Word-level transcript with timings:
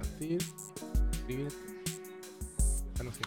Compartir. 0.00 0.42
escribir. 1.12 1.48
Bueno, 2.96 3.12
sí. 3.12 3.20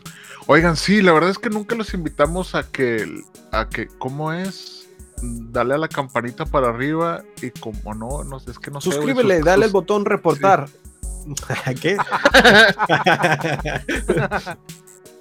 Oigan, 0.48 0.76
sí, 0.78 1.02
la 1.02 1.12
verdad 1.14 1.30
es 1.30 1.38
que 1.38 1.50
nunca 1.50 1.76
los 1.76 1.94
invitamos 1.94 2.56
a 2.56 2.64
que, 2.64 3.24
a 3.52 3.70
que, 3.70 3.88
¿cómo 3.88 4.34
es? 4.34 4.88
Dale 5.22 5.76
a 5.76 5.78
la 5.78 5.88
campanita 5.90 6.46
para 6.46 6.70
arriba 6.70 7.24
y 7.42 7.52
como 7.52 7.94
no, 7.94 8.24
no 8.24 8.40
sé, 8.40 8.52
es 8.52 8.60
que 8.60 8.72
no 8.72 8.80
Suscríbele, 8.82 9.38
sus- 9.38 9.46
dale 9.46 9.66
el 9.66 9.72
botón 9.72 10.06
reportar. 10.06 10.70
¿Qué? 11.82 11.98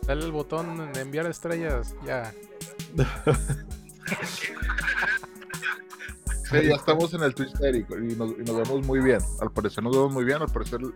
Dale 0.06 0.24
el 0.24 0.32
botón 0.32 0.92
de 0.92 1.00
enviar 1.00 1.26
estrellas. 1.26 1.94
Ya. 2.06 2.32
Sí, 6.50 6.56
ya 6.68 6.74
estamos 6.76 7.12
en 7.14 7.22
el 7.22 7.34
Twitter 7.34 7.74
y, 7.74 7.78
y 8.12 8.16
nos, 8.16 8.30
y 8.32 8.42
nos 8.42 8.56
vemos 8.56 8.86
muy 8.86 9.00
bien. 9.00 9.18
Al 9.40 9.50
parecer 9.50 9.84
nos 9.84 9.94
vemos 9.94 10.12
muy 10.12 10.24
bien. 10.24 10.40
Al 10.40 10.48
parecer 10.48 10.80
el, 10.80 10.94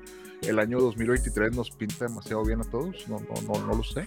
el 0.49 0.59
año 0.59 0.81
2023 0.81 1.55
nos 1.55 1.71
pinta 1.71 2.07
demasiado 2.07 2.45
bien 2.45 2.61
a 2.61 2.65
todos. 2.65 3.07
No, 3.09 3.19
no, 3.19 3.43
no, 3.53 3.67
no 3.67 3.75
lo 3.75 3.83
sé. 3.85 4.07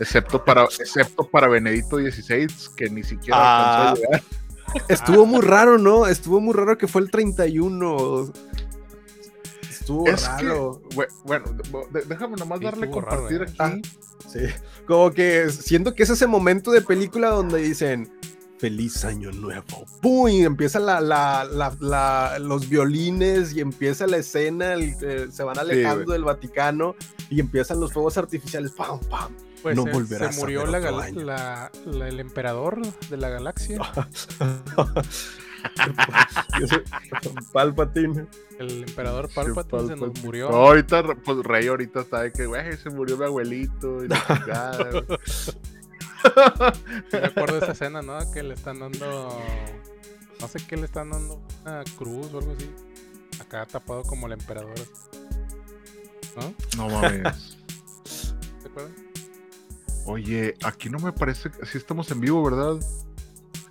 Excepto 0.00 0.44
para, 0.44 0.64
excepto 0.64 1.28
para 1.28 1.48
Benedito 1.48 1.96
XVI, 1.98 2.46
que 2.76 2.90
ni 2.90 3.02
siquiera 3.02 3.38
Ah. 3.38 3.88
alcanzó 3.90 4.02
a 4.02 4.04
llegar. 4.06 4.22
Estuvo 4.88 5.26
muy 5.26 5.40
raro, 5.42 5.78
¿no? 5.78 6.06
Estuvo 6.06 6.40
muy 6.40 6.52
raro 6.54 6.76
que 6.76 6.88
fue 6.88 7.00
el 7.02 7.10
31. 7.10 8.32
Estuvo 9.70 10.06
Es 10.08 10.26
raro. 10.26 10.82
bue- 10.90 11.08
bueno, 11.24 11.46
déjame 12.08 12.36
nomás 12.36 12.58
Sí, 12.58 12.64
darle 12.64 12.86
raro, 12.86 12.92
compartir 12.92 13.42
¿eh? 13.42 13.54
aquí. 13.58 13.82
Sí. 14.28 14.40
Como 14.86 15.12
que 15.12 15.50
siento 15.50 15.94
que 15.94 16.02
es 16.02 16.10
ese 16.10 16.26
momento 16.26 16.72
de 16.72 16.80
película 16.82 17.28
donde 17.30 17.60
dicen 17.60 18.12
feliz 18.58 19.04
año 19.04 19.30
nuevo. 19.32 19.84
¡Pum! 20.00 20.28
Y 20.28 20.44
empiezan 20.44 20.86
la, 20.86 21.00
la- 21.00 21.44
la- 21.44 21.76
la- 21.80 22.38
los 22.38 22.68
violines 22.68 23.54
y 23.54 23.60
empieza 23.60 24.06
la 24.06 24.18
escena, 24.18 24.74
el- 24.74 24.94
eh, 25.02 25.26
se 25.30 25.42
van 25.42 25.58
alejando 25.58 26.12
del 26.12 26.24
Vaticano 26.24 26.94
y 27.30 27.40
empiezan 27.40 27.80
los 27.80 27.92
fuegos 27.92 28.16
artificiales. 28.18 28.70
¡Pam, 28.72 29.00
pam! 29.10 29.32
Pues 29.62 29.74
No 29.76 29.84
se, 29.84 29.90
volverás 29.92 30.34
se 30.34 30.40
a 30.40 30.44
murió 30.44 30.60
ver 30.60 30.68
la, 30.70 30.78
otro 30.78 30.90
gal- 30.96 31.02
año. 31.02 31.20
la- 31.24 31.70
la- 31.86 32.08
el 32.08 32.20
emperador 32.20 32.80
de 33.10 33.16
la 33.16 33.28
galaxia. 33.30 33.78
Palpatine. 37.52 38.26
El 38.58 38.84
emperador 38.84 39.28
Palpatine 39.34 39.88
se 39.88 39.96
nos 39.96 40.22
murió. 40.22 40.50
No, 40.50 40.56
ahorita, 40.56 41.02
pues 41.24 41.38
Rey 41.38 41.66
ahorita 41.66 42.00
está 42.00 42.22
de 42.22 42.32
que, 42.32 42.46
güey, 42.46 42.76
se 42.76 42.90
murió 42.90 43.16
mi 43.18 43.24
abuelito 43.24 44.04
y 44.04 44.08
la 44.08 44.16
chingada, 44.26 44.78
acuerdo 47.22 47.54
de 47.58 47.62
esa 47.62 47.72
escena, 47.72 48.02
¿no? 48.02 48.18
Que 48.32 48.42
le 48.42 48.54
están 48.54 48.78
dando. 48.80 49.38
No 50.40 50.48
sé 50.48 50.58
qué 50.66 50.76
le 50.76 50.84
están 50.86 51.10
dando. 51.10 51.40
Una 51.64 51.84
cruz 51.96 52.32
o 52.32 52.38
algo 52.38 52.52
así. 52.52 52.70
Acá 53.40 53.66
tapado 53.66 54.02
como 54.02 54.26
el 54.26 54.32
emperador. 54.34 54.74
¿No? 56.36 56.54
No 56.76 56.88
mames. 57.00 57.56
¿Te 58.62 58.68
acuerdas? 58.68 58.92
Oye, 60.06 60.54
aquí 60.62 60.88
no 60.90 60.98
me 60.98 61.12
parece 61.12 61.50
que 61.50 61.66
sí 61.66 61.78
estamos 61.78 62.10
en 62.10 62.20
vivo, 62.20 62.42
¿verdad? 62.44 62.76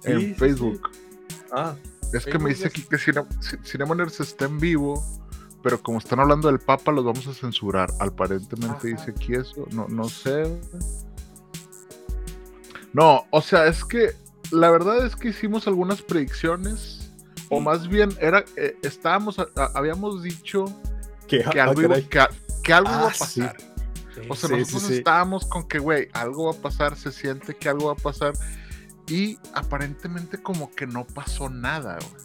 Sí, 0.03 0.11
en 0.11 0.19
sí, 0.19 0.34
Facebook. 0.34 0.89
Ah, 1.51 1.75
Es 2.13 2.25
que 2.25 2.38
me 2.39 2.50
dice 2.50 2.67
aquí 2.67 2.81
que 2.84 2.97
Cine- 2.97 3.25
Ci- 3.39 3.63
Cinema 3.63 3.95
Nerds 3.95 4.19
está 4.19 4.45
en 4.45 4.59
vivo, 4.59 5.01
pero 5.63 5.81
como 5.81 6.00
están 6.00 6.19
hablando 6.19 6.47
del 6.50 6.59
Papa, 6.59 6.91
los 6.91 7.05
vamos 7.05 7.25
a 7.28 7.34
censurar. 7.34 7.89
Aparentemente 8.00 8.67
Ajá. 8.75 8.88
dice 8.88 9.11
aquí 9.11 9.34
eso. 9.35 9.66
No, 9.72 9.88
no 9.88 10.09
sé. 10.09 10.59
No, 12.95 13.25
o 13.29 13.41
sea, 13.41 13.67
es 13.67 13.83
que 13.83 14.13
la 14.51 14.72
verdad 14.72 15.06
es 15.06 15.16
que 15.17 15.29
hicimos 15.29 15.67
algunas 15.67 16.01
predicciones. 16.01 17.11
O 17.50 17.59
más 17.59 17.88
bien, 17.89 18.09
era, 18.22 18.44
eh, 18.56 18.78
estábamos, 18.83 19.38
a- 19.38 19.47
a- 19.57 19.72
habíamos 19.75 20.23
dicho 20.23 20.66
que, 21.28 21.44
que 21.44 21.59
ah, 21.59 21.66
algo, 21.66 21.81
iba, 21.81 21.89
caray. 21.95 22.03
que, 22.07 22.61
que 22.63 22.73
algo 22.73 22.89
iba 22.89 23.01
a 23.03 23.07
Ah, 23.07 23.13
sí. 23.13 23.41
pasar. 23.41 23.57
O 24.29 24.35
sea, 24.35 24.47
Sí, 24.50 24.55
nosotros 24.55 24.84
sí. 24.84 24.94
estábamos 24.95 25.45
con 25.45 25.67
que, 25.67 25.78
güey, 25.79 26.07
algo 26.13 26.45
va 26.51 26.57
a 26.57 26.61
pasar, 26.61 26.95
se 26.95 27.11
siente 27.11 27.53
que 27.55 27.67
algo 27.67 27.88
va 27.88 27.91
a 27.94 27.95
pasar. 27.95 28.31
Y 29.07 29.38
aparentemente 29.53 30.41
como 30.41 30.72
que 30.73 30.88
no 30.88 31.05
pasó 31.05 31.50
nada, 31.50 31.97
güey. 32.00 32.23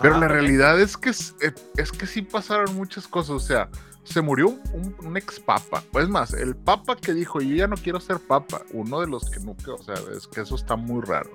Pero 0.00 0.18
la 0.18 0.26
Ah, 0.26 0.28
realidad 0.28 0.80
es 0.80 0.96
que 0.96 1.10
es, 1.10 1.34
eh, 1.40 1.52
es 1.76 1.92
que 1.92 2.06
sí 2.06 2.22
pasaron 2.22 2.74
muchas 2.74 3.06
cosas. 3.08 3.30
O 3.30 3.40
sea, 3.40 3.68
se 4.04 4.20
murió 4.20 4.48
un, 4.72 4.94
un 5.02 5.16
ex 5.16 5.38
papa. 5.40 5.82
Es 5.94 6.08
más, 6.08 6.32
el 6.34 6.56
papa 6.56 6.96
que 6.96 7.14
dijo, 7.14 7.40
yo 7.40 7.54
ya 7.54 7.66
no 7.68 7.76
quiero 7.76 8.00
ser 8.00 8.18
papa. 8.18 8.62
Uno 8.72 9.00
de 9.00 9.06
los 9.06 9.30
que 9.30 9.40
nunca, 9.40 9.72
o 9.72 9.82
sea, 9.82 9.94
es 10.16 10.26
que 10.26 10.40
eso 10.40 10.54
está 10.56 10.76
muy 10.76 11.02
raro. 11.02 11.30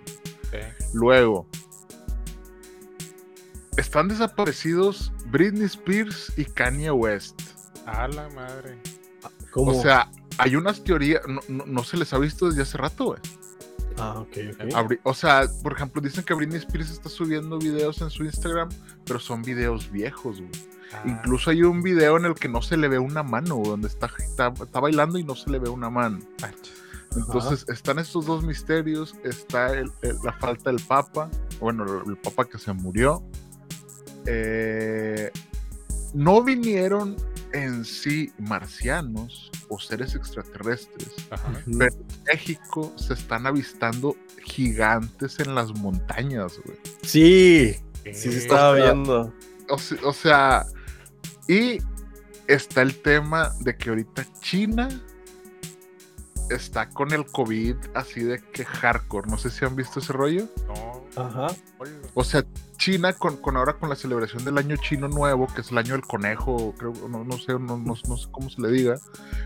Luego, 0.94 1.47
están 3.78 4.07
desaparecidos 4.07 5.11
Britney 5.28 5.66
Spears 5.66 6.33
y 6.38 6.45
Kanye 6.45 6.91
West. 6.91 7.39
A 7.85 8.07
la 8.07 8.28
madre. 8.29 8.78
¿cómo? 9.51 9.72
O 9.72 9.81
sea, 9.81 10.09
hay 10.38 10.55
unas 10.55 10.84
teorías, 10.84 11.22
no, 11.28 11.39
no- 11.47 11.66
no 11.66 11.84
se 11.84 11.97
les 11.97 12.11
ha 12.13 12.17
visto 12.19 12.47
desde 12.47 12.63
hace 12.63 12.78
rato, 12.78 13.05
güey. 13.05 13.19
ah, 13.97 14.19
ok, 14.19 14.38
ok. 14.53 14.59
Abri- 14.73 14.99
O 15.03 15.13
sea, 15.13 15.47
por 15.63 15.73
ejemplo, 15.73 16.01
dicen 16.01 16.23
que 16.23 16.34
Britney 16.34 16.59
Spears 16.59 16.91
está 16.91 17.09
subiendo 17.09 17.57
videos 17.59 18.01
en 18.01 18.09
su 18.09 18.23
Instagram, 18.23 18.69
pero 19.05 19.19
son 19.19 19.41
videos 19.41 19.89
viejos, 19.91 20.39
güey. 20.39 20.51
Ah, 20.94 21.03
Incluso 21.06 21.50
hay 21.52 21.64
un 21.64 21.81
video 21.81 22.18
en 22.18 22.25
el 22.25 22.34
que 22.36 22.48
no 22.48 22.62
se 22.62 22.78
le 22.78 22.88
ve 22.88 22.98
una 23.00 23.24
mano, 23.24 23.62
donde 23.64 23.88
está, 23.88 24.09
está, 24.20 24.53
está 24.62 24.80
bailando 24.80 25.18
y 25.20 25.24
no 25.24 25.36
se 25.36 25.50
le 25.50 25.59
ve 25.59 25.70
una 25.70 25.90
mano. 25.90 26.20
manches. 26.42 26.74
Entonces 27.16 27.66
están 27.70 28.00
estos 28.00 28.25
dos 28.25 28.44
misterios, 28.44 29.16
está 29.24 29.74
el- 29.74 29.92
el- 30.02 30.18
la 30.24 30.34
falta 30.34 30.70
del 30.72 30.81
Papa, 30.81 31.30
bueno, 31.59 32.03
el 32.06 32.18
Papa 32.18 32.46
que 32.46 32.58
se 32.59 32.72
murió. 32.74 33.24
Eh, 34.26 35.31
no 36.14 36.44
vinieron 36.44 37.16
en 37.53 37.86
sí 37.86 38.31
marcianos 38.40 39.50
o 39.70 39.80
seres 39.80 40.16
extraterrestres, 40.16 41.09
Ajá. 41.30 41.50
Pero 41.66 41.96
en 41.96 42.24
México 42.26 42.94
se 42.97 43.14
están 43.14 43.46
avistando 43.47 44.16
gigantes 44.44 45.40
en 45.40 45.56
las 45.56 45.74
montañas, 45.80 46.59
güey. 46.66 46.78
Sí, 47.03 47.76
sí 48.03 48.14
se 48.14 48.38
estaba 48.38 48.72
o 48.72 48.76
sea, 48.76 48.84
viendo. 48.86 49.34
O 50.03 50.14
sea, 50.14 50.66
y 51.47 51.80
está 52.47 52.81
el 52.81 53.02
tema 53.02 53.53
de 53.59 53.75
que 53.78 53.90
ahorita 53.90 54.25
China 54.41 54.90
está 56.50 56.90
con 56.90 57.12
el 57.12 57.25
COVID 57.25 57.75
así 57.94 58.22
de 58.22 58.40
que 58.40 58.63
hardcore. 58.63 59.30
No 59.30 59.38
sé 59.38 59.50
si 59.50 59.66
han 59.66 59.75
visto 59.75 60.00
ese 60.00 60.13
rollo. 60.13 60.47
No. 60.68 61.03
Ajá. 61.22 61.47
O 62.13 62.24
sea, 62.24 62.46
China 62.78 63.12
con, 63.13 63.38
con 63.38 63.58
ahora 63.58 63.74
con 63.74 63.90
la 63.90 63.96
celebración 63.96 64.46
del 64.46 64.58
año 64.58 64.78
chino 64.78 65.08
nuevo, 65.09 65.47
que 65.47 65.62
es 65.62 65.72
el 65.72 65.78
año 65.80 65.94
del 65.94 66.03
conejo, 66.03 66.74
creo, 66.78 66.94
no, 67.09 67.24
no 67.25 67.38
sé, 67.38 67.53
no, 67.53 67.78
no- 67.78 67.96
no 68.08 68.18
sé 68.18 68.28
cómo 68.31 68.50
se 68.50 68.62
le 68.62 68.69
diga, 68.69 68.96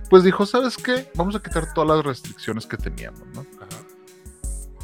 pues 0.09 0.23
dijo, 0.23 0.45
¿sabes 0.45 0.77
qué? 0.77 1.09
Vamos 1.15 1.35
a 1.35 1.41
quitar 1.41 1.73
todas 1.73 1.89
las 1.97 2.05
restricciones 2.05 2.65
que 2.67 2.77
teníamos, 2.77 3.23
¿no? 3.33 3.41
Ajá. 3.59 3.81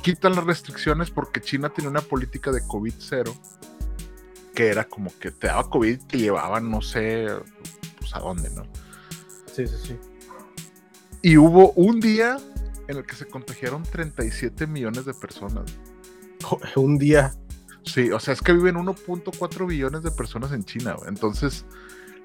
quitan 0.02 0.34
las 0.36 0.46
restricciones 0.46 1.12
porque 1.12 1.42
China 1.42 1.70
tenía 1.70 1.92
una 1.92 2.02
política 2.02 2.52
de 2.52 2.66
COVID 2.66 2.94
cero, 2.98 3.36
que 4.58 4.70
era 4.70 4.86
como 4.86 5.12
que 5.20 5.30
te 5.30 5.46
daba 5.46 5.70
COVID 5.70 5.88
y 5.88 5.98
te 5.98 6.18
llevaban, 6.18 6.72
no 6.72 6.82
sé, 6.82 7.28
pues 8.00 8.16
a 8.16 8.20
dónde, 8.20 8.50
¿no? 8.50 8.64
Sí, 9.54 9.68
sí, 9.68 9.76
sí. 9.84 10.00
Y 11.22 11.38
hubo 11.38 11.74
un 11.74 12.00
día 12.00 12.38
en 12.88 12.98
el 12.98 13.06
que 13.06 13.14
se 13.14 13.28
contagiaron 13.28 13.84
37 13.84 14.66
millones 14.66 15.06
de 15.06 15.14
personas. 15.14 15.72
Un 16.76 16.98
día. 16.98 17.36
Sí, 17.84 18.10
o 18.10 18.20
sea, 18.20 18.34
es 18.34 18.42
que 18.42 18.52
viven 18.52 18.78
1.4 18.78 19.68
billones 19.68 20.02
de 20.02 20.10
personas 20.10 20.52
en 20.52 20.64
China. 20.66 20.96
Entonces, 21.08 21.64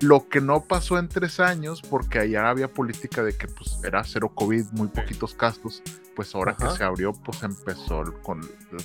lo 0.02 0.28
que 0.28 0.40
no 0.40 0.64
pasó 0.64 0.98
en 0.98 1.08
tres 1.08 1.40
años, 1.40 1.80
porque 1.80 2.18
allá 2.18 2.50
había 2.50 2.68
política 2.68 3.22
de 3.22 3.36
que 3.36 3.46
pues 3.46 3.78
era 3.84 4.02
cero 4.04 4.32
COVID, 4.34 4.66
muy 4.72 4.88
poquitos 4.88 5.34
casos, 5.34 5.82
pues 6.16 6.34
ahora 6.34 6.52
Ajá. 6.52 6.70
que 6.70 6.76
se 6.76 6.84
abrió, 6.84 7.12
pues 7.12 7.42
empezó 7.42 8.02
con 8.22 8.40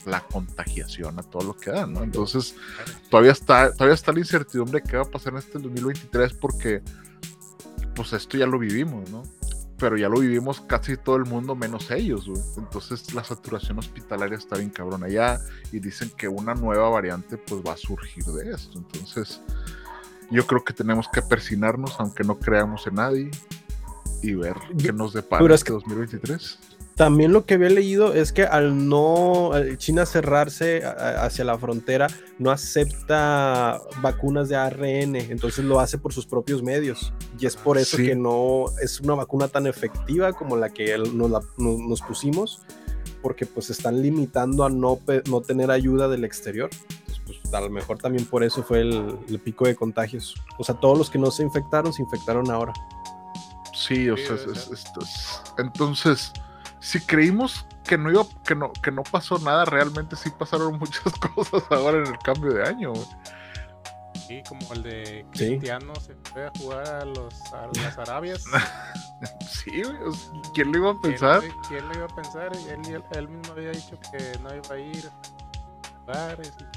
la 0.05 0.21
contagiación 0.21 1.19
a 1.19 1.23
todo 1.23 1.43
lo 1.43 1.57
que 1.57 1.71
da, 1.71 1.87
¿no? 1.87 2.03
Entonces, 2.03 2.55
todavía 3.09 3.31
está, 3.31 3.73
todavía 3.73 3.95
está 3.95 4.13
la 4.13 4.19
incertidumbre 4.19 4.81
de 4.81 4.87
qué 4.87 4.97
va 4.97 5.03
a 5.03 5.11
pasar 5.11 5.33
en 5.33 5.39
este 5.39 5.59
2023 5.59 6.33
porque 6.33 6.81
pues 7.95 8.13
esto 8.13 8.37
ya 8.37 8.45
lo 8.45 8.59
vivimos, 8.59 9.09
¿no? 9.09 9.23
pero 9.79 9.95
ya 9.95 10.09
lo 10.09 10.19
vivimos 10.19 10.61
casi 10.61 10.97
todo 10.97 11.17
el 11.17 11.25
mundo 11.25 11.55
menos 11.55 11.91
ellos, 11.91 12.27
güey. 12.27 12.41
Entonces 12.57 13.13
la 13.13 13.23
saturación 13.23 13.77
hospitalaria 13.77 14.37
está 14.37 14.57
bien 14.57 14.71
cabrón 14.71 15.03
allá 15.03 15.39
y 15.71 15.79
dicen 15.79 16.11
que 16.17 16.27
una 16.27 16.55
nueva 16.55 16.89
variante 16.89 17.37
pues 17.37 17.61
va 17.61 17.73
a 17.73 17.77
surgir 17.77 18.23
de 18.23 18.51
esto. 18.51 18.79
Entonces 18.79 19.41
yo 20.31 20.45
creo 20.47 20.63
que 20.63 20.73
tenemos 20.73 21.07
que 21.11 21.21
persinarnos 21.21 21.95
aunque 21.99 22.23
no 22.23 22.37
creamos 22.39 22.85
en 22.87 22.95
nadie 22.95 23.31
y 24.21 24.33
ver 24.33 24.55
qué 24.81 24.91
nos 24.91 25.13
depara 25.13 25.41
Pero 25.41 25.53
es 25.53 25.61
este 25.61 25.67
que- 25.69 25.73
2023. 25.73 26.59
También 26.95 27.31
lo 27.31 27.45
que 27.45 27.53
había 27.53 27.69
leído 27.69 28.15
es 28.15 28.31
que 28.33 28.41
al 28.43 28.89
no 28.89 29.51
China 29.77 30.07
cerrarse 30.07 30.83
hacia 30.83 31.45
la 31.45 31.55
frontera, 31.59 32.07
no 32.39 32.49
acepta 32.49 33.79
vacunas 34.01 34.49
de 34.49 34.55
ARN, 34.55 35.15
entonces 35.15 35.63
lo 35.63 35.79
hace 35.79 35.99
por 35.99 36.11
sus 36.11 36.25
propios 36.25 36.63
medios. 36.63 37.13
Y 37.39 37.45
es 37.45 37.55
por 37.55 37.77
eso 37.77 37.97
Sí. 37.97 38.05
que 38.07 38.15
no 38.15 38.65
es 38.81 38.99
una 38.99 39.13
vacuna 39.13 39.47
tan 39.47 39.67
efectiva 39.67 40.33
como 40.33 40.57
la 40.57 40.69
que 40.69 40.97
nos, 40.97 41.29
la- 41.29 41.41
no- 41.59 41.77
nos 41.77 42.01
pusimos, 42.01 42.63
porque 43.21 43.45
pues 43.45 43.69
están 43.69 44.01
limitando 44.01 44.63
a 44.65 44.69
no, 44.71 44.99
no 45.29 45.41
tener 45.41 45.69
ayuda 45.69 46.07
del 46.07 46.23
exterior. 46.23 46.71
Pues, 47.27 47.53
a 47.53 47.61
lo 47.61 47.69
mejor 47.69 47.97
también 47.97 48.25
por 48.25 48.43
eso 48.43 48.63
fue 48.63 48.81
el, 48.81 49.19
el 49.27 49.39
pico 49.39 49.65
de 49.65 49.75
contagios. 49.75 50.33
O 50.57 50.63
sea, 50.63 50.75
todos 50.75 50.97
los 50.97 51.09
que 51.09 51.19
no 51.19 51.29
se 51.31 51.43
infectaron, 51.43 51.91
se 51.93 52.01
infectaron 52.01 52.49
ahora. 52.49 52.73
Sí, 53.73 54.09
o 54.09 54.17
Sí, 54.17 54.25
sea, 54.25 54.35
es- 54.35 54.45
es- 54.47 54.71
esto 54.71 55.01
es- 55.01 55.41
entonces, 55.57 56.31
si 56.79 56.99
creímos 57.01 57.65
que 57.83 57.97
no 57.97 58.11
iba, 58.11 58.25
que 58.45 58.55
no, 58.55 58.71
que 58.73 58.91
no 58.91 59.03
pasó 59.03 59.37
nada, 59.39 59.65
realmente 59.65 60.15
sí 60.15 60.29
pasaron 60.31 60.77
muchas 60.79 61.13
cosas 61.35 61.63
ahora 61.69 61.99
en 61.99 62.07
el 62.07 62.17
cambio 62.19 62.53
de 62.53 62.63
año, 62.67 62.93
güey. 62.93 63.05
Sí, 64.27 64.41
como 64.49 64.73
el 64.73 64.83
de 64.83 65.25
Sí. 65.33 65.47
Cristiano 65.47 65.93
se 65.95 66.13
fue 66.33 66.47
a 66.47 66.51
jugar 66.59 66.85
a, 66.87 67.05
los, 67.05 67.33
a 67.53 67.67
las 67.67 67.97
Arabias. 67.97 68.43
Sí, 69.63 69.83
güey, 69.83 69.95
o 70.03 70.11
sea, 70.11 70.31
¿quién 70.53 70.71
lo 70.71 70.77
iba 70.79 70.89
a 70.91 70.93
¿Quién, 70.99 71.11
pensar? 71.13 71.39
güey? 71.39 71.51
¿Quién 71.69 71.87
lo 71.87 71.93
iba 71.95 72.05
a 72.05 72.15
pensar? 72.15 72.51
Él, 72.55 72.81
él, 72.93 73.03
él 73.11 73.29
mismo 73.29 73.53
había 73.53 73.71
dicho 73.71 73.97
que 74.11 74.37
no 74.39 74.53
iba 74.55 74.75
a 74.75 74.79
ir 74.79 75.07
a 75.07 75.99
lugares. 76.11 76.53
y- 76.59 76.76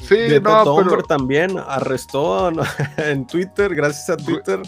Sí, 0.00 0.16
Greta 0.16 0.64
no, 0.64 0.76
pero 0.88 1.02
también 1.02 1.58
arrestó 1.58 2.50
en 2.96 3.26
Twitter, 3.26 3.74
gracias 3.74 4.10
a 4.10 4.16
Twitter. 4.16 4.62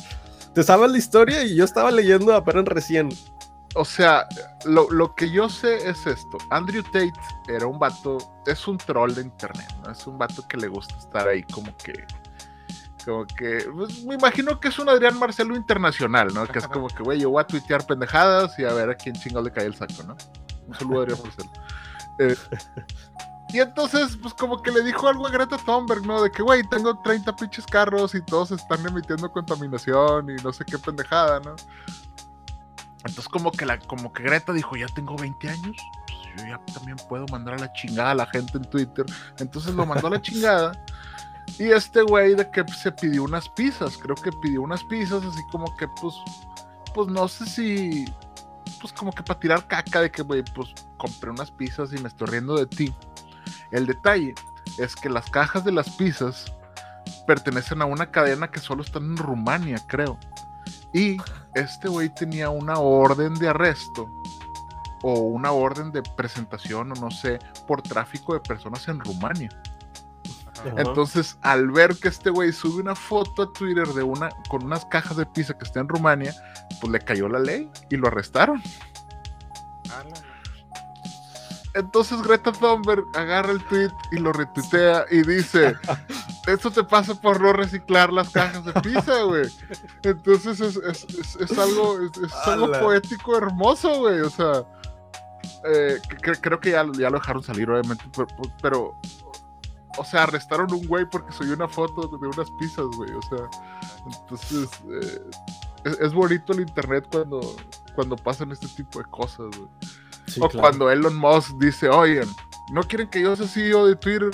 Te 0.55 0.63
sabes 0.63 0.91
la 0.91 0.99
historia 0.99 1.43
y 1.45 1.57
yo 1.57 1.65
estaba 1.65 1.91
leyendo 1.91 2.35
apenas 2.35 2.65
recién. 2.67 3.09
O 3.75 3.85
sea, 3.85 4.27
lo, 4.65 4.89
lo 4.91 5.15
que 5.17 5.31
yo 5.31 5.49
sé 5.49 5.89
es 5.89 6.07
esto. 6.07 6.39
Andrew 6.51 6.83
Tate 6.85 7.13
era 7.49 7.67
un 7.67 7.79
vato, 7.79 8.19
es 8.47 8.69
un 8.69 8.79
troll 8.79 9.13
de 9.15 9.23
internet, 9.23 9.69
¿no? 9.83 9.91
Es 9.91 10.07
un 10.07 10.17
vato 10.17 10.47
que 10.49 10.57
le 10.57 10.69
gusta 10.69 10.97
estar 10.97 11.27
ahí 11.27 11.43
como 11.45 11.77
que... 11.79 12.07
Como 13.05 13.27
que, 13.27 13.69
pues, 13.75 14.03
me 14.05 14.15
imagino 14.15 14.59
que 14.61 14.69
es 14.69 14.79
un 14.79 14.89
Adrián 14.89 15.19
Marcelo 15.19 15.57
internacional, 15.57 16.33
¿no? 16.33 16.47
Que 16.47 16.61
es 16.61 16.69
como 16.69 16.89
que, 16.89 17.03
güey, 17.03 17.21
yo 17.21 17.31
voy 17.31 17.43
a 17.43 17.47
tuitear 17.47 17.85
pendejadas 17.85 18.59
y 18.59 18.65
a 18.65 18.73
ver 18.73 18.91
a 18.91 18.95
quién 18.95 19.15
chingado 19.15 19.45
le 19.45 19.53
cae 19.53 19.67
el 19.67 19.75
saco, 19.75 20.05
¿no? 20.07 20.17
Un 20.69 20.75
saludo 20.75 21.01
a 21.01 21.03
Adrián 21.03 21.19
Marcelo. 21.23 21.51
Eh, 22.21 22.37
y 23.55 23.61
entonces, 23.61 24.19
pues 24.21 24.35
como 24.35 24.61
que 24.61 24.73
le 24.73 24.83
dijo 24.83 25.07
algo 25.07 25.29
a 25.29 25.31
Greta 25.31 25.57
Thunberg, 25.57 26.05
¿no? 26.05 26.21
De 26.21 26.29
que, 26.29 26.43
güey, 26.43 26.65
tengo 26.65 26.99
30 26.99 27.37
pinches 27.37 27.65
carros 27.67 28.13
y 28.17 28.21
todos 28.21 28.51
están 28.51 28.85
emitiendo 28.85 29.31
contaminación 29.31 30.29
y 30.29 30.43
no 30.43 30.53
sé 30.53 30.65
qué 30.65 30.77
pendejada, 30.77 31.39
¿no? 31.39 31.55
Entonces 33.07 33.29
como 33.29 33.53
que 33.53 33.65
la, 33.65 33.79
como 33.79 34.13
que 34.13 34.25
Greta 34.25 34.53
dijo, 34.53 34.75
ya 34.75 34.89
tengo 34.89 35.15
20 35.17 35.49
años, 35.49 35.77
pues 36.09 36.37
yo 36.37 36.47
ya 36.49 36.61
también 36.75 36.97
puedo 37.09 37.27
mandar 37.29 37.55
a 37.55 37.59
la 37.59 37.73
chingada 37.75 38.11
a 38.11 38.15
la 38.17 38.27
gente 38.27 38.59
en 38.59 38.65
Twitter. 38.65 39.07
Entonces 39.39 39.73
lo 39.73 39.87
mandó 39.87 40.09
a 40.09 40.11
la 40.11 40.21
chingada. 40.21 40.73
Y 41.57 41.71
este 41.71 42.03
güey 42.03 42.35
de 42.35 42.51
que 42.51 42.65
se 42.73 42.91
pidió 42.91 43.23
unas 43.23 43.49
pizzas, 43.51 43.97
creo 43.99 44.17
que 44.17 44.33
pidió 44.43 44.63
unas 44.63 44.83
pizzas, 44.83 45.23
así 45.25 45.41
como 45.53 45.73
que 45.77 45.87
pues, 46.01 46.17
pues 46.93 47.07
no 47.07 47.29
sé 47.29 47.47
si, 47.47 48.05
pues 48.81 48.93
como 48.93 49.13
que 49.13 49.23
para 49.23 49.39
tirar 49.39 49.65
caca 49.69 50.01
de 50.01 50.11
que, 50.11 50.23
güey, 50.23 50.43
pues 50.43 50.75
compré 50.97 51.31
unas 51.31 51.53
pizzas 51.53 51.93
y 51.93 51.99
me 51.99 52.09
estoy 52.09 52.27
riendo 52.27 52.57
de 52.57 52.67
ti. 52.67 52.93
El 53.71 53.87
detalle 53.87 54.35
es 54.79 54.97
que 54.97 55.09
las 55.09 55.31
cajas 55.31 55.65
de 55.65 55.73
las 55.73 55.91
pizzas 55.91 56.53
pertenecen 57.27 57.83
a 57.83 57.87
una 57.87 58.11
cadena 58.11 58.51
que 58.51 58.61
solo 58.61 58.83
está 58.83 58.99
en 58.99 59.17
Rumania, 59.17 59.79
creo. 59.87 60.19
Y 60.93 61.17
este 61.55 61.89
güey 61.89 62.15
tenía 62.15 62.51
una 62.51 62.79
orden 62.79 63.35
de 63.35 63.49
arresto 63.49 64.11
o 65.03 65.21
una 65.21 65.53
orden 65.53 65.93
de 65.93 66.03
presentación 66.17 66.93
o 66.93 66.95
no 66.95 67.11
sé, 67.11 67.39
por 67.67 67.83
tráfico 67.83 68.33
de 68.35 68.41
personas 68.41 68.89
en 68.89 69.01
Rumania. 69.01 69.51
Ajá. 70.61 70.81
Entonces, 70.81 71.37
al 71.43 71.71
ver 71.71 71.97
que 71.97 72.09
este 72.09 72.31
güey 72.31 72.53
sube 72.53 72.81
una 72.81 72.95
foto 72.95 73.43
a 73.43 73.53
Twitter 73.53 73.87
de 73.89 74.03
una 74.03 74.31
con 74.49 74.65
unas 74.65 74.87
cajas 74.87 75.17
de 75.17 75.27
pizza 75.27 75.53
que 75.59 75.65
está 75.65 75.81
en 75.81 75.89
Rumania, 75.89 76.35
pues 76.81 76.91
le 76.91 77.01
cayó 77.01 77.29
la 77.29 77.39
ley 77.39 77.71
y 77.91 77.97
lo 77.97 78.09
arrestaron. 78.09 78.63
Entonces 81.75 82.23
Greta 82.23 82.53
Thunberg 82.53 83.05
agarra 83.15 83.51
el 83.53 83.63
tweet 83.65 83.91
y 84.13 84.19
lo 84.19 84.33
retuitea 84.33 85.07
y 85.11 85.23
dice, 85.23 85.75
esto 86.47 86.71
te 86.71 86.85
pasa 86.85 87.21
por 87.21 87.41
no 87.41 87.53
reciclar 87.53 88.13
las 88.13 88.31
cajas 88.31 88.65
de 88.65 88.73
pizza, 88.75 89.23
güey. 89.23 89.51
Entonces 90.05 90.61
es, 90.61 90.77
es- 90.77 91.05
es- 91.19 91.37
es 91.37 91.59
algo, 91.59 91.99
poético 92.81 93.37
hermoso, 93.37 93.99
güey. 93.99 94.21
O 94.21 94.31
sea, 94.31 94.63
eh, 95.65 95.99
que- 96.23 96.41
creo 96.41 96.61
que 96.61 96.71
ya, 96.71 96.85
ya 96.97 97.11
lo 97.11 97.19
dejaron 97.19 97.43
salir, 97.43 97.69
obviamente, 97.69 98.05
pero, 98.15 98.29
pero, 98.63 98.95
o 99.99 100.05
sea, 100.05 100.25
arrestaron 100.25 100.73
un 100.73 100.87
güey 100.87 101.05
porque 101.11 101.33
subió 101.33 101.55
una 101.55 101.69
foto 101.69 102.07
de 102.07 102.27
unas 102.29 102.51
pizzas, 102.53 102.87
güey. 102.97 103.11
O 103.13 103.23
sea, 103.23 103.49
entonces 104.07 104.69
eh, 105.03 105.23
es, 105.85 105.99
es 106.01 106.13
bonito 106.15 106.53
el 106.53 106.61
internet 106.61 107.07
cuando, 107.11 107.41
cuando 107.97 108.15
pasan 108.17 108.53
este 108.53 108.69
tipo 108.69 109.01
de 109.01 109.07
cosas, 109.07 109.47
güey. 109.57 109.69
Sí, 110.27 110.41
o 110.43 110.49
claro. 110.49 110.61
cuando 110.63 110.91
Elon 110.91 111.15
Musk 111.17 111.57
dice, 111.59 111.89
oigan, 111.89 112.29
no 112.73 112.83
quieren 112.83 113.09
que 113.09 113.21
yo 113.21 113.37
sea 113.37 113.47
CEO 113.47 113.87
de 113.87 113.95
Twitter, 113.97 114.31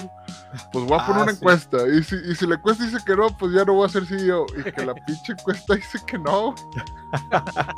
pues 0.72 0.84
voy 0.84 0.98
a 0.98 1.04
poner 1.06 1.20
Ah, 1.20 1.22
una 1.24 1.32
sí. 1.32 1.38
encuesta. 1.38 1.78
Y 1.88 2.02
si, 2.04 2.16
y 2.30 2.34
si 2.34 2.46
la 2.46 2.54
encuesta 2.56 2.84
dice 2.84 2.98
que 3.04 3.16
no, 3.16 3.28
pues 3.36 3.52
ya 3.52 3.64
no 3.64 3.74
voy 3.74 3.86
a 3.86 3.88
ser 3.88 4.06
CEO. 4.06 4.46
Y 4.58 4.62
que 4.70 4.86
la 4.86 4.94
pinche 5.06 5.32
encuesta 5.32 5.74
dice 5.74 5.98
que 6.06 6.18
no. 6.18 6.54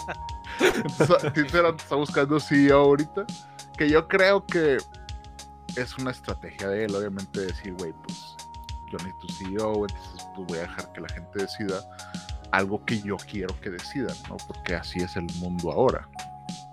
Twitter 1.34 1.64
está 1.76 1.96
buscando 1.96 2.38
CEO 2.40 2.78
ahorita. 2.80 3.24
Que 3.76 3.88
yo 3.88 4.06
creo 4.08 4.44
que 4.46 4.78
es 5.76 5.96
una 5.98 6.10
estrategia 6.10 6.68
de 6.68 6.84
él, 6.84 6.94
obviamente, 6.94 7.40
decir, 7.40 7.74
güey, 7.78 7.92
pues 8.04 8.36
yo 8.90 8.98
necesito 8.98 9.26
CEO, 9.38 9.86
entonces 9.88 10.26
pues 10.36 10.46
voy 10.48 10.58
a 10.58 10.62
dejar 10.62 10.92
que 10.92 11.00
la 11.00 11.08
gente 11.08 11.38
decida 11.38 11.82
algo 12.50 12.84
que 12.84 13.00
yo 13.00 13.16
quiero 13.16 13.58
que 13.62 13.70
decidan, 13.70 14.14
¿no? 14.28 14.36
Porque 14.46 14.74
así 14.74 14.98
es 15.00 15.16
el 15.16 15.24
mundo 15.36 15.72
ahora. 15.72 16.06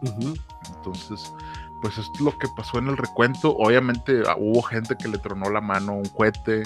Entonces, 0.01 1.33
pues 1.81 1.97
esto 1.97 2.11
es 2.13 2.21
lo 2.21 2.37
que 2.37 2.47
pasó 2.55 2.79
en 2.79 2.87
el 2.87 2.97
recuento. 2.97 3.55
Obviamente 3.55 4.23
ah, 4.27 4.35
hubo 4.37 4.61
gente 4.61 4.95
que 4.95 5.07
le 5.07 5.17
tronó 5.17 5.49
la 5.49 5.61
mano 5.61 5.93
a 5.93 5.95
un 5.95 6.09
cohete, 6.09 6.63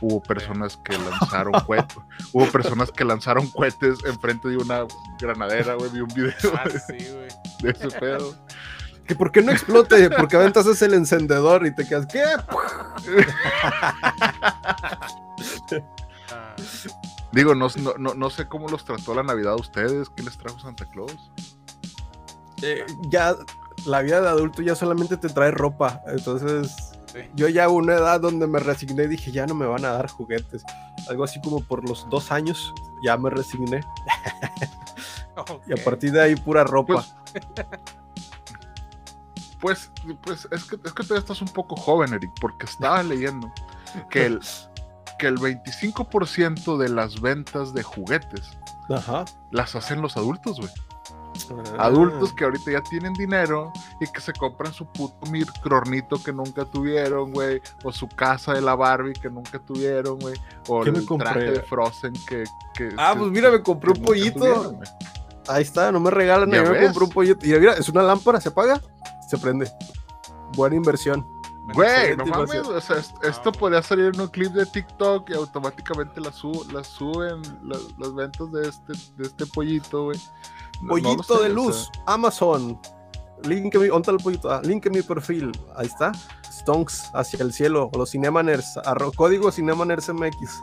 hubo 0.00 0.22
personas 0.22 0.76
que 0.78 0.96
lanzaron 0.98 1.52
cohetes, 1.66 1.98
hubo 2.32 2.46
personas 2.46 2.90
que 2.90 3.04
lanzaron 3.04 3.46
cohetes 3.48 4.04
enfrente 4.04 4.48
de 4.48 4.56
una 4.56 4.84
granadera, 5.18 5.74
güey, 5.74 5.90
vi 5.90 6.00
un 6.00 6.08
video 6.08 6.32
Ah, 6.54 6.64
sí, 6.86 6.96
de 7.60 7.70
ese 7.70 7.90
pedo. 7.98 8.34
Que 9.06 9.14
por 9.14 9.32
qué 9.32 9.42
no 9.42 9.52
explote, 9.52 10.08
porque 10.10 10.36
aventas 10.36 10.80
el 10.80 10.94
encendedor 10.94 11.66
y 11.66 11.74
te 11.74 11.86
quedas, 11.86 12.06
¿qué? 12.06 12.24
Ah, 12.24 12.96
Digo, 17.32 17.54
no, 17.54 17.68
no, 17.76 17.94
no, 17.98 18.14
no 18.14 18.30
sé 18.30 18.48
cómo 18.48 18.68
los 18.68 18.84
trató 18.84 19.14
la 19.14 19.22
Navidad 19.22 19.54
a 19.54 19.56
ustedes, 19.56 20.08
qué 20.08 20.22
les 20.22 20.38
trajo 20.38 20.58
Santa 20.58 20.86
Claus. 20.86 21.30
Eh, 22.64 22.86
ya 23.08 23.36
la 23.84 24.02
vida 24.02 24.20
de 24.20 24.28
adulto 24.28 24.62
ya 24.62 24.74
solamente 24.74 25.16
te 25.16 25.28
trae 25.28 25.50
ropa, 25.50 26.02
entonces 26.06 26.74
sí. 27.12 27.20
yo 27.34 27.48
ya 27.48 27.64
a 27.64 27.68
una 27.68 27.94
edad 27.94 28.20
donde 28.20 28.46
me 28.46 28.58
resigné 28.58 29.06
dije 29.06 29.30
ya 29.30 29.46
no 29.46 29.54
me 29.54 29.66
van 29.66 29.84
a 29.84 29.92
dar 29.92 30.08
juguetes, 30.08 30.64
algo 31.08 31.24
así 31.24 31.40
como 31.42 31.62
por 31.62 31.86
los 31.88 32.08
dos 32.08 32.32
años 32.32 32.72
ya 33.04 33.16
me 33.16 33.28
resigné 33.30 33.82
y 35.66 35.78
a 35.78 35.84
partir 35.84 36.12
de 36.12 36.22
ahí 36.22 36.36
pura 36.36 36.64
ropa. 36.64 37.04
Pues, 39.60 39.90
pues 40.22 40.46
es, 40.50 40.64
que, 40.64 40.76
es 40.76 40.92
que 40.92 41.02
todavía 41.04 41.20
estás 41.20 41.40
un 41.40 41.48
poco 41.48 41.74
joven, 41.74 42.12
Eric, 42.12 42.30
porque 42.38 42.66
estaba 42.66 43.02
leyendo 43.02 43.50
que 44.10 44.26
el, 44.26 44.40
que 45.18 45.26
el 45.26 45.38
25% 45.38 46.76
de 46.76 46.90
las 46.90 47.20
ventas 47.22 47.72
de 47.72 47.82
juguetes 47.82 48.58
Ajá. 48.90 49.24
las 49.52 49.74
hacen 49.74 50.02
los 50.02 50.18
adultos, 50.18 50.60
güey. 50.60 50.70
Ah. 51.78 51.86
Adultos 51.86 52.32
que 52.32 52.44
ahorita 52.44 52.70
ya 52.72 52.80
tienen 52.82 53.12
dinero 53.12 53.72
y 54.00 54.06
que 54.06 54.20
se 54.20 54.32
compran 54.32 54.72
su 54.72 54.86
puto 54.86 55.26
microornito 55.30 56.22
que 56.22 56.32
nunca 56.32 56.64
tuvieron, 56.64 57.32
güey. 57.32 57.60
O 57.82 57.92
su 57.92 58.08
casa 58.08 58.52
de 58.54 58.60
la 58.60 58.74
Barbie 58.74 59.12
que 59.14 59.28
nunca 59.30 59.58
tuvieron, 59.58 60.18
güey. 60.18 60.34
O 60.68 60.82
¿Qué 60.82 60.90
el 60.90 60.96
me 60.96 61.04
compré? 61.04 61.30
traje 61.30 61.50
de 61.52 61.60
Frozen 61.62 62.12
que... 62.28 62.44
que- 62.74 62.90
Ah, 62.96 63.14
pues 63.18 63.30
mira, 63.30 63.50
me 63.50 63.62
compré 63.62 63.90
un 63.90 63.96
nunca 63.98 64.06
pollito. 64.08 64.78
Ahí 65.48 65.62
está, 65.62 65.92
no 65.92 66.00
me 66.00 66.10
regalan, 66.10 66.48
me 66.48 66.58
compré 66.62 67.04
un 67.04 67.10
pollito. 67.10 67.44
Y 67.46 67.50
mira, 67.58 67.74
es 67.74 67.88
una 67.88 68.02
lámpara, 68.02 68.40
se 68.40 68.48
apaga, 68.48 68.80
se 69.28 69.36
prende. 69.38 69.70
Buena 70.54 70.76
inversión. 70.76 71.26
Güey, 71.72 72.14
no 72.16 72.26
mames, 72.26 72.66
o 72.68 72.80
sea, 72.80 72.96
es- 72.98 73.14
esto 73.22 73.50
podría 73.50 73.82
salir 73.82 74.12
en 74.14 74.20
un 74.20 74.28
clip 74.28 74.52
de 74.52 74.66
TikTok 74.66 75.30
y 75.30 75.32
automáticamente 75.34 76.20
la, 76.20 76.30
su- 76.30 76.66
la 76.72 76.84
suben 76.84 77.40
la- 77.62 77.78
las 77.98 78.14
ventas 78.14 78.52
de 78.52 78.68
este, 78.68 78.92
de 79.16 79.22
este 79.28 79.46
pollito, 79.46 80.04
güey. 80.04 80.18
No- 80.18 80.82
no 80.82 80.88
Pollito 80.88 81.38
sé, 81.38 81.44
de 81.44 81.50
o 81.50 81.54
luz, 81.54 81.90
sea, 81.94 82.02
Amazon. 82.06 82.78
Link 83.44 83.74
en 83.74 83.80
mi, 83.80 83.86
¿dónde 83.88 84.00
está 84.02 84.10
el 84.12 84.18
pollito? 84.18 84.50
Ah, 84.52 84.60
link 84.62 84.84
en 84.86 84.92
mi 84.92 85.02
perfil. 85.02 85.52
Ahí 85.76 85.86
está. 85.86 86.12
Stonks 86.50 87.10
hacia 87.14 87.42
el 87.42 87.52
cielo. 87.52 87.90
Los 87.94 88.10
Cinemaners. 88.12 88.76
arro- 88.84 89.12
código 89.14 89.50
Cinemaners 89.50 90.08
MX. 90.08 90.60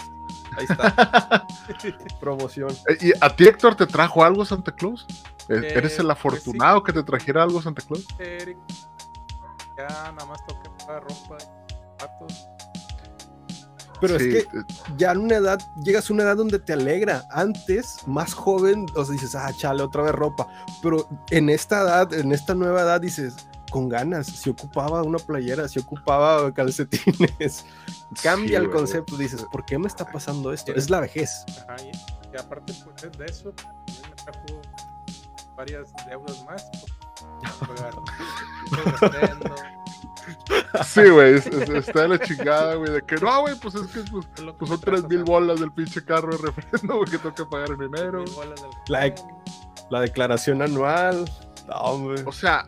Ahí 0.58 0.66
está. 0.70 1.46
Promoción. 2.20 2.70
eh, 2.88 2.98
¿Y 3.02 3.12
a 3.24 3.36
ti, 3.36 3.46
Héctor, 3.48 3.76
te 3.76 3.86
trajo 3.88 4.24
algo 4.24 4.46
Santa 4.46 4.72
Claus? 4.72 5.06
¿E- 5.50 5.56
Eh, 5.56 5.74
¿Eres 5.78 6.00
el 6.00 6.06
pues 6.08 6.18
afortunado 6.18 6.80
sí. 6.80 6.84
que 6.86 6.94
te 6.94 7.04
trajera 7.04 7.44
algo 7.44 7.62
Santa 7.62 7.82
Claus? 7.82 8.06
Eric. 8.20 8.58
Ya 9.78 9.88
nada 9.88 10.26
más 10.26 10.46
toca 10.46 10.62
para 10.64 10.71
ropa 10.88 11.38
y 11.38 12.00
zapatos. 12.02 12.48
Pero 14.00 14.18
Sí, 14.18 14.30
es 14.30 14.48
que 14.48 14.58
eh, 14.58 14.64
ya 14.98 15.12
en 15.12 15.20
una 15.20 15.36
edad, 15.36 15.60
llegas 15.84 16.10
a 16.10 16.14
una 16.14 16.24
edad 16.24 16.36
donde 16.36 16.58
te 16.60 16.74
alegra. 16.74 17.24
Antes, 17.32 18.00
más 18.08 18.34
joven, 18.34 18.88
o 18.96 19.06
sea, 19.06 19.14
dices, 19.14 19.36
ah, 19.36 19.52
chale, 19.56 19.84
otra 19.84 20.02
vez 20.04 20.14
ropa. 20.14 20.48
Pero 20.82 21.08
en 21.30 21.50
esta 21.50 21.82
edad, 21.82 22.14
en 22.14 22.32
esta 22.32 22.56
nueva 22.56 22.82
edad, 22.82 23.00
dices, 23.00 23.36
con 23.70 23.90
ganas, 23.90 24.26
si 24.28 24.50
ocupaba 24.50 25.04
una 25.04 25.20
playera, 25.20 25.68
si 25.68 25.80
ocupaba 25.80 26.52
calcetines. 26.54 27.66
Cambia 28.24 28.50
sí, 28.50 28.56
el 28.56 28.68
güey. 28.68 28.78
concepto, 28.78 29.18
dices, 29.18 29.46
¿por 29.52 29.66
qué 29.66 29.78
me 29.78 29.88
está 29.88 30.06
pasando 30.12 30.52
esto? 30.52 30.74
Es 30.74 30.90
la 30.90 31.00
vejez. 31.00 31.46
Ajá, 31.68 31.76
y, 31.84 31.92
y 32.36 32.40
aparte 32.40 32.74
pues, 32.84 33.18
de 33.18 33.26
eso, 33.26 33.54
me 34.10 34.16
trajo 34.16 34.62
varias 35.56 35.94
deudas 36.08 36.44
más. 36.46 36.66
por 37.60 37.70
refrendo, 38.86 39.56
Sí, 40.86 41.10
güey, 41.10 41.36
es- 41.36 41.48
es- 41.48 41.70
está 41.70 42.02
de 42.04 42.08
la 42.10 42.20
chingada, 42.20 42.76
güey, 42.76 42.92
de 42.94 43.02
que 43.02 43.16
no, 43.16 43.42
güey, 43.42 43.56
pues 43.56 43.76
es 43.76 43.88
que 43.88 44.00
pues, 44.12 44.26
pues 44.36 44.70
son 44.70 44.80
tres 44.82 45.02
trajo, 45.02 45.08
mil 45.10 45.22
o 45.22 45.26
sea, 45.26 45.34
bolas 45.36 45.60
del 45.60 45.72
pinche 45.72 46.04
carro 46.04 46.36
de 46.36 46.38
refrendo, 46.38 46.96
güey, 46.98 47.10
que 47.10 47.18
tengo 47.18 47.36
que 47.36 47.46
pagar 47.46 47.70
en 47.72 47.82
enero. 47.84 48.24
La-. 48.88 49.14
La 49.90 50.00
declaración 50.02 50.62
anual. 50.62 51.30
No, 51.68 51.76
hombre. 51.76 52.24
O 52.26 52.32
sea, 52.32 52.68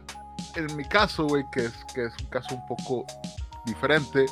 en 0.56 0.76
mi 0.76 0.84
caso, 0.86 1.26
güey, 1.26 1.46
que 1.52 1.66
es, 1.66 1.74
que 1.94 2.06
es 2.06 2.14
un 2.20 2.26
caso 2.28 2.56
un 2.56 2.66
poco 2.68 3.06
diferente, 3.66 4.26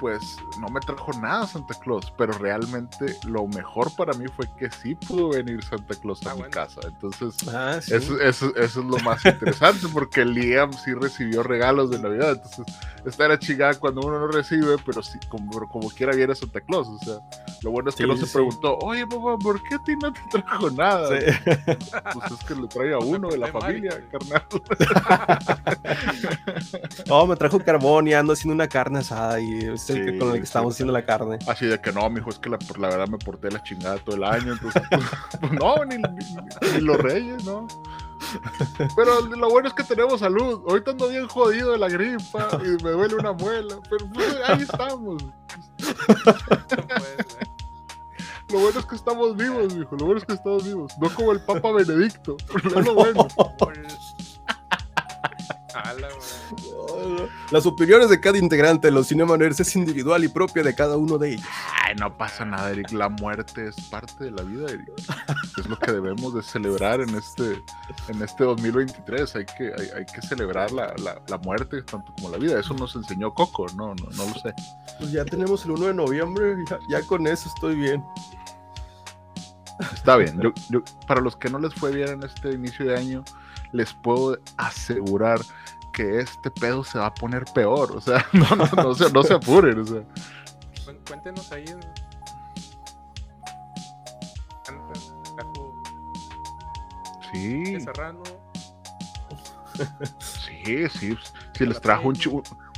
pues 0.00 0.36
no 0.60 0.68
me 0.68 0.80
trajo 0.80 1.12
nada 1.20 1.46
Santa 1.46 1.74
Claus, 1.80 2.12
pero 2.16 2.32
realmente 2.34 3.16
lo 3.26 3.46
mejor 3.48 3.94
para 3.96 4.12
mí 4.14 4.26
fue 4.36 4.46
que 4.58 4.70
sí 4.70 4.94
pudo 4.94 5.30
venir 5.30 5.62
Santa 5.64 5.94
Claus 5.94 6.24
a 6.26 6.30
Ah, 6.30 6.34
mi 6.34 6.40
bueno. 6.40 6.54
casa. 6.54 6.80
Entonces, 6.86 7.36
Ah, 7.48 7.78
sí. 7.82 7.94
eso, 7.94 8.18
eso, 8.20 8.54
eso 8.56 8.80
es 8.80 8.86
lo 8.86 8.98
más 9.00 9.24
interesante, 9.24 9.86
porque 9.92 10.24
Liam 10.24 10.72
sí 10.72 10.92
recibió 10.94 11.42
regalos 11.42 11.90
de 11.90 11.98
Navidad. 11.98 12.32
Entonces, 12.32 12.64
esta 13.04 13.24
era 13.26 13.38
chingada 13.38 13.74
cuando 13.74 14.02
uno 14.02 14.18
no 14.18 14.28
recibe, 14.28 14.76
pero 14.84 15.02
sí, 15.02 15.18
como, 15.28 15.68
como 15.68 15.88
quiera 15.90 16.14
viene 16.14 16.34
Santa 16.34 16.60
Claus. 16.60 16.88
O 16.88 16.98
sea, 16.98 17.18
lo 17.62 17.70
bueno 17.70 17.90
es 17.90 17.96
que 17.96 18.04
Sí, 18.04 18.08
no 18.08 18.16
se 18.16 18.26
sí. 18.26 18.32
preguntó, 18.32 18.76
oye, 18.78 19.06
papá, 19.06 19.36
¿por 19.38 19.62
qué 19.62 19.74
a 19.76 19.82
ti 19.84 19.96
no 19.96 20.12
te 20.12 20.20
trajo 20.30 20.70
nada? 20.70 21.08
Sí. 21.08 21.24
Pues 22.12 22.32
es 22.32 22.44
que 22.46 22.54
le 22.54 22.68
trae 22.68 22.94
a 22.94 22.98
Pues 22.98 23.10
uno 23.10 23.28
de 23.30 23.38
la 23.38 23.46
familia, 23.48 24.00
carnal. 24.10 24.44
Oh, 27.10 27.26
me 27.26 27.36
trajo 27.36 27.58
carbón 27.60 28.08
y 28.08 28.14
ando 28.14 28.32
haciendo 28.32 28.54
una 28.54 28.68
carne 28.68 28.98
asada 29.00 29.40
y 29.40 29.58
es 29.60 29.87
el 29.90 30.04
que- 30.04 30.12
Sí, 30.12 30.18
con 30.18 30.28
el 30.28 30.34
que 30.34 30.38
sí, 30.40 30.44
estamos 30.44 30.72
sí. 30.74 30.76
haciendo 30.76 30.92
la 30.92 31.04
carne. 31.04 31.38
Así 31.46 31.66
de 31.66 31.80
que 31.80 31.92
no, 31.92 32.08
mijo, 32.10 32.30
es 32.30 32.38
que 32.38 32.48
la, 32.50 32.58
por 32.58 32.78
la 32.78 32.88
verdad 32.88 33.08
me 33.08 33.18
porté 33.18 33.50
la 33.50 33.62
chingada 33.62 33.98
todo 33.98 34.16
el 34.16 34.24
año, 34.24 34.52
entonces, 34.52 34.82
pues, 34.90 35.02
pues, 35.40 35.52
no, 35.52 35.84
ni, 35.84 35.96
ni- 35.96 36.72
ni 36.74 36.80
los 36.80 36.96
reyes, 36.98 37.44
¿no? 37.44 37.66
Pero 38.96 39.20
lo 39.26 39.48
bueno 39.48 39.68
es 39.68 39.74
que 39.74 39.84
tenemos 39.84 40.20
salud. 40.20 40.62
Ahorita 40.68 40.90
ando 40.90 41.08
bien 41.08 41.26
jodido 41.28 41.72
de 41.72 41.78
la 41.78 41.88
gripa 41.88 42.48
y 42.64 42.82
me 42.82 42.90
duele 42.90 43.14
una 43.14 43.32
muela, 43.32 43.76
pero 43.88 44.06
pues, 44.12 44.36
ahí 44.46 44.62
estamos. 44.62 45.22
Pues, 45.76 46.36
Lo 48.50 48.60
bueno 48.60 48.80
es 48.80 48.86
que 48.86 48.94
estamos 48.96 49.36
vivos, 49.36 49.74
mijo, 49.74 49.94
lo 49.96 50.06
bueno 50.06 50.20
es 50.20 50.24
que 50.26 50.32
estamos 50.32 50.64
vivos. 50.64 50.92
No 50.98 51.10
como 51.14 51.32
el 51.32 51.40
Papa 51.40 51.70
Benedicto, 51.70 52.36
es 52.56 52.64
lo 52.64 52.94
bueno. 52.94 53.28
Güey. 55.84 57.28
Las 57.50 57.66
opiniones 57.66 58.10
de 58.10 58.20
cada 58.20 58.38
integrante 58.38 58.88
de 58.88 58.92
los 58.92 59.08
Cinemaners 59.08 59.60
es 59.60 59.74
individual 59.76 60.24
y 60.24 60.28
propia 60.28 60.62
de 60.62 60.74
cada 60.74 60.96
uno 60.96 61.18
de 61.18 61.34
ellos. 61.34 61.46
Ay, 61.82 61.94
no 61.96 62.16
pasa 62.16 62.44
nada, 62.44 62.70
Eric. 62.70 62.90
La 62.92 63.08
muerte 63.08 63.68
es 63.68 63.76
parte 63.88 64.24
de 64.24 64.30
la 64.30 64.42
vida, 64.42 64.70
Eric. 64.70 64.90
Es 65.58 65.66
lo 65.66 65.78
que 65.78 65.92
debemos 65.92 66.34
de 66.34 66.42
celebrar 66.42 67.00
en 67.00 67.14
este, 67.14 67.62
en 68.08 68.22
este 68.22 68.44
2023. 68.44 69.36
Hay 69.36 69.46
que, 69.46 69.72
hay, 69.76 69.88
hay 69.96 70.06
que 70.06 70.22
celebrar 70.22 70.70
la, 70.72 70.94
la, 70.98 71.20
la 71.26 71.38
muerte 71.38 71.82
tanto 71.82 72.12
como 72.14 72.30
la 72.30 72.38
vida. 72.38 72.58
Eso 72.60 72.74
nos 72.74 72.94
enseñó 72.96 73.32
Coco, 73.32 73.66
no, 73.76 73.94
no, 73.94 74.08
no 74.16 74.24
lo 74.26 74.34
sé. 74.34 74.54
Pues 74.98 75.12
ya 75.12 75.24
tenemos 75.24 75.64
el 75.64 75.72
1 75.72 75.86
de 75.86 75.94
noviembre, 75.94 76.56
ya, 76.68 76.78
ya 76.88 77.02
con 77.02 77.26
eso 77.26 77.48
estoy 77.54 77.76
bien. 77.76 78.04
Está 79.92 80.16
bien. 80.16 80.40
Yo, 80.40 80.52
yo, 80.70 80.82
para 81.06 81.20
los 81.20 81.36
que 81.36 81.48
no 81.48 81.58
les 81.58 81.72
fue 81.74 81.92
bien 81.92 82.08
en 82.08 82.22
este 82.24 82.52
inicio 82.52 82.84
de 82.86 82.96
año, 82.96 83.24
les 83.72 83.92
puedo 83.94 84.38
asegurar 84.56 85.40
que 85.92 86.20
este 86.20 86.50
pedo 86.50 86.84
se 86.84 86.98
va 86.98 87.06
a 87.06 87.14
poner 87.14 87.44
peor. 87.54 87.96
O 87.96 88.00
sea, 88.00 88.24
no, 88.32 88.48
no, 88.56 88.66
no, 88.82 88.94
se, 88.94 89.10
no 89.12 89.22
se 89.22 89.34
apuren. 89.34 89.80
O 89.80 89.84
sea. 89.84 90.02
Cuéntenos 91.06 91.50
ahí. 91.52 91.64
en- 91.66 91.80
Sí, 97.32 97.80
Serrano. 97.80 98.22
sí, 100.64 100.88
sí. 100.88 101.16
Si 101.56 101.66
les 101.66 101.80
trajo 101.80 102.08
un, 102.08 102.14
chi- 102.14 102.30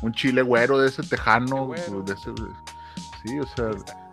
un 0.03 0.13
chile 0.13 0.43
güero 0.43 0.79
de 0.79 0.89
ese 0.89 1.03
tejano. 1.03 1.69
De 2.05 2.13
ese, 2.13 2.31
sí, 3.25 3.39
o 3.39 3.47
sea. 3.47 3.71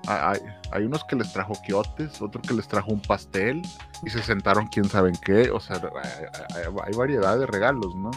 Hay, 0.08 0.40
hay 0.72 0.84
unos 0.86 1.04
que 1.06 1.16
les 1.16 1.32
trajo 1.34 1.54
quiotes, 1.66 2.22
otro 2.22 2.42
que 2.42 2.54
les 2.54 2.68
trajo 2.68 2.92
un 2.92 3.02
pastel 3.02 3.62
y 4.04 4.10
se 4.10 4.22
sentaron 4.24 4.68
quién 4.68 4.88
saben 4.90 5.16
qué. 5.24 5.50
O 5.52 5.60
sea, 5.60 5.76
hay, 5.76 6.26
hay- 6.56 6.74
hay 6.86 6.94
variedad 6.94 7.38
de 7.38 7.46
regalos, 7.46 7.96
¿no? 7.96 8.12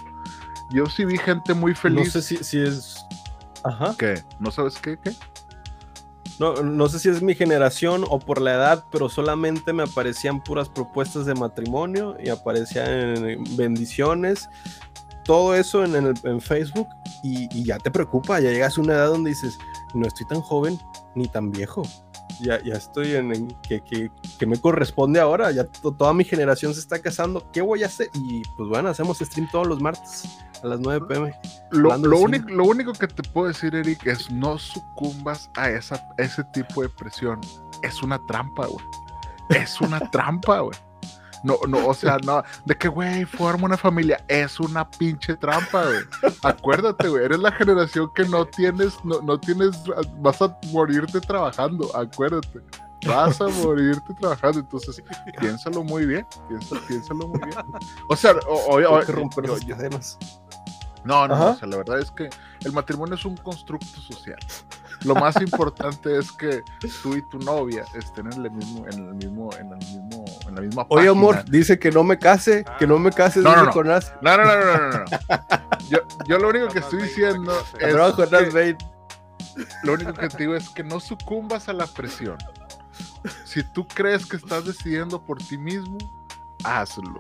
Yo 0.73 0.87
sí 0.87 1.05
vi 1.05 1.19
gente 1.19 1.53
muy 1.55 1.73
No 1.73 1.77
feliz. 1.79 2.13
sé 2.13 2.23
si, 2.23 2.37
si 2.45 2.61
es. 2.63 2.97
Ajá. 3.65 3.95
¿Qué? 3.99 4.23
¿No 4.39 4.51
sabes 4.51 4.77
qué? 4.79 4.97
¿Qué? 5.03 5.13
No, 6.39 6.55
no 6.63 6.89
sé 6.89 6.99
si 6.99 7.09
es 7.11 7.21
mi 7.23 7.35
generación 7.35 8.05
o 8.09 8.19
por 8.19 8.41
la 8.41 8.55
edad, 8.55 8.85
pero 8.91 9.09
solamente 9.11 9.73
me 9.75 9.83
aparecían 9.83 10.43
puras 10.43 10.69
propuestas 10.71 11.27
de 11.27 11.35
matrimonio 11.35 12.17
y 12.23 12.31
aparecían 12.31 13.15
bendiciones. 13.57 14.49
Todo 15.25 15.55
eso 15.55 15.85
en, 15.85 15.95
el- 15.97 16.15
en 16.25 16.41
Facebook 16.41 16.89
y, 17.23 17.47
y 17.55 17.65
ya 17.65 17.79
te 17.79 17.91
preocupa, 17.91 18.41
ya 18.41 18.51
llegas 18.51 18.79
a 18.79 18.81
una 18.81 18.95
edad 18.95 19.09
donde 19.09 19.31
dices, 19.31 19.59
no 19.95 20.07
estoy 20.07 20.27
tan 20.27 20.41
joven 20.41 20.79
ni 21.15 21.29
tan 21.29 21.51
viejo. 21.51 21.83
Ya, 22.41 22.63
ya 22.63 22.75
estoy 22.75 23.15
en, 23.17 23.35
en 23.35 23.49
que, 23.63 23.83
que- 23.83 24.11
que 24.39 24.47
me 24.47 24.59
corresponde 24.59 25.21
ahora, 25.21 25.51
ya 25.51 25.65
to- 25.65 25.93
toda 25.93 26.13
mi 26.15 26.25
generación 26.25 26.73
se 26.73 26.81
está 26.81 27.01
casando, 27.01 27.45
¿qué 27.53 27.61
voy 27.61 27.83
a 27.83 27.87
hacer? 27.87 28.09
Y 28.15 28.43
pues 28.57 28.69
bueno, 28.69 28.89
hacemos 28.89 29.19
stream 29.19 29.49
todos 29.51 29.67
los 29.67 29.81
martes 29.83 30.25
a 30.63 30.67
las 30.67 30.81
9 30.81 31.07
pm. 31.07 31.35
Lo, 31.71 31.91
único, 32.21 32.49
lo 32.51 32.65
único 32.65 32.93
que 32.93 33.09
te 33.09 33.23
puedo 33.31 33.49
decir, 33.49 33.75
Eric, 33.75 34.07
es 34.07 34.31
no 34.31 34.59
sucumbas 34.59 35.51
a 35.57 35.69
esa, 35.71 36.03
ese 36.19 36.43
tipo 36.53 36.83
de 36.83 36.89
presión. 36.89 37.41
Es 37.83 38.03
una 38.03 38.19
trampa, 38.27 38.67
güey. 38.67 38.85
Es 39.51 39.81
una 39.81 39.99
trampa, 40.11 40.61
güey. 40.61 40.79
No, 41.43 41.57
no, 41.69 41.87
o 41.87 41.95
sea, 41.95 42.19
no, 42.25 42.43
de 42.67 42.77
que, 42.77 42.89
güey, 42.89 43.25
forma 43.25 43.65
una 43.65 43.77
familia. 43.79 44.23
Es 44.29 44.61
una 44.61 44.89
pinche 44.89 45.37
trampa, 45.37 45.85
güey. 45.85 46.01
Acuérdate, 46.43 47.09
güey, 47.09 47.25
eres 47.25 47.39
la 47.39 47.51
generación 47.53 48.11
que 48.15 48.25
no 48.27 48.45
tienes, 48.47 48.95
no, 49.05 49.23
no 49.23 49.41
tienes, 49.41 49.71
vas 50.19 50.43
a 50.43 50.55
morirte 50.73 51.21
trabajando, 51.21 51.91
acuérdate. 51.97 52.61
Vas 53.07 53.41
a 53.41 53.49
morirte 53.49 54.13
trabajando, 54.13 54.59
entonces 54.61 55.03
piénsalo 55.41 55.83
muy 55.83 56.05
bien, 56.05 56.27
piensa- 56.49 56.77
piénsalo 56.87 57.29
muy 57.29 57.41
bien. 57.41 57.57
O 58.11 58.15
sea, 58.17 58.33
o- 58.47 58.75
o- 58.75 58.77
Tengo 58.79 58.95
o- 58.97 59.01
que 59.01 59.13
romper 59.13 59.47
yo- 59.47 59.57
no, 61.05 61.27
no, 61.27 61.29
no, 61.29 61.35
Ajá. 61.35 61.51
o 61.53 61.57
sea, 61.57 61.69
la 61.69 61.79
verdad 61.79 61.99
es 62.01 62.11
que 62.11 62.29
el 62.65 62.73
matrimonio 62.73 63.15
es 63.15 63.25
un 63.25 63.39
constructo 63.39 63.99
social. 64.03 64.37
Lo 65.05 65.15
más 65.15 65.41
importante 65.41 66.19
es 66.19 66.31
que 66.33 66.63
tú 67.03 67.15
y 67.17 67.23
tu 67.23 67.39
novia 67.39 67.85
estén 67.95 68.31
en 68.33 68.45
el 68.45 68.51
mismo, 68.51 68.87
en 68.87 68.99
el 69.09 69.15
mismo, 69.15 69.51
en 69.55 69.69
el 69.73 69.79
mismo, 69.79 70.25
en 70.47 70.55
la 70.55 70.61
misma 70.61 70.83
Oye, 70.91 71.07
página. 71.07 71.11
amor, 71.11 71.45
dice 71.47 71.79
que 71.79 71.91
no 71.91 72.05
me 72.05 72.19
case, 72.19 72.65
que 72.79 72.87
no 72.87 72.99
me 72.99 73.11
case, 73.11 73.41
No, 73.41 73.49
dice 73.51 73.61
no, 73.61 73.67
no. 73.67 73.73
Jonás. 73.73 74.13
No, 74.21 74.37
no, 74.37 74.45
no, 74.45 74.55
no, 74.57 74.65
no, 74.65 74.89
no, 74.91 74.99
no. 74.99 75.05
Yo, 75.89 75.99
yo 76.27 76.39
lo 76.39 76.49
único 76.51 76.69
que 76.69 76.81
estoy 76.81 77.03
diciendo 77.03 77.53
es 77.79 77.79
que- 77.79 78.77
lo 79.83 79.95
único 79.95 80.13
que 80.13 80.29
te 80.29 80.37
digo 80.39 80.55
es 80.55 80.69
que 80.71 80.85
no 80.85 81.01
sucumbas 81.01 81.69
a 81.69 81.73
la 81.73 81.87
presión. 81.87 82.37
Si 83.45 83.63
tú 83.63 83.87
crees 83.87 84.27
que 84.27 84.37
estás 84.37 84.65
decidiendo 84.65 85.23
por 85.25 85.39
ti 85.39 85.59
mismo, 85.59 85.99
hazlo. 86.65 87.17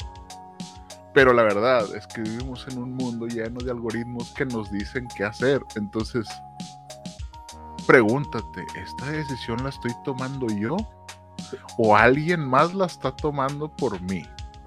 Pero 1.13 1.33
la 1.33 1.43
verdad 1.43 1.85
es 1.97 2.07
que 2.07 2.21
vivimos 2.21 2.67
en 2.69 2.79
un 2.79 2.93
mundo 2.95 3.27
lleno 3.27 3.59
de 3.61 3.71
algoritmos 3.73 4.31
que 4.33 4.47
nos 4.47 4.71
dicen 4.71 5.09
qué 5.17 5.25
hacer. 5.25 5.61
Entonces, 5.75 6.27
pregúntate, 7.91 8.65
¿esta 8.77 9.07
decisión 9.07 9.65
la 9.65 9.71
estoy 9.71 9.91
tomando 10.05 10.47
yo? 10.47 10.77
¿O 11.77 11.97
alguien 11.97 12.47
más 12.47 12.73
la 12.73 12.87
está 12.87 13.11
tomando 13.11 13.69
por 13.69 14.01
mí? 14.03 14.23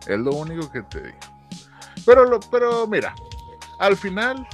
Es 0.05 0.19
lo 0.19 0.31
único 0.31 0.69
que 0.69 0.81
te 0.81 1.03
digo. 1.03 1.17
Pero, 2.05 2.25
lo, 2.25 2.41
pero 2.41 2.85
mira, 2.85 3.15
al 3.79 3.95
final 3.95 4.45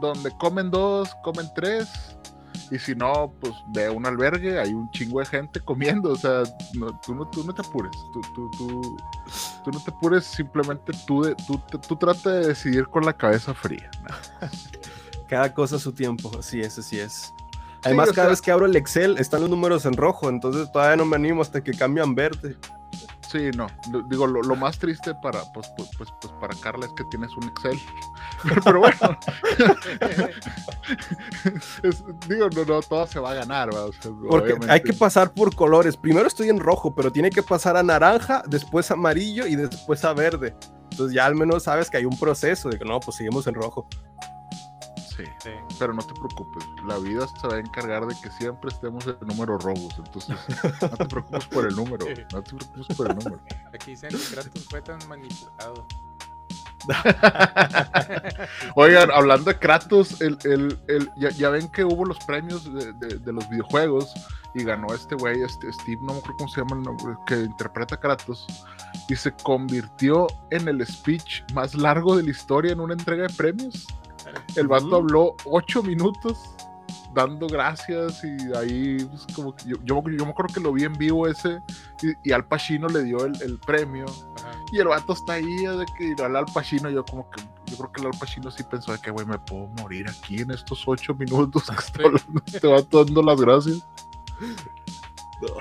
donde 0.00 0.36
comen 0.38 0.72
dos, 0.72 1.14
comen 1.22 1.48
tres, 1.54 1.88
y 2.72 2.80
si 2.80 2.96
no, 2.96 3.32
pues 3.40 3.54
ve 3.68 3.86
a 3.86 3.92
un 3.92 4.04
albergue, 4.04 4.58
hay 4.58 4.74
un 4.74 4.90
chingo 4.90 5.20
de 5.20 5.26
gente 5.26 5.60
comiendo, 5.60 6.10
o 6.10 6.16
sea, 6.16 6.42
no, 6.74 6.98
tú, 6.98 7.14
no, 7.14 7.28
tú 7.28 7.44
no 7.44 7.54
te 7.54 7.62
apures, 7.62 7.96
tú, 8.12 8.20
tú, 8.34 8.50
tú, 8.58 8.96
tú 9.64 9.70
no 9.70 9.80
te 9.84 9.90
apures, 9.92 10.24
simplemente 10.24 10.92
tú, 11.06 11.22
de- 11.22 11.36
tú, 11.46 11.60
tú, 11.86 11.94
trata 11.94 12.32
de 12.32 12.48
decidir 12.48 12.88
con 12.88 13.04
la 13.04 13.12
cabeza 13.12 13.54
fría. 13.54 13.88
Cada 15.28 15.54
cosa 15.54 15.76
a 15.76 15.78
su 15.78 15.92
tiempo, 15.92 16.28
así 16.36 16.60
es, 16.60 16.76
así 16.76 16.98
es. 16.98 17.32
Además, 17.86 18.08
o 18.10 18.12
cada 18.14 18.26
sea- 18.26 18.30
vez 18.30 18.42
que 18.42 18.50
abro 18.52 18.66
el 18.66 18.76
Excel 18.76 19.16
están 19.18 19.40
los 19.40 19.50
números 19.50 19.86
en 19.86 19.94
rojo, 19.96 20.28
entonces 20.28 20.70
todavía 20.72 20.96
no 20.96 21.04
me 21.04 21.16
animo 21.16 21.42
hasta 21.42 21.62
que 21.64 21.72
cambian 21.72 22.14
verde. 22.14 22.56
Sí, 23.28 23.50
no, 23.56 23.66
digo, 24.08 24.24
lo, 24.28 24.40
lo 24.40 24.54
más 24.54 24.78
triste 24.78 25.12
para, 25.20 25.40
pues, 25.52 25.68
pues, 25.76 25.90
pues, 25.98 26.08
pues, 26.20 26.32
para 26.40 26.54
Carla 26.60 26.86
es 26.86 26.92
que 26.92 27.02
tienes 27.10 27.32
un 27.36 27.42
Excel, 27.48 27.76
pero 28.64 28.78
bueno, 28.78 29.18
es- 31.82 32.04
digo, 32.28 32.48
no, 32.50 32.64
no, 32.64 32.80
todo 32.82 33.06
se 33.06 33.18
va 33.18 33.32
a 33.32 33.34
ganar. 33.34 33.70
O 33.70 33.92
sea, 33.92 34.12
Porque 34.28 34.52
obviamente. 34.52 34.70
hay 34.72 34.80
que 34.80 34.92
pasar 34.92 35.32
por 35.32 35.54
colores. 35.54 35.96
Primero 35.96 36.26
estoy 36.28 36.48
en 36.50 36.60
rojo, 36.60 36.94
pero 36.94 37.10
tiene 37.12 37.30
que 37.30 37.42
pasar 37.42 37.76
a 37.76 37.82
naranja, 37.82 38.42
después 38.46 38.90
amarillo 38.90 39.46
y 39.46 39.56
después 39.56 40.04
a 40.04 40.12
verde. 40.12 40.54
Entonces 40.92 41.14
ya 41.14 41.26
al 41.26 41.34
menos 41.34 41.64
sabes 41.64 41.90
que 41.90 41.96
hay 41.96 42.04
un 42.04 42.16
proceso 42.18 42.68
de 42.68 42.78
que 42.78 42.84
no, 42.84 43.00
pues 43.00 43.16
seguimos 43.16 43.46
en 43.46 43.54
rojo. 43.54 43.88
Sí, 45.16 45.24
Sí. 45.42 45.50
pero 45.78 45.92
no 45.94 46.02
te 46.02 46.12
preocupes, 46.14 46.64
la 46.86 46.98
vida 46.98 47.26
se 47.40 47.48
va 47.48 47.54
a 47.56 47.58
encargar 47.60 48.04
de 48.06 48.14
que 48.22 48.30
siempre 48.32 48.68
estemos 48.70 49.06
en 49.06 49.16
números 49.26 49.62
rojos, 49.64 49.94
entonces 49.98 50.36
no 50.82 50.88
te 50.96 51.04
preocupes 51.06 51.46
por 51.46 51.66
el 51.66 51.74
número, 51.74 52.04
Sí. 52.06 52.22
no 52.32 52.42
te 52.42 52.54
preocupes 52.54 52.96
por 52.96 53.10
el 53.10 53.16
número. 53.16 53.40
Aquí 53.74 53.92
dicen 53.92 54.10
que 54.10 54.18
Kratos 54.34 54.64
fue 54.68 54.82
tan 54.82 54.98
manipulado. 55.08 55.86
Oigan, 58.76 59.10
hablando 59.10 59.50
de 59.50 59.58
Kratos, 59.58 60.20
el, 60.20 60.38
el, 60.44 60.78
el- 60.88 61.10
ya, 61.16 61.30
ya 61.30 61.50
ven 61.50 61.68
que 61.68 61.84
hubo 61.84 62.04
los 62.04 62.18
premios 62.26 62.72
de, 62.72 62.92
de- 62.92 63.18
de 63.18 63.32
los 63.32 63.48
videojuegos 63.48 64.12
y 64.54 64.64
ganó 64.64 64.92
este 64.94 65.14
güey, 65.16 65.42
este 65.42 65.72
Steve, 65.72 65.98
no 66.02 66.12
me 66.14 66.18
acuerdo 66.18 66.36
cómo 66.38 66.50
se 66.50 66.60
llama, 66.60 66.76
el 66.76 66.82
nombre, 66.82 67.16
que 67.26 67.36
interpreta 67.40 67.96
a 67.96 68.00
Kratos, 68.00 68.46
y 69.08 69.16
se 69.16 69.32
convirtió 69.42 70.26
en 70.50 70.68
el 70.68 70.86
speech 70.86 71.42
más 71.52 71.74
largo 71.74 72.16
de 72.16 72.22
la 72.22 72.30
historia 72.30 72.72
en 72.72 72.80
una 72.80 72.94
entrega 72.94 73.26
de 73.26 73.34
premios. 73.34 73.86
El 74.56 74.68
vato 74.68 74.96
habló 74.96 75.36
ocho 75.44 75.82
minutos 75.82 76.56
dando 77.16 77.46
gracias 77.46 78.22
y 78.22 78.54
ahí 78.54 79.02
pues, 79.04 79.26
como 79.34 79.56
que 79.56 79.64
yo, 79.70 79.76
yo, 79.84 80.02
yo 80.02 80.24
me 80.24 80.30
acuerdo 80.30 80.52
que 80.52 80.60
lo 80.60 80.72
vi 80.72 80.84
en 80.84 80.92
vivo 80.92 81.26
ese 81.26 81.60
y, 82.02 82.28
y 82.28 82.32
Al 82.32 82.44
Pacino 82.44 82.88
le 82.88 83.04
dio 83.04 83.24
el, 83.24 83.40
el 83.42 83.58
premio 83.60 84.04
Ajá. 84.38 84.52
y 84.70 84.78
el 84.78 84.88
vato 84.88 85.14
está 85.14 85.34
ahí 85.34 85.56
de 85.56 85.86
que 85.96 86.14
y 86.16 86.22
al 86.22 86.36
Al 86.36 86.44
Pacino 86.44 86.90
yo 86.90 87.04
como 87.06 87.28
que 87.30 87.42
yo 87.66 87.76
creo 87.78 87.92
que 87.92 88.00
el 88.02 88.08
Al 88.08 88.18
Pacino 88.18 88.50
sí 88.50 88.62
pensó 88.70 88.92
de 88.92 88.98
que 88.98 89.10
güey 89.10 89.24
me 89.24 89.38
puedo 89.38 89.66
morir 89.80 90.06
aquí 90.10 90.42
en 90.42 90.50
estos 90.50 90.84
ocho 90.86 91.14
minutos 91.14 91.64
que 91.70 91.74
está 91.78 92.02
hablando 92.04 92.42
este 92.46 92.66
vato 92.66 93.04
dando 93.04 93.22
las 93.22 93.40
gracias 93.40 93.86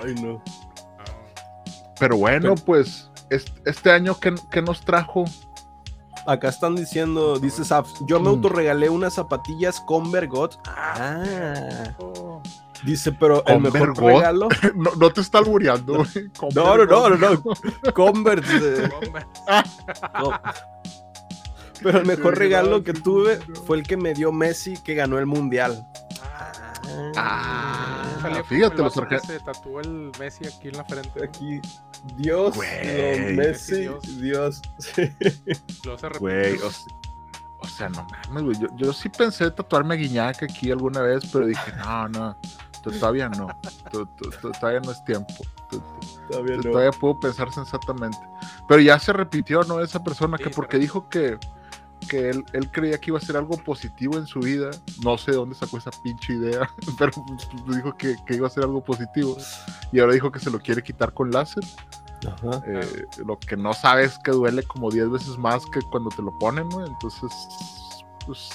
Ay, 0.04 0.14
no. 0.16 0.34
No. 0.34 0.44
pero 1.98 2.18
bueno 2.18 2.56
pues 2.56 3.10
este, 3.30 3.70
este 3.70 3.92
año 3.92 4.20
que, 4.20 4.36
que 4.52 4.62
nos 4.62 4.82
trajo 4.82 5.24
Acá 6.28 6.50
están 6.50 6.76
diciendo, 6.76 7.38
dice 7.40 7.64
Saf, 7.64 7.88
yo 8.02 8.20
me 8.20 8.26
Mm. 8.26 8.34
autorregalé 8.34 8.90
unas 8.90 9.14
zapatillas 9.14 9.80
Converse 9.82 10.28
God. 10.28 10.52
Ah. 10.66 11.94
Oh, 12.00 12.42
Dice, 12.84 13.12
pero 13.12 13.44
el 13.48 13.62
mejor 13.62 13.94
God. 13.96 14.04
regalo. 14.08 14.48
no, 14.76 14.92
no 14.96 15.10
te 15.12 15.22
está 15.22 15.38
albureando 15.40 15.96
güey. 15.98 16.30
No, 16.56 16.78
no, 16.78 16.86
no, 16.86 17.10
no, 17.10 17.18
no. 17.86 17.94
Converse. 17.94 18.90
no. 20.20 20.32
Pero 21.82 22.00
el 22.00 22.06
mejor 22.06 22.34
Sí, 22.34 22.40
regalo 22.40 22.78
no, 22.80 22.84
que 22.84 22.94
tuve 22.94 23.38
fue 23.66 23.78
el 23.78 23.84
que 23.84 23.98
me 23.98 24.14
dio 24.14 24.32
Messi 24.32 24.78
que 24.84 24.96
ganó 24.96 25.20
el 25.20 25.26
mundial. 25.26 25.86
Ah 27.18 28.04
como 28.22 28.44
fíjate 28.44 28.78
los 28.82 28.98
argentinos 28.98 29.26
se 29.28 29.40
tatuó 29.40 29.80
el 29.82 30.12
Messi 30.20 30.46
aquí 30.48 30.68
en 30.70 30.78
la 30.78 30.84
frente. 30.86 31.24
Aquí, 31.24 31.62
Dios, 32.18 32.56
Güey. 32.56 33.36
Messi, 33.36 33.82
Dios. 33.82 34.22
Dios. 34.22 34.62
Sí. 34.80 34.92
Se 36.00 36.20
Güey, 36.20 36.36
repitió. 36.58 36.68
o, 36.68 36.72
se- 36.72 36.86
o 37.60 37.68
sea, 37.68 37.90
no 37.90 38.06
mames, 38.28 38.44
güey. 38.44 38.58
Yo, 38.60 38.68
yo 38.78 38.94
sí 38.94 39.10
pensé 39.10 39.50
tatuarme 39.52 39.96
a 39.96 39.98
Guiñac 39.98 40.44
aquí 40.44 40.72
alguna 40.72 41.02
vez, 41.02 41.24
pero 41.32 41.46
dije, 41.48 41.72
no, 41.78 42.08
no, 42.10 42.38
to- 42.84 42.92
todavía 42.92 43.30
no. 43.30 43.48
to- 43.92 44.06
to- 44.08 44.30
to- 44.30 44.52
todavía 44.60 44.80
no 44.82 44.92
es 44.92 45.04
tiempo. 45.06 45.34
to- 45.70 45.80
to- 45.80 46.00
Todavía 46.30 46.58
no. 46.58 46.62
Todavía 46.64 46.92
puedo 46.92 47.20
pensar 47.20 47.52
sensatamente. 47.52 48.18
Pero 48.68 48.82
ya 48.82 48.98
se 49.00 49.14
repitió, 49.14 49.62
¿no? 49.64 49.80
Esa 49.80 50.04
persona 50.04 50.38
Sí, 50.38 50.44
que 50.44 50.50
porque 50.52 50.78
dijo 50.78 51.08
que, 51.10 51.38
que 52.08 52.30
él, 52.30 52.44
él 52.54 52.72
creía 52.72 53.00
que 53.00 53.12
iba 53.12 53.18
a 53.18 53.22
ser 53.22 53.38
algo 53.38 53.58
positivo 53.58 54.18
en 54.18 54.28
su 54.28 54.40
vida. 54.40 54.72
No 55.04 55.18
sé 55.18 55.32
de 55.32 55.38
dónde 55.38 55.56
sacó 55.56 55.78
esa 55.78 55.92
pinche 56.04 56.34
idea, 56.34 56.70
pero 56.98 57.12
dijo 57.68 57.96
que, 57.98 58.16
que 58.26 58.36
iba 58.36 58.48
a 58.48 58.50
ser 58.50 58.64
algo 58.64 58.84
positivo. 58.84 59.38
Y 59.92 60.00
ahora 60.00 60.14
dijo 60.14 60.32
que 60.32 60.40
se 60.40 60.50
lo 60.50 60.60
quiere 60.60 60.84
quitar 60.84 61.14
con 61.14 61.32
láser. 61.32 61.64
Ajá. 62.28 62.62
Eh, 62.66 63.06
lo 63.26 63.38
que 63.38 63.56
no 63.56 63.74
sabes 63.74 64.14
es 64.14 64.20
que 64.20 64.32
duele 64.32 64.64
como 64.64 64.90
10 64.90 65.12
veces 65.12 65.38
más 65.38 65.66
que 65.68 65.82
cuando 65.92 66.10
te 66.10 66.22
lo 66.22 66.38
ponen. 66.40 66.68
Entonces, 66.72 67.32
pues, 68.26 68.50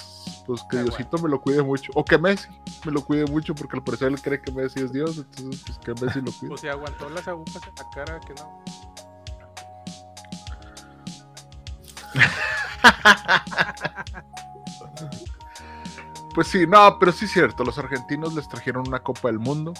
pues 0.45 0.61
que 0.69 0.79
Ah, 0.79 0.83
Diosito 0.83 1.17
me 1.19 1.29
lo 1.29 1.41
cuide 1.41 1.61
mucho. 1.61 1.91
O 1.95 2.03
que 2.03 2.17
Messi 2.17 2.49
me 2.85 2.91
lo 2.91 3.03
cuide 3.03 3.25
mucho, 3.25 3.55
porque 3.55 3.77
al 3.77 3.83
parecer 3.83 4.09
él 4.09 4.21
cree 4.21 4.41
que 4.41 4.51
Messi 4.51 4.81
es 4.81 4.91
Dios. 4.91 5.17
Entonces, 5.17 5.63
pues 5.65 5.77
que 5.79 5.93
Messi 6.05 6.21
lo 6.21 6.31
cuide. 6.31 6.49
Pues 6.49 6.61
si 6.61 6.67
aguantó 6.67 7.09
las 7.09 7.27
agujas 7.27 7.61
en 7.67 7.75
la 7.75 7.89
cara, 7.93 8.19
que 8.19 8.33
no. 8.33 8.63
Pues 16.33 16.47
sí, 16.47 16.65
no, 16.65 16.97
pero 16.99 17.11
sí 17.11 17.25
es 17.25 17.31
cierto. 17.31 17.63
Los 17.63 17.77
argentinos 17.77 18.33
les 18.33 18.47
trajeron 18.47 18.87
una 18.87 18.99
Copa 18.99 19.27
del 19.27 19.39
Mundo. 19.39 19.73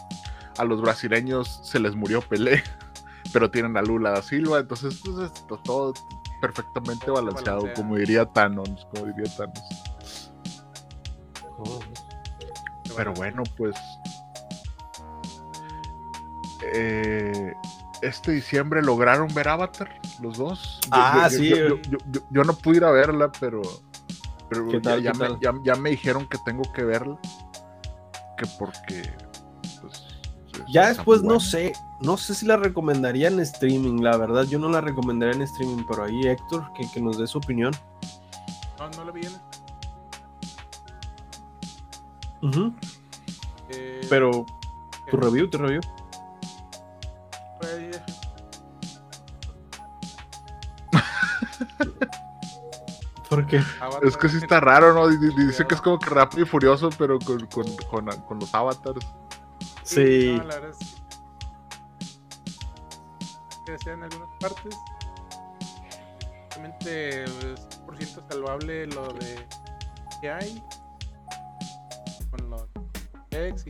A 0.58 0.66
los 0.66 0.82
brasileños 0.82 1.62
se 1.64 1.80
les 1.80 1.96
murió 1.96 2.22
Pelé, 2.22 2.62
pero 3.34 3.50
tienen 3.50 3.78
a 3.78 3.82
Lula 3.82 4.12
da 4.12 4.22
Silva. 4.22 4.60
Entonces, 4.60 5.00
pues, 5.04 5.32
esto, 5.32 5.58
todo 5.64 5.94
perfectamente 6.42 7.10
balanceado, 7.10 7.62
balancea. 7.62 7.74
como 7.74 7.96
diría 7.96 8.26
Thanos. 8.26 8.88
Como 8.94 9.06
diría 9.08 9.32
Thanos. 9.38 10.32
Pero 12.96 13.14
bueno, 13.14 13.44
pues. 13.56 13.76
eh, 16.74 17.54
este 18.02 18.32
diciembre 18.32 18.82
lograron 18.82 19.28
ver 19.34 19.48
Avatar, 19.50 20.00
los 20.22 20.38
dos. 20.38 20.80
Yo- 20.86 20.90
Ah, 20.92 21.28
yo- 21.32 21.38
sí. 21.38 21.50
Yo, 21.50 21.56
yo- 21.58 21.76
yo- 21.90 21.98
yo- 22.12 22.22
yo 22.30 22.44
no 22.44 22.54
pude 22.54 22.78
ir 22.78 22.84
a 22.84 22.92
verla, 22.92 23.32
pero. 23.40 23.62
pero 24.50 24.68
¿Qué 24.68 24.80
tal, 24.82 25.02
ya, 25.02 25.12
qué 25.12 25.18
ya 25.18 25.26
tal? 25.26 25.34
Me, 25.38 25.40
ya- 25.42 25.54
ya 25.64 25.76
me 25.82 25.90
dijeron 25.92 26.28
que 26.28 26.38
tengo 26.46 26.64
que 26.74 26.84
verla. 26.84 27.18
Que 28.38 28.46
porque. 28.60 29.14
Pues, 29.82 29.94
es- 29.94 30.64
Ya 30.74 30.90
después 30.90 31.22
no 31.24 31.40
sé, 31.40 31.74
no 32.02 32.18
sé 32.18 32.36
si 32.36 32.46
la 32.46 32.58
recomendaría 32.58 33.28
en 33.30 33.40
streaming, 33.40 34.02
la 34.02 34.18
verdad, 34.18 34.44
yo 34.44 34.60
no 34.60 34.68
la 34.70 34.82
recomendaría 34.82 35.36
en 35.36 35.42
streaming, 35.44 35.84
pero 35.88 36.04
ahí 36.04 36.28
Héctor, 36.28 36.72
que, 36.74 36.90
que 36.92 37.02
nos 37.02 37.18
dé 37.18 37.26
su 37.28 37.38
opinión. 37.38 37.72
No, 38.78 38.90
no 38.90 39.06
lo 39.06 39.14
vi 39.14 39.22
en. 39.26 39.34
Eh, 43.70 44.02
Pero 44.10 44.46
tu 45.10 45.18
review, 45.18 45.50
tu 45.50 45.58
review. 45.58 45.82
¿Por 53.32 53.48
qué? 53.48 53.60
Avatar- 53.80 54.06
Es 54.06 54.18
que 54.18 54.28
sí 54.28 54.38
está 54.38 54.60
raro, 54.60 54.94
¿no? 54.94 55.08
Di- 55.08 55.16
di- 55.18 55.46
Dice 55.48 55.66
que 55.66 55.76
es 55.76 55.82
como 55.82 55.98
que 55.98 56.10
rápido 56.10 56.44
y 56.44 56.46
furioso, 56.46 56.90
pero 56.98 57.18
con, 57.18 57.46
con, 57.48 57.64
con, 57.90 58.06
con 58.28 58.40
los 58.40 58.54
avatars. 58.54 59.08
Sí. 59.84 60.36
no, 60.38 60.44
la 60.44 60.56
verdad 60.60 60.72
es 60.72 60.96
que 63.66 63.78
sea 63.80 63.94
en 63.94 64.04
algunas 64.04 64.30
partes. 64.42 64.78
Realmente 66.50 67.24
es 67.24 67.60
por 67.86 67.98
ciento 67.98 68.22
salvable 68.30 68.86
lo 68.88 69.14
de 69.14 69.48
que 70.20 70.30
hay 70.30 70.62
con 72.32 72.50
los 72.50 72.68
ex 73.32 73.66
y 73.68 73.70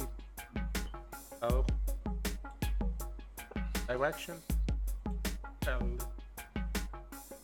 live 3.90 4.08
action. 4.08 4.38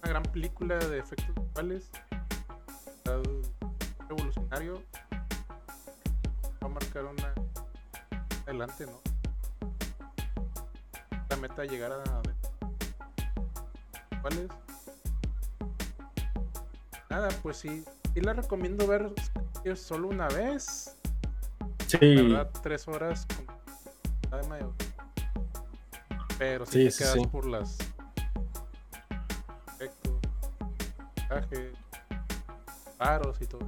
Una 0.04 0.10
gran 0.10 0.24
película 0.24 0.78
de 0.78 0.98
efectos 1.00 1.36
visuales. 1.36 1.90
Una 7.06 7.34
adelante, 8.46 8.86
¿no? 8.86 9.00
La 11.30 11.36
meta 11.38 11.64
es 11.64 11.72
llegar 11.72 11.92
a. 11.92 12.04
¿Cuál 14.22 14.34
es? 14.34 14.48
Nada, 17.10 17.30
pues 17.42 17.58
sí. 17.58 17.84
Sí 18.16 18.22
la 18.22 18.34
recomiendo 18.34 18.88
ver 18.88 19.14
solo 19.80 20.08
una 20.08 20.28
vez. 20.30 20.96
La 21.92 22.00
Sí. 22.00 22.16
verdad, 22.16 22.50
tres 22.64 22.88
horas 22.88 23.26
con 23.28 23.46
de. 24.32 24.74
Pero 26.38 26.66
si 26.66 26.90
Sí, 26.90 26.98
te 26.98 27.04
quedas 27.04 27.14
sí. 27.14 27.28
por 27.28 27.46
las 27.46 27.78
efectos, 29.76 30.14
trajes, 31.28 31.72
paros 32.98 33.38
y 33.42 33.46
todo. 33.48 33.68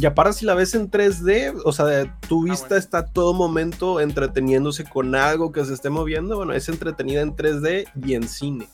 Y 0.00 0.06
aparte 0.06 0.32
si 0.32 0.46
la 0.46 0.54
ves 0.54 0.74
en 0.74 0.90
3D, 0.90 1.60
o 1.62 1.72
sea, 1.72 2.18
tu 2.26 2.44
vista 2.44 2.68
bueno. 2.68 2.78
está 2.78 3.04
todo 3.04 3.34
momento 3.34 4.00
entreteniéndose 4.00 4.84
con 4.84 5.14
algo 5.14 5.52
que 5.52 5.62
se 5.66 5.74
esté 5.74 5.90
moviendo, 5.90 6.36
bueno, 6.36 6.54
es 6.54 6.70
entretenida 6.70 7.20
en 7.20 7.36
3D 7.36 7.86
y 8.02 8.14
en 8.14 8.26
cine. 8.26 8.66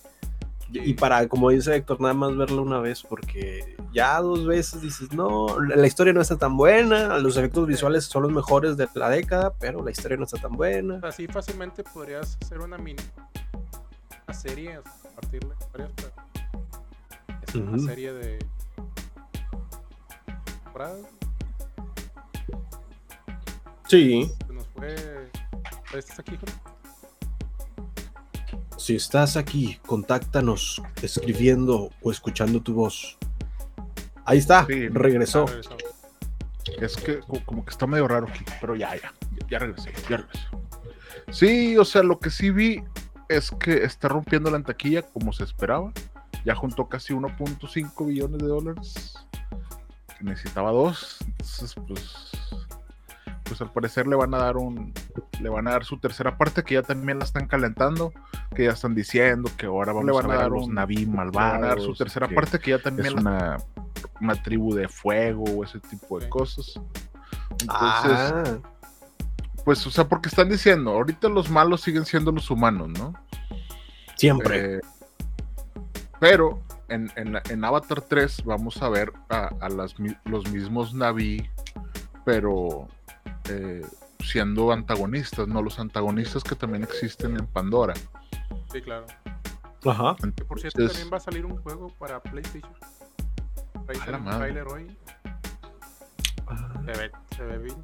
Y 0.72 0.90
y 0.90 0.94
para, 0.94 1.26
como 1.26 1.50
dice 1.50 1.74
Héctor, 1.74 2.00
nada 2.00 2.14
más 2.14 2.36
verla 2.36 2.60
una 2.60 2.78
vez, 2.78 3.02
porque 3.02 3.76
ya 3.92 4.20
dos 4.20 4.46
veces 4.46 4.80
dices, 4.82 5.12
no, 5.12 5.58
la 5.58 5.86
historia 5.86 6.12
no 6.12 6.20
está 6.20 6.36
tan 6.36 6.56
buena, 6.56 7.18
los 7.18 7.36
efectos 7.36 7.66
visuales 7.66 8.04
son 8.04 8.22
los 8.22 8.30
mejores 8.30 8.76
de 8.76 8.86
la 8.94 9.08
década, 9.08 9.52
pero 9.58 9.84
la 9.84 9.90
historia 9.90 10.16
no 10.16 10.26
está 10.26 10.38
tan 10.38 10.52
buena. 10.52 11.00
Así 11.02 11.26
fácilmente 11.26 11.82
podrías 11.82 12.38
hacer 12.40 12.60
una 12.60 12.78
mini 12.78 13.02
una 14.28 14.34
serie 14.34 14.74
a 14.74 14.82
partir 15.14 15.40
de 15.40 15.54
historias, 15.58 15.90
pero 15.96 16.12
es 17.48 17.54
una 17.56 17.78
serie 17.78 18.12
de 18.12 18.38
temporadas. 20.64 21.15
Sí, 23.88 24.30
Se 24.46 24.52
nos 24.52 24.66
fue. 24.68 24.94
¿Estás 25.94 26.18
aquí, 26.18 26.36
Jorge? 26.36 26.54
si 28.78 28.94
estás 28.94 29.36
aquí, 29.36 29.80
contáctanos 29.84 30.80
escribiendo 31.02 31.90
o 32.02 32.10
escuchando 32.12 32.60
tu 32.62 32.74
voz. 32.74 33.18
Ahí 34.24 34.38
está, 34.38 34.64
Sí, 34.66 34.88
regresó. 34.88 35.42
Ah, 35.42 35.46
regresó. 35.46 35.76
Es 36.80 36.96
que 36.96 37.18
co- 37.20 37.40
como 37.44 37.64
que 37.64 37.70
está 37.70 37.86
medio 37.88 38.06
raro 38.06 38.28
aquí, 38.28 38.44
pero 38.60 38.76
ya, 38.76 38.94
ya, 38.94 39.12
ya, 39.40 39.46
ya 39.50 39.58
regresé, 39.58 39.92
ya 40.08 40.18
regresé. 40.18 40.46
Sí, 41.32 41.76
o 41.78 41.84
sea, 41.84 42.02
lo 42.04 42.20
que 42.20 42.30
sí 42.30 42.50
vi 42.50 42.84
es 43.28 43.50
que 43.50 43.82
está 43.82 44.06
rompiendo 44.08 44.50
la 44.52 44.62
taquilla 44.62 45.02
como 45.02 45.32
se 45.32 45.42
esperaba. 45.44 45.92
Ya 46.44 46.54
juntó 46.54 46.88
casi 46.88 47.12
1.5 47.12 48.06
billones 48.06 48.38
de 48.38 48.46
dólares. 48.46 49.14
Necesitaba 50.20 50.70
dos. 50.70 51.16
Entonces, 51.26 51.74
pues, 51.88 52.14
pues 53.46 53.60
al 53.60 53.72
parecer 53.72 54.06
le 54.06 54.16
van 54.16 54.34
a 54.34 54.38
dar 54.38 54.56
un, 54.56 54.92
le 55.40 55.48
van 55.48 55.66
a 55.68 55.72
dar 55.72 55.84
su 55.84 55.98
tercera 55.98 56.36
parte 56.36 56.62
que 56.64 56.74
ya 56.74 56.82
también 56.82 57.18
la 57.18 57.24
están 57.24 57.46
calentando, 57.46 58.12
que 58.54 58.64
ya 58.64 58.72
están 58.72 58.94
diciendo 58.94 59.50
que 59.56 59.66
ahora 59.66 59.92
vamos 59.92 60.06
Le 60.06 60.12
van 60.12 60.24
a 60.24 60.26
a 60.26 60.28
ver 60.30 60.38
a 60.38 60.42
dar 60.42 60.50
los 60.52 60.66
un- 60.66 60.74
Naví 60.74 60.96
le 60.96 61.06
van 61.06 61.14
a 61.14 61.16
malvados. 61.24 61.60
dar 61.60 61.80
su 61.80 61.94
tercera 61.94 62.28
que 62.28 62.34
parte 62.34 62.58
que 62.58 62.70
ya 62.72 62.78
también 62.80 63.06
es 63.06 63.14
la- 63.14 63.20
una 63.20 63.56
una 64.20 64.34
tribu 64.42 64.74
de 64.74 64.88
fuego 64.88 65.44
o 65.44 65.64
ese 65.64 65.78
tipo 65.80 66.18
de 66.18 66.28
cosas. 66.28 66.80
Entonces, 67.50 67.68
Ah, 67.68 68.58
pues, 69.64 69.86
o 69.86 69.90
sea, 69.90 70.08
porque 70.08 70.28
están 70.28 70.48
diciendo, 70.48 70.90
ahorita 70.92 71.28
los 71.28 71.50
malos 71.50 71.82
siguen 71.82 72.04
siendo 72.06 72.32
los 72.32 72.50
humanos, 72.50 72.88
¿no? 72.90 73.12
siempre. 74.16 74.76
Eh, 74.76 74.80
pero 76.18 76.62
en, 76.88 77.10
en 77.16 77.36
en 77.50 77.64
Avatar 77.64 78.00
3 78.00 78.42
vamos 78.44 78.80
a 78.82 78.88
ver 78.88 79.12
a, 79.28 79.50
a 79.60 79.68
las 79.68 79.94
los 80.24 80.48
mismos 80.50 80.94
Naví, 80.94 81.48
pero 82.24 82.88
eh, 83.50 83.82
siendo 84.20 84.72
antagonistas, 84.72 85.46
¿no? 85.48 85.62
Los 85.62 85.78
antagonistas 85.78 86.42
que 86.44 86.54
también 86.54 86.82
existen 86.82 87.36
en 87.36 87.46
Pandora. 87.46 87.94
Sí, 88.72 88.80
claro. 88.82 89.06
Ajá. 89.84 90.16
Por 90.16 90.60
cierto, 90.60 90.80
Entonces, 90.80 90.92
también 90.92 91.12
va 91.12 91.16
a 91.18 91.20
salir 91.20 91.46
un 91.46 91.56
juego 91.58 91.88
para 91.98 92.20
PlayStation. 92.20 92.72
Ahí 93.88 93.96
A 93.96 93.98
sale 94.00 94.12
la 94.12 94.18
un 94.18 94.24
madre. 94.24 94.38
trailer 94.52 94.66
hoy. 94.68 94.96
Se 96.84 96.92
ve, 97.00 97.10
se 97.36 97.42
ve 97.44 97.58
bien. 97.58 97.76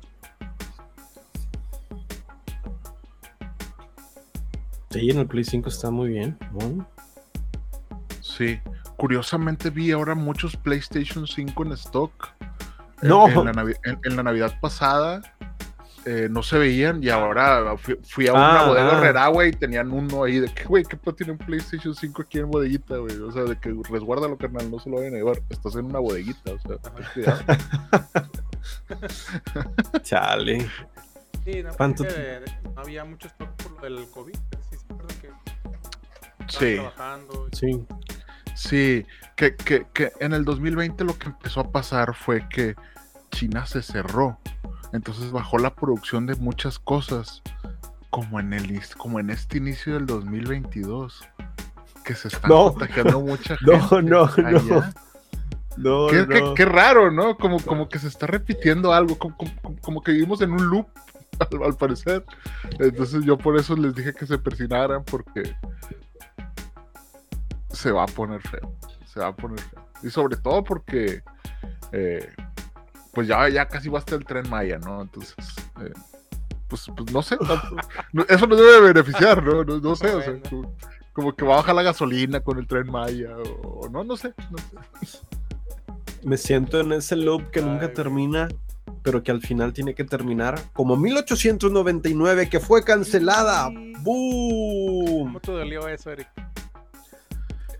Sí, 4.90 5.10
en 5.10 5.18
el 5.18 5.26
Play 5.26 5.44
5 5.44 5.68
está 5.68 5.90
muy 5.90 6.10
bien. 6.10 6.38
Bueno, 6.52 6.86
Sí, 8.20 8.60
curiosamente 8.96 9.68
vi 9.70 9.90
ahora 9.92 10.14
muchos 10.14 10.56
PlayStation 10.56 11.26
5 11.26 11.64
en 11.64 11.72
stock. 11.72 12.28
En- 13.02 13.08
No. 13.08 13.28
En, 13.28 13.44
la, 13.44 13.52
Navi- 13.52 13.78
en- 13.84 13.98
en 14.04 14.16
la 14.16 14.22
Navidad 14.22 14.58
pasada 14.60 15.20
eh, 16.04 16.26
no 16.30 16.42
se 16.42 16.58
veían 16.58 17.02
y 17.02 17.08
ahora 17.10 17.76
fui, 17.76 17.98
fui 18.02 18.26
a 18.28 18.32
una 18.32 18.60
Ah, 18.62 18.66
bodega 18.68 19.24
ah. 19.24 19.28
güey, 19.28 19.50
y 19.50 19.52
tenían 19.52 19.92
uno 19.92 20.24
ahí 20.24 20.40
de 20.40 20.48
que, 20.52 20.64
güey, 20.64 20.84
¿qué 20.84 20.96
pedo 20.96 21.14
tiene 21.14 21.32
un 21.32 21.38
PlayStation 21.38 21.94
5 21.94 22.22
aquí 22.22 22.38
en 22.40 22.50
bodeguita, 22.50 22.96
güey? 22.96 23.16
O 23.20 23.30
sea, 23.32 23.42
de 23.44 23.56
que 23.58 23.72
resguárdalo, 23.90 24.36
carnal, 24.36 24.68
no 24.70 24.78
se 24.80 24.90
lo 24.90 24.96
vayan 24.96 25.14
a 25.14 25.18
llevar. 25.18 25.40
Estás 25.48 25.76
en 25.76 25.84
una 25.86 26.00
bodeguita, 26.00 26.52
o 26.52 26.58
sea, 26.58 26.76
ten 26.78 26.92
cuidado. 27.14 27.40
chale. 30.02 30.66
Sí, 31.44 31.62
no, 31.62 31.70
¿Cuánto 31.76 32.04
porque 32.04 32.18
de- 32.20 32.40
de- 32.40 32.52
no 32.74 32.80
había 32.80 33.04
mucho 33.04 33.28
stock 33.28 33.50
por 33.62 33.72
lo 33.72 33.80
del 33.98 34.08
COVID. 34.10 34.34
Sí, 34.70 34.76
acuerdan 34.88 35.16
que 35.20 35.30
Sí. 36.48 36.74
trabajando. 36.76 37.48
y- 37.52 37.56
Sí. 37.56 37.86
Sí, 38.54 39.06
que, 39.34 39.56
que, 39.56 39.86
que 39.92 40.12
en 40.20 40.34
el 40.34 40.44
2020 40.44 41.04
lo 41.04 41.18
que 41.18 41.26
empezó 41.28 41.60
a 41.60 41.72
pasar 41.72 42.14
fue 42.14 42.48
que 42.48 42.76
China 43.30 43.66
se 43.66 43.82
cerró. 43.82 44.38
Entonces 44.92 45.30
bajó 45.32 45.58
la 45.58 45.74
producción 45.74 46.26
de 46.26 46.34
muchas 46.36 46.78
cosas. 46.78 47.42
Como 48.10 48.38
en, 48.40 48.52
el, 48.52 48.80
como 48.98 49.20
en 49.20 49.30
este 49.30 49.58
inicio 49.58 49.94
del 49.94 50.06
2022. 50.06 51.24
Que 52.04 52.14
se 52.14 52.28
están 52.28 52.50
No. 52.50 52.70
contagiando 52.70 53.20
mucha 53.20 53.56
gente. 53.58 53.78
no, 53.88 54.02
no. 54.02 54.24
allá. 54.24 54.92
No, 55.78 56.06
Qué, 56.08 56.26
qué- 56.28 56.40
no. 56.42 56.54
qué 56.54 56.64
raro, 56.66 57.10
¿no? 57.10 57.36
Como, 57.38 57.58
como 57.60 57.88
que 57.88 57.98
se 57.98 58.08
está 58.08 58.26
repitiendo 58.26 58.92
algo. 58.92 59.16
Como, 59.18 59.36
como- 59.36 59.80
como 59.80 60.02
que 60.02 60.12
vivimos 60.12 60.42
en 60.42 60.52
un 60.52 60.66
loop, 60.68 60.86
al, 61.38 61.62
al 61.62 61.76
parecer. 61.76 62.24
Entonces 62.78 63.24
yo 63.24 63.38
por 63.38 63.56
eso 63.56 63.74
les 63.76 63.94
dije 63.94 64.12
que 64.12 64.26
se 64.26 64.36
persinaran 64.36 65.02
porque 65.04 65.56
se 67.70 67.90
va 67.90 68.02
a 68.04 68.06
poner 68.06 68.40
feo. 68.42 68.72
Se 69.06 69.20
va 69.20 69.28
a 69.28 69.36
poner 69.36 69.60
feo. 69.60 69.82
Y 70.02 70.10
sobre 70.10 70.36
todo 70.36 70.62
porque 70.64 71.22
eh, 71.92 72.28
pues 73.12 73.28
ya, 73.28 73.48
ya 73.48 73.66
casi 73.68 73.88
va 73.88 73.98
hasta 73.98 74.14
el 74.16 74.24
tren 74.24 74.48
Maya, 74.50 74.78
¿no? 74.78 75.02
Entonces, 75.02 75.34
eh, 75.80 75.92
pues, 76.68 76.86
pues 76.96 77.12
no 77.12 77.22
sé. 77.22 77.36
no- 78.12 78.24
eso 78.28 78.46
nos 78.46 78.58
debe 78.58 78.92
beneficiar, 78.92 79.42
¿no? 79.42 79.64
No, 79.64 79.78
no 79.78 79.96
sé, 79.96 80.08
o 80.14 80.20
sea, 80.22 80.32
Bueno. 80.32 80.42
como, 80.48 80.76
como 81.12 81.36
que 81.36 81.44
va 81.44 81.54
a 81.54 81.56
bajar 81.58 81.74
la 81.74 81.82
gasolina 81.82 82.40
con 82.40 82.58
el 82.58 82.66
tren 82.66 82.90
Maya 82.90 83.36
o, 83.36 83.80
o 83.82 83.88
no, 83.88 84.02
no 84.04 84.16
sé. 84.16 84.32
No 84.50 84.58
sé. 84.58 85.18
Me 86.24 86.36
siento 86.36 86.80
en 86.80 86.92
ese 86.92 87.16
loop 87.16 87.50
que 87.50 87.60
Ay, 87.60 87.66
nunca 87.66 87.92
termina, 87.92 88.48
pero 89.02 89.22
que 89.22 89.30
al 89.32 89.40
final 89.42 89.72
tiene 89.72 89.94
que 89.94 90.04
terminar. 90.04 90.58
Como 90.72 90.96
1899, 90.96 92.48
que 92.48 92.60
fue 92.60 92.84
cancelada. 92.84 93.68
Sí. 93.68 93.92
¡Boom! 94.00 95.24
¿Cómo 95.26 95.40
te 95.40 95.52
dolió 95.52 95.88
eso, 95.88 96.10
Eric? 96.10 96.28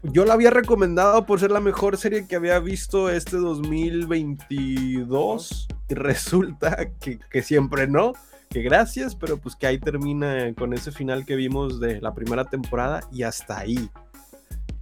Yo 0.03 0.25
la 0.25 0.35
había 0.35 0.51
recomendado 0.51 1.25
por 1.27 1.39
ser 1.39 1.53
la 1.53 1.61
mejor 1.61 1.97
serie 1.97 2.27
que 2.27 2.35
había 2.35 2.59
visto 2.59 3.09
este 3.09 3.37
2022 3.37 5.69
y 5.89 5.95
resulta 5.95 6.91
que, 7.01 7.21
que 7.31 7.43
siempre 7.43 7.87
no, 7.87 8.15
que 8.51 8.63
gracias, 8.63 9.15
pero 9.15 9.37
pues 9.37 9.55
que 9.55 9.69
ahí 9.69 9.79
termina 9.79 10.53
con 10.55 10.75
ese 10.75 10.91
final 10.91 11.25
que 11.25 11.37
vimos 11.37 11.79
de 11.79 12.01
la 12.01 12.15
primera 12.15 12.45
temporada 12.45 13.03
y 13.13 13.23
hasta 13.23 13.59
ahí. 13.59 13.89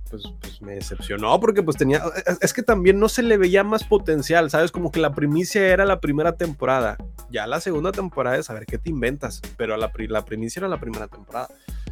Pues, 0.08 0.22
pues 0.40 0.62
me 0.62 0.74
decepcionó 0.74 1.38
porque 1.38 1.62
pues 1.62 1.76
tenía, 1.76 2.02
es, 2.26 2.38
es 2.40 2.52
que 2.52 2.62
también 2.62 2.98
no 2.98 3.08
se 3.08 3.22
le 3.22 3.36
veía 3.36 3.62
más 3.62 3.84
potencial, 3.84 4.50
¿sabes? 4.50 4.72
Como 4.72 4.90
que 4.90 4.98
la 5.00 5.14
primicia 5.14 5.68
era 5.68 5.84
la 5.84 6.00
primera 6.00 6.32
temporada, 6.32 6.96
ya 7.30 7.46
la 7.46 7.60
segunda 7.60 7.92
temporada 7.92 8.38
es 8.38 8.50
a 8.50 8.54
ver 8.54 8.66
qué 8.66 8.78
te 8.78 8.90
inventas, 8.90 9.40
pero 9.56 9.76
la, 9.76 9.92
la 10.08 10.24
primicia 10.24 10.60
era 10.60 10.68
la 10.68 10.80
primera 10.80 11.06
temporada. 11.06 11.48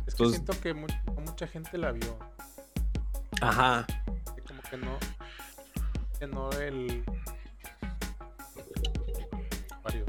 Es 0.07 0.15
que 0.15 0.29
siento 0.31 0.55
que 0.61 0.75
mucha 0.75 1.47
gente 1.47 1.79
la 1.79 1.93
vio. 1.93 2.19
Ajá. 3.41 3.87
como 4.47 4.63
que 4.71 4.77
no. 4.77 4.99
Que 6.19 6.27
no 6.27 6.51
el. 6.53 7.05
Varios. 9.83 10.09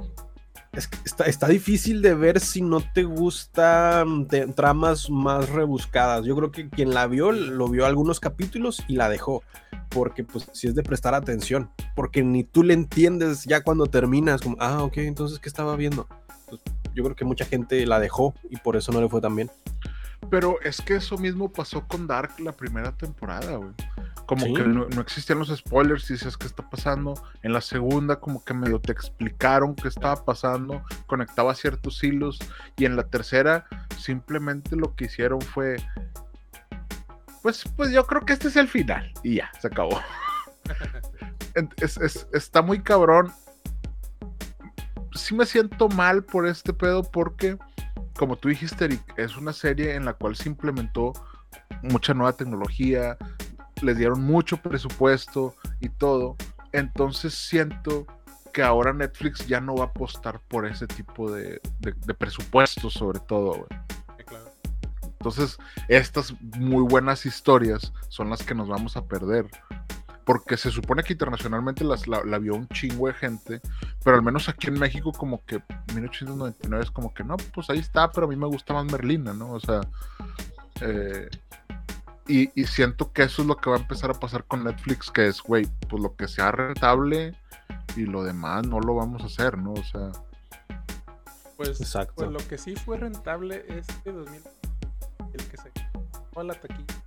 Es 0.73 0.87
que 0.87 0.97
está, 1.05 1.25
está 1.25 1.47
difícil 1.47 2.01
de 2.01 2.13
ver 2.15 2.39
si 2.39 2.61
no 2.61 2.79
te 2.93 3.03
gustan 3.03 4.27
te- 4.27 4.47
tramas 4.47 5.09
más 5.09 5.49
rebuscadas. 5.49 6.25
Yo 6.25 6.35
creo 6.35 6.51
que 6.51 6.69
quien 6.69 6.93
la 6.93 7.07
vio, 7.07 7.31
lo 7.31 7.67
vio 7.67 7.85
algunos 7.85 8.19
capítulos 8.19 8.83
y 8.87 8.95
la 8.95 9.09
dejó. 9.09 9.43
Porque 9.89 10.23
pues 10.23 10.47
si 10.53 10.67
es 10.67 10.75
de 10.75 10.83
prestar 10.83 11.13
atención. 11.15 11.69
Porque 11.95 12.23
ni 12.23 12.43
tú 12.43 12.63
le 12.63 12.73
entiendes 12.73 13.43
ya 13.45 13.61
cuando 13.63 13.85
terminas. 13.87 14.41
Como, 14.41 14.55
ah, 14.59 14.83
ok, 14.83 14.97
entonces 14.97 15.39
¿qué 15.39 15.49
estaba 15.49 15.75
viendo? 15.75 16.07
Pues, 16.47 16.61
yo 16.93 17.03
creo 17.03 17.15
que 17.15 17.25
mucha 17.25 17.45
gente 17.45 17.85
la 17.85 17.99
dejó 17.99 18.33
y 18.49 18.57
por 18.57 18.75
eso 18.75 18.91
no 18.91 19.01
le 19.01 19.09
fue 19.09 19.21
tan 19.21 19.35
bien. 19.35 19.49
Pero 20.29 20.59
es 20.61 20.81
que 20.81 20.95
eso 20.95 21.17
mismo 21.17 21.51
pasó 21.51 21.87
con 21.87 22.05
Dark 22.07 22.39
la 22.39 22.51
primera 22.51 22.91
temporada, 22.91 23.55
güey. 23.55 23.71
Como 24.27 24.45
Sí. 24.45 24.53
que 24.53 24.63
no, 24.63 24.87
no 24.87 25.01
existían 25.01 25.39
los 25.39 25.47
spoilers 25.49 26.07
y 26.09 26.13
dices 26.13 26.37
qué 26.37 26.45
está 26.45 26.69
pasando. 26.69 27.15
En 27.41 27.51
la 27.51 27.61
segunda, 27.61 28.19
como 28.19 28.43
que 28.43 28.53
medio 28.53 28.79
te 28.79 28.91
explicaron 28.91 29.75
qué 29.75 29.87
estaba 29.87 30.23
pasando, 30.23 30.83
conectaba 31.07 31.55
ciertos 31.55 32.03
hilos. 32.03 32.37
Y 32.77 32.85
en 32.85 32.95
la 32.95 33.03
tercera, 33.07 33.65
simplemente 33.97 34.75
lo 34.75 34.95
que 34.95 35.05
hicieron 35.05 35.41
fue. 35.41 35.77
Pues, 37.41 37.63
pues 37.75 37.91
yo 37.91 38.05
creo 38.05 38.21
que 38.25 38.33
este 38.33 38.49
es 38.49 38.55
el 38.55 38.67
final. 38.67 39.11
Y 39.23 39.35
ya, 39.35 39.49
se 39.59 39.67
acabó. 39.67 39.99
Es- 41.77 41.97
es- 41.97 42.27
está 42.31 42.61
muy 42.61 42.81
cabrón. 42.83 43.31
Sí 45.13 45.33
me 45.33 45.45
siento 45.47 45.89
mal 45.89 46.23
por 46.23 46.47
este 46.47 46.73
pedo 46.73 47.01
porque 47.03 47.57
como 48.19 48.35
tú 48.35 48.49
dijiste, 48.49 48.83
Eric, 48.83 49.01
es 49.15 49.37
una 49.37 49.53
serie 49.53 49.95
en 49.95 50.03
la 50.03 50.11
cual 50.11 50.35
se 50.35 50.49
implementó 50.49 51.13
mucha 51.81 52.13
nueva 52.13 52.33
tecnología, 52.33 53.17
les 53.81 53.97
dieron 53.97 54.21
mucho 54.21 54.57
presupuesto 54.57 55.55
y 55.79 55.87
todo. 55.87 56.35
Entonces 56.73 57.33
siento 57.33 58.05
que 58.51 58.61
ahora 58.61 58.91
Netflix 58.91 59.47
ya 59.47 59.61
no 59.61 59.73
va 59.73 59.85
a 59.85 59.87
apostar 59.87 60.41
por 60.49 60.65
ese 60.65 60.85
tipo 60.85 61.31
de, 61.31 61.61
de, 61.79 61.93
de 61.93 62.13
presupuestos, 62.13 62.91
sobre 62.91 63.21
todo, 63.21 63.53
güey. 63.53 63.81
Sí, 64.17 64.23
claro. 64.25 64.51
Entonces, 65.01 65.57
estas 65.87 66.33
muy 66.57 66.83
buenas 66.83 67.25
historias 67.25 67.93
son 68.09 68.29
las 68.31 68.43
que 68.43 68.53
nos 68.53 68.67
vamos 68.67 68.97
a 68.97 69.05
perder. 69.05 69.47
Porque 70.25 70.57
se 70.57 70.69
supone 70.69 71.03
que 71.03 71.13
internacionalmente 71.13 71.83
las, 71.83 72.07
la, 72.07 72.23
la 72.23 72.37
vio 72.37 72.53
un 72.55 72.67
chingo 72.69 73.07
de 73.07 73.13
gente, 73.13 73.61
pero 74.03 74.15
al 74.15 74.21
menos 74.21 74.47
aquí 74.47 74.67
en 74.67 74.79
México 74.79 75.11
como 75.11 75.43
que 75.45 75.61
1899 75.95 76.83
es 76.83 76.91
como 76.91 77.13
que 77.13 77.23
no, 77.23 77.35
pues 77.53 77.69
ahí 77.69 77.79
está, 77.79 78.11
pero 78.11 78.27
a 78.27 78.29
mí 78.29 78.35
me 78.35 78.45
gusta 78.47 78.73
más 78.73 78.85
Merlina, 78.85 79.33
¿no? 79.33 79.53
O 79.53 79.59
sea, 79.59 79.81
eh, 80.81 81.29
y, 82.27 82.51
y 82.61 82.65
siento 82.65 83.11
que 83.11 83.23
eso 83.23 83.41
es 83.41 83.47
lo 83.47 83.57
que 83.57 83.71
va 83.71 83.77
a 83.77 83.79
empezar 83.79 84.11
a 84.11 84.13
pasar 84.13 84.43
con 84.43 84.63
Netflix, 84.63 85.09
que 85.09 85.27
es, 85.27 85.41
güey, 85.41 85.67
pues 85.89 86.01
lo 86.01 86.15
que 86.15 86.27
sea 86.27 86.51
rentable 86.51 87.35
y 87.95 88.01
lo 88.01 88.23
demás 88.23 88.67
no 88.67 88.79
lo 88.79 88.95
vamos 88.95 89.23
a 89.23 89.25
hacer, 89.25 89.57
¿no? 89.57 89.73
O 89.73 89.83
sea, 89.83 90.11
Pues, 91.57 91.81
Exacto. 91.81 92.13
pues 92.15 92.29
lo 92.29 92.39
que 92.47 92.57
sí 92.57 92.75
fue 92.75 92.97
rentable 92.97 93.65
este 93.67 94.11
2000, 94.11 94.43
el 95.33 95.47
que 95.47 95.57
se 95.57 95.71
a 96.35 96.43
la 96.43 96.53
taquilla. 96.53 97.03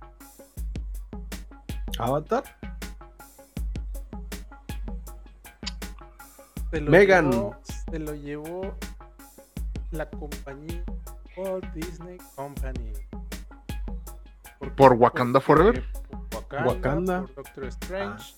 Avatar. 1.97 2.43
Se 6.73 6.81
lo 6.81 6.89
Megan. 6.91 7.31
llevó- 7.31 7.55
se 7.91 7.99
lo 7.99 8.15
llevó 8.15 8.75
la 9.91 10.09
compañía 10.09 10.83
Walt 11.37 11.71
Disney 11.75 12.17
Company. 12.35 12.93
¿Por, 14.57 14.73
¿Por 14.75 14.93
Wakanda 14.93 15.39
Forever? 15.39 15.85
Por 16.09 16.39
Wakanda, 16.41 16.67
Wakanda. 16.67 17.21
por 17.21 17.35
Doctor 17.35 17.63
Strange. 17.65 18.35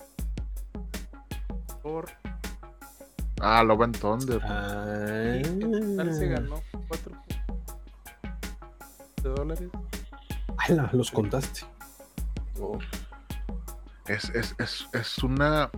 Por. 1.82 2.10
ah, 3.40 3.64
Love 3.64 3.82
and 3.84 4.00
Thunder. 4.00 4.42
Ah. 4.44 5.38
y 5.38 5.46
en 5.48 5.96
total 5.96 6.14
se 6.14 6.28
ganó 6.28 6.62
4 6.90 7.14
de 9.24 9.30
dólares. 9.30 9.70
Ala, 10.58 10.90
los 10.92 11.10
contaste. 11.10 11.62
Oh. 12.60 12.80
Es, 14.08 14.30
es, 14.32 14.56
es, 14.60 14.88
es 14.92 15.24
una. 15.24 15.70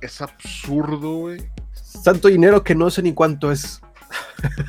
Es 0.00 0.20
absurdo, 0.20 1.16
güey. 1.16 1.50
Tanto 2.04 2.28
dinero 2.28 2.62
que 2.62 2.74
no 2.74 2.90
sé 2.90 3.02
ni 3.02 3.12
cuánto 3.12 3.50
es. 3.50 3.80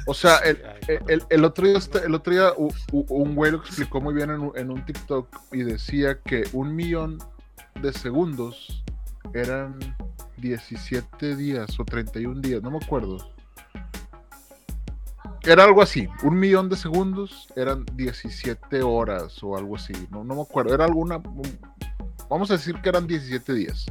O 0.08 0.13
sea, 0.13 0.38
el, 0.40 0.62
el, 0.88 1.00
el- 1.08 1.24
el 1.30 1.46
otro 1.46 1.68
día, 1.68 1.80
el 2.04 2.16
otro 2.16 2.34
día 2.34 2.54
u- 2.58 2.72
u- 2.92 3.06
un 3.10 3.36
güey 3.36 3.52
lo 3.52 3.58
explicó 3.58 4.00
muy 4.02 4.13
bien 4.13 4.32
en, 4.32 4.40
un- 4.40 4.58
en 4.58 4.72
un 4.72 4.84
TikTok 4.86 5.28
y 5.52 5.63
decía 5.63 6.20
que 6.22 6.44
un 6.54 6.76
millón 6.76 7.20
de 7.82 7.92
segundos 7.94 8.84
eran 9.34 9.78
17 10.38 11.36
días 11.36 11.80
o 11.80 11.86
31 11.86 12.40
días, 12.42 12.63
no 12.63 12.72
me 12.72 12.78
acuerdo. 12.78 13.18
Era 15.44 15.63
algo 15.63 15.82
así, 15.82 16.08
un 16.24 16.40
millón 16.40 16.70
de 16.70 16.76
segundos 16.76 17.48
eran 17.56 17.86
17 17.94 18.82
horas 18.82 19.42
o 19.44 19.56
algo 19.58 19.76
así, 19.76 19.94
no, 20.10 20.24
no 20.24 20.36
me 20.36 20.42
acuerdo, 20.42 20.74
era 20.74 20.86
alguna, 20.86 21.18
un- 21.18 21.60
vamos 22.30 22.50
a 22.52 22.54
decir 22.54 22.76
que 22.82 22.90
eran 22.90 23.08
17 23.08 23.54
días 23.54 23.86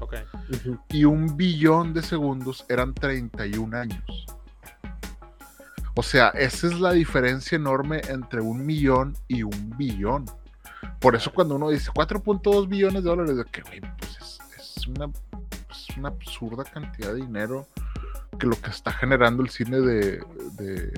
y 0.88 1.05
un 1.05 1.37
billón 1.37 1.94
de 1.94 2.03
segundos 2.03 2.64
eran 2.68 2.94
31 2.94 3.77
años. 3.77 4.27
O 5.94 6.03
sea, 6.03 6.29
esa 6.29 6.66
es 6.66 6.79
la 6.79 6.92
diferencia 6.92 7.57
enorme 7.57 8.03
entre 8.09 8.40
un 8.42 8.66
millón 8.66 9.16
y 9.29 9.42
un 9.42 9.75
billón. 9.79 10.27
Por 11.01 11.16
eso 11.16 11.33
cuando 11.33 11.57
uno 11.57 11.70
dice 11.70 11.90
4.2 11.90 12.68
billones 12.68 13.03
de 13.03 13.09
dólares, 13.09 13.37
de 13.37 13.44
que, 13.46 13.62
güey, 13.62 13.81
pues 13.81 14.18
es, 14.20 14.38
es 14.59 14.87
una, 14.87 15.07
es 15.70 15.96
una 15.96 16.09
absurda 16.09 16.64
cantidad 16.64 17.14
de 17.14 17.22
dinero 17.22 17.66
que 18.38 18.46
lo 18.46 18.61
que 18.61 18.70
está 18.70 18.92
generando 18.92 19.42
el 19.42 19.49
cine 19.49 19.81
de, 19.81 20.22
de, 20.59 20.92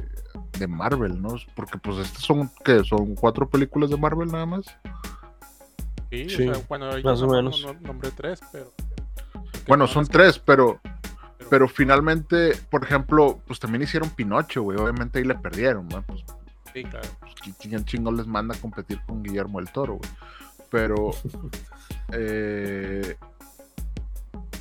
de 0.58 0.66
Marvel, 0.66 1.22
¿no? 1.22 1.36
Porque 1.54 1.78
pues 1.78 1.98
estas 1.98 2.22
son, 2.22 2.50
¿qué? 2.64 2.82
Son 2.82 3.14
cuatro 3.14 3.48
películas 3.48 3.90
de 3.90 3.96
Marvel 3.96 4.32
nada 4.32 4.46
más. 4.46 4.66
Sí, 6.10 6.28
Sí, 6.30 6.48
o 6.48 6.54
sea, 6.54 6.64
bueno, 6.68 6.86
más 7.04 7.20
o 7.22 7.26
no- 7.26 7.32
menos. 7.32 7.62
no- 7.64 7.74
nombré 7.80 8.10
tres, 8.10 8.40
pero. 8.52 8.72
Bueno, 9.66 9.84
no, 9.84 9.88
son 9.88 10.06
tres, 10.06 10.38
pero 10.38 10.80
pero- 10.82 10.98
Pero 11.50 11.68
finalmente, 11.68 12.52
por 12.70 12.84
ejemplo, 12.84 13.40
pues 13.46 13.58
también 13.58 13.80
hicieron 13.82 14.10
Pinocho, 14.10 14.62
güey. 14.62 14.76
Obviamente 14.78 15.18
ahí 15.18 15.24
le 15.24 15.34
perdieron, 15.34 15.88
¿no? 15.88 16.02
Pues, 16.02 16.22
Sí, 16.74 16.82
claro. 16.84 17.08
pues, 17.20 17.34
¿qui- 17.36 17.54
¿quién 17.58 17.84
chingón 17.86 18.16
les 18.18 18.26
manda 18.26 18.54
a 18.54 18.58
competir 18.60 19.00
con 19.06 19.22
Guillermo 19.22 19.58
del 19.58 19.70
Toro, 19.72 19.94
güey? 19.94 20.10
Pero 20.70 21.10
eh, 22.12 23.16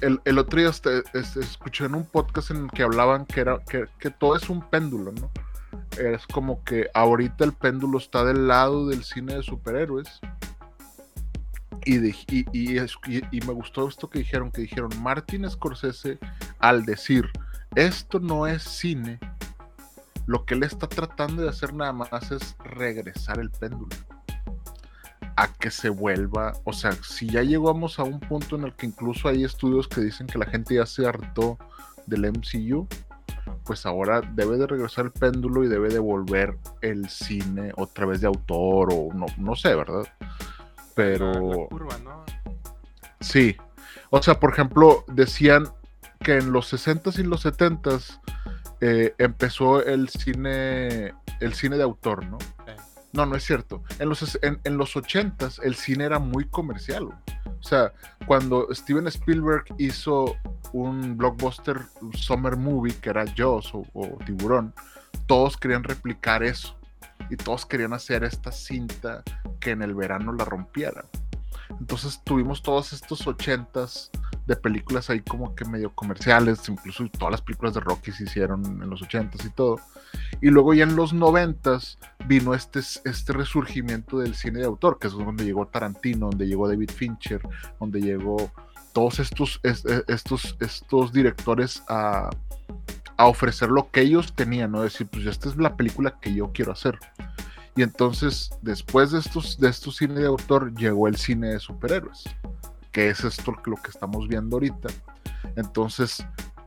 el, 0.02 0.22
el 0.24 0.38
otro 0.40 0.60
día 0.60 0.70
este- 0.70 1.04
este, 1.14 1.40
escuché 1.42 1.86
en 1.86 1.96
un 1.96 2.06
podcast 2.06 2.52
en 2.52 2.66
el 2.66 2.72
que 2.72 2.84
hablaban 2.84 3.26
que, 3.26 3.42
era, 3.42 3.60
que, 3.68 3.86
que 4.00 4.10
todo 4.12 4.36
es 4.36 4.50
un 4.50 4.62
péndulo, 4.62 5.12
¿no? 5.12 5.30
Es 5.98 6.26
como 6.28 6.64
que 6.64 6.90
ahorita 6.94 7.44
el 7.44 7.54
péndulo 7.54 7.98
está 7.98 8.24
del 8.24 8.48
lado 8.48 8.88
del 8.88 9.04
cine 9.04 9.36
de 9.36 9.44
superhéroes. 9.44 10.20
Y, 11.86 13.40
me 13.46 13.54
gustó 13.54 13.88
esto 13.88 14.10
que 14.10 14.20
dijeron, 14.20 14.52
que 14.52 14.62
dijeron 14.62 14.90
Martin 15.02 15.50
Scorsese 15.50 16.20
al 16.60 16.86
decir, 16.86 17.30
esto 17.76 18.20
no 18.20 18.48
es 18.48 18.63
cine, 18.63 19.20
lo 20.26 20.46
que 20.46 20.56
él 20.56 20.63
está 20.63 20.88
tratando 20.88 21.44
de 21.44 21.50
hacer 21.50 21.74
nada 21.74 21.94
más 21.94 22.32
es 22.32 22.56
regresar 22.63 23.40
el 23.40 23.50
péndulo 23.52 23.96
a 25.38 25.54
que 25.54 25.70
se 25.70 25.90
vuelva, 25.90 26.54
o 26.63 26.74
sea, 26.74 26.92
si 26.94 27.30
ya 27.30 27.44
llegamos 27.44 28.00
a 28.00 28.04
un 28.04 28.20
punto 28.20 28.56
en 28.56 28.63
el 28.63 28.74
que 28.74 28.88
incluso 28.88 29.30
hay 29.30 29.44
estudios 29.44 29.88
que 29.88 30.02
dicen 30.02 30.26
que 30.26 30.40
la 30.40 30.48
gente 30.48 30.74
ya 30.74 30.86
se 30.88 31.06
hartó 31.06 31.60
del 32.08 32.32
MCU, 32.32 32.88
pues 33.63 33.86
ahora 33.86 34.22
debe 34.22 34.58
de 34.58 34.66
regresar 34.66 35.06
el 35.06 35.12
péndulo 35.12 35.63
y 35.63 35.68
debe 35.68 35.90
de 35.90 36.00
volver 36.00 36.58
el 36.82 37.08
cine 37.08 37.72
otra 37.78 38.08
vez 38.08 38.22
de 38.22 38.28
autor 38.28 38.90
o 38.92 39.13
no, 39.13 39.28
no 39.38 39.56
sé, 39.56 39.76
¿verdad? 39.76 40.08
Pero... 40.98 41.32
La, 41.32 41.40
la 41.40 41.68
curva, 41.68 41.98
¿no? 42.04 42.26
Sí. 43.22 43.56
O 44.10 44.22
sea, 44.22 44.40
por 44.40 44.52
ejemplo, 44.52 45.06
decían 45.08 45.70
que 46.20 46.38
en 46.38 46.52
los 46.52 46.74
60s 46.74 47.20
y 47.20 47.24
los 47.24 47.46
70s 47.46 48.20
eh, 48.82 49.14
empezó 49.18 49.82
el 49.84 50.10
cine, 50.10 51.14
el 51.40 51.54
cine 51.54 51.78
de 51.78 51.84
autor, 51.84 52.26
¿no? 52.26 52.40
Sí. 52.40 52.74
No, 53.14 53.26
no 53.26 53.36
es 53.36 53.44
cierto. 53.46 53.84
En 54.00 54.10
los, 54.10 54.38
en, 54.42 54.60
en 54.64 54.78
los 54.78 54.96
80s 54.96 55.62
el 55.64 55.76
cine 55.76 56.04
era 56.04 56.20
muy 56.20 56.46
comercial. 56.46 57.06
güey. 57.06 57.18
O 57.60 57.64
sea, 57.64 57.94
cuando 58.26 58.68
Steven 58.74 59.08
Spielberg 59.08 59.66
hizo 59.78 60.36
un 60.74 61.18
blockbuster 61.18 61.82
summer 62.14 62.58
movie 62.58 62.96
que 62.96 63.10
era 63.10 63.26
Jaws 63.36 63.74
o, 63.74 63.86
o 63.94 64.18
Tiburón, 64.26 64.74
todos 65.26 65.58
querían 65.58 65.84
replicar 65.84 66.44
eso. 66.44 66.78
Y 67.30 67.36
todos 67.38 67.66
querían 67.66 67.94
hacer 67.94 68.24
esta 68.24 68.52
cinta 68.52 69.24
que 69.60 69.72
en 69.72 69.82
el 69.82 69.94
verano 69.96 70.34
la 70.34 70.46
rompiera. 70.46 71.06
Entonces 71.80 72.22
tuvimos 72.24 72.64
todos 72.64 72.94
estos 72.94 73.28
ochentas 73.28 74.10
de 74.46 74.56
películas 74.56 75.10
ahí 75.10 75.20
como 75.20 75.54
que 75.54 75.66
medio 75.66 75.94
comerciales, 75.94 76.68
incluso 76.70 77.06
todas 77.10 77.32
las 77.32 77.42
películas 77.42 77.74
de 77.74 77.82
Rocky 77.82 78.14
se 78.14 78.24
hicieron 78.24 78.64
en 78.82 78.90
los 78.90 79.02
ochentas 79.02 79.44
y 79.46 79.50
todo. 79.50 79.78
Y 80.42 80.48
luego 80.50 80.74
ya 80.74 80.84
en 80.86 80.96
los 80.96 81.12
noventas 81.12 81.98
vino 82.26 82.54
este, 82.54 82.80
este 82.80 83.34
resurgimiento 83.34 84.20
del 84.20 84.36
cine 84.36 84.60
de 84.60 84.66
autor, 84.66 84.98
que 85.00 85.08
es 85.08 85.14
donde 85.14 85.44
llegó 85.44 85.68
Tarantino, 85.68 86.30
donde 86.30 86.48
llegó 86.48 86.70
David 86.70 86.92
Fincher, 86.92 87.42
donde 87.80 88.00
llegó 88.00 88.50
todos 88.94 89.20
estos, 89.20 89.60
es- 89.64 89.84
es- 89.86 90.06
estos, 90.08 90.56
estos 90.62 91.12
directores 91.12 91.84
a, 91.90 92.30
a 93.18 93.26
ofrecer 93.26 93.70
lo 93.70 93.90
que 93.92 94.02
ellos 94.02 94.34
tenían, 94.34 94.72
¿no? 94.72 94.82
Decir, 94.82 95.08
pues 95.08 95.26
esta 95.26 95.50
es 95.50 95.58
la 95.58 95.76
película 95.76 96.20
que 96.22 96.34
yo 96.34 96.52
quiero 96.54 96.72
hacer. 96.72 97.00
Y 97.76 97.84
entonces, 97.84 98.52
después 98.62 99.12
de 99.12 99.20
estos, 99.20 99.60
de 99.60 99.70
estos 99.70 99.98
cine 99.98 100.20
de 100.20 100.28
autor, 100.28 100.74
llegó 100.76 101.08
el 101.08 101.18
cine 101.18 101.50
de 101.50 101.60
superhéroes, 101.60 102.24
que 102.92 103.10
es 103.10 103.24
esto 103.24 103.54
lo 103.66 103.76
que 103.76 103.90
estamos 103.90 104.28
viendo 104.28 104.56
ahorita. 104.56 104.90
Entonces, 105.56 106.26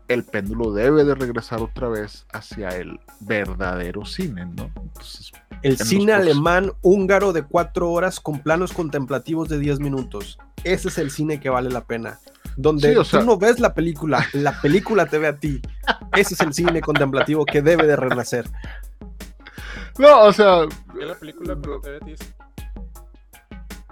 el 0.08 0.24
péndulo 0.24 0.72
debe 0.72 1.04
de 1.04 1.14
regresar 1.14 1.62
otra 1.62 1.88
vez 1.88 2.26
hacia 2.32 2.68
el 2.70 2.98
verdadero 3.20 4.04
cine, 4.04 4.44
¿no? 4.46 4.70
Entonces, 4.76 5.32
El 5.62 5.78
cine 5.78 6.12
alemán 6.12 6.72
húngaro 6.82 7.32
de 7.32 7.42
cuatro 7.42 7.90
horas 7.90 8.18
con 8.18 8.40
planos 8.40 8.72
contemplativos 8.72 9.48
de 9.48 9.58
10 9.58 9.78
minutos. 9.78 10.38
Ese 10.64 10.88
es 10.88 10.98
el 10.98 11.10
cine 11.10 11.38
que 11.38 11.48
vale 11.48 11.70
la 11.70 11.84
pena. 11.84 12.18
Donde 12.56 12.92
Sí, 12.92 12.96
o 12.96 13.04
sea- 13.04 13.20
tú 13.20 13.26
no 13.26 13.38
ves 13.38 13.58
la 13.60 13.74
película, 13.74 14.24
la 14.34 14.60
película 14.60 15.06
te 15.06 15.18
ve 15.18 15.28
a 15.28 15.36
ti. 15.36 15.60
Ese 16.16 16.34
es 16.34 16.40
el 16.40 16.52
cine 16.52 16.80
contemplativo 16.80 17.44
que 17.44 17.62
debe 17.62 17.86
de 17.86 17.96
renacer. 17.96 18.46
no, 19.98 20.22
o 20.24 20.32
sea, 20.32 20.62
la 20.94 21.14
película 21.18 21.54
cuando 21.54 21.80
te 21.80 21.90
ves 21.90 22.20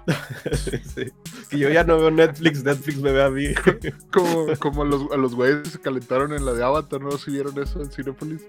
Sí. 0.95 1.13
Que 1.51 1.59
yo 1.59 1.69
ya 1.71 1.85
no 1.85 1.99
veo 1.99 2.11
Netflix, 2.11 2.63
Netflix 2.65 2.99
me 2.99 3.13
ve 3.13 3.23
a 3.23 3.31
mí. 3.31 3.47
como, 4.13 4.47
como 4.59 4.85
los, 4.85 5.11
a 5.13 5.17
los 5.17 5.35
güeyes 5.35 5.63
que 5.63 5.71
se 5.71 5.79
calentaron 5.81 6.33
en 6.33 6.45
la 6.45 6.53
de 6.53 6.65
Avatar, 6.65 7.01
¿no? 7.01 7.13
¿Si 7.13 7.31
vieron 7.31 7.59
eso 7.63 7.81
en 7.81 7.91
Cinepolis? 7.91 8.43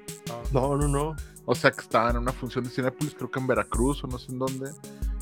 no, 0.54 0.78
No, 0.78 0.78
no, 0.78 0.88
no. 0.88 1.15
O 1.45 1.56
sea, 1.56 1.72
que 1.72 1.82
estaban 1.82 2.15
en 2.15 2.22
una 2.24 2.32
función 2.34 2.63
de 2.63 2.69
Cinepolis, 2.69 3.15
creo 3.15 3.30
que 3.32 3.39
en 3.39 3.48
Veracruz 3.48 4.04
o 4.04 4.08
no 4.08 4.17
sé 4.19 4.32
en 4.32 4.39
dónde. 4.39 4.72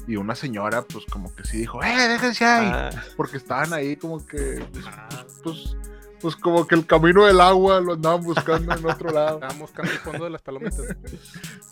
Y 0.08 0.16
una 0.16 0.36
señora, 0.36 0.82
pues 0.84 1.06
como 1.06 1.34
que 1.36 1.44
sí 1.44 1.58
dijo, 1.58 1.84
¡eh, 1.84 2.08
déjense 2.08 2.46
ahí! 2.46 2.70
Ah, 2.74 2.90
Porque 3.18 3.38
estaban 3.38 3.74
ahí 3.74 3.96
como 3.98 4.26
que, 4.26 4.66
pues, 4.72 4.86
Ah. 4.88 5.26
pues, 5.44 5.76
Pues 6.20 6.36
como 6.36 6.66
que 6.66 6.74
el 6.74 6.86
camino 6.88 7.26
del 7.26 7.40
agua 7.40 7.80
lo 7.80 7.94
andaban 7.94 8.24
buscando 8.24 8.74
en 8.74 8.86
otro 8.90 9.12
lado. 9.12 9.36
Estaban 9.42 9.60
buscando 9.60 9.92
el 9.92 9.98
fondo 10.00 10.24
de 10.24 10.30
las 10.32 10.42
palomitas. 10.42 10.82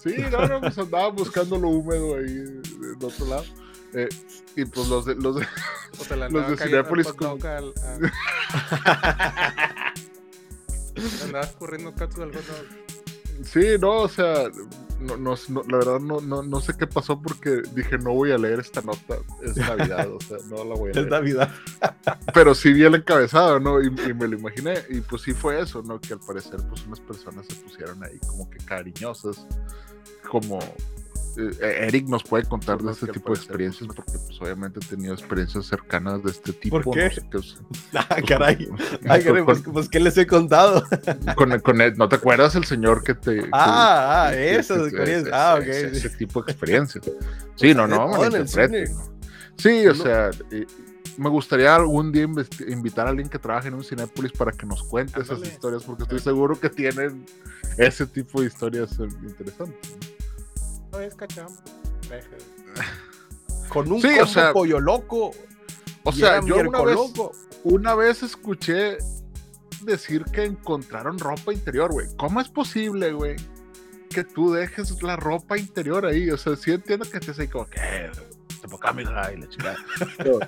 Sí, 0.04 0.14
no, 0.32 0.46
no, 0.48 0.62
pues 0.62 0.78
andaban 0.78 1.16
buscando 1.16 1.58
lo 1.58 1.70
húmedo 1.70 2.16
ahí 2.18 2.44
en 2.44 2.62
otro 3.04 3.26
lado. 3.26 3.44
Eh, 3.98 4.10
y 4.58 4.66
pues 4.66 4.88
los 4.90 5.06
de, 5.06 5.16
los 5.16 5.38
de, 5.38 5.48
O 6.00 6.04
sea, 6.04 6.18
la 6.18 6.28
Los 6.48 6.60
de 6.60 6.84
hot 6.84 7.16
como- 7.16 7.46
al- 7.46 7.74
a- 7.84 8.00
Andabas 11.24 11.52
corriendo 11.58 11.94
catu 11.94 12.24
al. 12.24 12.32
Sí, 13.44 13.66
no, 13.82 14.04
o 14.04 14.08
sea, 14.08 14.50
no, 15.02 15.18
no, 15.18 15.36
no, 15.50 15.64
la 15.68 15.78
verdad 15.78 16.00
no, 16.00 16.22
no, 16.22 16.42
no 16.42 16.62
sé 16.62 16.74
qué 16.78 16.88
pasó 16.88 17.22
porque 17.22 17.62
dije 17.74 17.98
no 17.98 18.14
voy 18.14 18.32
a 18.32 18.38
leer 18.38 18.62
esta 18.62 18.80
nota, 18.82 19.18
es 19.44 19.58
Navidad, 19.58 20.10
o 20.10 20.22
sea, 20.22 20.38
no 20.50 20.64
la 20.64 20.76
voy 20.76 20.88
a 20.88 20.92
Es 20.92 20.96
leer. 20.98 21.10
Navidad. 21.12 21.54
Pero 22.34 22.56
sí 22.56 22.72
vi 22.72 22.84
el 22.84 22.96
encabezado, 22.96 23.60
¿no? 23.60 23.82
Y, 23.82 23.88
y 23.88 24.14
me 24.14 24.30
lo 24.30 24.38
imaginé, 24.38 24.76
y 24.90 25.02
pues 25.02 25.24
sí 25.24 25.34
fue 25.34 25.60
eso, 25.62 25.82
¿no? 25.84 26.00
Que 26.00 26.14
al 26.14 26.22
parecer 26.22 26.62
pues 26.70 26.86
unas 26.86 27.02
personas 27.02 27.46
se 27.48 27.56
pusieron 27.56 28.02
ahí 28.06 28.18
como 28.26 28.50
que 28.50 28.60
cariñosas, 28.60 29.46
como... 30.30 30.60
eh, 31.38 31.88
Eric 31.88 32.08
nos 32.08 32.24
puede 32.24 32.44
contar 32.46 32.82
de 32.82 32.92
este 32.92 33.08
tipo 33.08 33.30
de 33.34 33.36
experiencias 33.40 33.88
porque 33.88 34.04
pues 34.14 34.42
obviamente 34.42 34.80
he 34.84 34.88
tenido 34.88 35.14
experiencias 35.14 35.66
cercanas 35.66 36.24
de 36.24 36.32
este 36.32 36.54
tipo. 36.54 36.82
¿Por 36.82 36.94
qué? 36.96 37.06
no 37.06 37.12
sé 37.12 37.22
qué, 37.30 37.38
o 37.38 37.42
sea, 37.44 37.60
Ah, 38.10 38.18
caray. 38.28 38.68
Ay, 39.10 39.24
caray, 39.24 39.44
con- 39.44 39.46
pues, 39.46 39.62
pues, 39.74 39.90
¿qué 39.90 40.00
les 40.00 40.18
he 40.18 40.26
contado? 40.28 40.84
con, 41.36 41.60
con 41.60 41.82
el- 41.82 41.96
¿No 41.98 42.08
te 42.10 42.16
acuerdas 42.16 42.56
el 42.56 42.66
señor 42.66 43.04
que 43.04 43.14
te... 43.16 43.36
que- 43.42 43.50
Ah, 43.52 44.28
ah, 44.28 44.32
que- 44.32 44.56
esas 44.56 44.78
que- 44.80 44.84
experiencias. 44.86 45.28
ese- 45.28 45.36
Ah, 45.36 45.56
ok. 45.60 45.68
Ese, 45.68 46.10
tipo 46.12 46.42
de 46.44 46.52
experiencias. 46.52 47.06
Sí, 47.56 47.74
no, 47.74 47.88
no. 47.88 48.08
¿no? 48.10 48.46
Sí, 49.58 49.88
o 49.88 49.94
No. 49.94 50.04
sea, 50.04 50.30
eh, 50.52 50.66
me 51.18 51.30
gustaría 51.30 51.74
algún 51.76 52.12
día 52.12 52.26
investi- 52.26 52.70
invitar 52.70 53.08
a 53.08 53.10
alguien 53.12 53.30
que 53.30 53.40
trabaje 53.40 53.70
en 53.70 53.74
un 53.76 53.84
Cinépolis 53.84 54.34
para 54.34 54.52
que 54.52 54.66
nos 54.66 54.84
cuente 54.84 55.22
esas 55.22 55.40
historias, 55.42 55.84
porque 55.84 56.04
estoy 56.04 56.20
seguro 56.20 56.60
que 56.60 56.70
tienen 56.70 57.26
ese 57.78 58.06
tipo 58.06 58.42
de 58.42 58.48
historias 58.48 59.00
eh, 59.00 59.08
interesantes. 59.24 59.80
No 62.10 62.16
es. 62.16 62.26
Con 63.70 63.92
un 63.92 64.02
Sí, 64.02 64.08
o 64.08 64.18
combo 64.20 64.28
sea, 64.28 64.54
pollo 64.54 64.80
loco. 64.80 65.32
O 66.04 66.12
sea, 66.12 66.40
yo 66.46 66.58
una 66.58 66.82
vez, 66.82 66.96
loco. 66.96 67.32
una 67.64 67.96
vez 67.96 68.22
escuché 68.24 68.98
decir 69.82 70.24
que 70.26 70.44
encontraron 70.46 71.18
ropa 71.20 71.52
interior, 71.52 71.92
güey. 71.92 72.08
¿Cómo 72.16 72.40
es 72.42 72.48
posible, 72.50 73.12
güey? 73.14 73.36
Que 74.10 74.24
tú 74.24 74.52
dejes 74.54 75.02
la 75.02 75.16
ropa 75.16 75.58
interior 75.58 76.06
ahí. 76.06 76.30
O 76.30 76.38
sea, 76.38 76.56
sí 76.56 76.72
entiendo 76.72 77.10
que 77.10 77.18
estés 77.18 77.40
ahí 77.40 77.48
como 77.48 77.66
que. 77.68 77.80
"Eh, 77.82 78.12
Te 78.62 78.68
poca 78.68 78.94
mija 78.94 79.34
y 79.34 79.38
la 79.38 79.50
chingada. 79.50 79.78
Pero- 80.18 80.40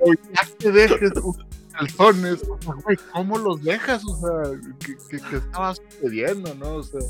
O 0.00 0.12
ya 0.32 0.48
que 0.58 0.70
dejes 0.70 1.10
unos 1.16 1.36
calzones, 1.72 2.42
güey, 2.84 2.96
¿cómo 3.12 3.38
los 3.38 3.62
dejas? 3.62 4.04
O 4.04 4.16
sea, 4.16 4.60
¿qué, 4.78 4.96
qué, 5.10 5.18
qué 5.28 5.36
estaba 5.36 5.74
sucediendo, 5.74 6.54
no? 6.54 6.76
O 6.76 6.82
sea, 6.82 7.00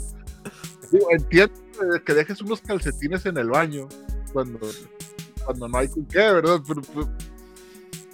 entiendo 1.11 1.55
que 2.05 2.14
dejes 2.14 2.40
unos 2.40 2.61
calcetines 2.61 3.27
en 3.27 3.37
el 3.38 3.48
baño 3.51 3.88
cuando, 4.33 4.59
cuando 5.44 5.68
no 5.68 5.79
hay 5.79 5.88
con 5.88 6.05
qué, 6.07 6.18
¿verdad? 6.18 6.61
Pero, 6.66 6.83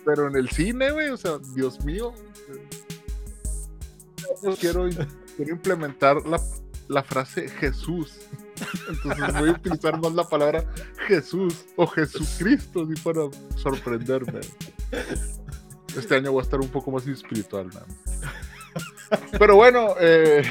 pero- 0.05 0.29
en 0.29 0.37
el 0.37 0.49
cine, 0.51 0.91
güey, 0.91 1.09
o 1.11 1.17
sea, 1.17 1.39
Dios 1.55 1.85
mío. 1.85 2.13
Quiero, 4.61 4.89
quiero 5.37 5.53
implementar 5.53 6.27
la, 6.27 6.41
la 6.89 7.03
frase 7.03 7.49
Jesús. 7.49 8.19
Entonces 8.89 9.35
voy 9.39 9.49
a 9.49 9.53
utilizar 9.53 10.01
más 10.01 10.13
la 10.15 10.29
palabra 10.29 10.65
Jesús 11.09 11.65
o 11.77 11.87
Jesucristo 11.87 12.85
así 12.85 13.01
para 13.03 13.21
sorprenderme. 13.57 14.41
Este 15.97 16.17
año 16.17 16.33
voy 16.33 16.41
a 16.41 16.45
estar 16.45 16.61
un 16.61 16.69
poco 16.69 16.91
más 16.91 17.07
espiritual. 17.07 17.67
más. 17.67 17.85
Pero 19.39 19.57
bueno, 19.57 19.95
eh, 20.01 20.43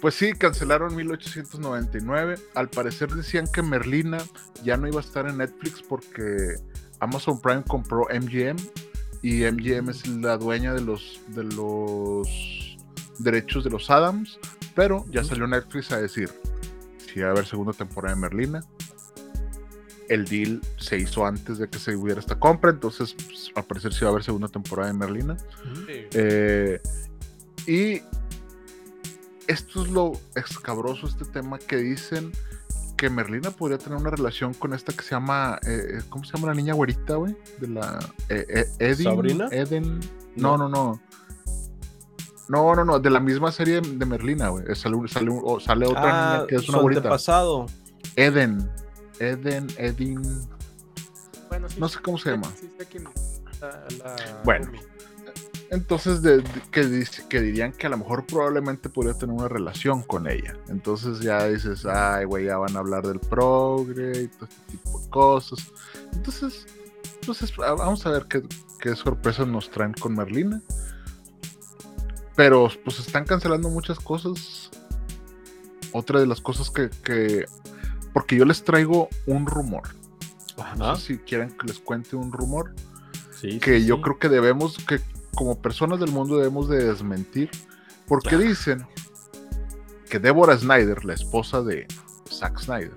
pues 0.00 0.14
sí, 0.14 0.32
cancelaron 0.32 0.94
1899. 0.94 2.36
Al 2.54 2.68
parecer 2.68 3.10
decían 3.10 3.46
que 3.52 3.62
Merlina 3.62 4.18
ya 4.62 4.76
no 4.76 4.86
iba 4.86 5.00
a 5.00 5.04
estar 5.04 5.26
en 5.28 5.38
Netflix 5.38 5.82
porque 5.82 6.56
Amazon 7.00 7.40
Prime 7.40 7.64
compró 7.66 8.06
MGM 8.12 8.56
y 9.22 9.44
MGM 9.44 9.90
es 9.90 10.06
la 10.06 10.36
dueña 10.36 10.74
de 10.74 10.82
los 10.82 11.20
de 11.28 11.44
los 11.44 12.76
derechos 13.18 13.64
de 13.64 13.70
los 13.70 13.90
Adams, 13.90 14.38
pero 14.74 15.04
ya 15.10 15.24
salió 15.24 15.46
Netflix 15.46 15.90
a 15.92 16.00
decir 16.00 16.30
si 17.12 17.20
va 17.20 17.28
a 17.28 17.30
haber 17.30 17.46
segunda 17.46 17.72
temporada 17.72 18.14
de 18.14 18.20
Merlina. 18.20 18.60
El 20.08 20.24
deal 20.26 20.60
se 20.76 20.98
hizo 20.98 21.26
antes 21.26 21.58
de 21.58 21.68
que 21.68 21.78
se 21.80 21.96
hubiera 21.96 22.20
esta 22.20 22.38
compra, 22.38 22.70
entonces 22.70 23.14
pues, 23.14 23.50
al 23.56 23.64
parecer 23.64 23.92
sí 23.92 24.04
va 24.04 24.08
a 24.08 24.12
haber 24.12 24.22
segunda 24.22 24.48
temporada 24.48 24.92
de 24.92 24.94
Merlina. 24.94 25.36
sí. 25.86 26.06
Eh, 26.12 26.80
y 27.66 28.00
esto 29.48 29.82
es 29.82 29.90
lo 29.90 30.12
escabroso, 30.34 31.06
este 31.06 31.24
tema 31.24 31.58
que 31.58 31.76
dicen 31.76 32.32
que 32.96 33.10
Merlina 33.10 33.50
podría 33.50 33.78
tener 33.78 33.98
una 33.98 34.10
relación 34.10 34.54
con 34.54 34.72
esta 34.72 34.92
que 34.92 35.02
se 35.02 35.10
llama, 35.10 35.58
eh, 35.66 36.00
¿cómo 36.08 36.24
se 36.24 36.32
llama 36.34 36.48
la 36.48 36.54
niña 36.54 36.72
güerita, 36.74 37.16
güey? 37.16 37.36
De 37.60 37.68
la 37.68 37.98
eh, 38.30 38.46
eh, 38.48 38.66
Edin, 38.78 39.04
¿Sabrina? 39.04 39.48
Eden, 39.52 40.00
no, 40.34 40.56
no, 40.56 40.68
no. 40.68 41.00
No, 42.48 42.74
no, 42.76 42.84
no, 42.84 42.98
de 43.00 43.10
la 43.10 43.18
misma 43.20 43.50
serie 43.52 43.80
de 43.80 44.06
Merlina, 44.06 44.48
güey. 44.48 44.64
Sale, 44.76 44.96
sale, 45.08 45.30
sale 45.60 45.86
otra 45.86 46.02
Ah, 46.04 46.36
niña 46.36 46.46
que 46.46 46.54
es 46.56 46.68
una 46.68 46.78
güerita. 46.78 47.00
antepasado. 47.00 47.66
Eden, 48.14 48.70
Eden, 49.18 49.66
Edin, 49.76 50.22
Bueno, 51.48 51.68
sí, 51.68 51.76
no 51.80 51.88
sé 51.88 51.98
cómo 52.00 52.16
se 52.18 52.30
llama. 52.30 52.48
Sí, 52.58 52.70
la, 53.60 53.86
la 53.98 54.42
Bueno. 54.44 54.70
Entonces, 55.70 56.22
de, 56.22 56.38
de- 56.38 56.62
que, 56.70 56.84
dice- 56.86 57.24
que 57.28 57.40
dirían 57.40 57.72
que 57.72 57.86
a 57.86 57.90
lo 57.90 57.98
mejor 57.98 58.24
probablemente 58.24 58.88
podría 58.88 59.14
tener 59.14 59.34
una 59.34 59.48
relación 59.48 60.02
con 60.02 60.28
ella. 60.28 60.56
Entonces 60.68 61.20
ya 61.20 61.46
dices, 61.48 61.84
ay, 61.86 62.24
güey, 62.24 62.46
ya 62.46 62.56
van 62.58 62.76
a 62.76 62.78
hablar 62.80 63.06
del 63.06 63.18
progre 63.18 64.22
y 64.22 64.28
todo 64.28 64.44
este 64.48 64.72
tipo 64.72 65.00
de 65.00 65.08
cosas. 65.10 65.58
Entonces, 66.12 66.66
entonces 67.20 67.52
a- 67.58 67.72
vamos 67.72 68.06
a 68.06 68.10
ver 68.10 68.26
qué, 68.28 68.42
qué 68.80 68.94
sorpresas 68.94 69.48
nos 69.48 69.68
traen 69.70 69.92
con 69.94 70.14
Merlina. 70.14 70.62
Pero 72.36 72.68
pues 72.84 72.98
están 73.00 73.24
cancelando 73.24 73.68
muchas 73.70 73.98
cosas. 73.98 74.70
Otra 75.92 76.20
de 76.20 76.26
las 76.26 76.40
cosas 76.40 76.70
que, 76.70 76.90
que- 77.02 77.46
porque 78.12 78.36
yo 78.36 78.44
les 78.44 78.62
traigo 78.62 79.08
un 79.26 79.46
rumor. 79.46 79.82
No 80.56 80.62
Ajá. 80.62 80.96
sé 80.96 81.02
si 81.14 81.18
quieren 81.18 81.50
que 81.50 81.66
les 81.66 81.78
cuente 81.80 82.16
un 82.16 82.32
rumor 82.32 82.72
Sí, 83.38 83.58
que 83.58 83.78
sí, 83.80 83.86
yo 83.86 83.96
sí. 83.96 84.02
creo 84.02 84.18
que 84.18 84.28
debemos, 84.30 84.78
que 84.86 85.00
como 85.36 85.60
personas 85.60 86.00
del 86.00 86.10
mundo 86.10 86.38
debemos 86.38 86.68
de 86.68 86.84
desmentir, 86.84 87.50
porque 88.08 88.36
dicen 88.36 88.84
que 90.08 90.18
Deborah 90.18 90.58
Snyder, 90.58 91.04
la 91.04 91.14
esposa 91.14 91.62
de 91.62 91.86
Zack 92.28 92.58
Snyder, 92.58 92.96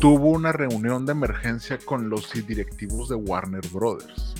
tuvo 0.00 0.30
una 0.30 0.52
reunión 0.52 1.06
de 1.06 1.12
emergencia 1.12 1.78
con 1.78 2.08
los 2.10 2.32
directivos 2.46 3.08
de 3.08 3.16
Warner 3.16 3.66
Brothers. 3.72 4.34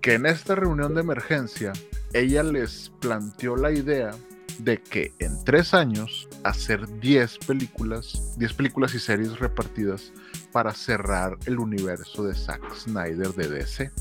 Que 0.00 0.14
en 0.14 0.26
esta 0.26 0.54
reunión 0.54 0.94
de 0.94 1.00
emergencia 1.00 1.72
ella 2.12 2.42
les 2.42 2.92
planteó 3.00 3.56
la 3.56 3.72
idea 3.72 4.12
de 4.58 4.80
que 4.80 5.12
en 5.18 5.44
tres 5.44 5.74
años 5.74 6.28
hacer 6.44 7.00
10 7.00 7.38
películas, 7.38 8.34
10 8.38 8.54
películas 8.54 8.94
y 8.94 8.98
series 8.98 9.38
repartidas 9.38 10.12
para 10.52 10.72
cerrar 10.72 11.36
el 11.46 11.58
universo 11.58 12.24
de 12.24 12.34
Zack 12.34 12.74
Snyder 12.74 13.34
de 13.34 13.48
DC. 13.48 13.92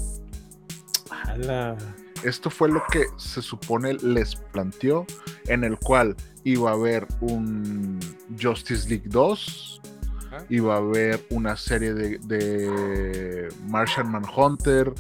Ala. 1.44 1.78
Esto 2.24 2.50
fue 2.50 2.70
lo 2.70 2.82
que 2.92 3.06
se 3.18 3.42
supone 3.42 3.94
les 3.96 4.36
planteó, 4.36 5.06
en 5.46 5.64
el 5.64 5.78
cual 5.78 6.16
iba 6.44 6.72
a 6.72 6.74
haber 6.74 7.08
un 7.22 8.00
Justice 8.42 8.90
League 8.90 9.06
2, 9.08 9.82
Ah. 10.30 10.44
iba 10.50 10.74
a 10.74 10.78
haber 10.80 11.26
una 11.30 11.56
serie 11.56 11.94
de, 11.94 12.18
de 12.18 13.48
Martian 13.70 14.12
Manhunter, 14.12 14.94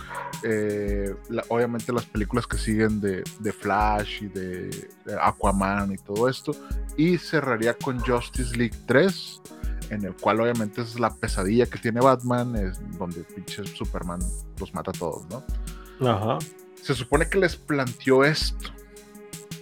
eh, 0.44 1.14
la- 1.28 1.44
obviamente 1.50 1.92
las 1.92 2.06
películas 2.06 2.48
que 2.48 2.58
siguen 2.58 3.02
de, 3.02 3.24
de 3.42 3.52
Flash 3.52 4.24
y 4.24 4.28
de, 4.30 4.70
de 5.06 5.18
Aquaman 5.22 5.92
y 5.92 5.98
todo 5.98 6.30
esto, 6.30 6.54
y 6.96 7.18
cerraría 7.18 7.74
con 7.74 8.00
Justice 8.00 8.56
League 8.56 8.78
3, 8.86 9.42
en 9.90 10.06
el 10.06 10.14
cual 10.16 10.40
obviamente 10.40 10.80
es 10.82 10.98
la 10.98 11.14
pesadilla 11.14 11.66
que 11.66 11.78
tiene 11.80 12.00
Batman, 12.00 12.56
es 12.56 12.80
donde 12.98 13.22
pinche 13.24 13.66
Superman 13.66 14.20
los 14.60 14.74
mata 14.74 14.92
a 14.92 14.94
todos, 14.94 15.28
¿no? 15.30 15.44
Ajá. 16.02 16.40
Se 16.82 16.94
supone 16.94 17.28
que 17.30 17.38
les 17.38 17.56
planteó 17.56 18.24
esto 18.24 18.72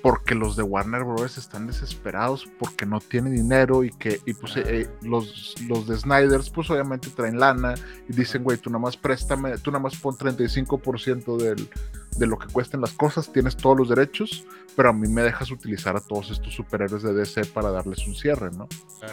porque 0.06 0.36
los 0.36 0.56
de 0.56 0.62
Warner 0.62 1.04
Bros. 1.04 1.40
están 1.40 1.66
desesperados 1.66 2.48
porque 2.60 2.86
no 2.86 3.00
tienen 3.00 3.34
dinero 3.34 3.84
y 3.84 3.90
que 3.90 4.22
y 4.28 4.36
pues 4.36 4.56
eh, 4.58 4.88
los, 5.02 5.56
los 5.68 5.88
de 5.88 5.98
Snyders 5.98 6.52
pues 6.52 6.70
obviamente 6.70 7.10
traen 7.10 7.40
lana 7.40 7.74
y 8.08 8.14
dicen, 8.14 8.44
güey, 8.44 8.60
tú 8.60 8.70
nada 8.70 8.84
más 8.84 8.98
préstame, 8.98 9.58
tú 9.58 9.72
nada 9.72 9.82
más 9.82 9.96
pon 9.96 10.16
35% 10.16 11.38
del, 11.38 11.68
de 12.20 12.28
lo 12.28 12.38
que 12.38 12.46
cuesten 12.54 12.82
las 12.82 12.92
cosas, 12.92 13.34
tienes 13.34 13.58
todos 13.58 13.80
los 13.80 13.90
derechos, 13.90 14.46
pero 14.76 14.90
a 14.90 14.94
mí 14.94 15.08
me 15.08 15.24
dejas 15.24 15.50
utilizar 15.50 15.96
a 15.96 16.02
todos 16.02 16.30
estos 16.30 16.54
superhéroes 16.54 17.02
de 17.02 17.12
DC 17.12 17.46
para 17.46 17.72
darles 17.72 18.06
un 18.06 18.14
cierre, 18.14 18.52
¿no? 18.52 18.68
Ah. 19.02 19.08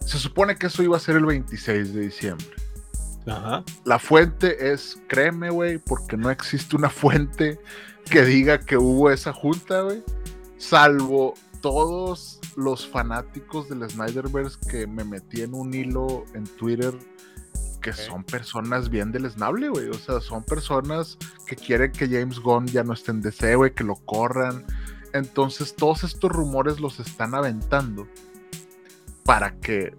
Se 0.00 0.18
supone 0.18 0.56
que 0.56 0.66
eso 0.66 0.82
iba 0.82 0.98
a 0.98 1.00
ser 1.00 1.16
el 1.16 1.24
26 1.24 1.94
de 1.94 2.00
diciembre. 2.02 2.65
Ajá. 3.26 3.64
La 3.84 3.98
fuente 3.98 4.72
es, 4.72 4.98
créeme, 5.08 5.50
güey, 5.50 5.78
porque 5.78 6.16
no 6.16 6.30
existe 6.30 6.76
una 6.76 6.90
fuente 6.90 7.60
que 8.10 8.24
diga 8.24 8.58
que 8.58 8.76
hubo 8.76 9.10
esa 9.10 9.32
junta, 9.32 9.82
güey. 9.82 10.02
Salvo 10.58 11.34
todos 11.60 12.40
los 12.56 12.86
fanáticos 12.86 13.68
del 13.68 13.88
Snyderverse 13.88 14.58
que 14.70 14.86
me 14.86 15.04
metí 15.04 15.42
en 15.42 15.54
un 15.54 15.74
hilo 15.74 16.24
en 16.34 16.44
Twitter 16.44 16.94
que 17.86 17.92
son 17.92 18.24
personas 18.24 18.90
bien 18.90 19.12
deleznable, 19.12 19.68
güey. 19.68 19.88
O 19.90 19.94
sea, 19.94 20.20
son 20.20 20.42
personas 20.42 21.16
que 21.46 21.54
quieren 21.54 21.92
que 21.92 22.08
James 22.08 22.40
Gunn 22.40 22.66
ya 22.66 22.82
no 22.82 22.92
esté 22.92 23.12
en 23.12 23.20
DC, 23.20 23.54
güey, 23.54 23.74
que 23.74 23.84
lo 23.84 23.94
corran. 23.94 24.64
Entonces, 25.12 25.76
todos 25.76 26.02
estos 26.02 26.32
rumores 26.32 26.80
los 26.80 26.98
están 26.98 27.36
aventando 27.36 28.08
para 29.24 29.56
que 29.60 29.94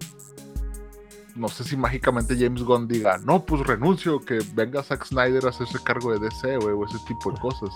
no 1.38 1.48
sé 1.48 1.64
si 1.64 1.76
mágicamente 1.76 2.36
James 2.38 2.62
Gunn 2.62 2.88
diga, 2.88 3.18
no, 3.18 3.44
pues 3.44 3.66
renuncio, 3.66 4.20
que 4.20 4.40
venga 4.54 4.82
Zack 4.82 5.04
Snyder 5.06 5.46
a 5.46 5.50
hacerse 5.50 5.78
cargo 5.82 6.12
de 6.12 6.18
DC, 6.18 6.56
güey, 6.58 6.74
o 6.74 6.84
ese 6.84 6.98
tipo 7.06 7.30
de 7.32 7.38
cosas. 7.38 7.70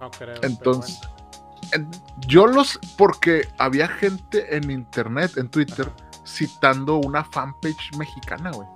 No 0.00 0.10
creo. 0.10 0.34
Entonces, 0.42 0.98
bueno. 1.00 1.68
en- 1.72 1.90
yo 2.26 2.46
los, 2.46 2.78
porque 2.98 3.48
había 3.58 3.86
gente 3.88 4.56
en 4.56 4.70
internet, 4.70 5.32
en 5.36 5.48
Twitter, 5.48 5.90
citando 6.26 6.96
una 6.96 7.24
fanpage 7.24 7.96
mexicana, 7.96 8.50
güey. 8.52 8.68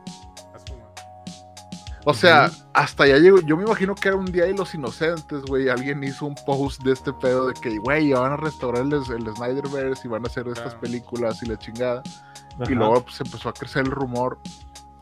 O 2.06 2.12
sea, 2.12 2.50
hasta 2.74 3.06
ya 3.06 3.16
llegó, 3.16 3.40
yo 3.40 3.56
me 3.56 3.62
imagino 3.64 3.94
que 3.94 4.08
era 4.08 4.16
un 4.18 4.26
día 4.26 4.44
de 4.44 4.52
los 4.52 4.74
inocentes, 4.74 5.40
güey. 5.46 5.70
Alguien 5.70 6.04
hizo 6.04 6.26
un 6.26 6.34
post 6.46 6.82
de 6.82 6.92
este 6.92 7.14
pedo 7.14 7.46
de 7.46 7.54
que, 7.54 7.78
güey, 7.78 8.08
ya 8.10 8.20
van 8.20 8.32
a 8.32 8.36
restaurar 8.36 8.82
el, 8.82 8.92
el 8.92 9.02
Snyderverse 9.34 10.06
y 10.06 10.10
van 10.10 10.22
a 10.22 10.26
hacer 10.28 10.46
estas 10.48 10.74
películas 10.74 11.42
y 11.42 11.46
la 11.46 11.58
chingada. 11.58 12.02
Ajá. 12.60 12.70
Y 12.70 12.74
luego 12.74 13.02
pues, 13.02 13.20
empezó 13.20 13.48
a 13.48 13.52
crecer 13.52 13.84
el 13.84 13.90
rumor 13.90 14.38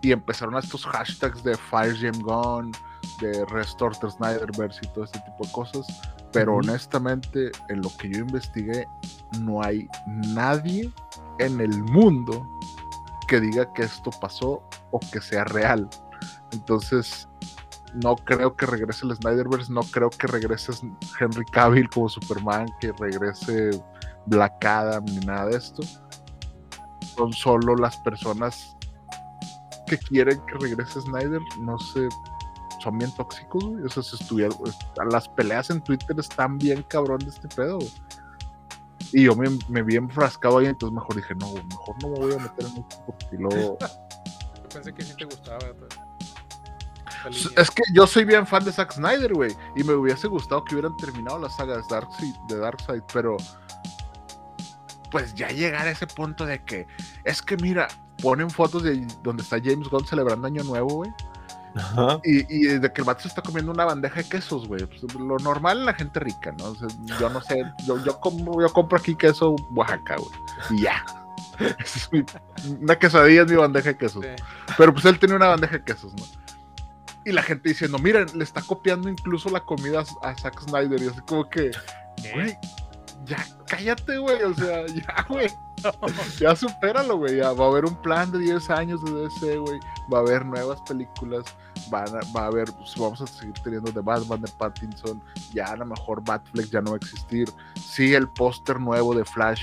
y 0.00 0.12
empezaron 0.12 0.56
estos 0.56 0.84
hashtags 0.86 1.42
de 1.44 1.56
Fire 1.56 1.96
James 1.96 2.20
Gunn, 2.20 2.72
de 3.20 3.44
Restore 3.46 3.96
the 4.00 4.10
Snyderverse 4.10 4.80
y 4.82 4.88
todo 4.88 5.04
este 5.04 5.20
tipo 5.20 5.44
de 5.44 5.52
cosas. 5.52 5.86
Pero 6.32 6.52
Ujú. 6.52 6.60
honestamente, 6.60 7.52
en 7.68 7.82
lo 7.82 7.90
que 7.98 8.10
yo 8.10 8.20
investigué, 8.20 8.86
no 9.40 9.62
hay 9.62 9.88
nadie 10.06 10.90
en 11.38 11.60
el 11.60 11.82
mundo 11.84 12.46
que 13.28 13.40
diga 13.40 13.72
que 13.74 13.82
esto 13.82 14.10
pasó 14.20 14.62
o 14.90 15.00
que 15.12 15.20
sea 15.20 15.44
real. 15.44 15.88
Entonces, 16.52 17.28
no 17.94 18.16
creo 18.16 18.56
que 18.56 18.66
regrese 18.66 19.06
el 19.06 19.14
Snyderverse, 19.14 19.72
no 19.72 19.82
creo 19.82 20.10
que 20.10 20.26
regrese 20.26 20.72
Henry 21.20 21.44
Cavill 21.52 21.88
como 21.90 22.08
Superman, 22.08 22.66
que 22.80 22.92
regrese 22.98 23.70
Black 24.26 24.64
Adam 24.64 25.04
ni 25.04 25.20
nada 25.20 25.46
de 25.46 25.56
esto. 25.56 25.82
Son 27.16 27.32
solo 27.32 27.74
las 27.76 27.96
personas 27.98 28.76
que 29.86 29.98
quieren 29.98 30.40
que 30.46 30.54
regrese 30.58 31.00
Snyder, 31.02 31.40
no 31.60 31.78
sé, 31.78 32.08
son 32.82 32.98
bien 32.98 33.12
tóxicos, 33.14 33.64
güey. 33.64 33.84
O 33.84 33.88
sea, 33.88 34.02
si 34.02 34.16
estuvieran, 34.16 34.56
pues, 34.58 34.76
las 35.10 35.28
peleas 35.28 35.70
en 35.70 35.80
Twitter 35.82 36.18
están 36.18 36.58
bien 36.58 36.82
cabrón 36.88 37.18
de 37.18 37.28
este 37.28 37.48
pedo, 37.48 37.78
güey. 37.78 37.92
Y 39.12 39.24
yo 39.24 39.36
me, 39.36 39.48
me 39.68 39.82
vi 39.82 39.96
enfrascado 39.96 40.58
ahí, 40.58 40.66
entonces 40.66 40.94
mejor 40.94 41.16
dije, 41.16 41.34
no, 41.34 41.48
güey, 41.48 41.64
mejor 41.64 41.96
no 42.02 42.08
me 42.08 42.18
voy 42.18 42.32
a 42.32 42.38
meter 42.38 42.64
en 42.64 42.76
esto 42.78 43.02
porque 43.06 43.26
luego... 43.38 43.78
Yo 43.78 44.68
pensé 44.72 44.94
que 44.94 45.02
sí 45.04 45.14
te 45.16 45.24
gustaba. 45.26 45.58
pero- 45.58 45.88
esa 45.88 47.28
S- 47.28 47.48
línea. 47.48 47.62
Es 47.62 47.70
que 47.70 47.82
yo 47.92 48.06
soy 48.06 48.24
bien 48.24 48.46
fan 48.46 48.64
de 48.64 48.72
Zack 48.72 48.92
Snyder, 48.92 49.34
güey. 49.34 49.54
Y 49.76 49.84
me 49.84 49.92
hubiese 49.92 50.28
gustado 50.28 50.64
que 50.64 50.74
hubieran 50.76 50.96
terminado 50.96 51.38
la 51.38 51.50
saga 51.50 51.76
de 51.76 51.82
Darkseid, 51.90 52.34
de 52.48 52.56
Darkseid, 52.56 53.02
pero 53.12 53.36
pues 55.12 55.34
ya 55.34 55.48
llegar 55.48 55.86
a 55.86 55.90
ese 55.92 56.06
punto 56.08 56.44
de 56.44 56.64
que 56.64 56.86
es 57.24 57.40
que 57.42 57.56
mira, 57.58 57.86
ponen 58.20 58.50
fotos 58.50 58.82
de 58.82 59.06
donde 59.22 59.44
está 59.44 59.58
James 59.62 59.88
Gunn 59.88 60.04
celebrando 60.06 60.48
Año 60.48 60.64
Nuevo, 60.64 60.88
güey. 60.96 61.10
Ajá. 61.74 62.18
Y, 62.24 62.40
y 62.54 62.66
de 62.78 62.92
que 62.92 63.00
el 63.00 63.06
vato 63.06 63.22
se 63.22 63.28
está 63.28 63.40
comiendo 63.42 63.70
una 63.72 63.84
bandeja 63.84 64.16
de 64.16 64.28
quesos, 64.28 64.66
güey. 64.68 64.84
Pues, 64.84 65.02
lo 65.14 65.38
normal 65.38 65.78
en 65.78 65.84
la 65.86 65.94
gente 65.94 66.18
rica, 66.20 66.52
¿no? 66.58 66.64
O 66.64 66.74
sea, 66.74 66.88
yo 67.18 67.30
no 67.30 67.40
sé, 67.40 67.64
yo, 67.86 68.02
yo, 68.04 68.18
como, 68.20 68.60
yo 68.60 68.70
compro 68.72 68.98
aquí 68.98 69.14
queso 69.14 69.54
Oaxaca, 69.74 70.16
güey. 70.16 70.30
Y 70.70 70.82
ya. 70.82 71.04
Es 71.78 72.08
mi- 72.12 72.24
una 72.80 72.98
quesadilla 72.98 73.42
es 73.42 73.50
mi 73.50 73.56
bandeja 73.56 73.90
de 73.90 73.96
quesos. 73.96 74.24
Sí. 74.24 74.42
Pero 74.76 74.92
pues 74.92 75.04
él 75.04 75.18
tenía 75.18 75.36
una 75.36 75.48
bandeja 75.48 75.78
de 75.78 75.84
quesos, 75.84 76.12
¿no? 76.14 76.24
Y 77.24 77.30
la 77.32 77.42
gente 77.42 77.68
diciendo, 77.68 77.98
miren, 77.98 78.26
le 78.34 78.42
está 78.42 78.60
copiando 78.62 79.08
incluso 79.08 79.48
la 79.48 79.60
comida 79.60 80.02
a, 80.22 80.28
a 80.30 80.36
Zack 80.36 80.60
Snyder. 80.60 81.00
Y 81.00 81.08
así 81.08 81.20
como 81.26 81.48
que, 81.48 81.70
güey, 82.34 82.56
ya 83.26 83.44
cállate, 83.66 84.18
güey. 84.18 84.42
O 84.42 84.54
sea, 84.54 84.86
ya, 84.94 85.26
güey. 85.28 85.48
Ya 86.38 86.54
supéralo, 86.54 87.18
güey. 87.18 87.36
Ya 87.38 87.52
va 87.52 87.64
a 87.64 87.68
haber 87.68 87.84
un 87.84 87.96
plan 87.96 88.30
de 88.30 88.38
10 88.38 88.70
años 88.70 89.02
de 89.04 89.12
DC, 89.12 89.56
güey. 89.58 89.80
Va 90.12 90.18
a 90.18 90.20
haber 90.20 90.44
nuevas 90.46 90.80
películas. 90.82 91.44
Van 91.90 92.06
a- 92.08 92.20
va 92.36 92.42
a 92.42 92.46
haber, 92.46 92.72
pues, 92.72 92.94
vamos 92.96 93.20
a 93.20 93.26
seguir 93.26 93.54
teniendo 93.64 93.90
de 93.90 94.00
Batman, 94.00 94.40
de 94.42 94.50
Pattinson. 94.58 95.20
Ya 95.52 95.66
a 95.66 95.76
lo 95.76 95.86
mejor 95.86 96.22
Batfleck 96.24 96.70
ya 96.70 96.80
no 96.80 96.90
va 96.92 96.96
a 96.96 96.98
existir. 96.98 97.48
Sí, 97.84 98.14
el 98.14 98.28
póster 98.28 98.78
nuevo 98.78 99.14
de 99.14 99.24
Flash 99.24 99.62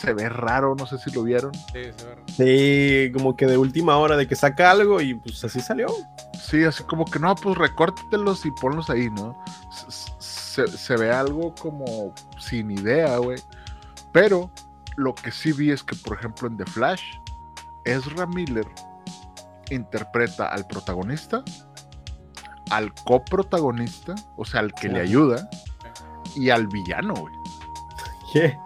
se 0.00 0.12
ve 0.12 0.28
raro. 0.28 0.74
No 0.76 0.86
sé 0.86 0.98
si 0.98 1.10
lo 1.12 1.22
vieron. 1.22 1.54
Sí, 1.54 1.84
sí, 1.96 2.04
verdad. 2.04 2.22
Sí, 2.36 3.12
como 3.12 3.36
que 3.36 3.46
de 3.46 3.56
última 3.56 3.96
hora 3.98 4.16
de 4.16 4.26
que 4.26 4.34
saca 4.34 4.70
algo 4.72 5.00
y 5.00 5.14
pues 5.14 5.44
así 5.44 5.60
salió. 5.60 5.86
Sí, 6.42 6.64
así 6.64 6.82
como 6.84 7.04
que 7.04 7.18
no, 7.20 7.34
pues 7.36 7.56
recórtetelos 7.56 8.44
y 8.44 8.50
ponlos 8.50 8.90
ahí, 8.90 9.08
¿no? 9.10 9.38
S- 9.88 10.10
Se, 10.54 10.68
se 10.68 10.96
ve 10.96 11.10
algo 11.10 11.54
como 11.54 12.14
sin 12.38 12.70
idea, 12.70 13.16
güey. 13.16 13.38
Pero 14.12 14.50
lo 14.96 15.14
que 15.14 15.32
sí 15.32 15.52
vi 15.52 15.70
es 15.70 15.82
que, 15.82 15.96
por 15.96 16.16
ejemplo, 16.18 16.46
en 16.46 16.56
The 16.56 16.66
Flash, 16.66 17.02
Ezra 17.84 18.26
Miller 18.26 18.66
interpreta 19.70 20.46
al 20.46 20.66
protagonista, 20.66 21.42
al 22.70 22.92
coprotagonista, 22.94 24.14
o 24.36 24.44
sea, 24.44 24.60
al 24.60 24.72
que 24.74 24.88
le 24.88 25.00
ayuda, 25.00 25.48
y 26.36 26.50
al 26.50 26.66
villano, 26.68 27.14
güey. 27.14 27.34
¿Qué? 28.32 28.58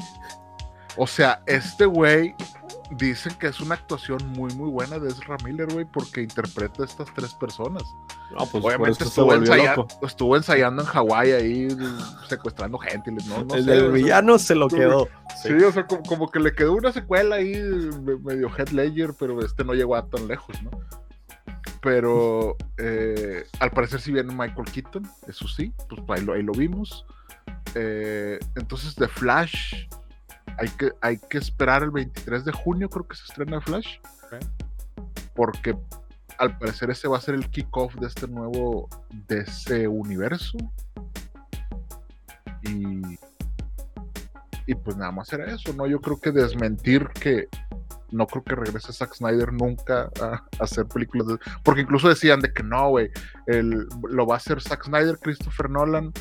O 0.97 1.07
sea, 1.07 1.43
este 1.47 1.87
güey 1.87 2.35
dicen 2.91 3.35
que 3.39 3.49
es 3.49 3.61
una 3.61 3.75
actuación 3.75 4.19
muy, 4.29 4.53
muy 4.55 4.71
buena 4.71 4.99
de 4.99 5.09
Ezra 5.09 5.37
Miller, 5.45 5.73
güey, 5.73 5.85
porque 5.85 6.23
interpreta 6.23 6.83
a 6.83 6.87
estas 6.87 7.13
tres 7.15 7.35
personas. 7.35 7.83
No, 8.31 8.47
pues 8.47 8.65
Obviamente 8.65 9.05
estuvo, 9.05 9.35
ensayando, 9.35 9.87
estuvo 10.03 10.37
ensayando 10.37 10.83
en 10.83 10.89
Hawái 10.89 11.33
ahí, 11.33 11.69
secuestrando 12.29 12.79
gente. 12.79 13.11
No, 13.11 13.45
no 13.45 13.55
el 13.55 13.65
sé, 13.65 13.73
o 13.73 13.81
sea, 13.81 13.89
villano 13.89 14.39
se 14.39 14.55
lo 14.55 14.69
quedó. 14.69 15.09
Sí, 15.43 15.53
o 15.53 15.73
sea, 15.73 15.87
como, 15.87 16.03
como 16.03 16.31
que 16.31 16.41
le 16.41 16.53
quedó 16.55 16.75
una 16.75 16.93
secuela 16.93 17.37
ahí, 17.37 17.55
me- 18.03 18.17
medio 18.17 18.51
Head 18.57 18.69
Ledger, 18.71 19.15
pero 19.19 19.41
este 19.45 19.65
no 19.65 19.75
llegó 19.75 19.95
a 19.97 20.07
tan 20.07 20.27
lejos, 20.27 20.61
¿no? 20.63 20.71
Pero 21.81 22.57
eh, 22.77 23.45
al 23.61 23.71
parecer 23.71 24.01
sí 24.01 24.13
viene 24.13 24.35
Michael 24.35 24.71
Keaton, 24.73 25.09
eso 25.29 25.47
sí, 25.47 25.73
pues 25.89 26.03
ahí 26.21 26.25
lo, 26.25 26.33
ahí 26.33 26.43
lo 26.43 26.53
vimos. 26.53 27.07
Eh, 27.75 28.39
entonces, 28.57 28.95
The 28.97 29.07
Flash, 29.09 29.87
hay 30.59 30.69
que, 30.71 30.93
hay 31.01 31.19
que 31.19 31.39
esperar 31.39 31.83
el 31.83 31.91
23 31.91 32.45
de 32.45 32.53
junio, 32.53 32.89
creo 32.89 33.07
que 33.07 33.17
se 33.17 33.25
estrena 33.25 33.61
Flash. 33.61 33.99
Porque 35.35 35.77
al 36.39 36.59
parecer 36.59 36.91
ese 36.91 37.09
va 37.09 37.19
a 37.19 37.21
ser 37.21 37.35
el 37.35 37.49
kickoff 37.51 37.95
de 37.97 38.07
este 38.09 38.27
nuevo 38.29 38.89
DC 39.29 39.87
universo. 39.89 40.59
Y, 42.65 43.03
y 44.67 44.75
pues 44.75 44.97
nada 44.97 45.13
más 45.13 45.33
era 45.33 45.47
eso, 45.53 45.73
¿no? 45.75 45.87
Yo 45.87 46.01
creo 46.01 46.21
que 46.21 46.33
desmentir 46.33 47.09
que 47.09 47.49
no 48.11 48.27
creo 48.27 48.43
que 48.43 48.55
regrese 48.55 48.93
Zack 48.93 49.15
Snyder 49.15 49.53
nunca 49.53 50.11
a, 50.21 50.27
a 50.59 50.65
hacer 50.65 50.87
películas. 50.87 51.27
de- 51.29 51.39
porque 51.63 51.83
incluso 51.83 52.09
decían 52.09 52.41
de 52.41 52.53
que 52.53 52.63
no, 52.63 52.89
güey, 52.91 53.11
lo 54.09 54.27
va 54.27 54.35
a 54.35 54.39
hacer 54.39 54.61
Zack 54.63 54.85
Snyder, 54.85 55.19
Christopher 55.19 55.71
Nolan 55.71 56.13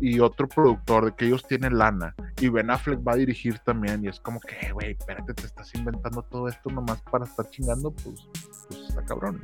y 0.00 0.20
otro 0.20 0.48
productor, 0.48 1.04
de 1.06 1.14
que 1.14 1.26
ellos 1.26 1.44
tienen 1.46 1.76
lana. 1.78 2.14
Y 2.40 2.48
Ben 2.48 2.70
Affleck 2.70 3.00
va 3.06 3.12
a 3.12 3.16
dirigir 3.16 3.58
también. 3.60 4.04
Y 4.04 4.08
es 4.08 4.20
como 4.20 4.40
que, 4.40 4.54
"Eh, 4.66 4.72
güey, 4.72 4.92
espérate, 4.92 5.34
te 5.34 5.46
estás 5.46 5.74
inventando 5.74 6.22
todo 6.22 6.48
esto 6.48 6.70
nomás 6.70 7.00
para 7.10 7.24
estar 7.24 7.48
chingando, 7.50 7.90
pues, 7.92 8.28
pues 8.68 8.80
está 8.88 9.04
cabrón, 9.04 9.40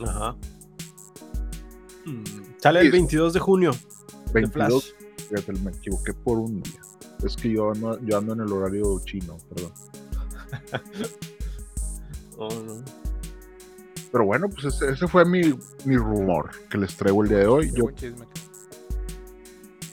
¿no? 0.00 0.10
Ajá. 0.10 0.36
Mm, 2.06 2.24
Sale 2.58 2.80
el 2.80 2.86
Sí. 2.86 2.92
22 2.92 3.32
de 3.32 3.40
junio. 3.40 3.70
de 3.72 4.32
22, 4.32 4.92
Flash. 4.94 5.28
fíjate, 5.28 5.52
me 5.60 5.70
equivoqué 5.70 6.12
por 6.14 6.38
un 6.38 6.62
día. 6.62 6.80
Es 7.24 7.36
que 7.36 7.50
yo 7.50 7.70
ando, 7.72 8.00
yo 8.00 8.18
ando 8.18 8.32
en 8.32 8.40
el 8.40 8.52
horario 8.52 9.00
chino, 9.04 9.36
perdón. 9.54 9.72
Oh, 12.38 12.48
no. 12.50 12.82
Pero 14.10 14.24
bueno, 14.26 14.48
pues 14.48 14.64
ese, 14.74 14.90
ese 14.90 15.06
fue 15.06 15.24
mi, 15.24 15.40
mi 15.84 15.96
rumor 15.96 16.50
que 16.68 16.76
les 16.78 16.96
traigo 16.96 17.22
el 17.22 17.28
día 17.28 17.38
de 17.38 17.46
hoy. 17.46 17.72
Qué 17.72 18.12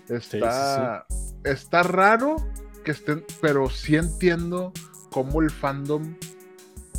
Está, 0.09 1.05
está 1.43 1.83
raro 1.83 2.35
que 2.83 2.91
estén, 2.91 3.23
pero 3.41 3.69
sí 3.69 3.95
entiendo 3.95 4.71
cómo 5.11 5.41
el 5.41 5.49
fandom 5.51 6.15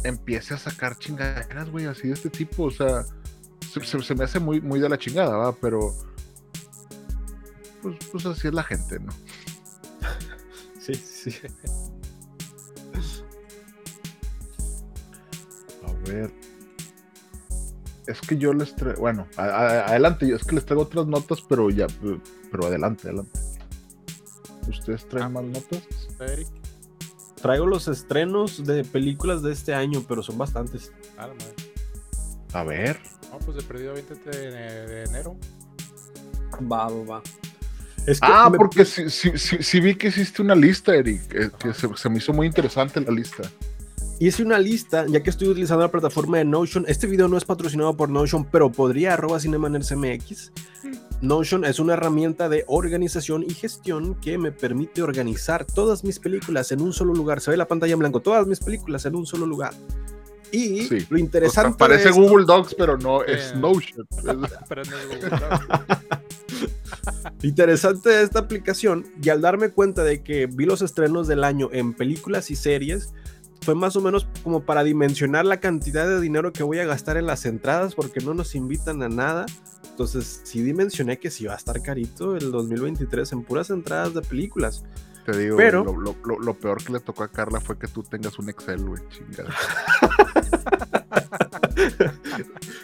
empiece 0.05 0.55
a 0.55 0.59
sacar 0.59 0.97
chingaderas, 0.99 1.71
güey, 1.71 1.87
así 1.87 2.09
de 2.09 2.15
este 2.15 2.31
tipo. 2.31 2.65
O 2.65 2.71
sea, 2.71 3.05
se, 3.73 3.81
se- 3.85 4.03
se 4.03 4.15
me 4.15 4.25
hace 4.25 4.39
muy, 4.41 4.61
muy 4.61 4.79
de 4.81 4.89
la 4.89 4.99
chingada, 4.99 5.37
¿va? 5.37 5.53
Pero, 5.53 5.95
pues, 7.83 7.97
pues 8.13 8.27
así 8.27 8.49
es 8.49 8.55
la 8.55 8.63
gente, 8.63 8.99
¿no? 9.01 9.13
Sí, 10.81 10.95
sí. 10.95 11.31
A 15.87 15.93
ver. 16.11 16.31
Es 18.07 18.21
que 18.23 18.37
yo 18.37 18.53
les 18.53 18.75
traigo, 18.75 19.01
bueno, 19.01 19.27
a- 19.37 19.45
a- 19.45 19.87
adelante, 19.87 20.27
yo 20.27 20.37
es 20.37 20.45
que 20.45 20.55
les 20.57 20.65
traigo 20.65 20.83
otras 20.83 21.07
notas, 21.07 21.41
pero 21.43 21.71
ya, 21.71 21.87
pero 22.51 22.67
adelante, 22.67 23.09
adelante. 23.09 23.39
¿Ustedes 24.69 25.09
traen 25.09 25.33
más 25.33 25.45
notas? 25.45 25.83
Eric. 26.21 26.49
Traigo 27.41 27.67
los 27.67 27.89
estrenos 27.89 28.65
de 28.67 28.85
películas 28.85 29.43
de 29.43 29.53
este 29.53 29.75
año, 29.75 30.05
pero 30.07 30.23
son 30.23 30.37
bastantes. 30.39 30.93
Ah, 31.17 31.27
la 31.29 31.35
madre. 31.35 31.55
A 32.53 32.65
ver. 32.65 33.01
No, 33.33 33.39
pues 33.39 33.57
de 33.57 33.63
perdido 33.63 33.95
20 33.95 34.15
de, 34.17 34.51
de 34.51 35.05
enero. 35.05 35.37
Va, 36.71 36.89
va, 36.89 37.05
va. 37.05 37.23
Es 38.07 38.21
que 38.21 38.27
Ah, 38.31 38.49
me- 38.51 38.59
porque 38.59 38.85
sí, 38.85 39.09
sí, 39.09 39.33
sí, 39.37 39.59
sí 39.63 39.81
vi 39.81 39.95
que 39.95 40.09
hiciste 40.09 40.43
una 40.43 40.55
lista, 40.55 40.95
Eric, 40.95 41.23
eh, 41.35 41.51
que 41.59 41.73
se, 41.73 41.89
se 41.97 42.09
me 42.11 42.19
hizo 42.19 42.33
muy 42.33 42.47
interesante 42.47 43.01
la 43.01 43.11
lista. 43.13 43.43
hice 44.19 44.43
una 44.43 44.59
lista, 44.59 45.07
ya 45.09 45.23
que 45.23 45.31
estoy 45.31 45.49
utilizando 45.49 45.83
la 45.85 45.91
plataforma 45.91 46.39
de 46.39 46.45
Notion. 46.45 46.85
Este 46.89 47.07
video 47.07 47.29
no 47.29 47.37
es 47.39 47.45
patrocinado 47.45 47.97
por 47.97 48.09
Notion, 48.11 48.45
pero 48.45 48.71
podría 48.71 49.15
arroba 49.15 49.39
CinemaNerdsMX. 49.41 50.53
Notion 51.23 51.65
es 51.67 51.79
una 51.79 51.93
herramienta 51.95 52.49
de 52.49 52.65
organización 52.67 53.43
y 53.43 53.53
gestión 53.53 54.15
que 54.15 54.39
me 54.39 54.53
permite 54.53 55.03
organizar 55.03 55.65
todas 55.67 56.03
mis 56.03 56.19
películas 56.19 56.73
en 56.73 56.81
un 56.81 56.93
solo 56.95 57.13
lugar. 57.15 57.41
Se 57.41 57.51
ve 57.51 57.57
la 57.59 57.69
pantalla 57.69 57.93
en 57.93 57.99
blanco, 57.99 58.21
todas 58.21 58.47
mis 58.47 58.61
películas 58.61 59.05
en 59.05 59.15
un 59.17 59.27
solo 59.27 59.45
lugar. 59.47 59.75
Y 60.53 60.85
Sí. 60.87 61.07
lo 61.11 61.19
interesante 61.19 61.69
O 61.69 61.71
sea, 61.73 61.79
parece 61.79 62.09
esto- 62.09 62.21
Google 62.23 62.45
Docs, 62.47 62.75
pero 62.75 62.97
no 62.97 63.23
es 63.23 63.53
Eh. 63.53 63.57
Notion. 63.57 64.07
Pero 64.69 64.83
no 64.85 64.97
es 64.99 65.07
Google 65.09 65.31
Docs. 65.31 66.01
Interesante 67.43 68.09
de 68.11 68.23
esta 68.23 68.41
aplicación 68.41 69.07
y 69.23 69.29
al 69.29 69.41
darme 69.41 69.71
cuenta 69.71 70.03
de 70.05 70.23
que 70.23 70.47
vi 70.47 70.65
los 70.67 70.83
estrenos 70.83 71.29
del 71.29 71.45
año 71.45 71.69
en 71.73 71.95
películas 71.95 72.51
y 72.51 72.57
series, 72.57 73.13
fue 73.63 73.75
más 73.75 73.95
o 73.97 74.01
menos 74.01 74.27
como 74.43 74.63
para 74.63 74.83
dimensionar 74.85 75.45
la 75.45 75.61
cantidad 75.61 76.07
de 76.09 76.21
dinero 76.21 76.53
que 76.53 76.63
voy 76.63 76.79
a 76.79 76.85
gastar 76.87 77.17
en 77.17 77.27
las 77.27 77.45
entradas 77.47 77.95
porque 77.95 78.21
no 78.21 78.35
nos 78.35 78.55
invitan 78.55 79.03
a 79.03 79.09
nada. 79.09 79.47
Entonces 79.91 80.41
sí 80.45 80.63
dimensioné 80.63 81.19
que 81.19 81.31
sí 81.31 81.45
va 81.47 81.55
a 81.55 81.57
estar 81.57 81.81
carito 81.83 82.37
el 82.37 82.51
2023 82.53 83.33
en 83.33 83.43
puras 83.43 83.69
entradas 83.71 84.15
de 84.15 84.23
películas. 84.23 84.85
Te 85.27 85.37
digo, 85.37 85.57
Pero- 85.59 85.85
lo, 85.85 85.93
lo- 86.01 86.17
lo- 86.25 86.39
lo 86.41 86.55
peor 86.55 86.83
que 86.83 86.93
le 86.95 87.01
tocó 87.01 87.23
a 87.23 87.29
Carla 87.29 87.61
fue 87.61 87.79
que 87.79 87.87
tú 87.87 88.03
tengas 88.03 88.39
un 88.39 88.49
Excel, 88.49 88.83
güey, 88.85 89.03
chingada. 89.11 89.51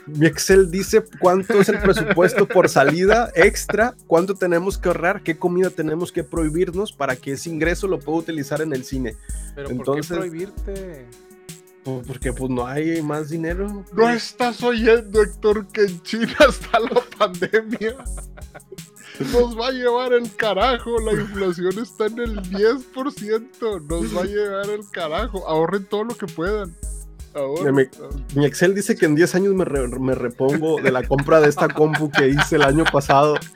Mi 0.07 0.27
Excel 0.27 0.71
dice 0.71 1.05
cuánto 1.21 1.61
es 1.61 1.69
el 1.69 1.79
presupuesto 1.81 2.47
por 2.47 2.69
salida 2.69 3.31
extra, 3.35 3.95
cuánto 4.07 4.35
tenemos 4.35 4.79
que 4.79 4.89
ahorrar, 4.89 5.23
qué 5.23 5.37
comida 5.37 5.71
tenemos 5.71 6.13
que 6.13 6.25
prohibirnos 6.25 6.93
para 6.93 7.17
que 7.17 7.33
ese 7.33 7.51
ingreso 7.51 7.89
lo 7.89 7.99
pueda 7.99 8.19
utilizar 8.19 8.61
en 8.63 8.73
el 8.73 8.85
cine. 8.85 9.17
Pero 9.55 9.71
Entonces- 9.71 10.09
¿por 10.09 10.25
qué 10.25 10.31
prohibirte? 10.31 11.07
Pues, 11.85 12.07
Porque 12.07 12.33
pues 12.33 12.51
no 12.51 12.67
hay 12.67 13.01
más 13.01 13.29
dinero. 13.29 13.85
No 13.93 14.11
estás 14.11 14.61
oyendo, 14.63 15.23
Héctor, 15.23 15.69
que 15.69 15.83
en 15.83 16.03
China 16.03 16.35
está 16.49 16.81
la 16.81 17.01
pandemia. 17.17 17.97
Nos 19.33 19.59
va 19.59 19.69
a 19.69 19.71
llevar 19.71 20.13
el 20.13 20.35
carajo, 20.35 20.99
la 21.01 21.13
inflación 21.13 21.79
está 21.79 22.07
en 22.07 22.19
el 22.19 22.43
10%, 22.43 23.81
nos 23.89 24.17
va 24.17 24.23
a 24.23 24.25
llevar 24.25 24.69
el 24.69 24.81
carajo. 24.91 25.47
Ahorren 25.49 25.85
todo 25.87 26.05
lo 26.05 26.17
que 26.17 26.27
puedan. 26.27 26.75
Mi, 28.35 28.47
Excel 28.47 28.75
dice 28.75 28.97
que 28.97 29.07
en 29.07 29.15
10 29.15 29.35
años 29.35 29.55
me, 29.55 29.65
me 29.99 30.15
repongo 30.15 30.81
de 30.81 30.91
la 30.91 31.03
compra 31.03 31.41
de 31.41 31.49
esta 31.49 31.69
compu 31.69 32.11
que 32.11 32.29
hice 32.29 32.57
el 32.57 32.63
año 32.63 32.85
pasado. 32.85 33.37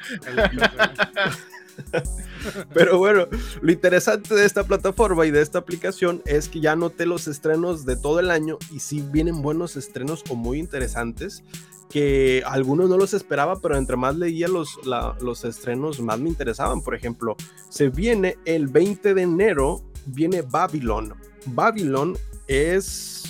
Pero 2.74 2.98
bueno, 2.98 3.26
lo 3.60 3.72
interesante 3.72 4.34
de 4.34 4.44
esta 4.44 4.64
plataforma 4.64 5.26
y 5.26 5.30
de 5.30 5.42
esta 5.42 5.58
aplicación 5.58 6.22
es 6.26 6.48
que 6.48 6.60
ya 6.60 6.76
noté 6.76 7.06
los 7.06 7.26
estrenos 7.28 7.84
de 7.84 7.96
todo 7.96 8.20
el 8.20 8.30
año 8.30 8.58
y 8.70 8.80
sí 8.80 9.02
vienen 9.10 9.42
buenos 9.42 9.76
estrenos 9.76 10.24
o 10.28 10.34
muy 10.34 10.58
interesantes 10.58 11.42
que 11.90 12.42
algunos 12.46 12.88
no 12.88 12.96
los 12.96 13.14
esperaba, 13.14 13.60
pero 13.60 13.76
entre 13.76 13.96
más 13.96 14.16
leía 14.16 14.46
los, 14.46 14.78
los 15.20 15.44
estrenos 15.44 16.00
más 16.00 16.20
me 16.20 16.28
interesaban. 16.28 16.82
Por 16.82 16.94
ejemplo, 16.94 17.36
se 17.68 17.88
viene 17.88 18.38
el 18.44 18.68
20 18.68 19.12
de 19.12 19.22
enero, 19.22 19.82
viene 20.06 20.42
Babylon. 20.42 21.14
Babylon 21.46 22.16
es 22.46 23.29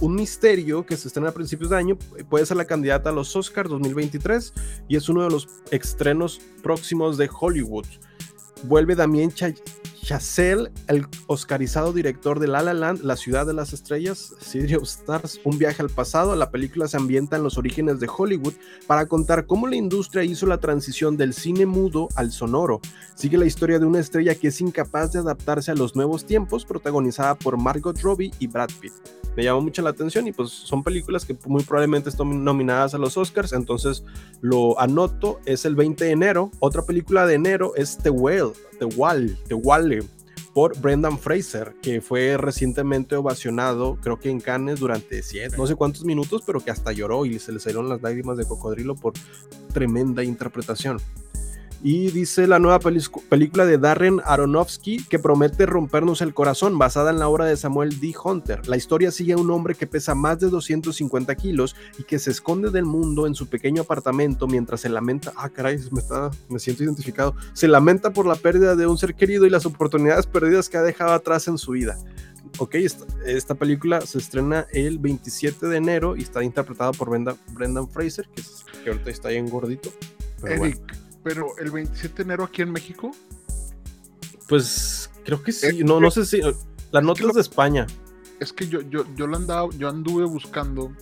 un 0.00 0.14
misterio 0.14 0.84
que 0.86 0.96
se 0.96 1.08
estrena 1.08 1.28
a 1.28 1.32
principios 1.32 1.70
de 1.70 1.76
año, 1.76 1.98
puede 2.28 2.46
ser 2.46 2.56
la 2.56 2.64
candidata 2.64 3.10
a 3.10 3.12
los 3.12 3.34
Oscars 3.36 3.68
2023 3.70 4.52
y 4.88 4.96
es 4.96 5.08
uno 5.08 5.22
de 5.24 5.30
los 5.30 5.48
estrenos 5.70 6.40
próximos 6.62 7.18
de 7.18 7.28
Hollywood. 7.38 7.86
Vuelve 8.64 8.94
Damien 8.94 9.30
Cha- 9.32 9.54
Chazelle, 10.02 10.70
el 10.88 11.06
oscarizado 11.26 11.92
director 11.92 12.40
de 12.40 12.48
La 12.48 12.62
La 12.62 12.74
Land, 12.74 13.02
La 13.02 13.16
Ciudad 13.16 13.46
de 13.46 13.52
las 13.52 13.72
Estrellas, 13.72 14.34
City 14.40 14.74
of 14.74 14.84
Stars, 14.84 15.40
un 15.44 15.58
viaje 15.58 15.82
al 15.82 15.90
pasado. 15.90 16.34
La 16.36 16.50
película 16.50 16.88
se 16.88 16.96
ambienta 16.96 17.36
en 17.36 17.42
los 17.42 17.58
orígenes 17.58 18.00
de 18.00 18.08
Hollywood 18.14 18.54
para 18.86 19.06
contar 19.06 19.46
cómo 19.46 19.68
la 19.68 19.76
industria 19.76 20.24
hizo 20.24 20.46
la 20.46 20.58
transición 20.58 21.16
del 21.16 21.34
cine 21.34 21.66
mudo 21.66 22.08
al 22.16 22.32
sonoro. 22.32 22.80
Sigue 23.14 23.38
la 23.38 23.46
historia 23.46 23.78
de 23.78 23.86
una 23.86 24.00
estrella 24.00 24.34
que 24.34 24.48
es 24.48 24.60
incapaz 24.60 25.12
de 25.12 25.20
adaptarse 25.20 25.70
a 25.70 25.74
los 25.74 25.94
nuevos 25.94 26.24
tiempos, 26.24 26.64
protagonizada 26.64 27.36
por 27.36 27.58
Margot 27.58 28.00
Robbie 28.00 28.32
y 28.38 28.46
Brad 28.46 28.70
Pitt 28.80 28.92
me 29.36 29.44
llamó 29.44 29.60
mucho 29.60 29.82
la 29.82 29.90
atención 29.90 30.26
y 30.26 30.32
pues 30.32 30.50
son 30.50 30.82
películas 30.82 31.24
que 31.24 31.36
muy 31.46 31.62
probablemente 31.62 32.10
están 32.10 32.44
nominadas 32.44 32.94
a 32.94 32.98
los 32.98 33.16
Oscars, 33.16 33.52
entonces 33.52 34.04
lo 34.40 34.78
anoto, 34.80 35.40
es 35.44 35.64
el 35.64 35.76
20 35.76 36.04
de 36.04 36.10
enero. 36.10 36.50
Otra 36.58 36.82
película 36.82 37.26
de 37.26 37.34
enero 37.34 37.72
es 37.76 37.96
The 37.98 38.10
Whale, 38.10 38.52
The 38.88 39.54
Wall 39.54 40.04
por 40.52 40.78
Brendan 40.80 41.18
Fraser, 41.18 41.74
que 41.80 42.00
fue 42.00 42.36
recientemente 42.36 43.14
ovacionado, 43.14 43.98
creo 44.02 44.18
que 44.18 44.30
en 44.30 44.40
Cannes 44.40 44.80
durante 44.80 45.22
no 45.56 45.66
sé 45.66 45.76
cuántos 45.76 46.04
minutos, 46.04 46.42
pero 46.44 46.60
que 46.60 46.70
hasta 46.70 46.92
lloró 46.92 47.24
y 47.24 47.38
se 47.38 47.52
le 47.52 47.60
salieron 47.60 47.88
las 47.88 48.02
lágrimas 48.02 48.36
de 48.36 48.46
cocodrilo 48.46 48.96
por 48.96 49.12
tremenda 49.72 50.24
interpretación. 50.24 50.98
Y 51.82 52.10
dice 52.10 52.46
la 52.46 52.58
nueva 52.58 52.78
película 52.78 53.64
de 53.64 53.78
Darren 53.78 54.20
Aronofsky 54.26 55.02
que 55.04 55.18
promete 55.18 55.64
rompernos 55.64 56.20
el 56.20 56.34
corazón, 56.34 56.76
basada 56.78 57.10
en 57.10 57.18
la 57.18 57.28
obra 57.28 57.46
de 57.46 57.56
Samuel 57.56 57.98
D. 58.00 58.12
Hunter. 58.22 58.68
La 58.68 58.76
historia 58.76 59.10
sigue 59.10 59.32
a 59.32 59.38
un 59.38 59.50
hombre 59.50 59.74
que 59.74 59.86
pesa 59.86 60.14
más 60.14 60.38
de 60.40 60.50
250 60.50 61.34
kilos 61.36 61.74
y 61.98 62.02
que 62.02 62.18
se 62.18 62.32
esconde 62.32 62.70
del 62.70 62.84
mundo 62.84 63.26
en 63.26 63.34
su 63.34 63.46
pequeño 63.48 63.80
apartamento 63.82 64.46
mientras 64.46 64.82
se 64.82 64.90
lamenta. 64.90 65.32
Ah, 65.36 65.48
caray, 65.48 65.78
me, 65.90 66.00
está, 66.00 66.30
me 66.50 66.58
siento 66.58 66.84
identificado. 66.84 67.34
Se 67.54 67.66
lamenta 67.66 68.12
por 68.12 68.26
la 68.26 68.34
pérdida 68.34 68.76
de 68.76 68.86
un 68.86 68.98
ser 68.98 69.14
querido 69.14 69.46
y 69.46 69.50
las 69.50 69.64
oportunidades 69.64 70.26
perdidas 70.26 70.68
que 70.68 70.76
ha 70.76 70.82
dejado 70.82 71.12
atrás 71.12 71.48
en 71.48 71.56
su 71.56 71.70
vida. 71.72 71.96
Ok, 72.58 72.74
esta, 72.74 73.06
esta 73.24 73.54
película 73.54 74.02
se 74.02 74.18
estrena 74.18 74.66
el 74.72 74.98
27 74.98 75.66
de 75.66 75.76
enero 75.78 76.14
y 76.14 76.20
está 76.22 76.44
interpretada 76.44 76.92
por 76.92 77.08
Brenda- 77.08 77.36
Brendan 77.52 77.88
Fraser, 77.88 78.28
que, 78.34 78.42
es- 78.42 78.66
que 78.84 78.90
ahorita 78.90 79.08
está 79.08 79.28
bien 79.30 79.48
gordito. 79.48 79.90
Pero 80.42 80.58
bueno. 80.58 80.76
Pero 81.22 81.56
el 81.58 81.70
27 81.70 82.16
de 82.16 82.22
enero 82.22 82.44
aquí 82.44 82.62
en 82.62 82.72
México. 82.72 83.12
Pues 84.48 85.10
creo 85.24 85.42
que 85.42 85.52
sí, 85.52 85.66
Es 85.66 85.84
no, 85.84 86.00
no 86.00 86.10
sé 86.10 86.24
si. 86.24 86.40
La 86.90 87.00
nota 87.00 87.22
que 87.22 87.28
es 87.28 87.34
de 87.34 87.40
España. 87.40 87.86
Es 88.40 88.52
que 88.52 88.66
yo, 88.66 88.80
yo, 88.82 89.04
yo, 89.14 89.26
andaba, 89.26 89.68
yo 89.76 89.88
anduve 89.88 90.24
buscando, 90.24 90.92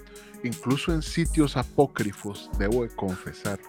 incluso 0.42 0.92
en 0.92 1.02
sitios 1.02 1.56
apócrifos, 1.56 2.50
debo 2.58 2.82
de 2.82 2.88
confesar, 2.88 3.60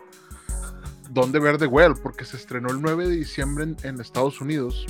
dónde 1.11 1.39
ver 1.39 1.59
The 1.59 1.67
Well, 1.67 1.93
porque 2.01 2.25
se 2.25 2.35
estrenó 2.35 2.69
el 2.69 2.81
9 2.81 3.07
de 3.07 3.15
diciembre 3.15 3.65
en, 3.65 3.77
en 3.83 4.01
Estados 4.01 4.41
Unidos 4.41 4.87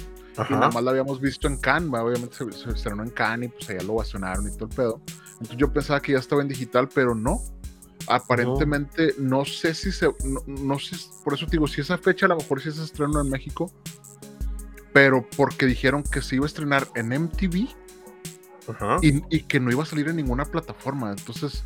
y 0.48 0.54
nada 0.54 0.70
más 0.70 0.84
la 0.84 0.92
habíamos 0.92 1.20
visto 1.20 1.48
en 1.48 1.58
Cannes, 1.58 1.90
obviamente 2.00 2.36
se, 2.36 2.52
se 2.52 2.70
estrenó 2.70 3.04
en 3.04 3.10
Cannes 3.10 3.50
y 3.50 3.52
pues 3.52 3.70
allá 3.70 3.84
lo 3.84 3.94
ovacionaron 3.94 4.48
y 4.48 4.52
todo 4.52 4.70
el 4.70 4.76
pedo. 4.76 5.02
Entonces 5.34 5.58
yo 5.58 5.72
pensaba 5.72 6.02
que 6.02 6.14
ya 6.14 6.20
estaba 6.20 6.42
en 6.42 6.48
digital, 6.48 6.88
pero 6.94 7.16
no. 7.16 7.42
Aparentemente, 8.10 9.14
no, 9.20 9.46
sé 9.46 9.74
si 9.74 9.92
se. 9.92 10.08
No, 10.26 10.42
no 10.48 10.80
sé, 10.80 10.96
por 11.24 11.34
eso 11.34 11.46
te 11.46 11.52
digo, 11.52 11.68
si 11.68 11.82
esa 11.82 11.98
fecha 11.98 12.26
a 12.26 12.30
lo 12.30 12.38
mejor 12.38 12.62
sí 12.62 12.72
se 12.72 12.84
estrenó 12.84 13.22
en 13.22 13.30
México, 13.30 13.72
pero 14.94 15.26
porque 15.38 15.66
dijeron 15.66 16.04
que 16.04 16.22
se 16.22 16.36
iba 16.36 16.46
a 16.46 16.48
estrenar 16.48 16.88
en 16.96 17.10
MTV 17.10 17.68
y, 19.02 19.24
y 19.36 19.42
que 19.44 19.60
no 19.60 19.72
iba 19.72 19.84
a 19.84 19.86
salir 19.86 20.08
en 20.10 20.16
ninguna 20.18 20.46
plataforma. 20.46 21.12
Entonces 21.12 21.64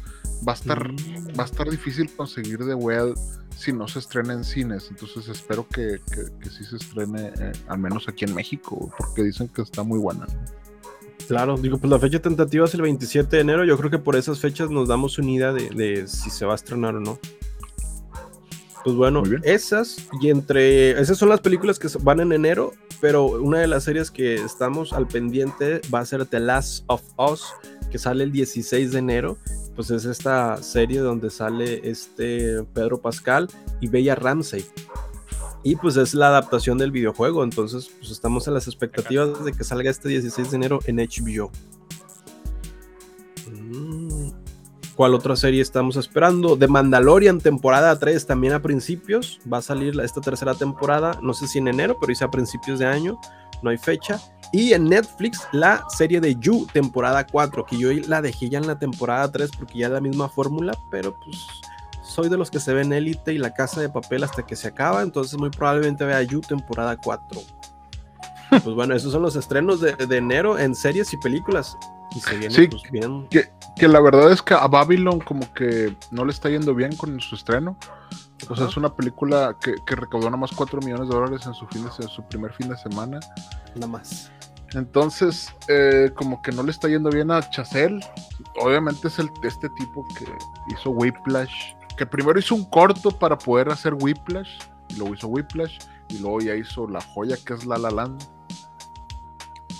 va 0.47 0.53
a 0.53 0.55
estar, 0.55 0.91
Mm. 0.91 1.37
va 1.39 1.43
a 1.43 1.45
estar 1.45 1.69
difícil 1.69 2.13
conseguir 2.15 2.59
The 2.59 2.73
Well 2.75 3.13
si 3.57 3.71
no 3.71 3.87
se 3.87 3.99
estrena 3.99 4.33
en 4.33 4.43
cines. 4.43 4.87
Entonces 4.89 5.27
espero 5.27 5.67
que, 5.67 6.01
que, 6.11 6.25
que 6.39 6.49
sí 6.49 6.63
se 6.65 6.77
estrene, 6.77 7.31
eh, 7.39 7.51
al 7.67 7.79
menos 7.79 8.07
aquí 8.07 8.25
en 8.25 8.33
México, 8.35 8.91
porque 8.97 9.23
dicen 9.23 9.47
que 9.47 9.61
está 9.61 9.83
muy 9.83 9.99
buena. 9.99 10.25
¿no? 10.25 10.62
Claro, 11.27 11.57
digo, 11.57 11.77
pues 11.77 11.89
la 11.89 11.99
fecha 11.99 12.19
tentativa 12.19 12.65
es 12.65 12.73
el 12.73 12.81
27 12.81 13.35
de 13.35 13.41
enero. 13.41 13.63
Yo 13.65 13.77
creo 13.77 13.89
que 13.89 13.99
por 13.99 14.15
esas 14.15 14.39
fechas 14.39 14.69
nos 14.69 14.87
damos 14.87 15.17
una 15.17 15.31
idea 15.31 15.53
de, 15.53 15.69
de 15.69 16.07
si 16.07 16.29
se 16.29 16.45
va 16.45 16.53
a 16.53 16.55
estrenar 16.55 16.95
o 16.95 16.99
no. 16.99 17.19
Pues 18.83 18.97
bueno, 18.97 19.23
esas 19.43 19.95
y 20.21 20.29
entre 20.29 20.91
esas 20.99 21.17
son 21.17 21.29
las 21.29 21.39
películas 21.39 21.79
que 21.79 21.87
van 22.01 22.19
en 22.19 22.33
enero, 22.33 22.73
pero 22.99 23.25
una 23.25 23.59
de 23.59 23.67
las 23.67 23.85
series 23.85 24.11
que 24.11 24.35
estamos 24.35 24.91
al 24.91 25.07
pendiente 25.07 25.79
va 25.93 25.99
a 25.99 26.05
ser 26.05 26.25
The 26.25 26.41
Last 26.41 26.83
of 26.87 27.01
Us, 27.17 27.45
que 27.89 27.97
sale 27.97 28.25
el 28.25 28.33
16 28.33 28.91
de 28.91 28.99
enero. 28.99 29.37
Pues 29.73 29.89
es 29.89 30.03
esta 30.03 30.61
serie 30.61 30.99
donde 30.99 31.29
sale 31.29 31.89
este 31.89 32.63
Pedro 32.73 33.01
Pascal 33.01 33.47
y 33.79 33.87
Bella 33.87 34.15
Ramsey. 34.15 34.65
Y 35.63 35.77
pues 35.77 35.95
es 35.95 36.13
la 36.13 36.27
adaptación 36.27 36.77
del 36.77 36.91
videojuego, 36.91 37.43
entonces 37.43 37.89
pues 37.97 38.11
estamos 38.11 38.47
a 38.47 38.51
las 38.51 38.67
expectativas 38.67 39.43
de 39.45 39.53
que 39.53 39.63
salga 39.63 39.89
este 39.89 40.09
16 40.09 40.51
de 40.51 40.57
enero 40.57 40.79
en 40.85 40.97
HBO. 40.97 41.51
Mm. 43.49 44.31
¿Cuál 44.95 45.15
otra 45.15 45.35
serie 45.35 45.61
estamos 45.61 45.95
esperando? 45.95 46.55
The 46.55 46.67
Mandalorian, 46.67 47.39
temporada 47.39 47.97
3, 47.97 48.27
también 48.27 48.53
a 48.53 48.61
principios. 48.61 49.39
Va 49.51 49.57
a 49.57 49.61
salir 49.63 49.99
esta 49.99 50.21
tercera 50.21 50.53
temporada, 50.53 51.17
no 51.21 51.33
sé 51.33 51.47
si 51.47 51.57
en 51.57 51.67
enero, 51.67 51.97
pero 51.99 52.09
dice 52.09 52.25
a 52.25 52.29
principios 52.29 52.77
de 52.77 52.85
año, 52.85 53.19
no 53.63 53.71
hay 53.71 53.77
fecha. 53.77 54.21
Y 54.51 54.73
en 54.73 54.85
Netflix, 54.85 55.47
la 55.51 55.83
serie 55.89 56.21
de 56.21 56.35
You, 56.35 56.67
temporada 56.71 57.25
4, 57.25 57.65
que 57.65 57.77
yo 57.77 57.89
la 58.07 58.21
dejé 58.21 58.49
ya 58.49 58.59
en 58.59 58.67
la 58.67 58.77
temporada 58.77 59.31
3 59.31 59.49
porque 59.57 59.79
ya 59.79 59.87
es 59.87 59.93
la 59.93 60.01
misma 60.01 60.29
fórmula, 60.29 60.77
pero 60.91 61.15
pues 61.15 61.37
soy 62.13 62.29
de 62.29 62.37
los 62.37 62.51
que 62.51 62.59
se 62.59 62.73
ven 62.73 62.93
Élite 62.93 63.33
y 63.33 63.37
la 63.37 63.53
Casa 63.53 63.81
de 63.81 63.89
Papel 63.89 64.23
hasta 64.23 64.45
que 64.45 64.55
se 64.55 64.67
acaba, 64.67 65.01
entonces 65.01 65.37
muy 65.39 65.49
probablemente 65.49 66.05
vea 66.05 66.21
You, 66.21 66.41
temporada 66.41 66.95
4. 66.97 67.41
Pues 68.49 68.75
bueno, 68.75 68.93
esos 68.93 69.11
son 69.11 69.23
los 69.23 69.35
estrenos 69.35 69.81
de, 69.81 69.95
de 69.95 70.17
enero 70.17 70.59
en 70.59 70.75
series 70.75 71.11
y 71.13 71.17
películas. 71.17 71.75
Y 72.15 72.19
se 72.19 72.37
viene 72.37 72.53
Sí, 72.53 72.67
pues, 72.67 72.83
bien. 72.91 73.27
Que, 73.29 73.49
que 73.75 73.87
la 73.87 73.99
verdad 73.99 74.31
es 74.31 74.43
que 74.43 74.53
a 74.53 74.67
Babylon 74.67 75.19
como 75.19 75.51
que 75.53 75.95
no 76.11 76.23
le 76.23 76.31
está 76.31 76.49
yendo 76.49 76.75
bien 76.75 76.95
con 76.95 77.19
su 77.19 77.33
estreno. 77.33 77.75
O 78.49 78.55
sea, 78.55 78.67
es 78.67 78.77
una 78.77 78.93
película 78.93 79.57
que, 79.59 79.75
que 79.87 79.95
recaudó 79.95 80.25
nada 80.25 80.37
más 80.37 80.51
4 80.51 80.81
millones 80.81 81.07
de 81.07 81.15
dólares 81.15 81.45
en 81.47 81.53
su, 81.53 81.65
fin 81.67 81.83
de, 81.85 82.07
su 82.07 82.23
primer 82.27 82.53
fin 82.53 82.69
de 82.69 82.77
semana. 82.77 83.19
Nada 83.75 83.87
más. 83.87 84.31
Entonces, 84.73 85.53
eh, 85.67 86.11
como 86.15 86.41
que 86.41 86.51
no 86.51 86.63
le 86.63 86.71
está 86.71 86.87
yendo 86.87 87.09
bien 87.09 87.31
a 87.31 87.47
Chazelle. 87.49 87.99
Obviamente 88.61 89.07
es 89.07 89.19
el, 89.19 89.29
este 89.43 89.69
tipo 89.69 90.05
que 90.17 90.25
hizo 90.73 90.91
Whiplash. 90.91 91.73
Que 91.97 92.05
primero 92.05 92.39
hizo 92.39 92.55
un 92.55 92.65
corto 92.65 93.11
para 93.11 93.37
poder 93.37 93.69
hacer 93.69 93.93
Whiplash. 93.93 94.59
Y 94.89 94.95
luego 94.95 95.13
hizo 95.13 95.27
Whiplash. 95.27 95.77
Y 96.09 96.19
luego 96.19 96.39
ya 96.41 96.55
hizo 96.55 96.87
la 96.87 97.01
joya 97.01 97.35
que 97.45 97.53
es 97.53 97.65
La 97.65 97.77
La 97.77 97.89
Land. 97.91 98.23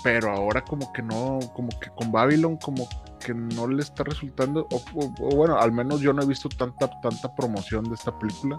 Pero 0.02 0.30
ahora 0.32 0.62
como 0.64 0.92
que 0.92 1.02
no, 1.02 1.38
como 1.54 1.68
que 1.80 1.88
con 1.96 2.12
Babylon 2.12 2.56
como 2.58 2.86
que 3.24 3.32
no 3.32 3.66
le 3.66 3.82
está 3.82 4.04
resultando. 4.04 4.66
O, 4.70 4.76
o- 4.94 5.14
o 5.20 5.36
bueno, 5.36 5.58
al 5.58 5.72
menos 5.72 6.00
yo 6.00 6.12
no 6.12 6.22
he 6.22 6.26
visto 6.26 6.48
tanta, 6.48 6.90
tanta 7.00 7.34
promoción 7.34 7.84
de 7.84 7.94
esta 7.94 8.16
película. 8.18 8.58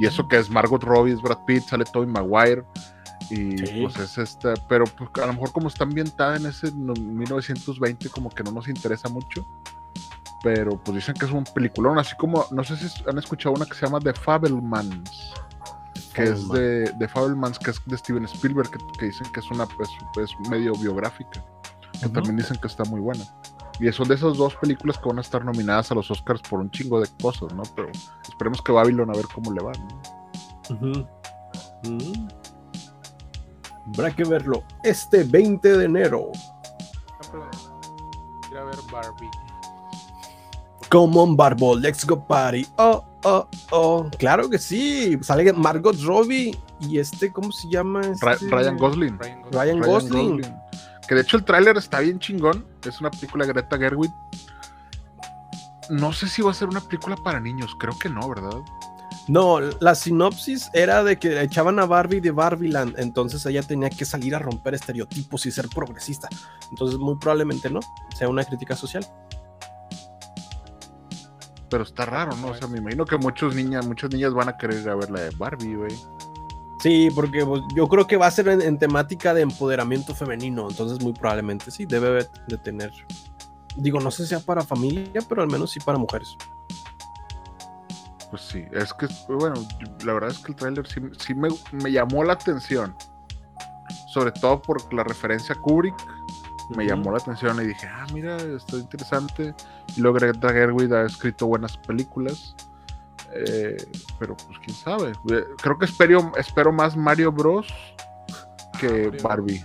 Y 0.00 0.06
eso 0.06 0.26
que 0.26 0.38
es 0.38 0.50
Margot 0.50 0.82
Robbie, 0.82 1.12
es 1.12 1.22
Brad 1.22 1.44
Pitt, 1.46 1.62
sale 1.64 1.84
Tobey 1.84 2.08
Maguire. 2.08 2.64
Y 3.30 3.56
Sí. 3.58 3.82
pues 3.82 3.96
es 3.98 4.18
esta, 4.18 4.54
pero 4.68 4.84
pues, 4.86 5.08
a 5.22 5.26
lo 5.26 5.34
mejor 5.34 5.52
como 5.52 5.68
está 5.68 5.84
ambientada 5.84 6.36
en 6.36 6.46
ese 6.46 6.72
no- 6.72 6.94
1920 6.94 8.08
como 8.08 8.28
que 8.30 8.42
no 8.42 8.50
nos 8.50 8.66
interesa 8.66 9.08
mucho. 9.08 9.46
Pero 10.42 10.82
pues 10.82 10.96
dicen 10.96 11.14
que 11.14 11.26
es 11.26 11.32
un 11.32 11.44
peliculón, 11.44 11.98
así 11.98 12.16
como, 12.16 12.46
no 12.50 12.64
sé 12.64 12.76
si 12.76 12.88
han 13.06 13.18
escuchado 13.18 13.54
una 13.54 13.66
que 13.66 13.74
se 13.74 13.84
llama 13.84 14.00
The 14.00 14.14
Fabelmans, 14.14 15.34
que 16.14 16.22
es 16.22 16.48
de, 16.48 16.90
de 16.92 17.08
Fabelmans, 17.08 17.58
que 17.58 17.70
es 17.70 17.80
de 17.84 17.98
Steven 17.98 18.24
Spielberg, 18.24 18.70
que, 18.70 18.78
que 18.98 19.06
dicen 19.06 19.30
que 19.32 19.40
es 19.40 19.50
una 19.50 19.66
pues, 19.66 19.88
pues, 20.14 20.30
medio 20.48 20.72
biográfica, 20.74 21.44
que 22.00 22.08
también 22.08 22.36
dicen 22.36 22.56
que 22.58 22.68
está 22.68 22.84
muy 22.84 23.00
buena. 23.00 23.24
Y 23.80 23.90
son 23.92 24.08
de 24.08 24.14
esas 24.14 24.36
dos 24.36 24.54
películas 24.56 24.98
que 24.98 25.08
van 25.08 25.18
a 25.18 25.22
estar 25.22 25.42
nominadas 25.42 25.90
a 25.90 25.94
los 25.94 26.10
Oscars 26.10 26.42
por 26.42 26.60
un 26.60 26.70
chingo 26.70 27.00
de 27.00 27.08
cosas, 27.20 27.52
¿no? 27.54 27.62
Pero 27.74 27.90
esperemos 28.28 28.60
que 28.60 28.72
Babylon 28.72 29.08
a 29.10 29.14
ver 29.14 29.26
cómo 29.34 29.52
le 29.52 29.62
va, 29.62 29.72
¿no? 29.72 31.08
Mm. 31.84 32.28
Habrá 33.94 34.14
que 34.14 34.24
verlo 34.24 34.62
este 34.82 35.24
20 35.24 35.78
de 35.78 35.84
enero. 35.84 36.30
Pregunta. 37.30 37.58
Quiero 38.48 38.66
ver 38.66 38.76
Barbie. 38.92 39.30
Come 40.90 41.16
on, 41.18 41.36
Barbo, 41.36 41.76
let's 41.76 42.04
go 42.04 42.26
party. 42.26 42.66
Oh, 42.76 43.04
oh, 43.22 43.48
oh. 43.70 44.10
Claro 44.18 44.50
que 44.50 44.58
sí. 44.58 45.16
Sale 45.22 45.52
Margot 45.52 45.96
Robbie 46.02 46.58
y 46.80 46.98
este, 46.98 47.32
¿cómo 47.32 47.52
se 47.52 47.68
llama? 47.70 48.00
Este? 48.00 48.48
Ryan 48.48 48.76
Gosling. 48.76 49.16
Ryan 49.18 49.42
Gosling. 49.42 49.52
Ryan 49.52 49.80
Ryan 49.80 49.80
Gosling. 49.80 50.54
Que 51.06 51.14
de 51.14 51.20
hecho 51.20 51.36
el 51.36 51.44
tráiler 51.44 51.76
está 51.76 52.00
bien 52.00 52.18
chingón. 52.18 52.66
Es 52.84 53.00
una 53.00 53.10
película 53.10 53.46
de 53.46 53.52
Greta 53.52 53.78
Gerwig. 53.78 54.12
No 55.90 56.12
sé 56.12 56.28
si 56.28 56.42
va 56.42 56.50
a 56.50 56.54
ser 56.54 56.68
una 56.68 56.80
película 56.80 57.16
para 57.16 57.38
niños. 57.38 57.76
Creo 57.78 57.96
que 57.96 58.08
no, 58.08 58.28
¿verdad? 58.28 58.60
No, 59.28 59.60
la 59.60 59.94
sinopsis 59.94 60.70
era 60.72 61.04
de 61.04 61.16
que 61.16 61.40
echaban 61.40 61.78
a 61.78 61.86
Barbie 61.86 62.20
de 62.20 62.32
Barbieland, 62.32 62.98
entonces 62.98 63.46
ella 63.46 63.62
tenía 63.62 63.88
que 63.88 64.04
salir 64.04 64.34
a 64.34 64.40
romper 64.40 64.74
estereotipos 64.74 65.46
y 65.46 65.52
ser 65.52 65.68
progresista. 65.68 66.28
Entonces, 66.70 66.98
muy 66.98 67.16
probablemente 67.16 67.70
no, 67.70 67.78
sea 68.16 68.28
una 68.28 68.42
crítica 68.42 68.74
social. 68.74 69.06
Pero 71.70 71.84
está 71.84 72.04
raro, 72.04 72.36
¿no? 72.36 72.48
O 72.48 72.54
sea, 72.54 72.66
me 72.66 72.78
imagino 72.78 73.04
que 73.04 73.16
muchos 73.16 73.54
niñas, 73.54 73.86
muchas 73.86 74.10
niñas 74.10 74.34
van 74.34 74.48
a 74.48 74.56
querer 74.56 74.82
ir 74.82 74.88
a 74.88 74.96
ver 74.96 75.10
la 75.10 75.20
de 75.20 75.30
Barbie, 75.36 75.76
güey. 75.76 75.96
Sí, 76.80 77.08
porque 77.14 77.44
pues, 77.44 77.62
yo 77.74 77.86
creo 77.88 78.06
que 78.06 78.16
va 78.16 78.26
a 78.26 78.30
ser 78.30 78.48
en, 78.48 78.62
en 78.62 78.78
temática 78.78 79.34
de 79.34 79.42
empoderamiento 79.42 80.14
femenino, 80.14 80.68
entonces 80.68 81.00
muy 81.00 81.12
probablemente 81.12 81.70
sí, 81.70 81.84
debe 81.84 82.26
de 82.48 82.58
tener. 82.58 82.90
Digo, 83.76 84.00
no 84.00 84.10
sé 84.10 84.24
si 84.24 84.30
sea 84.30 84.40
para 84.40 84.62
familia, 84.62 85.22
pero 85.28 85.42
al 85.42 85.48
menos 85.48 85.70
sí 85.70 85.80
para 85.80 85.98
mujeres. 85.98 86.36
Pues 88.30 88.42
sí, 88.42 88.64
es 88.72 88.94
que, 88.94 89.08
bueno, 89.28 89.54
la 90.04 90.12
verdad 90.14 90.30
es 90.30 90.38
que 90.38 90.52
el 90.52 90.56
tráiler 90.56 90.86
sí, 90.86 91.00
sí 91.18 91.34
me, 91.34 91.48
me 91.72 91.90
llamó 91.90 92.24
la 92.24 92.34
atención. 92.34 92.96
Sobre 94.08 94.32
todo 94.32 94.62
por 94.62 94.92
la 94.94 95.04
referencia 95.04 95.54
a 95.54 95.60
Kubrick. 95.60 95.94
Me 96.76 96.86
llamó 96.86 97.10
la 97.10 97.18
atención 97.18 97.60
y 97.62 97.66
dije, 97.66 97.86
ah, 97.86 98.06
mira, 98.12 98.36
está 98.36 98.76
interesante. 98.76 99.54
Y 99.96 100.00
luego 100.00 100.18
Greta 100.18 100.52
Gerwig 100.52 100.92
ha 100.94 101.04
escrito 101.04 101.46
buenas 101.46 101.76
películas. 101.76 102.54
Eh, 103.32 103.76
pero 104.18 104.36
pues 104.36 104.58
quién 104.64 104.76
sabe. 104.76 105.12
Eh, 105.30 105.44
Creo 105.62 105.78
que 105.78 105.84
espero, 105.84 106.32
espero 106.36 106.72
más 106.72 106.96
Mario 106.96 107.32
Bros. 107.32 107.66
que 108.78 109.06
Mario. 109.06 109.22
Barbie. 109.22 109.64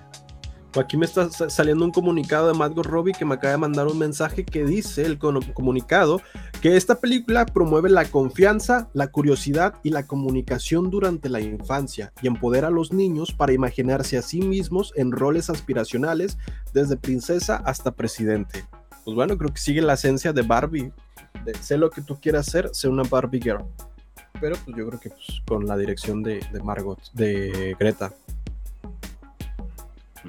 Aquí 0.78 0.97
me 0.97 1.05
está 1.05 1.30
sa- 1.30 1.49
saliendo 1.49 1.86
un 1.86 1.91
comunicado 1.91 2.47
de 2.47 2.53
Margot 2.53 2.86
Robbie 2.86 3.13
que 3.13 3.23
me 3.23 3.36
acaba 3.36 3.51
de 3.51 3.57
mandar 3.57 3.88
un 3.88 3.97
mensaje 3.97 4.43
que 4.43 4.65
dice 4.65 5.05
el 5.05 5.17
comunicado 5.17 6.21
que 6.61 6.76
esta 6.76 6.95
película 6.99 7.45
promueve 7.45 7.89
la 7.89 8.03
confianza, 8.05 8.89
la 8.93 9.07
curiosidad 9.07 9.76
y 9.84 9.91
la 9.91 10.05
comunicación 10.05 10.89
durante 10.89 11.30
la 11.30 11.39
infancia 11.39 12.11
y 12.21 12.28
empodera 12.28 12.67
a 12.67 12.71
los 12.71 12.91
niños 12.91 13.32
para 13.32 13.53
imaginarse 13.53 14.17
a 14.17 14.21
sí 14.21 14.41
mismos 14.41 14.91
en 14.97 15.11
roles 15.11 15.49
aspiracionales 15.49 16.38
desde 16.73 16.97
princesa 16.97 17.57
hasta 17.65 17.91
presidente. 17.91 18.65
Pues 19.05 19.15
bueno, 19.15 19.38
creo 19.38 19.53
que 19.53 19.61
sigue 19.61 19.82
la 19.82 19.93
esencia 19.93 20.34
de 20.34 20.41
Barbie. 20.41 20.91
De, 21.45 21.53
sé 21.55 21.78
lo 21.78 21.89
que 21.89 22.01
tú 22.01 22.19
quieras 22.19 22.47
ser, 22.47 22.69
sé 22.73 22.89
una 22.89 23.03
Barbie 23.03 23.41
girl. 23.41 23.63
Pero 24.41 24.55
pues 24.65 24.76
yo 24.76 24.88
creo 24.88 24.99
que 24.99 25.09
pues, 25.09 25.41
con 25.47 25.65
la 25.67 25.78
dirección 25.78 26.21
de, 26.23 26.41
de 26.51 26.59
Margot, 26.61 26.99
de 27.13 27.76
Greta. 27.80 28.11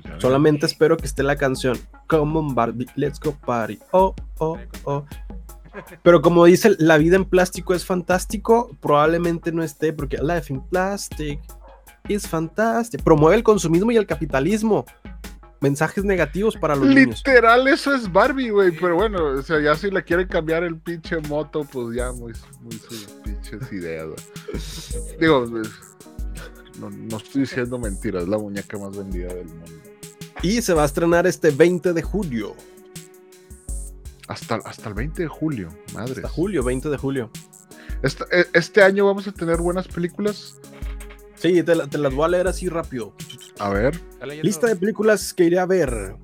Pues 0.03 0.23
Solamente 0.23 0.67
espero 0.67 0.97
que 0.97 1.07
esté 1.07 1.23
la 1.23 1.37
canción 1.37 1.79
Come 2.07 2.39
on 2.39 2.55
Barbie, 2.55 2.87
let's 2.97 3.19
go 3.19 3.33
party. 3.33 3.79
Oh, 3.93 4.15
oh, 4.39 4.59
oh. 4.85 5.05
Pero 6.03 6.23
como 6.23 6.45
dice, 6.45 6.75
la 6.79 6.99
vida 6.99 7.17
en 7.17 7.25
plástico 7.25 7.75
es 7.75 7.85
fantástico, 7.85 8.71
probablemente 8.81 9.53
no 9.53 9.63
esté 9.63 9.93
porque 9.93 10.19
Life 10.19 10.53
in 10.53 10.61
Plastic 10.61 11.41
is 12.09 12.27
fantastic. 12.27 13.03
Promueve 13.03 13.37
el 13.37 13.43
consumismo 13.43 13.91
y 13.91 13.97
el 13.97 14.07
capitalismo. 14.07 14.85
Mensajes 15.61 16.05
negativos 16.05 16.57
para 16.57 16.77
los 16.77 16.87
niños. 16.87 17.23
Literal, 17.27 17.67
eso 17.67 17.95
es 17.95 18.11
Barbie, 18.13 18.51
güey. 18.51 18.71
Pero 18.73 18.95
bueno, 18.97 19.25
o 19.25 19.43
sea, 19.43 19.61
ya 19.61 19.75
si 19.75 19.91
le 19.91 20.05
quieren 20.05 20.29
cambiar 20.29 20.63
el 20.65 20.79
pinche 20.79 21.19
moto, 21.29 21.65
pues 21.65 21.97
ya 21.97 22.13
muy, 22.13 22.33
muy 22.61 22.75
sus 22.75 23.07
pinches 23.25 23.73
ideas, 23.73 24.07
güey. 24.07 25.19
Digo, 25.19 25.47
pues, 25.51 25.71
no, 26.81 26.91
no 26.91 27.17
estoy 27.17 27.43
diciendo 27.43 27.79
mentiras, 27.79 28.25
es 28.25 28.29
la 28.29 28.39
muñeca 28.39 28.79
más 28.79 28.97
vendida 28.97 29.29
del 29.29 29.47
mundo. 29.47 29.65
Y 30.43 30.61
se 30.63 30.75
va 30.75 30.83
a 30.83 30.87
estrenar 30.87 31.27
este 31.27 31.51
20 31.51 31.93
de 31.93 32.03
julio. 32.03 32.55
Hasta, 34.29 34.57
hasta 34.57 34.89
el 34.89 34.95
20 34.95 35.23
de 35.23 35.29
julio, 35.29 35.69
madre. 35.95 36.15
Hasta 36.17 36.29
julio, 36.29 36.63
20 36.65 36.89
de 36.91 36.97
julio. 36.99 37.31
Este, 38.03 38.25
eh, 38.33 38.47
este 38.55 38.83
año 38.83 39.07
vamos 39.07 39.27
a 39.29 39.33
tener 39.33 39.59
buenas 39.59 39.87
películas. 39.89 40.57
Sí, 41.37 41.63
te, 41.63 41.75
la- 41.77 41.87
te 41.87 41.99
las 41.99 42.13
voy 42.13 42.25
a 42.25 42.29
leer 42.29 42.49
así 42.49 42.69
rápido. 42.69 43.15
A 43.59 43.69
ver, 43.71 44.01
Lista 44.43 44.67
de 44.67 44.77
películas 44.77 45.33
que 45.33 45.45
iré 45.45 45.59
a 45.59 45.67
ver. 45.67 46.17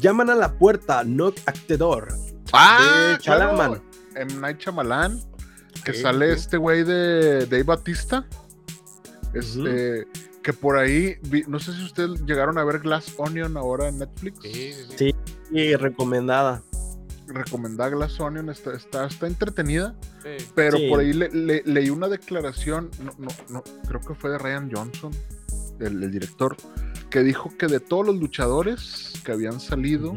Llaman 0.00 0.30
a 0.30 0.34
la 0.34 0.58
puerta, 0.58 1.02
knock 1.04 1.36
at 1.46 1.54
the 1.66 1.76
door. 1.76 2.08
¡Ah! 2.52 3.16
Chalaman. 3.20 3.80
claro, 3.80 3.84
M. 4.16 4.34
Night 4.34 4.58
Shyamalan, 4.60 5.20
que 5.84 5.92
Sí, 5.94 6.02
sale 6.02 6.34
sí. 6.34 6.40
este 6.40 6.56
güey 6.58 6.84
de 6.84 7.46
Dave 7.46 7.62
Batista. 7.62 8.26
Este, 9.38 10.06
que 10.42 10.52
por 10.52 10.78
ahí, 10.78 11.16
vi- 11.22 11.44
no 11.48 11.58
sé 11.58 11.72
si 11.72 11.82
ustedes 11.84 12.20
llegaron 12.26 12.56
a 12.58 12.64
ver 12.64 12.78
Glass 12.80 13.12
Onion 13.16 13.56
ahora 13.56 13.88
en 13.88 13.98
Netflix. 13.98 14.38
Sí, 14.42 14.52
sí, 14.52 14.72
sí. 14.90 14.94
Sí. 14.96 15.14
Y 15.50 15.74
recomendada. 15.76 16.62
Recomendada 17.26 17.90
Glass 17.90 18.20
Onion, 18.20 18.48
está, 18.50 18.72
está, 18.74 19.06
está 19.06 19.26
entretenida, 19.26 19.96
Sí. 20.22 20.46
pero 20.54 20.78
Sí. 20.78 20.88
por 20.88 21.00
ahí 21.00 21.12
le- 21.12 21.30
le- 21.30 21.62
leí 21.64 21.90
una 21.90 22.08
declaración, 22.08 22.88
no, 23.02 23.12
no, 23.18 23.28
no, 23.48 23.64
creo 23.88 24.00
que 24.00 24.14
fue 24.14 24.30
de 24.30 24.38
Ryan 24.38 24.70
Johnson, 24.72 25.10
el, 25.80 26.02
el 26.04 26.10
director, 26.12 26.56
que 27.10 27.24
dijo 27.24 27.52
que 27.58 27.66
de 27.66 27.80
todos 27.80 28.06
los 28.06 28.14
luchadores 28.16 29.12
que 29.24 29.32
habían 29.32 29.58
salido, 29.58 30.16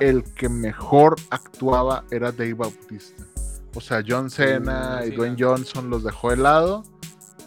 el 0.00 0.24
que 0.34 0.48
mejor 0.50 1.16
actuaba 1.30 2.04
era 2.10 2.32
Dave 2.32 2.54
Bautista. 2.54 3.24
O 3.74 3.80
sea, 3.80 4.02
John 4.06 4.30
Cena 4.30 5.02
y 5.04 5.10
sí, 5.10 5.16
Dwayne. 5.16 5.36
Johnson 5.38 5.88
los 5.90 6.02
dejó 6.04 6.30
de 6.30 6.36
lado 6.38 6.82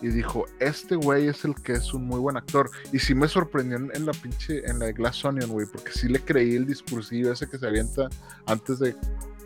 y 0.02 0.08
dijo, 0.08 0.46
este 0.60 0.96
güey 0.96 1.28
es 1.28 1.44
el 1.46 1.56
que 1.56 1.74
es 1.74 1.94
un 1.94 2.06
muy 2.06 2.20
buen 2.20 2.38
actor. 2.38 2.70
Y 2.94 3.00
sí 3.00 3.14
me 3.16 3.28
sorprendió 3.28 3.78
en, 3.78 4.06
la 4.06 4.12
pinche, 4.14 4.66
en 4.70 4.80
la 4.80 4.86
de 4.86 4.94
Glass 4.94 5.24
Onion, 5.26 5.50
güey, 5.52 5.66
porque 5.68 5.92
sí 5.92 6.08
le 6.08 6.20
creí 6.20 6.56
el 6.56 6.66
discursivo 6.66 7.32
ese 7.32 7.50
que 7.50 7.58
se 7.58 7.68
avienta 7.68 8.08
antes 8.46 8.80
de 8.80 8.96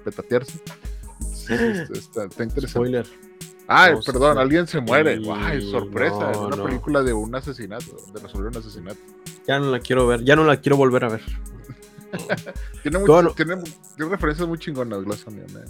petatearse. 0.03 0.59
sí, 1.33 1.53
está, 1.93 2.25
está- 2.25 2.43
interesante. 2.43 2.67
Spoiler. 2.67 3.07
Ay, 3.67 3.93
No 3.93 4.01
perdón, 4.01 4.37
alguien 4.37 4.67
se 4.67 4.81
muere. 4.81 5.21
Ay, 5.33 5.61
sorpresa. 5.71 6.19
no, 6.19 6.31
es 6.31 6.37
una 6.37 6.55
no. 6.57 6.63
película 6.65 7.01
de 7.01 7.13
un 7.13 7.33
asesinato, 7.33 7.95
de 8.13 8.19
resolver 8.19 8.49
un 8.49 8.57
asesinato. 8.57 8.99
Ya 9.47 9.57
no 9.59 9.71
la 9.71 9.79
quiero 9.79 10.05
ver, 10.05 10.23
ya 10.23 10.35
no 10.35 10.43
la 10.43 10.57
quiero 10.59 10.75
volver 10.77 11.05
a 11.05 11.09
ver. 11.09 11.21
Tiene, 12.83 12.99
mucho- 12.99 13.33
tiene, 13.35 13.55
tiene 13.95 14.11
referencias 14.11 14.47
muy 14.47 14.59
chingonas, 14.59 15.03
Glass 15.03 15.25
Onion, 15.27 15.47
eh. 15.49 15.65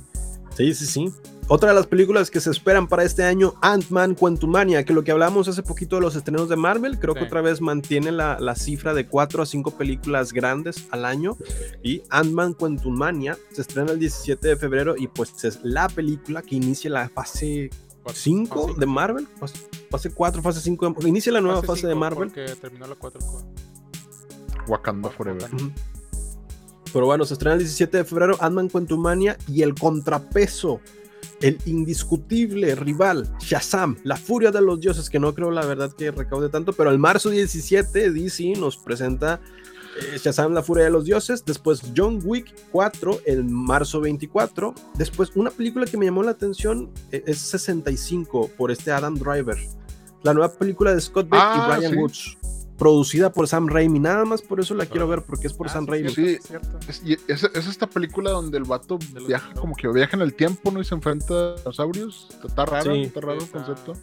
Sí, 0.56 0.74
sí, 0.74 0.86
sí. 0.86 1.14
Otra 1.50 1.70
de 1.70 1.76
las 1.76 1.88
películas 1.88 2.32
que 2.32 2.40
se 2.40 2.50
esperan 2.52 2.88
para 2.88 3.04
este 3.04 3.24
año, 3.24 3.56
Ant-Man 3.62 4.16
Quantumania, 4.16 4.86
que 4.86 4.94
lo 4.94 5.04
que 5.04 5.12
hablamos 5.12 5.48
hace 5.50 5.62
poquito 5.62 5.98
de 5.98 6.02
los 6.02 6.16
estrenos 6.16 6.48
de 6.48 6.56
Marvel, 6.56 7.00
creo 7.00 7.14
que 7.16 7.24
otra 7.26 7.42
vez 7.42 7.60
mantiene 7.60 8.14
la, 8.14 8.40
la 8.40 8.56
cifra 8.56 8.94
de 8.94 9.08
4 9.08 9.44
a 9.44 9.46
5 9.46 9.72
películas 9.72 10.32
grandes 10.32 10.88
al 10.92 11.04
año. 11.04 11.36
Y 11.84 12.02
Ant-Man 12.10 12.54
Quantumania 12.54 13.38
se 13.52 13.62
estrena 13.62 13.92
el 13.92 14.00
17 14.00 14.48
de 14.48 14.56
febrero 14.56 14.96
y 14.98 15.08
pues 15.08 15.44
es 15.44 15.60
la 15.64 15.90
película 15.90 16.42
que 16.42 16.56
inicia 16.56 16.90
la 16.90 17.10
fase 17.10 17.70
5 18.14 18.68
Fase 18.70 18.80
de 18.80 18.86
Marvel. 18.86 19.28
Fase- 19.40 19.68
Fase 19.90 20.12
4, 20.12 20.42
fase 20.42 20.62
5. 20.62 20.96
Inicia 21.06 21.32
la 21.34 21.42
nueva 21.42 21.62
fase, 21.62 21.88
de 21.88 21.94
cinco, 21.94 22.00
Marvel. 22.00 22.30
Porque 22.32 22.56
terminó 22.56 22.88
la 22.88 22.96
4 22.96 23.20
Wakanda 24.68 25.10
Forever. 25.10 25.54
Ujú. 25.54 25.72
Pero 26.94 27.08
bueno, 27.08 27.26
se 27.26 27.34
estrena 27.34 27.56
el 27.56 27.60
17 27.60 27.98
de 27.98 28.04
febrero 28.06 28.38
Ant-Man 28.40 28.70
Quantumania 28.70 29.36
y 29.48 29.64
el 29.64 29.74
contrapeso, 29.74 30.80
el 31.42 31.58
indiscutible 31.66 32.76
rival 32.76 33.30
Shazam, 33.40 33.98
la 34.04 34.16
furia 34.16 34.52
de 34.52 34.62
los 34.62 34.80
dioses, 34.80 35.10
que 35.10 35.20
no 35.20 35.34
creo 35.34 35.50
la 35.52 35.66
verdad 35.66 35.92
que 35.92 36.12
recaude 36.12 36.50
tanto, 36.50 36.72
pero 36.74 36.92
el 36.92 37.00
marzo 37.00 37.30
17 37.32 38.12
DC 38.12 38.54
nos 38.60 38.78
presenta 38.78 39.42
eh, 40.00 40.18
Shazam, 40.24 40.54
la 40.54 40.62
furia 40.64 40.86
de 40.86 40.92
los 40.92 41.06
dioses, 41.06 41.44
después 41.46 41.82
John 41.98 42.20
Wick 42.24 42.54
4 42.72 43.22
el 43.26 43.44
marzo 43.44 44.00
24, 44.00 44.74
después 44.96 45.32
una 45.36 45.50
película 45.50 45.86
que 45.86 45.98
me 45.98 46.06
llamó 46.06 46.24
la 46.24 46.32
atención 46.32 46.92
eh, 47.12 47.24
es 47.26 47.40
65 47.40 48.50
por 48.58 48.72
este 48.72 48.92
Adam 48.92 49.16
Driver, 49.16 49.58
la 50.24 50.34
nueva 50.34 50.54
película 50.54 50.94
de 50.94 51.02
Scott 51.02 51.28
Beck 51.30 51.42
Ah, 51.44 51.74
y 51.74 51.78
Brian 51.78 51.92
sí. 51.94 51.98
Woods. 51.98 52.38
Producida 52.78 53.32
por 53.32 53.48
Sam 53.48 53.68
Raimi, 53.68 54.00
nada 54.00 54.26
más 54.26 54.42
por 54.42 54.60
eso 54.60 54.74
la 54.74 54.86
quiero 54.86 55.08
ver, 55.08 55.22
porque 55.22 55.48
es 55.48 55.54
por 55.54 55.70
Sam 55.70 55.86
Raimi. 55.86 56.10
sí. 56.10 56.38
cierto. 56.42 56.80
Es, 56.88 57.02
y 57.06 57.14
es, 57.14 57.44
es 57.44 57.68
esta 57.68 57.88
película 57.88 58.32
donde 58.32 58.58
el 58.58 58.64
vato 58.64 58.98
viaja 59.28 59.54
como 59.54 59.76
que 59.76 59.88
viaja 59.88 60.16
en 60.18 60.24
el 60.24 60.34
tiempo, 60.34 60.72
¿no? 60.72 60.82
Y 60.82 60.86
se 60.86 60.96
enfrenta 60.96 61.34
a 61.34 61.56
dinosaurios. 61.58 62.28
Está, 62.32 62.48
está 62.48 62.66
raro, 62.66 62.94
Sí. 62.94 63.02
está 63.04 63.22
raro 63.22 63.42
el 63.42 63.50
concepto. 63.50 63.94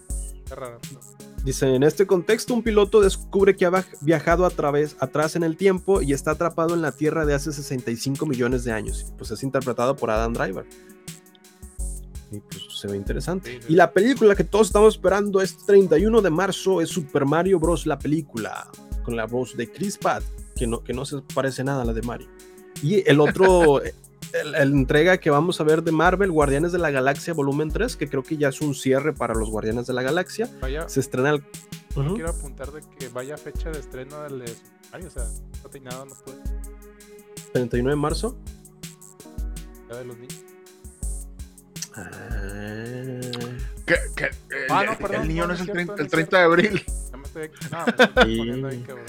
Está 0.45 0.55
raro. 0.55 0.79
¿no? 0.93 1.01
Dice, 1.45 1.75
en 1.75 1.83
este 1.83 2.07
contexto, 2.07 2.53
un 2.53 2.63
piloto 2.63 3.01
descubre 3.01 3.57
que 3.57 3.65
ha 3.65 3.85
viajado 4.03 4.45
a 4.45 4.51
través, 4.51 4.97
atrás 5.01 5.37
en 5.37 5.43
el 5.43 5.57
tiempo 5.57 6.03
y 6.03 6.13
está 6.13 6.33
atrapado 6.33 6.75
en 6.75 6.83
la 6.83 6.93
Tierra 6.93 7.25
de 7.25 7.33
hace 7.35 7.51
65 7.53 8.27
millones 8.27 8.63
de 8.65 8.73
años. 8.73 9.07
Pues 9.17 9.31
es 9.31 9.43
interpretado 9.43 9.97
por 9.97 10.11
Adam 10.11 10.35
Driver. 10.35 10.67
Y 12.33 12.41
pues 12.41 12.63
se 12.79 12.87
ve 12.87 12.97
interesante. 12.97 13.61
Y 13.69 13.75
la 13.75 13.93
película 13.93 14.35
que 14.37 14.45
todos 14.45 14.69
estamos 14.69 14.95
esperando 14.95 15.41
es 15.41 15.57
31 15.67 16.23
de 16.23 16.31
marzo, 16.31 16.81
es 16.81 16.89
Super 16.89 17.27
Mario 17.27 17.59
Bros. 17.59 17.87
la 17.87 17.99
película, 17.99 18.71
con 19.03 19.17
la 19.17 19.27
voz 19.27 19.57
de 19.57 19.71
Chris 19.71 19.99
Pratt, 19.99 20.23
que 20.55 20.67
no, 20.67 20.83
que 20.85 20.93
no 20.93 21.05
se 21.05 21.21
parece 21.35 21.65
nada 21.65 21.83
a 21.83 21.85
la 21.85 21.93
de 21.93 22.03
Mario. 22.03 22.29
Y 22.83 23.09
el 23.09 23.21
otro, 23.21 23.83
el 24.33 24.55
entrega 24.73 25.19
que 25.19 25.31
vamos 25.31 25.61
a 25.61 25.65
ver 25.65 25.83
de 25.83 25.91
Marvel, 25.91 26.31
Guardianes 26.31 26.71
de 26.73 26.79
la 26.79 26.91
Galaxia 26.91 27.35
Volumen 27.35 27.71
3, 27.71 27.97
que 27.97 28.09
creo 28.09 28.23
que 28.23 28.37
ya 28.37 28.49
es 28.49 28.61
un 28.61 28.75
cierre 28.75 29.13
para 29.13 29.35
los 29.35 29.51
Guardianes 29.51 29.87
de 29.89 29.93
la 29.95 30.03
Galaxia. 30.03 30.49
Vaya, 30.61 30.89
Se 30.89 31.01
estrena 31.01 31.31
el... 31.31 31.43
yo 31.97 32.03
Ujú. 32.03 32.15
quiero 32.15 32.31
apuntar 32.31 32.71
de 32.71 32.81
que 32.99 33.09
vaya 33.09 33.37
fecha 33.37 33.71
de 33.71 33.81
estreno 33.81 34.23
del 34.23 34.39
de 34.41 34.53
Ay, 34.93 35.05
o 35.05 35.11
sea, 35.11 35.25
no 35.25 35.81
nada, 35.83 36.05
no 36.05 36.15
puede. 36.25 36.39
31 37.53 37.91
de 37.91 37.97
marzo. 37.97 38.37
Ya 39.89 39.97
de 39.97 40.05
los 40.05 40.17
niños. 40.19 40.50
Ah. 41.97 42.11
El, 43.87 44.67
Ah, 44.71 44.85
no, 44.85 44.93
el 44.93 44.99
perdón, 44.99 45.29
niño 45.29 45.47
no, 45.47 45.55
es 45.55 45.61
es 45.61 45.69
el 45.69 45.75
cierto, 45.75 45.95
30, 45.95 45.95
no 45.95 45.99
el 45.99 46.05
es 46.07 46.11
30 46.13 46.39
de 46.39 46.45
abril. 46.45 46.85
Ya 47.11 47.17
me 47.17 47.25
estoy. 47.25 47.51
No, 47.71 47.85
me 47.85 47.91
estoy 47.91 48.07
poniendo 48.37 48.69
ahí, 48.69 48.81
cabrón. 48.87 49.07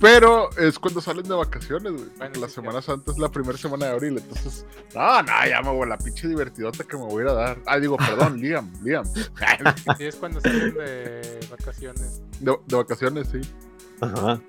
Pero 0.00 0.50
es 0.58 0.78
cuando 0.78 1.00
salen 1.00 1.26
de 1.26 1.34
vacaciones, 1.34 1.92
güey. 1.92 2.04
Bueno, 2.16 2.40
la 2.40 2.48
sí, 2.48 2.54
Semana 2.54 2.82
Santa 2.82 3.12
es 3.12 3.18
la 3.18 3.30
primera 3.30 3.56
semana 3.56 3.86
de 3.86 3.92
abril. 3.92 4.18
Entonces, 4.18 4.66
no, 4.94 5.22
no, 5.22 5.32
ya 5.48 5.62
me 5.62 5.70
voy 5.70 5.88
la 5.88 5.96
pinche 5.96 6.28
divertidota 6.28 6.84
que 6.84 6.96
me 6.96 7.04
voy 7.04 7.22
a 7.22 7.24
ir 7.24 7.30
a 7.30 7.32
dar. 7.34 7.58
Ah, 7.66 7.78
digo, 7.78 7.96
perdón, 7.96 8.38
Liam, 8.40 8.70
Liam. 8.82 9.04
Sí, 9.06 10.04
es 10.04 10.16
cuando 10.16 10.40
salen 10.40 10.74
de 10.74 11.46
vacaciones. 11.50 12.22
De, 12.40 12.56
de 12.66 12.76
vacaciones, 12.76 13.28
sí. 13.28 13.40
Ajá. 14.00 14.40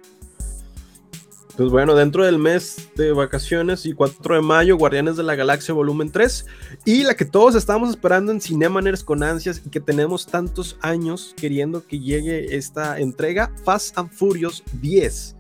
Pues 1.57 1.69
bueno, 1.69 1.95
dentro 1.95 2.25
del 2.25 2.37
mes 2.37 2.89
de 2.95 3.13
vacaciones 3.13 3.85
y 3.85 3.93
4 3.93 4.35
de 4.35 4.41
mayo, 4.41 4.75
Guardianes 4.77 5.15
de 5.15 5.23
la 5.23 5.35
Galaxia 5.35 5.73
Volumen 5.73 6.11
3. 6.11 6.45
Y 6.83 7.03
la 7.03 7.15
que 7.15 7.23
todos 7.23 7.55
estamos 7.55 7.89
esperando 7.91 8.33
en 8.33 8.41
Cinemaners 8.41 9.05
con 9.05 9.23
ansias 9.23 9.61
y 9.65 9.69
que 9.69 9.79
tenemos 9.79 10.25
tantos 10.25 10.77
años 10.81 11.33
queriendo 11.37 11.85
que 11.87 11.99
llegue 12.01 12.57
esta 12.57 12.99
entrega, 12.99 13.53
Fast 13.63 13.97
and 13.97 14.11
Furious 14.11 14.63
10. 14.81 15.35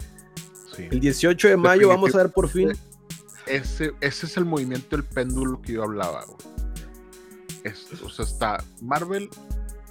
sí. 0.77 0.87
El 0.89 0.99
18 1.01 1.49
de 1.49 1.57
mayo 1.57 1.89
vamos 1.89 2.15
a 2.15 2.19
ver 2.19 2.31
por 2.31 2.47
fin. 2.47 2.71
Ese, 3.45 3.91
ese 3.99 4.25
es 4.25 4.37
el 4.37 4.45
movimiento 4.45 4.95
del 4.95 5.03
péndulo 5.05 5.61
que 5.61 5.73
yo 5.73 5.83
hablaba, 5.83 6.23
güey. 6.25 6.37
Es- 7.65 7.87
o 8.01 8.09
sea, 8.09 8.23
está 8.25 8.63
Marvel, 8.81 9.29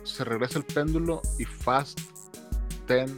se 0.04 0.24
regresa 0.24 0.58
el 0.58 0.64
péndulo 0.64 1.20
y 1.38 1.44
Fast 1.44 2.00
10 2.88 3.10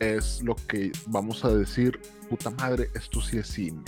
es 0.00 0.42
lo 0.42 0.54
que 0.68 0.92
vamos 1.06 1.44
a 1.44 1.48
decir, 1.54 2.00
puta 2.28 2.50
madre, 2.50 2.90
esto 2.94 3.20
sí 3.20 3.38
es 3.38 3.46
cine. 3.48 3.82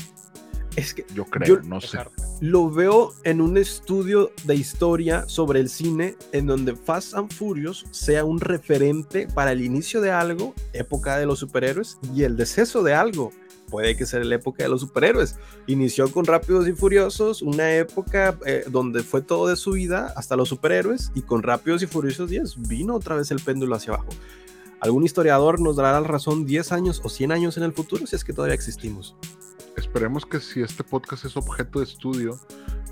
Es 0.77 0.95
que 0.95 1.05
Yo 1.15 1.25
creo, 1.25 1.57
Yo- 1.57 1.63
no 1.63 1.81
sé. 1.81 1.99
lo 2.41 2.71
veo 2.71 3.13
en 3.25 3.41
un 3.41 3.57
estudio 3.57 4.31
de 4.45 4.55
historia 4.55 5.25
sobre 5.29 5.59
el 5.61 5.69
cine 5.69 6.17
en 6.33 6.47
donde 6.47 6.77
Fast 6.77 7.15
and 7.15 7.33
Furious 7.33 7.85
sea 7.91 8.25
un 8.25 8.39
referente 8.41 9.27
para 9.35 9.51
el 9.53 9.65
inicio 9.65 10.01
de 10.01 10.13
algo, 10.13 10.55
época 10.73 11.19
de 11.19 11.27
los 11.27 11.41
superhéroes, 11.41 11.99
y 12.15 12.23
el 12.23 12.37
deceso 12.37 12.83
de 12.85 12.95
algo. 12.95 13.33
Puede 13.69 13.97
que 13.97 14.07
sea 14.07 14.21
la 14.25 14.35
época 14.37 14.63
de 14.65 14.69
los 14.69 14.81
superhéroes. 14.81 15.37
Inició 15.67 16.11
con 16.11 16.25
Rápidos 16.25 16.67
y 16.69 16.73
Furiosos, 16.73 17.43
una 17.43 17.73
época 17.75 18.37
eh, 18.47 18.65
donde 18.69 19.03
fue 19.03 19.23
todo 19.23 19.49
de 19.49 19.57
su 19.57 19.73
vida 19.73 20.13
hasta 20.17 20.35
los 20.37 20.49
superhéroes, 20.49 21.11
y 21.15 21.23
con 21.23 21.43
Rápidos 21.43 21.83
y 21.83 21.87
Furiosos 21.87 22.31
10 22.31 22.69
vino 22.69 22.95
otra 22.95 23.17
vez 23.17 23.31
el 23.33 23.41
péndulo 23.41 23.75
hacia 23.77 23.95
abajo. 23.95 24.09
Algún 24.81 25.05
historiador 25.05 25.61
nos 25.61 25.77
dará 25.77 26.01
la 26.01 26.07
razón 26.07 26.47
10 26.47 26.73
años 26.73 27.03
o 27.05 27.11
100 27.11 27.33
años 27.33 27.57
en 27.59 27.65
el 27.65 27.73
futuro 27.73 28.07
si 28.07 28.17
es 28.17 28.25
que 28.25 28.33
todavía 28.33 28.55
existimos. 28.55 29.15
Esperemos 29.77 30.25
que 30.25 30.41
si 30.41 30.63
este 30.63 30.83
podcast 30.83 31.27
es 31.27 31.37
objeto 31.37 31.81
de 31.81 31.85
estudio, 31.85 32.41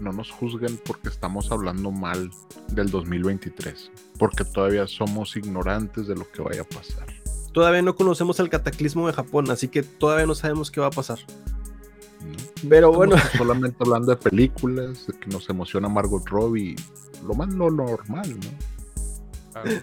no 0.00 0.12
nos 0.12 0.30
juzguen 0.30 0.78
porque 0.84 1.08
estamos 1.08 1.50
hablando 1.50 1.90
mal 1.90 2.30
del 2.68 2.90
2023, 2.90 3.90
porque 4.18 4.44
todavía 4.44 4.86
somos 4.86 5.34
ignorantes 5.36 6.06
de 6.06 6.14
lo 6.14 6.30
que 6.30 6.42
vaya 6.42 6.60
a 6.60 6.64
pasar. 6.64 7.06
Todavía 7.52 7.80
no 7.80 7.96
conocemos 7.96 8.38
el 8.38 8.50
cataclismo 8.50 9.06
de 9.06 9.14
Japón, 9.14 9.50
así 9.50 9.68
que 9.68 9.82
todavía 9.82 10.26
no 10.26 10.34
sabemos 10.34 10.70
qué 10.70 10.82
va 10.82 10.88
a 10.88 10.90
pasar. 10.90 11.18
¿no? 12.20 12.36
Pero 12.68 12.90
Estamos 12.90 12.96
bueno, 12.96 13.16
solamente 13.38 13.78
hablando 13.80 14.10
de 14.10 14.16
películas, 14.16 15.06
de 15.06 15.14
que 15.14 15.28
nos 15.28 15.48
emociona 15.48 15.88
Margot 15.88 16.26
Robbie, 16.28 16.76
lo 17.26 17.34
más 17.34 17.48
lo 17.54 17.70
normal, 17.70 18.38
¿no? 18.38 19.62
Claro. 19.62 19.82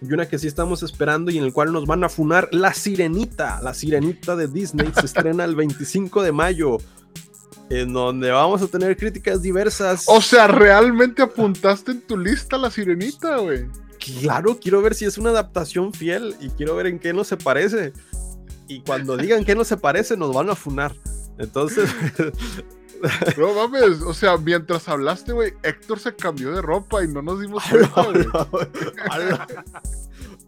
Y 0.00 0.12
una 0.12 0.28
que 0.28 0.38
sí 0.38 0.46
estamos 0.46 0.82
esperando 0.82 1.30
y 1.30 1.38
en 1.38 1.44
el 1.44 1.52
cual 1.52 1.72
nos 1.72 1.86
van 1.86 2.04
a 2.04 2.08
funar, 2.08 2.48
La 2.52 2.72
Sirenita. 2.72 3.60
La 3.62 3.74
Sirenita 3.74 4.36
de 4.36 4.46
Disney 4.46 4.92
se 4.94 5.06
estrena 5.06 5.44
el 5.44 5.56
25 5.56 6.22
de 6.22 6.32
mayo, 6.32 6.78
en 7.70 7.92
donde 7.92 8.30
vamos 8.30 8.62
a 8.62 8.68
tener 8.68 8.96
críticas 8.96 9.42
diversas. 9.42 10.04
O 10.06 10.20
sea, 10.20 10.46
realmente 10.46 11.22
apuntaste 11.22 11.92
en 11.92 12.02
tu 12.02 12.16
lista 12.16 12.56
la 12.56 12.70
sirenita, 12.70 13.38
güey. 13.38 13.66
Claro, 13.98 14.58
quiero 14.60 14.80
ver 14.80 14.94
si 14.94 15.04
es 15.04 15.18
una 15.18 15.30
adaptación 15.30 15.92
fiel 15.92 16.36
y 16.40 16.50
quiero 16.50 16.76
ver 16.76 16.86
en 16.86 16.98
qué 16.98 17.12
no 17.12 17.24
se 17.24 17.36
parece. 17.36 17.92
Y 18.68 18.80
cuando 18.80 19.16
digan 19.16 19.44
que 19.44 19.54
no 19.54 19.64
se 19.64 19.76
parece, 19.76 20.16
nos 20.16 20.32
van 20.32 20.48
a 20.50 20.54
funar. 20.54 20.94
Entonces, 21.38 21.90
No 23.36 23.54
mames, 23.54 24.00
o 24.02 24.12
sea, 24.14 24.36
mientras 24.36 24.88
hablaste, 24.88 25.32
güey, 25.32 25.54
Héctor 25.62 25.98
se 26.00 26.14
cambió 26.14 26.52
de 26.52 26.62
ropa 26.62 27.02
y 27.04 27.08
no 27.08 27.22
nos 27.22 27.40
dimos 27.40 27.62
cuenta, 27.70 28.44
güey. 28.50 28.66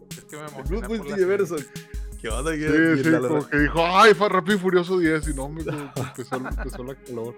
Es 0.09 0.23
que 0.25 0.35
me 0.37 0.45
emocioné 0.47 0.87
por 0.87 0.97
multiverso. 0.97 1.55
¿Qué 2.21 2.29
onda? 2.29 2.51
¿Qué- 2.51 2.95
Sí, 2.97 3.03
sí, 3.03 3.09
la- 3.09 3.19
la- 3.19 3.27
como 3.27 3.47
que 3.47 3.59
dijo, 3.59 3.83
ay, 3.85 4.13
fue 4.13 4.29
Rápido 4.29 4.57
y 4.57 4.59
Furioso 4.59 4.97
10 4.99 5.27
y 5.29 5.33
no, 5.33 5.49
me 5.49 5.61
empezó, 5.95 6.35
empezó 6.35 6.83
la 6.83 6.95
calor. 6.95 7.35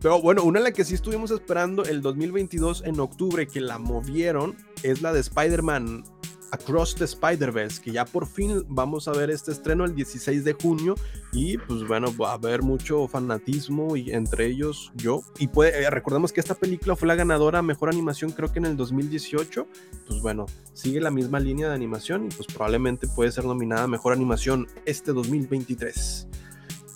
Pero 0.00 0.20
bueno, 0.22 0.42
una 0.44 0.58
en 0.60 0.64
la 0.64 0.72
que 0.72 0.84
sí 0.84 0.94
estuvimos 0.94 1.30
esperando 1.30 1.84
el 1.84 2.00
2022 2.00 2.82
en 2.86 2.98
octubre, 3.00 3.46
que 3.46 3.60
la 3.60 3.78
movieron, 3.78 4.56
es 4.82 5.02
la 5.02 5.12
de 5.12 5.20
Spider-Man 5.20 6.04
Across 6.52 6.96
the 6.96 7.04
Spider-Verse, 7.04 7.80
que 7.80 7.92
ya 7.92 8.04
por 8.04 8.26
fin 8.26 8.64
vamos 8.68 9.08
a 9.08 9.12
ver 9.12 9.30
este 9.30 9.52
estreno 9.52 9.84
el 9.84 9.94
16 9.94 10.44
de 10.44 10.52
junio 10.52 10.94
y 11.32 11.58
pues 11.58 11.86
bueno, 11.86 12.14
va 12.16 12.30
a 12.30 12.34
haber 12.34 12.62
mucho 12.62 13.06
fanatismo 13.08 13.96
y 13.96 14.10
entre 14.10 14.46
ellos 14.46 14.92
yo. 14.96 15.22
Y 15.38 15.48
puede, 15.48 15.82
eh, 15.82 15.90
recordemos 15.90 16.32
que 16.32 16.40
esta 16.40 16.54
película 16.54 16.96
fue 16.96 17.08
la 17.08 17.14
ganadora 17.14 17.62
Mejor 17.62 17.88
Animación 17.88 18.32
creo 18.32 18.52
que 18.52 18.58
en 18.58 18.66
el 18.66 18.76
2018, 18.76 19.66
pues 20.06 20.20
bueno, 20.20 20.46
sigue 20.72 21.00
la 21.00 21.10
misma 21.10 21.40
línea 21.40 21.68
de 21.68 21.74
animación 21.74 22.26
y 22.26 22.28
pues 22.28 22.46
probablemente 22.46 23.06
puede 23.08 23.30
ser 23.30 23.44
nominada 23.44 23.86
Mejor 23.86 24.12
Animación 24.12 24.66
este 24.84 25.12
2023. 25.12 26.28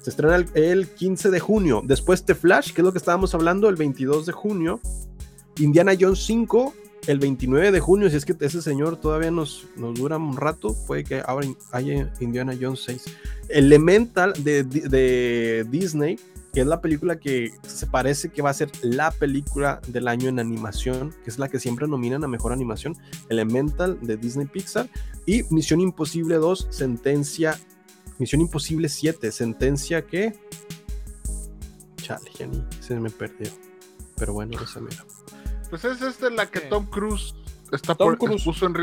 Se 0.03 0.11
estrena 0.11 0.37
el, 0.37 0.47
el 0.55 0.89
15 0.89 1.31
de 1.31 1.41
junio. 1.41 1.83
Después 1.83 2.27
The 2.27 2.35
Flash, 2.35 2.73
que 2.73 2.83
es 2.83 2.85
lo 2.85 2.93
que 2.93 2.99
estábamos 2.99 3.35
hablando, 3.35 3.69
el 3.69 3.77
22 3.77 4.27
de 4.27 4.33
junio. 4.33 4.81
Indiana 5.59 5.93
Jones 5.99 6.25
5, 6.27 6.75
el 7.07 7.19
29 7.19 7.73
de 7.73 7.81
junio. 7.81 8.11
Si 8.11 8.17
es 8.17 8.25
que 8.25 8.35
ese 8.41 8.63
señor 8.63 8.97
todavía 8.97 9.31
nos, 9.31 9.67
nos 9.77 9.95
dura 9.95 10.17
un 10.17 10.37
rato, 10.37 10.75
puede 10.87 11.05
que 11.05 11.23
ahora 11.25 11.49
haya 11.73 12.13
Indiana 12.21 12.57
Jones 12.59 12.83
6. 12.85 13.05
Elemental 13.49 14.33
de, 14.43 14.65
de 14.65 15.67
Disney, 15.71 16.19
que 16.55 16.61
es 16.61 16.67
la 16.67 16.81
película 16.81 17.19
que 17.19 17.53
se 17.67 17.87
parece 17.87 18.29
que 18.29 18.41
va 18.41 18.51
a 18.51 18.55
ser 18.55 18.71
la 18.83 19.11
película 19.11 19.81
del 19.89 20.07
año 20.07 20.29
en 20.29 20.39
animación, 20.39 21.13
que 21.25 21.31
es 21.31 21.39
la 21.39 21.49
que 21.49 21.59
siempre 21.59 21.89
nominan 21.89 22.23
a 22.23 22.29
mejor 22.29 22.53
animación, 22.53 22.97
Elemental 23.29 23.99
de 24.01 24.17
Disney 24.17 24.47
Pixar, 24.47 24.89
y 25.27 25.43
Misión 25.51 25.81
Imposible 25.81 26.37
2, 26.37 26.69
Sentencia, 26.71 27.59
Misión 28.19 28.41
Imposible 28.41 28.89
7, 28.89 29.33
Sentencia 29.33 30.07
que... 30.07 30.33
Chale, 31.97 32.31
ya 32.39 32.47
ni 32.47 32.63
se 32.81 32.95
me 33.01 33.11
perdió. 33.11 33.51
Pero 34.17 34.35
bueno, 34.35 34.61
esa 34.63 34.79
mira. 34.81 35.05
Pues 35.71 35.85
es 35.85 36.01
esta 36.03 36.31
la 36.31 36.47
que 36.51 36.61
Sí. 36.61 36.67
Tom 36.71 36.87
Cruise 36.87 37.35
está 37.73 37.95
Tom 37.95 38.17
por- 38.17 38.19
Cruise. 38.29 38.45
Puso, 38.45 38.67
en, 38.67 38.75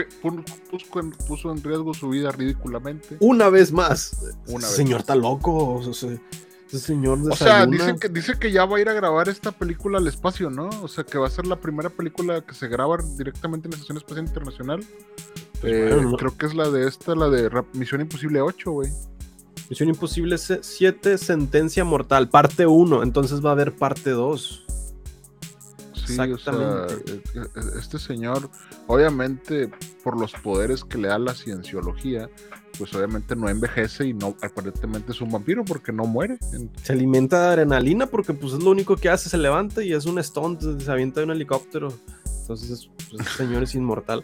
puso 0.70 1.00
en- 1.00 1.12
puso 1.12 1.52
en 1.52 1.64
riesgo 1.64 1.94
su 1.94 2.10
vida 2.10 2.32
ridículamente. 2.32 3.18
Una 3.20 3.50
vez 3.50 3.72
más. 3.72 4.18
Una 4.48 4.68
vez 4.68 4.76
señor 4.76 4.94
más. 4.96 5.02
está 5.02 5.16
loco. 5.16 5.76
o 5.76 5.94
sea, 5.94 6.10
ese 6.68 6.80
señor 6.80 7.20
O 7.30 7.36
sea, 7.36 7.66
desayuna. 7.66 7.86
dice 7.86 8.00
que, 8.00 8.10
dice 8.10 8.40
que 8.40 8.52
ya 8.52 8.64
va 8.66 8.78
a 8.78 8.80
ir 8.82 8.88
a 8.90 8.94
grabar 8.94 9.28
esta 9.30 9.52
película 9.52 9.98
al 9.98 10.08
espacio, 10.08 10.50
¿no? 10.50 10.70
O 10.82 10.88
sea, 10.88 11.04
que 11.04 11.18
va 11.18 11.28
a 11.28 11.30
ser 11.30 11.46
la 11.48 11.58
primera 11.58 11.90
película 11.90 12.42
que 12.42 12.54
se 12.54 12.68
graba 12.70 12.98
directamente 13.18 13.68
en 13.68 13.72
la 13.72 13.76
Estación 13.76 13.98
Espacial 13.98 14.26
Internacional. 14.26 14.84
Pues 15.60 15.74
Eh. 15.74 16.02
Creo 16.18 16.38
que 16.38 16.46
es 16.46 16.54
la 16.56 16.70
de 16.70 16.88
esta, 16.88 17.14
la 17.14 17.30
de 17.30 17.50
Misión 17.74 18.02
Imposible 18.02 18.40
8, 18.42 18.72
güey. 18.72 18.90
Misión 19.70 19.90
Imposible 19.90 20.38
7, 20.38 21.18
Sentencia 21.18 21.84
Mortal, 21.86 22.30
parte 22.30 22.66
1. 22.66 23.04
Entonces 23.04 23.44
va 23.46 23.50
a 23.50 23.54
haber 23.54 23.74
parte 23.74 24.10
2. 24.10 24.66
Sí, 26.12 26.32
o 26.32 26.38
sea, 26.38 26.54
Exactamente. 26.54 27.14
eh, 27.14 27.22
eh, 27.36 27.62
este 27.80 28.00
señor, 28.00 28.50
obviamente, 28.88 29.70
por 30.04 30.20
los 30.20 30.34
poderes 30.34 30.84
que 30.84 30.98
le 30.98 31.08
da 31.08 31.20
la 31.20 31.34
cienciología, 31.34 32.30
pues 32.78 32.94
obviamente 32.94 33.36
no 33.36 33.50
envejece 33.50 34.08
y 34.08 34.14
no, 34.14 34.36
aparentemente 34.42 35.12
es 35.12 35.22
un 35.22 35.32
vampiro 35.32 35.64
porque 35.66 35.92
no 35.92 36.06
muere. 36.06 36.38
Se 36.84 36.94
alimenta 36.94 37.42
de 37.42 37.48
adrenalina 37.48 38.08
porque 38.08 38.34
pues 38.34 38.54
es 38.54 38.64
lo 38.64 38.72
único 38.72 38.96
que 38.96 39.10
hace, 39.10 39.30
se 39.30 39.38
levanta 39.38 39.84
y 39.84 39.94
es 39.94 40.06
un 40.06 40.22
stunt, 40.24 40.62
se 40.80 40.92
avienta 40.92 41.20
de 41.20 41.26
un 41.26 41.32
helicóptero. 41.32 41.94
Entonces, 42.42 42.90
pues, 43.10 43.22
este 43.22 43.44
señor 43.46 43.64
es 43.64 43.76
inmortal. 43.76 44.24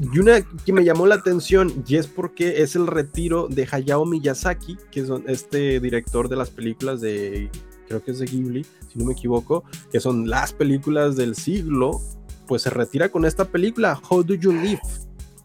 Y 0.00 0.18
una 0.18 0.40
que 0.42 0.72
me 0.72 0.84
llamó 0.84 1.06
la 1.06 1.14
atención 1.14 1.84
y 1.86 1.96
es 1.96 2.08
porque 2.08 2.62
es 2.62 2.74
el 2.74 2.86
retiro 2.88 3.46
de 3.48 3.68
Hayao 3.70 4.04
Miyazaki, 4.04 4.76
que 4.90 5.00
es 5.00 5.08
este 5.26 5.78
director 5.78 6.28
de 6.28 6.36
las 6.36 6.50
películas 6.50 7.00
de, 7.00 7.48
creo 7.86 8.02
que 8.02 8.10
es 8.12 8.18
de 8.18 8.26
Ghibli, 8.26 8.64
si 8.64 8.98
no 8.98 9.04
me 9.04 9.12
equivoco, 9.12 9.64
que 9.90 10.00
son 10.00 10.28
las 10.28 10.52
películas 10.52 11.16
del 11.16 11.34
siglo, 11.34 12.00
pues 12.46 12.62
se 12.62 12.70
retira 12.70 13.08
con 13.08 13.24
esta 13.24 13.46
película, 13.46 14.00
How 14.08 14.22
Do 14.22 14.34
You 14.34 14.52
Live? 14.52 14.80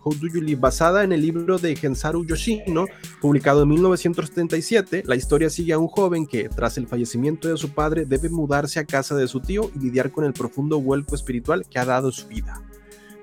How 0.01 0.13
Do 0.13 0.27
You 0.27 0.41
Live, 0.41 0.59
basada 0.59 1.03
en 1.03 1.11
el 1.11 1.21
libro 1.21 1.57
de 1.57 1.75
Gensaru 1.75 2.25
Yoshino, 2.25 2.85
publicado 3.21 3.63
en 3.63 3.69
1977, 3.69 5.03
la 5.05 5.15
historia 5.15 5.49
sigue 5.49 5.73
a 5.73 5.79
un 5.79 5.87
joven 5.87 6.25
que, 6.25 6.49
tras 6.49 6.77
el 6.77 6.87
fallecimiento 6.87 7.49
de 7.49 7.57
su 7.57 7.69
padre, 7.69 8.05
debe 8.05 8.29
mudarse 8.29 8.79
a 8.79 8.85
casa 8.85 9.15
de 9.15 9.27
su 9.27 9.41
tío 9.41 9.69
y 9.75 9.79
lidiar 9.79 10.11
con 10.11 10.23
el 10.23 10.33
profundo 10.33 10.79
vuelco 10.79 11.15
espiritual 11.15 11.65
que 11.69 11.79
ha 11.79 11.85
dado 11.85 12.11
su 12.11 12.27
vida. 12.27 12.61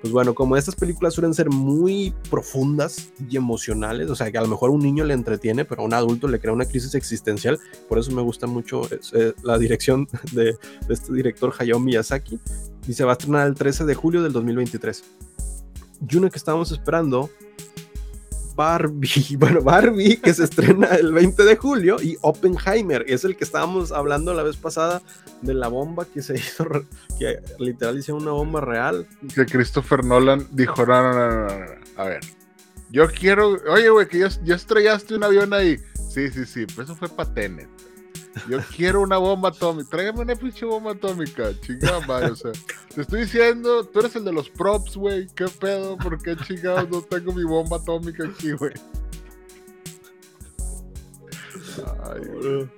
Pues 0.01 0.13
bueno, 0.13 0.35
como 0.35 0.57
estas 0.57 0.77
películas 0.77 1.15
suelen 1.15 1.35
ser 1.35 1.51
muy 1.51 2.15
profundas 2.31 3.11
y 3.29 3.37
emocionales, 3.37 4.11
o 4.11 4.15
sea, 4.15 4.31
que 4.31 4.39
a 4.39 4.43
lo 4.43 4.49
mejor 4.49 4.71
un 4.71 4.81
niño 4.81 5.05
le 5.05 5.15
entretiene, 5.15 5.65
pero 5.65 5.83
a 5.83 5.85
un 5.85 5.95
adulto 5.95 6.29
le 6.29 6.39
crea 6.39 6.53
una 6.53 6.67
crisis 6.67 6.95
existencial, 6.95 7.59
por 7.89 7.99
eso 7.99 8.13
me 8.13 8.23
gusta 8.23 8.47
mucho 8.47 8.83
eh, 8.91 9.33
la 9.43 9.59
dirección 9.59 10.07
de, 10.33 10.57
de 10.87 10.95
este 10.95 11.13
director 11.13 11.53
Hayao 11.59 11.81
Miyazaki, 11.81 12.39
y 12.87 12.93
se 12.93 13.05
va 13.05 13.13
a 13.13 13.15
estrenar 13.15 13.47
el 13.47 13.55
13 13.55 13.85
de 13.85 13.95
julio 13.95 14.23
del 14.23 14.33
2023. 14.33 15.03
Y 16.09 16.17
una 16.17 16.31
que 16.31 16.39
estábamos 16.39 16.71
esperando, 16.73 17.31
Barbie, 18.57 19.37
bueno, 19.39 19.61
Barbie, 19.61 20.17
que 20.17 20.35
se 20.35 20.45
estrena 20.45 20.97
el 20.97 21.13
20 21.13 21.45
de 21.45 21.57
julio, 21.57 21.99
y 22.03 22.17
Oppenheimer, 22.23 23.05
es 23.07 23.25
el 23.25 23.37
que 23.37 23.45
estábamos 23.45 23.93
hablando 23.93 24.33
la 24.35 24.43
vez 24.43 24.57
pasada 24.57 25.03
de 25.43 25.55
la 25.55 25.69
bomba 25.69 26.07
que 26.07 26.23
se 26.23 26.35
hizo, 26.39 26.67
que 27.19 27.39
literal 27.59 27.99
hicieron 27.99 28.23
una 28.23 28.33
bomba 28.33 28.61
real. 28.61 29.07
que 29.35 29.45
Christopher 29.45 30.05
Nolan 30.05 30.49
dijo, 30.51 30.87
no, 30.87 31.03
no, 31.03 31.13
no, 31.13 31.31
no, 31.31 31.47
no. 31.47 31.67
A 31.97 32.05
ver, 32.05 32.21
yo 32.91 33.07
quiero, 33.09 33.59
oye, 33.69 33.91
güey, 33.91 34.09
que 34.09 34.19
ya 34.19 34.55
estrellaste 34.55 35.15
un 35.15 35.25
avión 35.25 35.53
ahí. 35.53 35.79
Sí, 36.09 36.31
sí, 36.31 36.47
sí, 36.47 36.67
pues 36.67 36.89
eso 36.89 36.97
fue 36.97 37.09
para 37.09 37.33
Tenet. 37.33 37.69
Yo 38.49 38.59
quiero 38.77 39.01
una 39.01 39.17
bomba 39.19 39.49
atómica. 39.49 39.89
Tráigame 39.91 40.21
una 40.21 40.37
pinche 40.37 40.65
bomba 40.67 40.93
atómica. 40.93 41.51
Chingada 41.61 42.31
o 42.31 42.37
sea. 42.37 42.53
Te 42.95 43.01
estoy 43.01 43.21
diciendo, 43.23 43.85
tú 43.85 44.01
eres 44.01 44.15
el 44.17 44.25
de 44.25 44.33
los 44.33 44.51
props, 44.51 44.97
güey. 44.97 45.27
¿Qué 45.35 45.47
pedo? 45.49 45.97
¿Por 45.97 46.21
qué 46.23 46.37
chingados 46.37 46.89
no 46.91 47.03
tengo 47.03 47.33
mi 47.33 47.45
bomba 47.45 47.79
atómica 47.79 48.25
aquí, 48.25 48.53
güey? 48.53 48.73
Ay. 52.05 52.69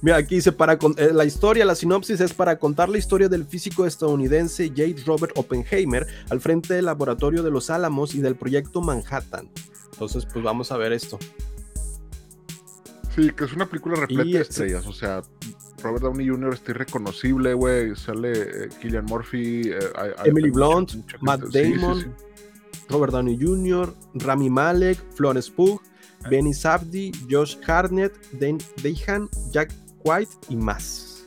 Mira, 0.00 0.16
aquí 0.16 0.36
dice, 0.36 0.50
para 0.52 0.78
con- 0.78 0.94
eh, 0.98 1.10
la 1.12 1.24
historia, 1.24 1.64
la 1.64 1.74
sinopsis 1.76 2.20
es 2.20 2.34
para 2.34 2.58
contar 2.58 2.88
la 2.88 2.98
historia 2.98 3.28
del 3.28 3.44
físico 3.46 3.86
estadounidense 3.86 4.68
J. 4.68 5.00
Robert 5.06 5.32
Oppenheimer 5.36 6.06
al 6.28 6.40
frente 6.40 6.74
del 6.74 6.86
laboratorio 6.86 7.42
de 7.42 7.50
los 7.50 7.70
Álamos 7.70 8.14
y 8.14 8.20
del 8.20 8.34
proyecto 8.34 8.80
Manhattan. 8.80 9.48
Entonces, 9.92 10.26
pues 10.32 10.44
vamos 10.44 10.72
a 10.72 10.76
ver 10.76 10.92
esto. 10.92 11.18
Sí, 13.14 13.30
que 13.32 13.44
es 13.44 13.52
una 13.52 13.66
película 13.66 13.96
repleta 13.96 14.24
Y 14.24 14.32
de 14.32 14.40
estrellas. 14.40 14.86
O 14.86 14.92
sea, 14.92 15.22
Robert 15.82 16.02
Downey 16.02 16.26
Jr. 16.28 16.54
está 16.54 16.70
irreconocible, 16.70 17.52
güey. 17.54 17.94
Sale 17.94 18.32
eh, 18.32 18.68
Killian 18.80 19.04
Murphy. 19.04 19.68
eh, 19.70 19.78
hay- 19.96 20.10
Emily 20.30 20.46
hay 20.46 20.50
Blunt, 20.52 20.94
mucha 20.94 21.18
Matt 21.20 21.40
gente. 21.42 21.64
Sí, 21.64 21.72
sí, 21.74 21.80
Damon. 21.80 22.00
sí. 22.00 22.06
Robert 22.88 23.12
Downey 23.12 23.38
Jr., 23.40 23.94
Rami 24.14 24.50
Malek, 24.50 24.98
Florence 25.14 25.50
Pugh, 25.50 25.80
Benny 26.30 26.52
Safdie, 26.54 27.12
Josh 27.30 27.56
Hartnett, 27.66 28.12
Dan 28.38 28.58
Dehan, 28.82 29.28
Jack 29.50 29.72
White 30.04 30.30
y 30.48 30.56
más. 30.56 31.24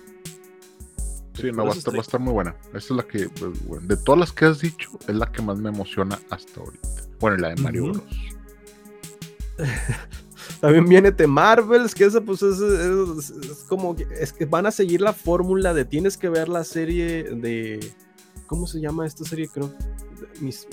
Sí, 1.34 1.52
no, 1.52 1.66
va 1.66 1.72
a, 1.72 1.76
estar, 1.76 1.94
va 1.94 1.98
a 1.98 2.02
estar 2.02 2.20
muy 2.20 2.34
buena. 2.34 2.56
Esta 2.68 2.78
es 2.78 2.92
la 2.92 3.04
que, 3.04 3.28
pues, 3.30 3.66
bueno, 3.68 3.86
de 3.88 3.98
todas 3.98 4.20
las 4.20 4.32
que 4.32 4.46
has 4.46 4.60
dicho, 4.60 4.90
es 5.08 5.16
la 5.16 5.32
que 5.32 5.42
más 5.42 5.58
me 5.60 5.70
emociona 5.70 6.18
hasta 6.30 6.62
ahorita. 6.62 6.88
Bueno, 7.20 7.38
la 7.38 7.50
de 7.50 7.62
Mario 7.62 7.84
Ujú. 7.86 7.94
Bros. 7.94 8.06
También 10.60 10.86
viene 10.88 11.12
The 11.12 11.28
Marvels, 11.28 11.94
que 11.96 12.06
esa 12.06 12.22
pues 12.22 12.42
es, 12.42 12.60
es- 12.60 13.30
es 13.30 13.66
como 13.68 13.96
que 13.96 14.08
es 14.20 14.34
que 14.34 14.46
van 14.46 14.66
a 14.66 14.72
seguir 14.72 15.02
la 15.02 15.14
fórmula 15.14 15.74
de 15.74 15.86
tienes 15.86 16.18
que 16.18 16.30
ver 16.30 16.50
la 16.50 16.64
serie 16.64 17.24
de 17.24 17.80
¿cómo 18.48 18.68
se 18.68 18.80
llama 18.80 19.06
esta 19.06 19.24
serie? 19.26 19.48
Creo 19.48 19.72
Miss- 20.42 20.68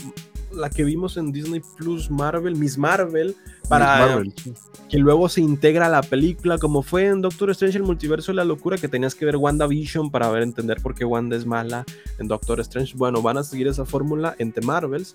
la 0.53 0.69
que 0.69 0.85
vimos 0.85 1.17
en 1.17 1.33
Disney 1.33 1.63
Plus 1.79 2.11
Marvel, 2.11 2.57
Miss 2.57 2.77
Marvel, 2.77 3.35
para 3.71 3.87
Miss 4.23 4.35
Marvel, 4.47 4.57
que 4.91 4.99
luego 4.99 5.29
se 5.31 5.41
integra 5.41 5.87
a 5.87 5.89
la 5.89 6.03
película, 6.03 6.59
como 6.59 6.83
fue 6.83 7.07
en 7.07 7.23
Doctor 7.23 7.49
Strange 7.53 7.79
el 7.79 7.85
multiverso 7.85 8.33
de 8.33 8.37
la 8.37 8.45
locura, 8.45 8.77
que 8.77 8.87
tenías 8.89 9.15
que 9.15 9.25
ver 9.25 9.37
WandaVision 9.39 10.11
para 10.11 10.29
ver 10.31 10.43
entender 10.43 10.83
por 10.83 10.95
qué 10.95 11.07
Wanda 11.07 11.37
es 11.37 11.47
mala 11.47 11.87
en 12.19 12.29
Doctor 12.29 12.61
Strange. 12.61 12.95
Bueno, 12.99 13.23
van 13.23 13.39
a 13.39 13.45
seguir 13.45 13.67
esa 13.67 13.87
fórmula 13.87 14.35
en 14.39 14.53
The 14.53 14.61
Marvels. 14.61 15.15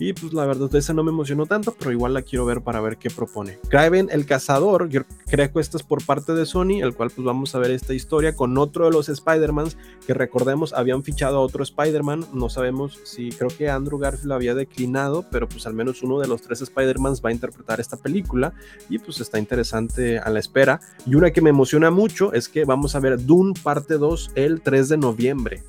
Y 0.00 0.14
pues 0.14 0.32
la 0.32 0.46
verdad, 0.46 0.74
esa 0.74 0.94
no 0.94 1.04
me 1.04 1.10
emocionó 1.10 1.44
tanto, 1.44 1.76
pero 1.78 1.92
igual 1.92 2.14
la 2.14 2.22
quiero 2.22 2.46
ver 2.46 2.62
para 2.62 2.80
ver 2.80 2.96
qué 2.96 3.10
propone. 3.10 3.58
Kraven 3.68 4.08
el 4.10 4.24
Cazador, 4.24 4.88
yo 4.88 5.02
creo 5.26 5.52
que 5.52 5.60
esta 5.60 5.76
es 5.76 5.82
por 5.82 6.02
parte 6.04 6.32
de 6.32 6.46
Sony, 6.46 6.80
el 6.82 6.94
cual 6.94 7.10
pues 7.10 7.22
vamos 7.22 7.54
a 7.54 7.58
ver 7.58 7.70
esta 7.70 7.92
historia 7.92 8.34
con 8.34 8.56
otro 8.56 8.86
de 8.86 8.92
los 8.92 9.10
Spider-Mans, 9.10 9.76
que 10.06 10.14
recordemos 10.14 10.72
habían 10.72 11.04
fichado 11.04 11.36
a 11.36 11.40
otro 11.40 11.62
Spider-Man, 11.62 12.28
no 12.32 12.48
sabemos 12.48 12.98
si 13.04 13.28
creo 13.28 13.50
que 13.50 13.68
Andrew 13.68 13.98
Garfield 13.98 14.32
había 14.32 14.54
declinado, 14.54 15.26
pero 15.30 15.46
pues 15.46 15.66
al 15.66 15.74
menos 15.74 16.02
uno 16.02 16.18
de 16.18 16.28
los 16.28 16.40
tres 16.40 16.62
Spider-Mans 16.62 17.20
va 17.22 17.28
a 17.28 17.32
interpretar 17.32 17.78
esta 17.78 17.98
película 17.98 18.54
y 18.88 18.98
pues 18.98 19.20
está 19.20 19.38
interesante 19.38 20.18
a 20.18 20.30
la 20.30 20.38
espera. 20.38 20.80
Y 21.04 21.14
una 21.14 21.30
que 21.30 21.42
me 21.42 21.50
emociona 21.50 21.90
mucho 21.90 22.32
es 22.32 22.48
que 22.48 22.64
vamos 22.64 22.94
a 22.94 23.00
ver 23.00 23.22
Dune 23.22 23.52
parte 23.62 23.98
2 23.98 24.30
el 24.34 24.62
3 24.62 24.88
de 24.88 24.96
noviembre. 24.96 25.62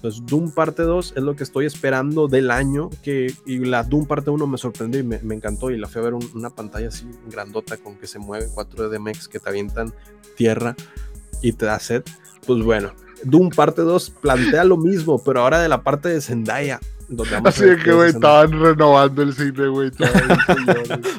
Entonces, 0.00 0.22
Doom 0.24 0.50
parte 0.52 0.82
2 0.82 1.12
es 1.14 1.22
lo 1.22 1.36
que 1.36 1.42
estoy 1.42 1.66
esperando 1.66 2.26
del 2.26 2.50
año. 2.50 2.88
Que, 3.02 3.34
y 3.44 3.58
la 3.58 3.82
Doom 3.84 4.06
parte 4.06 4.30
1 4.30 4.46
me 4.46 4.56
sorprendió 4.56 4.98
y 4.98 5.02
me, 5.04 5.16
encantó. 5.34 5.70
Y 5.70 5.76
la 5.76 5.88
fui 5.88 6.00
a 6.00 6.04
ver 6.04 6.14
un- 6.14 6.30
una 6.34 6.48
pantalla 6.48 6.88
así 6.88 7.06
grandota 7.30 7.76
con 7.76 7.96
que 7.96 8.06
se 8.06 8.18
mueve 8.18 8.48
4 8.54 8.88
DMX 8.88 9.28
que 9.28 9.38
te 9.40 9.48
avientan 9.50 9.92
tierra 10.36 10.74
y 11.42 11.52
te 11.52 11.66
da 11.66 11.78
sed. 11.78 12.02
Pues 12.46 12.62
bueno, 12.64 12.92
Doom 13.24 13.50
parte 13.50 13.82
2 13.82 14.08
plantea 14.08 14.64
lo 14.64 14.78
mismo, 14.78 15.22
pero 15.22 15.42
ahora 15.42 15.60
de 15.60 15.68
la 15.68 15.82
parte 15.82 16.08
de 16.08 16.22
Zendaya. 16.22 16.80
Donde 17.12 17.48
Así 17.48 17.64
que, 17.82 17.92
güey, 17.92 18.10
estaban 18.10 18.52
renovando 18.52 19.22
el 19.22 19.34
cine, 19.34 19.66
güey. 19.66 19.90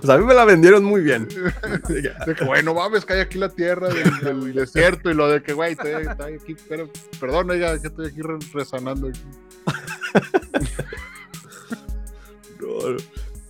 O 0.01 0.05
sea, 0.05 0.15
a 0.15 0.17
mí 0.17 0.23
me 0.23 0.33
la 0.33 0.45
vendieron 0.45 0.85
muy 0.85 1.01
bien. 1.01 1.27
De 2.25 2.33
que, 2.33 2.45
güey, 2.45 2.63
no 2.63 2.73
mames, 2.73 3.03
que 3.03 3.13
hay 3.13 3.19
aquí 3.19 3.37
la 3.37 3.49
tierra 3.49 3.89
del, 4.23 4.53
desierto 4.53 5.11
y 5.11 5.13
lo 5.13 5.27
de 5.27 5.43
que, 5.43 5.51
güey, 5.51 5.73
estoy, 5.73 5.91
estoy 5.91 6.33
aquí, 6.35 6.55
pero, 6.69 6.89
perdón, 7.19 7.51
oiga, 7.51 7.77
que 7.79 7.87
estoy 7.87 8.07
aquí 8.07 8.21
re- 8.21 8.39
rezanando. 8.53 9.09
Aquí. 9.09 9.19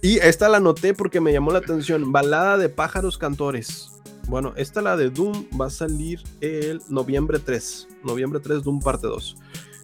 Y 0.01 0.17
esta 0.17 0.49
la 0.49 0.59
noté 0.59 0.95
porque 0.95 1.21
me 1.21 1.31
llamó 1.31 1.51
la 1.51 1.59
atención. 1.59 2.11
Balada 2.11 2.57
de 2.57 2.69
pájaros 2.69 3.19
cantores. 3.19 3.91
Bueno, 4.27 4.53
esta 4.55 4.81
la 4.81 4.97
de 4.97 5.11
Doom 5.11 5.45
va 5.59 5.67
a 5.67 5.69
salir 5.69 6.23
el 6.39 6.81
noviembre 6.89 7.37
3. 7.37 7.87
Noviembre 8.03 8.39
3, 8.39 8.63
Doom 8.63 8.79
parte 8.79 9.05
2. 9.05 9.35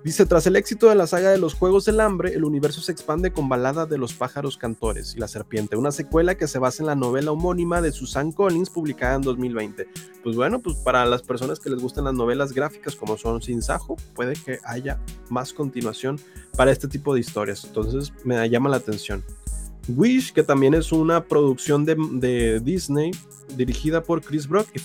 Dice, 0.03 0.25
tras 0.25 0.47
el 0.47 0.55
éxito 0.55 0.87
de 0.87 0.95
la 0.95 1.07
saga 1.07 1.31
de 1.31 1.37
los 1.37 1.53
Juegos 1.53 1.85
del 1.85 1.99
Hambre, 1.99 2.33
el 2.33 2.45
universo 2.45 2.81
se 2.81 2.91
expande 2.91 3.31
con 3.31 3.49
Balada 3.49 3.85
de 3.85 3.97
los 3.97 4.13
pájaros 4.13 4.57
cantores 4.57 5.15
y 5.15 5.19
la 5.19 5.27
serpiente, 5.27 5.75
una 5.75 5.91
secuela 5.91 6.35
que 6.35 6.47
se 6.47 6.59
basa 6.59 6.83
en 6.83 6.87
la 6.87 6.95
novela 6.95 7.31
homónima 7.31 7.81
de 7.81 7.91
Susan 7.91 8.31
Collins 8.31 8.69
publicada 8.69 9.15
en 9.15 9.21
2020. 9.21 9.87
Pues 10.23 10.35
bueno, 10.35 10.61
pues 10.61 10.75
para 10.77 11.05
las 11.05 11.23
personas 11.23 11.59
que 11.59 11.69
les 11.69 11.81
gustan 11.81 12.05
las 12.05 12.13
novelas 12.13 12.53
gráficas 12.53 12.95
como 12.95 13.17
son 13.17 13.41
Sin 13.41 13.61
Sajo, 13.61 13.97
puede 14.13 14.33
que 14.33 14.59
haya 14.63 14.99
más 15.29 15.51
continuación 15.51 16.19
para 16.55 16.71
este 16.71 16.87
tipo 16.87 17.13
de 17.13 17.19
historias. 17.19 17.65
Entonces 17.65 18.13
me 18.23 18.49
llama 18.49 18.69
la 18.69 18.77
atención. 18.77 19.23
Wish, 19.89 20.33
que 20.33 20.43
también 20.43 20.73
es 20.73 20.91
una 20.91 21.23
producción 21.23 21.85
de, 21.85 22.59
Disney, 22.59 23.11
dirigida 23.55 24.03
por 24.03 24.21
Chris 24.21 24.47
Brock 24.47 24.67
y 24.73 24.81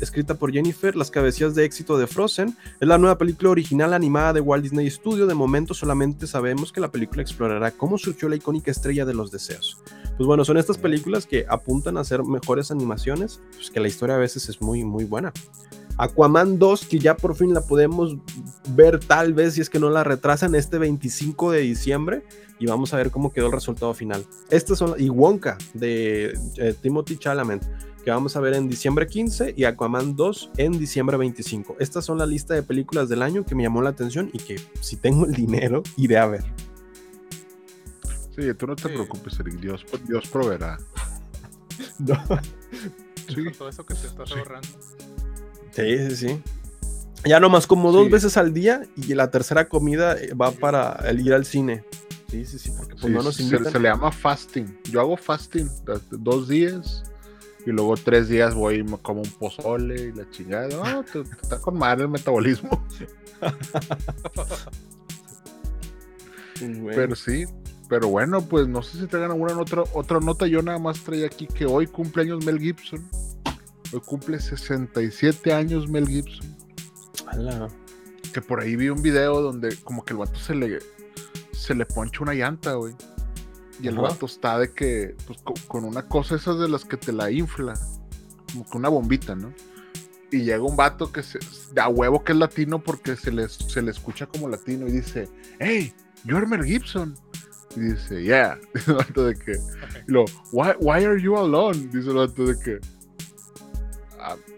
escrita 0.00 0.34
por 0.34 0.52
Jennifer, 0.52 0.94
las 0.94 1.10
cabecillas 1.10 1.54
de 1.54 1.64
éxito 1.64 1.98
de 1.98 2.06
Frozen, 2.06 2.56
es 2.80 2.88
la 2.88 2.98
nueva 2.98 3.18
película 3.18 3.50
original 3.50 3.92
animada 3.92 4.34
de 4.34 4.40
Walt 4.40 4.62
Disney 4.62 4.88
Studio. 4.90 5.26
De 5.26 5.34
momento 5.34 5.74
solamente 5.74 6.26
sabemos 6.26 6.72
que 6.72 6.80
la 6.80 6.90
película 6.90 7.22
explorará 7.22 7.72
cómo 7.72 7.98
surgió 7.98 8.28
la 8.28 8.36
icónica 8.36 8.70
estrella 8.70 9.04
de 9.04 9.14
los 9.14 9.30
deseos. 9.30 9.82
Pues 10.16 10.26
bueno, 10.26 10.44
son 10.44 10.56
estas 10.56 10.78
películas 10.78 11.26
que 11.26 11.44
apuntan 11.48 11.96
a 11.96 12.00
hacer 12.00 12.22
mejores 12.22 12.70
animaciones, 12.70 13.40
pues 13.54 13.70
que 13.70 13.80
la 13.80 13.88
historia 13.88 14.14
a 14.14 14.18
veces 14.18 14.48
es 14.48 14.60
muy, 14.62 14.84
muy 14.84 15.04
buena. 15.04 15.32
Aquaman 15.98 16.58
2, 16.58 16.86
que 16.86 16.98
ya 16.98 17.16
por 17.16 17.34
fin 17.36 17.54
la 17.54 17.60
podemos 17.62 18.16
ver 18.74 19.00
tal 19.00 19.32
vez 19.34 19.54
si 19.54 19.60
es 19.60 19.70
que 19.70 19.78
no 19.78 19.90
la 19.90 20.04
retrasan 20.04 20.54
este 20.54 20.78
25 20.78 21.52
de 21.52 21.60
diciembre 21.60 22.24
y 22.58 22.66
vamos 22.66 22.92
a 22.94 22.96
ver 22.98 23.10
cómo 23.10 23.32
quedó 23.32 23.46
el 23.46 23.52
resultado 23.52 23.92
final. 23.94 24.24
Estas 24.50 24.78
son 24.78 24.94
y 24.98 25.08
Wonka 25.08 25.56
de 25.74 26.38
eh, 26.56 26.74
Timothy 26.80 27.16
Chalamet 27.16 27.62
que 28.04 28.10
vamos 28.12 28.36
a 28.36 28.40
ver 28.40 28.54
en 28.54 28.68
diciembre 28.68 29.08
15 29.08 29.54
y 29.56 29.64
Aquaman 29.64 30.14
2 30.14 30.50
en 30.58 30.78
diciembre 30.78 31.16
25. 31.16 31.76
Estas 31.80 32.04
son 32.04 32.18
la 32.18 32.26
lista 32.26 32.54
de 32.54 32.62
películas 32.62 33.08
del 33.08 33.20
año 33.20 33.44
que 33.44 33.56
me 33.56 33.64
llamó 33.64 33.82
la 33.82 33.90
atención 33.90 34.30
y 34.32 34.38
que 34.38 34.60
si 34.80 34.96
tengo 34.96 35.26
el 35.26 35.32
dinero 35.32 35.82
iré 35.96 36.16
a 36.18 36.26
ver. 36.26 36.44
Sí, 38.36 38.42
tú 38.56 38.66
no 38.68 38.76
te 38.76 38.82
Sí. 38.82 38.88
preocupes, 38.90 39.40
Eric. 39.40 39.54
Dios, 39.60 39.84
Dios 40.06 40.28
proveerá. 40.28 40.78
Sí, 43.28 43.42
Con 43.42 43.52
todo 43.54 43.68
eso 43.68 43.84
que 43.84 43.94
te 43.94 44.06
estás 44.06 44.28
Sí. 44.28 44.38
ahorrando. 44.38 44.68
Sí, 45.76 46.10
sí, 46.10 46.16
sí. 46.16 46.42
Ya 47.24 47.38
nomás 47.40 47.66
como 47.66 47.92
dos 47.92 48.06
Sí. 48.06 48.10
veces 48.12 48.36
al 48.36 48.52
día 48.54 48.82
y 48.96 49.14
la 49.14 49.30
tercera 49.30 49.68
comida 49.68 50.16
eh, 50.16 50.32
va 50.34 50.50
para 50.52 50.92
el 51.08 51.20
ir 51.26 51.34
al 51.34 51.44
cine. 51.44 51.84
Sí, 52.30 52.44
sí, 52.44 52.58
sí, 52.58 52.72
porque 52.76 52.94
pues 52.94 53.04
sí, 53.06 53.10
no 53.10 53.22
nos 53.22 53.36
se, 53.36 53.42
invitan. 53.44 53.72
se 53.72 53.78
le 53.80 53.88
llama 53.88 54.10
fasting. 54.10 54.66
Yo 54.90 55.00
hago 55.00 55.16
fasting 55.16 55.68
dos 56.10 56.48
días 56.48 57.04
y 57.64 57.70
luego 57.70 57.94
tres 57.96 58.28
días 58.28 58.54
voy 58.54 58.76
y 58.76 58.82
me 58.84 58.98
como 58.98 59.22
un 59.22 59.30
pozole 59.30 60.00
y 60.08 60.12
la 60.12 60.28
chingada. 60.30 60.68
No, 60.68 61.02
te- 61.12 61.22
te 61.24 61.36
está 61.42 61.60
con 61.60 61.76
madre 61.78 62.04
el 62.04 62.10
metabolismo. 62.10 62.84
Bueno, 66.60 66.90
Pero 66.94 67.14
sí, 67.16 67.44
pero 67.88 68.08
bueno, 68.08 68.40
pues 68.42 68.66
no 68.66 68.82
sé 68.82 68.98
si 68.98 69.06
traigan 69.06 69.32
alguna 69.32 69.58
otra, 69.58 69.82
otra 69.92 70.20
nota. 70.20 70.46
Yo 70.46 70.62
nada 70.62 70.78
más 70.78 71.00
traía 71.00 71.26
aquí 71.26 71.46
que 71.46 71.66
hoy 71.66 71.86
cumpleaños 71.86 72.44
Mel 72.44 72.58
Gibson. 72.58 73.06
Hoy 73.92 74.00
cumple 74.04 74.40
67 74.40 75.52
años 75.52 75.88
Mel 75.88 76.06
Gibson. 76.06 76.56
ala. 77.26 77.68
Que 78.32 78.40
por 78.42 78.60
ahí 78.60 78.76
vi 78.76 78.88
un 78.88 79.00
video 79.02 79.40
donde 79.40 79.74
como 79.76 80.04
que 80.04 80.12
el 80.12 80.18
vato 80.18 80.38
se 80.38 80.54
le, 80.54 80.78
se 81.52 81.74
le 81.74 81.86
poncha 81.86 82.22
una 82.22 82.34
llanta, 82.34 82.74
güey. 82.74 82.94
Y 83.80 83.88
el 83.88 83.94
Ajá. 83.98 84.08
vato 84.08 84.26
está 84.26 84.58
de 84.58 84.72
que, 84.72 85.14
pues 85.26 85.38
co- 85.42 85.54
con, 85.68 85.84
una 85.84 86.02
cosa 86.08 86.36
esas 86.36 86.58
de 86.58 86.68
las 86.68 86.84
que 86.84 86.96
te 86.96 87.12
la 87.12 87.30
infla. 87.30 87.74
Como 88.52 88.64
que 88.68 88.76
una 88.76 88.88
bombita, 88.88 89.34
¿no? 89.34 89.52
Y 90.30 90.40
llega 90.42 90.62
un 90.62 90.76
vato 90.76 91.12
que 91.12 91.22
se, 91.22 91.38
a 91.80 91.88
huevo 91.88 92.24
que 92.24 92.32
es 92.32 92.38
latino 92.38 92.82
porque 92.82 93.16
se 93.16 93.30
le, 93.30 93.48
se 93.48 93.80
le 93.82 93.90
escucha 93.92 94.26
como 94.26 94.48
latino 94.48 94.86
y 94.88 94.92
dice, 94.92 95.28
hey, 95.60 95.92
you're 96.24 96.46
Mel 96.46 96.64
Gibson. 96.64 97.14
Y 97.76 97.80
dice, 97.80 98.22
yeah. 98.22 98.58
Dice 98.74 98.90
el 98.90 98.96
vato 98.96 99.24
de 99.26 99.34
que, 99.36 99.52
y 99.52 100.10
lo, 100.10 100.24
why, 100.52 100.72
why 100.80 101.04
are 101.04 101.20
you 101.22 101.36
alone? 101.36 101.78
Dice 101.92 102.08
el 102.10 102.16
vato 102.16 102.44
de 102.46 102.58
que, 102.58 102.80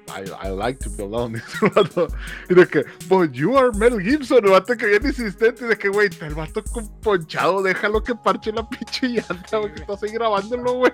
"I- 0.08 0.48
like 0.50 0.78
to 0.84 0.90
be 0.90 1.02
alone. 1.04 1.34
Dice 1.38 1.66
el 1.66 1.70
vato. 1.70 2.08
Y 2.48 2.54
de 2.54 2.66
que, 2.66 2.84
but 3.08 3.30
you 3.32 3.56
are 3.56 3.70
Mel 3.76 4.00
Gibson. 4.00 4.44
El 4.44 4.50
vato 4.50 4.76
que 4.76 4.86
viene 4.86 5.08
insistente. 5.08 5.64
Y 5.64 5.68
de 5.68 5.76
que, 5.78 5.88
güey, 5.88 6.08
el 6.20 6.34
vato 6.34 6.62
con 6.64 6.88
ponchado, 7.00 7.62
déjalo 7.62 8.02
que 8.02 8.14
parche 8.14 8.52
la 8.52 8.68
pinche 8.68 9.08
llanta, 9.08 9.58
güey, 9.58 9.72
que 9.74 9.80
estás 9.80 10.02
ahí 10.02 10.10
grabándolo, 10.10 10.72
güey. 10.74 10.92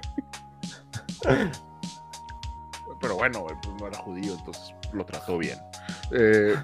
Pero 3.00 3.16
bueno, 3.16 3.46
pues 3.46 3.74
no 3.80 3.86
era 3.86 3.98
judío, 3.98 4.34
entonces 4.38 4.74
lo 4.92 5.04
trató 5.04 5.36
bien. 5.38 5.58
Eh, 6.12 6.56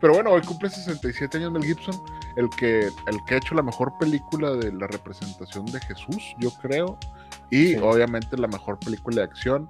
Pero 0.00 0.14
bueno, 0.14 0.30
hoy 0.30 0.42
cumple 0.42 0.68
67 0.68 1.38
años 1.38 1.52
Mel 1.52 1.64
Gibson, 1.64 1.98
el 2.36 2.50
que, 2.50 2.80
el 2.88 3.24
que 3.26 3.34
ha 3.34 3.38
hecho 3.38 3.54
la 3.54 3.62
mejor 3.62 3.96
película 3.98 4.50
de 4.50 4.70
la 4.72 4.86
representación 4.86 5.64
de 5.66 5.80
Jesús, 5.80 6.34
yo 6.38 6.50
creo, 6.60 6.98
y 7.54 7.68
Sí. 7.74 7.76
obviamente 7.76 8.36
la 8.36 8.48
mejor 8.48 8.78
película 8.78 9.16
de 9.16 9.22
acción, 9.24 9.68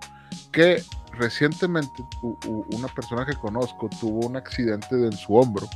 que 0.52 0.82
recientemente 1.12 2.02
u- 2.22 2.36
u- 2.46 2.66
una 2.76 2.88
persona 2.88 3.24
que 3.26 3.34
conozco 3.34 3.88
tuvo 4.00 4.26
un 4.26 4.36
accidente 4.36 4.94
en 4.94 5.12
su 5.12 5.34
hombro, 5.34 5.66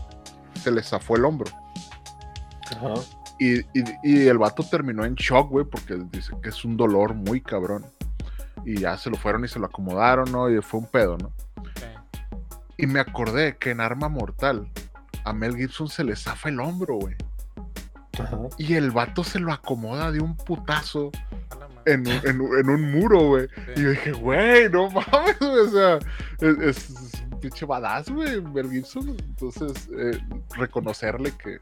se 0.62 0.70
le 0.70 0.82
zafó 0.82 1.16
el 1.16 1.24
hombro. 1.24 1.50
Ajá. 2.76 2.94
Y, 3.38 3.60
y- 3.60 3.84
y 4.02 4.26
el 4.26 4.38
vato 4.38 4.64
terminó 4.64 5.04
en 5.04 5.14
shock, 5.14 5.48
güey, 5.50 5.64
porque 5.64 5.96
dice 6.10 6.32
que 6.42 6.48
es 6.48 6.64
un 6.64 6.76
dolor 6.76 7.14
muy 7.14 7.40
cabrón. 7.40 7.86
Y 8.64 8.80
ya 8.80 8.98
se 8.98 9.08
lo 9.10 9.16
fueron 9.16 9.44
y 9.44 9.48
se 9.48 9.58
lo 9.60 9.66
acomodaron, 9.66 10.30
¿no? 10.32 10.50
Y 10.50 10.60
fue 10.60 10.80
un 10.80 10.86
pedo, 10.86 11.16
¿no? 11.18 11.32
Y 12.76 12.86
me 12.86 12.98
acordé 13.00 13.56
que 13.56 13.70
en 13.70 13.80
Arma 13.80 14.08
Mortal 14.08 14.68
a 15.24 15.32
Mel 15.32 15.56
Gibson 15.56 15.88
se 15.88 16.02
le 16.04 16.16
zafa 16.16 16.48
el 16.48 16.58
hombro, 16.60 16.96
güey. 16.96 17.14
Y 18.58 18.74
el 18.74 18.90
vato 18.90 19.22
se 19.22 19.38
lo 19.38 19.52
acomoda 19.52 20.10
de 20.10 20.20
un 20.20 20.36
putazo. 20.36 21.10
En, 21.92 22.00
un- 22.06 22.26
en 22.26 22.58
en 22.60 22.70
un 22.70 22.92
muro, 22.92 23.20
güey. 23.28 23.48
Y 23.76 23.82
yo 23.82 23.90
dije, 23.90 24.12
güey, 24.12 24.68
no 24.70 24.90
mames, 24.90 25.38
güey. 25.40 25.58
O 25.58 25.70
sea, 25.70 25.98
es, 26.40 26.58
es- 26.90 27.22
pinche 27.40 27.64
badass, 27.66 28.10
güey, 28.10 28.40
Mel 28.42 28.70
Gibson. 28.70 29.10
Entonces, 29.10 29.88
eh, 29.96 30.18
reconocerle 30.56 31.32
que. 31.42 31.58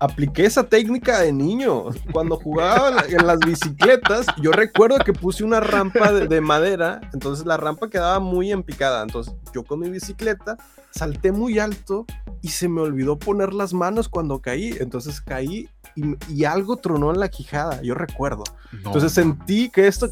Apliqué 0.00 0.44
esa 0.44 0.64
técnica 0.64 1.20
de 1.20 1.32
niño. 1.32 1.84
Cuando 2.12 2.36
jugaba 2.36 2.88
en 2.88 2.96
la- 2.96 3.04
en 3.20 3.26
las 3.26 3.38
bicicletas, 3.40 4.26
yo 4.42 4.50
recuerdo 4.52 4.98
que 4.98 5.12
puse 5.12 5.44
una 5.44 5.60
rampa 5.60 6.12
de, 6.12 6.26
de 6.28 6.40
madera, 6.40 7.00
entonces 7.12 7.46
la 7.46 7.56
rampa 7.56 7.88
quedaba 7.88 8.18
muy 8.20 8.52
empicada. 8.52 9.02
Entonces 9.02 9.34
yo 9.54 9.62
con 9.64 9.80
mi 9.80 9.88
bicicleta 9.88 10.56
salté 10.90 11.32
muy 11.32 11.58
alto 11.58 12.06
y 12.42 12.48
se 12.48 12.68
me 12.68 12.80
olvidó 12.80 13.18
poner 13.18 13.52
las 13.54 13.72
manos 13.72 14.08
cuando 14.08 14.40
caí. 14.40 14.76
Entonces 14.80 15.20
caí 15.20 15.68
y, 15.96 16.16
y 16.32 16.44
algo 16.44 16.76
tronó 16.76 17.10
en 17.12 17.20
la 17.20 17.28
quijada, 17.28 17.80
yo 17.82 17.94
recuerdo. 17.94 18.44
no 18.72 18.78
Entonces 18.86 19.12
sentí 19.12 19.70
que 19.70 19.86
esto 19.86 20.08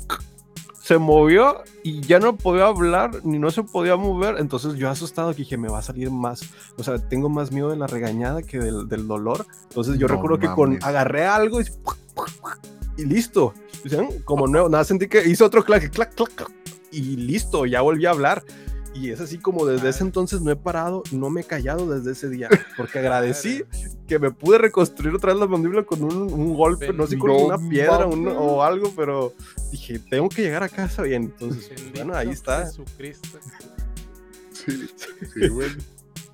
se 0.82 0.98
movió 0.98 1.62
y 1.84 2.00
ya 2.00 2.18
no 2.18 2.36
podía 2.36 2.66
hablar 2.66 3.24
ni 3.24 3.38
no 3.38 3.52
se 3.52 3.62
podía 3.62 3.96
mover. 3.96 4.38
Entonces 4.38 4.74
yo 4.74 4.90
asustado 4.90 5.30
que 5.30 5.38
dije, 5.38 5.56
me 5.56 5.68
va 5.68 5.78
a 5.78 5.82
salir 5.82 6.10
más, 6.10 6.42
o 6.76 6.82
sea, 6.82 6.98
tengo 6.98 7.28
más 7.28 7.52
miedo 7.52 7.70
de 7.70 7.76
la 7.76 7.86
regañada 7.86 8.42
que 8.42 8.58
del, 8.58 8.88
del 8.88 9.06
dolor. 9.06 9.46
Entonces 9.68 9.96
yo 9.98 10.08
No 10.08 10.14
recuerdo 10.14 10.38
que 10.40 10.48
con 10.48 10.78
agarré 10.82 11.24
algo 11.24 11.60
y, 11.60 11.66
y 12.98 13.04
listo. 13.04 13.54
¿Sí? 13.88 13.96
Como 14.24 14.46
nuevo, 14.46 14.68
nada, 14.68 14.84
sentí 14.84 15.08
que 15.08 15.28
hizo 15.28 15.44
otro 15.44 15.64
clac, 15.64 15.90
clac, 15.90 16.14
clac, 16.14 16.50
y 16.92 17.16
listo, 17.16 17.66
ya 17.66 17.80
volví 17.80 18.06
a 18.06 18.10
hablar. 18.10 18.44
Y 18.94 19.10
es 19.10 19.20
así 19.20 19.38
como 19.38 19.64
desde 19.64 19.88
ese 19.88 20.04
entonces 20.04 20.42
no 20.42 20.50
he 20.50 20.56
parado, 20.56 21.02
no 21.12 21.30
me 21.30 21.40
he 21.40 21.44
callado 21.44 21.88
desde 21.88 22.12
ese 22.12 22.28
día, 22.28 22.48
porque 22.76 22.98
agradecí 22.98 23.64
que 24.06 24.18
me 24.18 24.30
pude 24.30 24.58
reconstruir 24.58 25.14
otra 25.14 25.32
vez 25.32 25.40
la 25.40 25.46
mandíbula 25.46 25.82
con 25.84 26.02
un, 26.04 26.12
un 26.32 26.54
golpe, 26.54 26.92
no 26.92 27.06
sé, 27.06 27.16
con 27.16 27.30
una 27.30 27.56
piedra 27.70 28.06
un- 28.06 28.28
o 28.28 28.62
algo, 28.62 28.92
pero 28.94 29.32
dije, 29.70 29.98
tengo 29.98 30.28
que 30.28 30.42
llegar 30.42 30.62
a 30.62 30.68
casa 30.68 31.02
bien. 31.02 31.22
Entonces, 31.24 31.70
Bendito 31.70 31.92
bueno, 32.04 32.14
ahí 32.14 32.28
está. 32.28 32.66
Jesucristo. 32.66 33.38
Sí, 34.52 34.88
sí, 35.34 35.48
güey. 35.48 35.70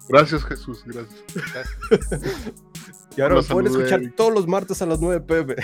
Gracias, 0.09 0.43
Jesús, 0.45 0.83
gracias. 0.85 1.23
Gracias. 1.35 2.53
Y 3.17 3.21
ahora 3.21 3.35
Lo 3.35 3.43
me 3.43 3.49
pueden 3.49 3.73
escuchar 3.73 4.01
todos 4.17 4.33
los 4.33 4.47
martes 4.47 4.81
a 4.81 4.87
las 4.87 5.01
9 5.01 5.21
pm. 5.27 5.57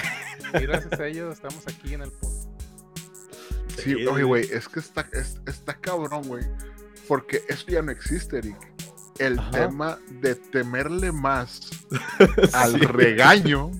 Y 0.54 0.62
gracias 0.66 0.98
a 0.98 1.06
ellos 1.06 1.34
estamos 1.34 1.62
aquí 1.68 1.94
en 1.94 2.02
el 2.02 2.10
podcast. 2.10 2.48
Sí, 3.78 3.94
oye, 3.94 4.06
güey. 4.08 4.22
güey, 4.24 4.44
es 4.50 4.68
que 4.68 4.80
está, 4.80 5.06
es- 5.12 5.40
está 5.46 5.74
cabrón, 5.74 6.22
güey. 6.26 6.42
Porque 7.08 7.42
eso 7.48 7.64
ya 7.68 7.82
no 7.82 7.90
existe, 7.92 8.38
Eric. 8.38 8.56
El 9.18 9.38
Ajá. 9.38 9.50
tema 9.50 9.98
de 10.20 10.34
temerle 10.34 11.12
más 11.12 11.70
al 12.52 12.72
Sí. 12.72 12.78
regaño, 12.86 13.70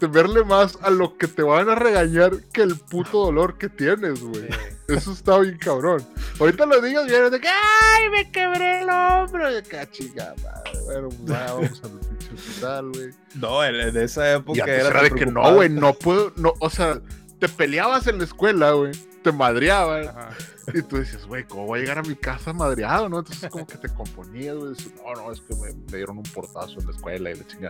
temerle 0.00 0.44
más 0.44 0.78
a 0.82 0.90
lo 0.90 1.16
que 1.16 1.28
te 1.28 1.42
van 1.42 1.68
a 1.68 1.74
regañar 1.76 2.32
que 2.52 2.62
el 2.62 2.76
puto 2.76 3.24
dolor 3.26 3.56
que 3.58 3.68
tienes, 3.68 4.20
güey. 4.20 4.48
Eso 4.88 5.12
está 5.12 5.38
bien 5.38 5.58
cabrón. 5.58 6.04
Ahorita 6.40 6.66
lo 6.66 6.80
digas 6.80 7.06
bien 7.06 7.30
de 7.30 7.40
que 7.40 7.48
¡ay, 7.48 8.10
me 8.10 8.30
quebré 8.30 8.82
el 8.82 8.90
hombro! 8.90 9.48
Chica, 9.90 10.34
madre. 10.42 10.80
Bueno, 10.84 11.08
pues 11.08 11.32
va, 11.32 11.52
vamos 11.52 11.82
al 11.84 11.90
pinche 12.00 12.34
hospital, 12.34 12.92
güey. 12.92 13.10
No, 13.34 13.64
en, 13.64 13.96
esa 13.96 14.32
época 14.34 14.64
era 14.64 14.88
era 14.88 15.02
de 15.02 15.10
que 15.12 15.26
no, 15.26 15.54
güey, 15.54 15.68
no 15.68 15.92
puedo, 15.94 16.32
no, 16.36 16.54
o 16.60 16.70
sea, 16.70 17.00
te 17.38 17.48
peleabas 17.48 18.06
en 18.06 18.18
la 18.18 18.24
escuela, 18.24 18.72
güey. 18.72 18.92
Te 19.26 19.32
madreaban. 19.32 20.06
Ajá. 20.06 20.28
Y 20.72 20.82
tú 20.82 20.98
dices, 20.98 21.26
güey, 21.26 21.42
¿cómo 21.42 21.66
voy 21.66 21.80
a 21.80 21.82
llegar 21.82 21.98
a 21.98 22.02
mi 22.02 22.14
casa 22.14 22.52
madreado, 22.52 23.08
no? 23.08 23.18
Entonces 23.18 23.50
como 23.50 23.66
que 23.66 23.76
te 23.76 23.88
componías, 23.88 24.54
güey. 24.54 24.72
No, 25.04 25.20
no, 25.20 25.32
es 25.32 25.40
que 25.40 25.56
me, 25.56 25.72
me 25.72 25.96
dieron 25.96 26.18
un 26.18 26.22
portazo 26.22 26.78
en 26.78 26.86
la 26.86 26.92
escuela 26.92 27.32
y 27.32 27.34
la 27.34 27.44
chinga. 27.44 27.68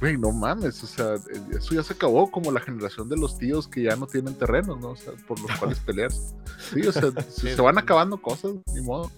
Güey, 0.00 0.18
no 0.18 0.32
mames, 0.32 0.82
o 0.82 0.86
sea, 0.88 1.14
eh, 1.14 1.40
eso 1.56 1.76
ya 1.76 1.84
se 1.84 1.92
acabó 1.92 2.28
como 2.28 2.50
la 2.50 2.58
generación 2.58 3.08
de 3.08 3.16
los 3.16 3.38
tíos 3.38 3.68
que 3.68 3.84
ya 3.84 3.94
no 3.94 4.08
tienen 4.08 4.34
terrenos, 4.34 4.80
¿no? 4.80 4.90
O 4.90 4.96
sea, 4.96 5.12
por 5.28 5.38
los 5.38 5.56
cuales 5.60 5.78
pelearse. 5.86 6.34
Sí, 6.72 6.84
o 6.84 6.90
sea, 6.90 7.12
se, 7.28 7.54
se 7.54 7.62
van 7.62 7.78
acabando 7.78 8.20
cosas, 8.20 8.54
ni 8.74 8.80
modo. 8.80 9.12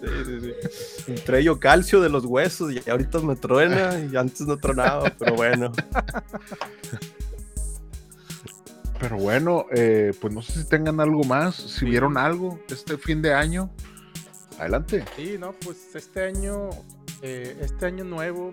Sí, 0.00 0.08
sí, 0.24 0.40
sí. 0.40 1.12
Entré 1.14 1.42
yo 1.42 1.58
calcio 1.58 2.00
de 2.00 2.10
los 2.10 2.24
huesos 2.26 2.72
y 2.72 2.88
ahorita 2.88 3.18
me 3.22 3.34
truena 3.34 3.98
y 3.98 4.16
antes 4.16 4.42
no 4.42 4.56
tronaba, 4.56 5.12
pero 5.18 5.34
bueno. 5.34 5.72
Pero 9.00 9.16
bueno, 9.16 9.66
eh, 9.70 10.12
pues 10.20 10.32
no 10.32 10.42
sé 10.42 10.52
si 10.52 10.68
tengan 10.68 11.00
algo 11.00 11.22
más, 11.24 11.54
si 11.54 11.84
vieron 11.84 12.16
algo 12.16 12.58
este 12.68 12.98
fin 12.98 13.22
de 13.22 13.32
año. 13.32 13.70
Adelante. 14.58 15.04
Sí, 15.16 15.36
no, 15.38 15.52
pues 15.52 15.94
este 15.94 16.24
año, 16.24 16.70
eh, 17.22 17.56
este 17.60 17.86
año 17.86 18.04
nuevo, 18.04 18.50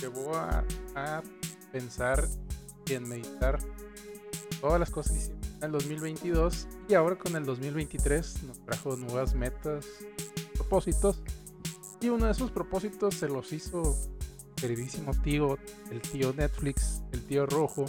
llevó 0.00 0.36
a, 0.36 0.64
a 0.94 1.22
pensar 1.72 2.24
y 2.86 2.94
en 2.94 3.08
meditar 3.08 3.58
todas 4.60 4.78
las 4.78 4.90
cosas 4.90 5.12
que 5.12 5.18
hicimos 5.18 5.46
en 5.58 5.64
el 5.64 5.72
2022 5.72 6.68
y 6.88 6.94
ahora 6.94 7.16
con 7.16 7.34
el 7.36 7.44
2023 7.44 8.44
nos 8.44 8.60
trajo 8.64 8.96
nuevas 8.96 9.34
metas, 9.34 9.86
propósitos 10.54 11.20
y 12.00 12.10
uno 12.10 12.26
de 12.26 12.32
esos 12.32 12.50
propósitos 12.50 13.14
se 13.14 13.28
los 13.28 13.52
hizo 13.52 13.96
queridísimo 14.56 15.12
tío, 15.22 15.58
el 15.90 16.00
tío 16.00 16.32
Netflix, 16.32 17.02
el 17.12 17.22
tío 17.24 17.46
rojo, 17.46 17.86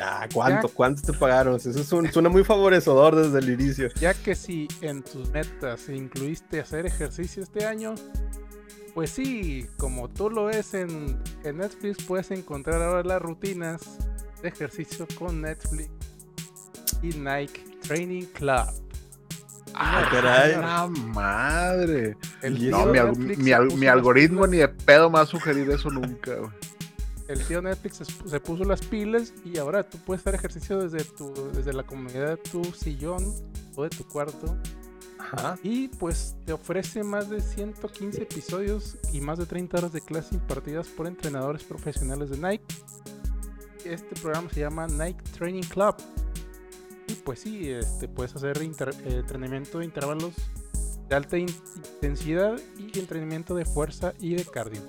Ah, 0.00 0.28
¿cuánto? 0.32 0.68
¿Cuánto 0.68 1.02
te 1.02 1.12
pagaron? 1.12 1.56
Eso 1.56 1.70
es 1.70 1.92
un- 1.92 2.10
suena 2.12 2.28
muy 2.28 2.44
favorecedor 2.44 3.16
desde 3.16 3.38
el 3.38 3.60
inicio. 3.60 3.88
ya 4.00 4.14
que 4.14 4.34
si 4.34 4.68
en 4.80 5.02
tus 5.02 5.28
metas 5.30 5.88
incluiste 5.88 6.60
hacer 6.60 6.86
ejercicio 6.86 7.42
este 7.42 7.64
año, 7.66 7.94
pues 8.94 9.10
sí, 9.10 9.66
como 9.76 10.08
tú 10.08 10.30
lo 10.30 10.46
ves 10.46 10.74
en, 10.74 11.18
en 11.44 11.56
Netflix, 11.58 12.02
puedes 12.04 12.30
encontrar 12.30 12.82
ahora 12.82 13.02
las 13.04 13.22
rutinas 13.22 13.80
de 14.42 14.48
ejercicio 14.48 15.06
con 15.18 15.42
Netflix 15.42 15.90
y 17.02 17.08
Nike 17.08 17.64
Training 17.82 18.24
Club. 18.26 18.66
Ah, 19.74 20.08
caray. 20.10 20.52
La 20.56 20.86
madre. 20.88 22.16
El 22.42 22.70
No, 22.70 22.86
mi, 22.86 22.98
al- 22.98 23.16
mi 23.16 23.52
al- 23.52 23.88
algoritmo 23.88 24.46
ni 24.46 24.56
de 24.58 24.68
pedo 24.68 25.08
me 25.10 25.14
va 25.18 25.22
a 25.22 25.26
sugerir 25.26 25.70
eso 25.70 25.90
nunca, 25.90 26.34
güey. 26.34 26.50
El 27.28 27.44
tío 27.44 27.60
Netflix 27.60 28.02
se, 28.26 28.40
puso 28.40 28.64
las 28.64 28.80
pilas 28.80 29.34
y 29.44 29.58
ahora 29.58 29.88
tú 29.88 29.98
puedes 29.98 30.22
hacer 30.22 30.34
ejercicio 30.34 30.78
desde, 30.80 31.04
tu, 31.04 31.32
desde 31.52 31.72
la 31.74 31.82
comunidad 31.84 32.30
de 32.30 32.36
tu 32.38 32.64
sillón 32.64 33.34
o 33.76 33.82
de 33.84 33.90
tu 33.90 34.04
cuarto. 34.04 34.56
Ajá. 35.18 35.58
Y 35.62 35.88
pues 35.88 36.36
te 36.46 36.54
ofrece 36.54 37.02
más 37.04 37.28
de 37.28 37.40
115 37.42 38.22
episodios 38.22 38.96
y 39.12 39.20
más 39.20 39.38
de 39.38 39.44
30 39.46 39.76
horas 39.76 39.92
de 39.92 40.00
clase 40.00 40.36
impartidas 40.36 40.88
por 40.88 41.06
entrenadores 41.06 41.64
profesionales 41.64 42.30
de 42.30 42.38
Nike. 42.38 42.64
Este 43.84 44.14
programa 44.20 44.48
se 44.50 44.60
llama 44.60 44.86
Nike 44.86 45.22
Training 45.36 45.62
Club. 45.68 45.96
Y 47.08 47.14
pues 47.14 47.40
sí, 47.40 47.70
este, 47.70 48.08
puedes 48.08 48.34
hacer 48.36 48.62
inter- 48.62 48.94
eh, 49.04 49.16
entrenamiento 49.18 49.78
de 49.80 49.84
intervalos 49.84 50.32
de 51.08 51.14
alta 51.16 51.36
in- 51.36 51.48
intensidad 51.76 52.58
y 52.78 52.98
entrenamiento 52.98 53.54
de 53.54 53.64
fuerza 53.66 54.14
y 54.18 54.34
de 54.34 54.44
cardio. 54.44 54.80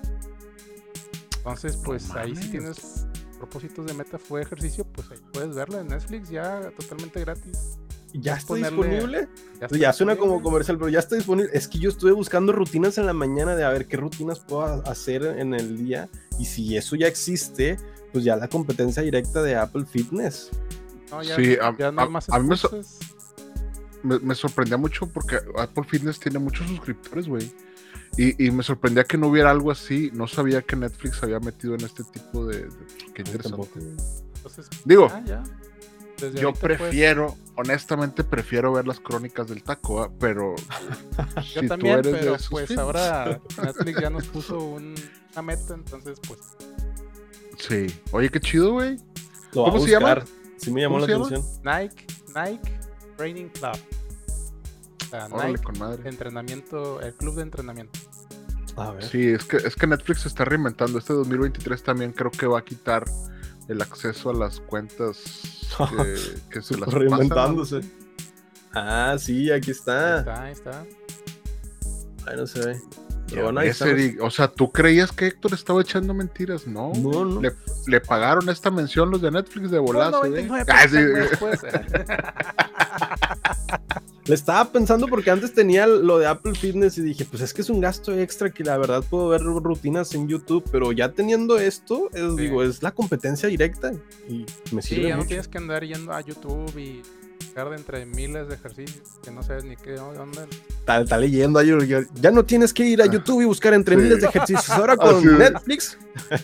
Entonces, 1.53 1.77
pues 1.83 2.09
ahí 2.11 2.35
si 2.35 2.49
tienes 2.49 3.05
propósitos 3.37 3.85
de 3.85 3.93
meta 3.93 4.17
fue 4.17 4.41
ejercicio, 4.41 4.85
pues 4.85 5.09
ahí 5.11 5.17
puedes 5.33 5.55
verlo 5.55 5.79
en 5.79 5.87
Netflix 5.87 6.29
ya 6.29 6.71
totalmente 6.77 7.19
gratis. 7.21 7.77
¿Ya 8.13 8.35
está 8.35 8.53
ponerle- 8.55 8.69
disponible? 8.89 9.27
Ya, 9.61 9.67
Pues 9.67 9.81
Ya 9.81 9.93
suena 9.93 10.15
como 10.15 10.41
comercial, 10.41 10.77
pero 10.77 10.89
ya 10.89 10.99
está 10.99 11.15
disponible. 11.15 11.51
Es 11.53 11.67
que 11.67 11.77
yo 11.79 11.89
estuve 11.89 12.11
buscando 12.11 12.51
rutinas 12.51 12.97
en 12.97 13.05
la 13.05 13.13
mañana 13.13 13.55
de 13.55 13.63
a 13.63 13.69
ver 13.69 13.85
qué 13.87 13.97
rutinas 13.97 14.39
puedo 14.39 14.63
ha- 14.63 14.81
hacer 14.89 15.23
en 15.23 15.53
el 15.53 15.77
día. 15.77 16.09
Y 16.39 16.45
si 16.45 16.75
eso 16.75 16.95
ya 16.95 17.07
existe, 17.07 17.77
pues 18.11 18.23
ya 18.23 18.35
la 18.35 18.47
competencia 18.47 19.03
directa 19.03 19.43
de 19.43 19.55
Apple 19.55 19.85
Fitness. 19.85 20.49
No, 21.11 21.21
ya, 21.21 21.35
Sí, 21.35 21.55
a- 21.61 21.75
ya 21.77 21.91
no 21.91 22.01
a- 22.01 22.09
más 22.09 22.29
a 22.29 22.39
mí 22.39 22.47
me 22.49 22.57
so- 22.57 22.71
me 24.03 24.33
sorprendía 24.33 24.77
mucho 24.77 25.05
porque 25.07 25.37
Apple 25.57 25.83
Fitness 25.83 26.19
tiene 26.19 26.39
muchos 26.39 26.67
suscriptores, 26.67 27.27
güey. 27.27 27.51
Y, 28.17 28.45
y 28.47 28.51
me 28.51 28.63
sorprendía 28.63 29.03
que 29.05 29.17
no 29.17 29.27
hubiera 29.27 29.49
algo 29.51 29.71
así. 29.71 30.11
No 30.13 30.27
sabía 30.27 30.61
que 30.61 30.75
Netflix 30.75 31.21
había 31.23 31.39
metido 31.39 31.75
en 31.75 31.81
este 31.85 32.03
tipo 32.03 32.45
de... 32.45 32.63
de- 32.63 32.69
qué 33.13 33.21
interesante. 33.21 33.49
tampoco. 33.49 33.71
güey. 33.79 33.91
Entonces, 34.35 34.67
Digo, 34.85 35.07
ah, 35.11 35.21
ya. 35.25 35.43
Yo 36.35 36.51
pues, 36.51 36.77
prefiero, 36.77 37.37
honestamente 37.55 38.25
prefiero 38.25 38.73
ver 38.73 38.85
las 38.85 38.99
crónicas 38.99 39.47
del 39.47 39.63
taco, 39.63 40.03
¿ah? 40.03 40.11
pero 40.19 40.53
yo 41.53 41.61
si 41.61 41.67
también, 41.67 42.01
tú 42.01 42.09
eres 42.09 42.11
de 42.13 42.19
pero 42.19 42.35
esos 42.35 42.49
pues 42.49 42.77
ahora 42.77 43.39
Netflix 43.63 44.01
ya 44.01 44.09
nos 44.09 44.27
puso 44.27 44.57
un- 44.59 44.95
una 45.31 45.41
meta, 45.41 45.75
entonces 45.75 46.19
pues 46.27 46.39
Sí. 47.57 47.87
Oye, 48.11 48.29
qué 48.29 48.39
chido, 48.41 48.73
güey. 48.73 48.95
A 48.97 49.51
¿Cómo 49.53 49.79
se 49.79 49.91
llama? 49.91 50.23
Sí 50.57 50.71
me 50.71 50.81
llamó 50.81 50.95
¿Cómo 50.95 51.07
la 51.07 51.13
llama? 51.13 51.25
atención. 51.27 51.61
Nike, 51.63 52.05
Nike 52.35 52.79
Training 53.17 53.47
Club. 53.49 53.77
O 55.01 55.09
sea, 55.09 55.25
Órale, 55.31 55.51
Nike 55.53 55.63
con 55.63 55.79
madre. 55.79 56.09
entrenamiento, 56.09 57.01
el 57.01 57.13
club 57.15 57.35
de 57.35 57.41
entrenamiento. 57.43 57.98
A 58.79 58.91
ver. 58.91 59.03
Sí, 59.03 59.27
es 59.29 59.43
que, 59.43 59.57
es 59.57 59.75
que 59.75 59.87
Netflix 59.87 60.21
se 60.21 60.27
está 60.29 60.45
reinventando. 60.45 60.97
Este 60.99 61.13
2023 61.13 61.83
también 61.83 62.11
creo 62.13 62.31
que 62.31 62.45
va 62.47 62.59
a 62.59 62.63
quitar 62.63 63.03
el 63.67 63.81
acceso 63.81 64.29
a 64.29 64.33
las 64.33 64.59
cuentas 64.61 65.17
que, 65.77 66.15
que 66.49 66.61
se 66.61 66.75
las 66.77 66.85
pasan, 66.85 67.05
¿no? 67.05 67.17
Reinventándose. 67.17 67.81
Ah, 68.73 69.15
sí, 69.19 69.51
aquí 69.51 69.71
Ahí 69.71 69.77
está. 69.77 70.19
está, 70.19 70.43
ahí 70.43 70.51
está. 70.51 70.85
Ahí 72.27 72.37
no 72.37 72.47
se 72.47 72.59
ve. 72.65 72.81
Pero 73.27 73.43
bueno, 73.43 73.59
ahí 73.59 73.67
ves, 73.67 73.81
está. 73.81 73.91
Eric, 73.91 74.21
O 74.23 74.29
sea, 74.31 74.47
¿tú 74.47 74.71
creías 74.71 75.11
que 75.11 75.27
Héctor 75.27 75.53
estaba 75.53 75.81
echando 75.81 76.13
mentiras? 76.13 76.65
No. 76.65 76.91
No, 76.95 77.25
no. 77.25 77.41
Le, 77.41 77.51
le 77.87 78.01
pagaron 78.01 78.49
esta 78.49 78.71
mención 78.71 79.11
los 79.11 79.21
de 79.21 79.29
Netflix 79.31 79.69
de 79.71 79.77
volazo, 79.79 80.19
güey. 80.19 80.47
99 80.47 80.71
Ah, 80.71 80.87
sí. 80.87 80.97
Le 84.29 84.35
estaba 84.35 84.71
pensando 84.71 85.07
porque 85.07 85.31
antes 85.31 85.53
tenía 85.53 85.87
lo 85.87 86.19
de 86.19 86.27
Apple 86.27 86.53
Fitness 86.53 86.97
y 86.99 87.01
dije, 87.01 87.25
pues 87.25 87.41
es 87.41 87.53
que 87.53 87.61
es 87.61 87.69
un 87.69 87.81
gasto 87.81 88.13
extra 88.17 88.51
que 88.51 88.63
la 88.63 88.77
verdad 88.77 89.03
puedo 89.09 89.27
ver 89.29 89.41
rutinas 89.41 90.13
en 90.13 90.27
YouTube, 90.27 90.63
pero 90.71 90.91
ya 90.91 91.11
teniendo 91.11 91.57
esto, 91.57 92.09
es, 92.13 92.35
Sí. 92.35 92.41
digo, 92.43 92.61
es 92.63 92.83
la 92.83 92.91
competencia 92.91 93.49
directa 93.49 93.91
y 94.29 94.45
me 94.71 94.81
Sí, 94.83 94.95
sirve 94.95 95.09
ya 95.09 95.17
no 95.17 95.25
tienes 95.25 95.47
que 95.47 95.57
andar 95.57 95.83
yendo 95.83 96.13
a 96.13 96.21
YouTube 96.21 96.77
y 96.77 97.01
buscar 97.49 97.69
de 97.69 97.75
entre 97.77 98.05
miles 98.05 98.47
de 98.47 98.55
ejercicios 98.55 99.19
que 99.23 99.31
no 99.31 99.41
sabes 99.43 99.63
ni 99.65 99.75
qué 99.75 99.95
onda. 99.99 100.25
Está, 100.79 101.01
está 101.01 101.17
leyendo 101.17 101.59
ya 101.61 102.31
no 102.31 102.45
tienes 102.45 102.73
que 102.73 102.83
ir 102.85 103.01
a 103.01 103.05
YouTube 103.05 103.41
y 103.41 103.45
buscar 103.45 103.73
entre 103.73 103.95
Sí. 103.95 104.01
miles 104.03 104.21
de 104.21 104.27
ejercicios. 104.27 104.69
Ahora 104.69 104.95
con 104.95 105.15
Así 105.17 105.27
es. 105.27 105.33
Netflix, 105.37 105.97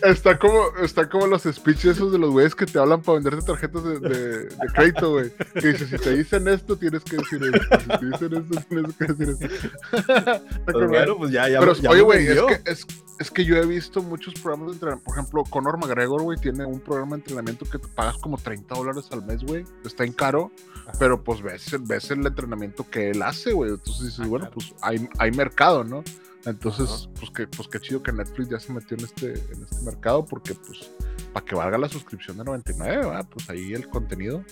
Está 0.04 0.38
como, 0.40 0.64
está 0.82 1.10
como 1.10 1.28
los 1.28 1.44
speeches 1.44 1.98
esos 1.98 2.12
de 2.12 2.18
los 2.18 2.32
güeyes 2.32 2.56
que 2.56 2.66
te 2.66 2.80
hablan 2.80 3.02
para 3.02 3.16
venderte 3.20 3.46
tarjetas 3.46 3.84
de, 3.84 4.00
de, 4.00 4.30
de 4.46 4.68
crédito, 4.74 5.12
güey. 5.12 5.32
Que 5.54 5.68
dice, 5.74 5.88
si 5.88 5.98
te 5.98 6.16
dicen 6.16 6.48
esto, 6.48 6.78
tienes 6.78 7.04
que 7.04 7.18
decir 7.18 7.42
esto. 7.44 7.80
Si 7.82 7.88
te 8.00 8.06
dicen 8.06 8.34
esto, 8.34 8.62
tienes 8.70 8.96
que 8.96 9.06
decir 9.06 9.30
esto. 9.52 10.42
Madre. 10.68 10.88
bueno, 10.88 11.18
pues 11.18 11.32
ya, 11.32 11.50
ya, 11.50 11.60
Pero, 11.60 11.74
ya 11.74 11.90
oye, 11.90 12.02
güey, 12.02 12.28
es 12.28 12.42
que, 12.42 12.72
es, 12.72 12.88
es 13.20 13.32
que 13.32 13.44
yo 13.46 13.58
he 13.58 13.66
visto 13.66 14.02
muchos 14.02 14.34
programas 14.36 14.68
de 14.68 14.74
entrenamiento. 14.74 15.06
Por 15.06 15.18
ejemplo, 15.18 15.44
Conor 15.50 15.78
McGregor, 15.78 16.22
güey, 16.22 16.38
tiene 16.40 16.66
un 16.66 16.80
programa 16.80 17.16
de 17.18 17.22
entrenamiento 17.22 17.66
que 17.66 17.78
te 17.80 17.88
pagas 17.90 18.18
como 18.18 18.38
30 18.38 18.76
dólares 18.76 19.06
al 19.12 19.26
mes, 19.26 19.44
güey. 19.44 19.66
Está 19.84 20.04
en 20.06 20.14
caro. 20.14 20.52
Pero 21.00 21.24
pues 21.24 21.42
ves, 21.42 21.74
el- 21.74 21.82
ves 21.84 22.12
el 22.12 22.26
entrenamiento 22.26 22.90
que 22.90 23.10
él 23.12 23.22
hace, 23.22 23.54
güey. 23.54 23.72
Entonces 23.72 24.06
dices, 24.06 24.20
Ah, 24.22 24.28
bueno, 24.28 24.46
claro. 24.46 24.54
pues 24.56 24.74
hay, 24.82 25.10
hay 25.20 25.32
mercado, 25.32 25.84
¿no? 25.84 26.04
Entonces, 26.46 27.10
pues, 27.20 27.32
que, 27.32 27.48
pues 27.48 27.68
qué 27.68 27.80
chido 27.80 28.04
que 28.04 28.12
Netflix 28.12 28.50
ya 28.50 28.60
se 28.60 28.72
metió 28.72 28.96
en 28.98 29.04
este, 29.06 29.34
en 29.34 29.64
este 29.64 29.82
mercado, 29.84 30.24
porque 30.26 30.54
pues 30.54 30.92
para 31.34 31.44
que 31.46 31.56
valga 31.56 31.78
la 31.78 31.90
suscripción 31.90 32.38
de 32.38 32.44
99, 32.44 32.98
¿verdad? 32.98 33.28
pues 33.30 33.50
ahí 33.50 33.74
el 33.74 33.90
contenido. 33.90 34.44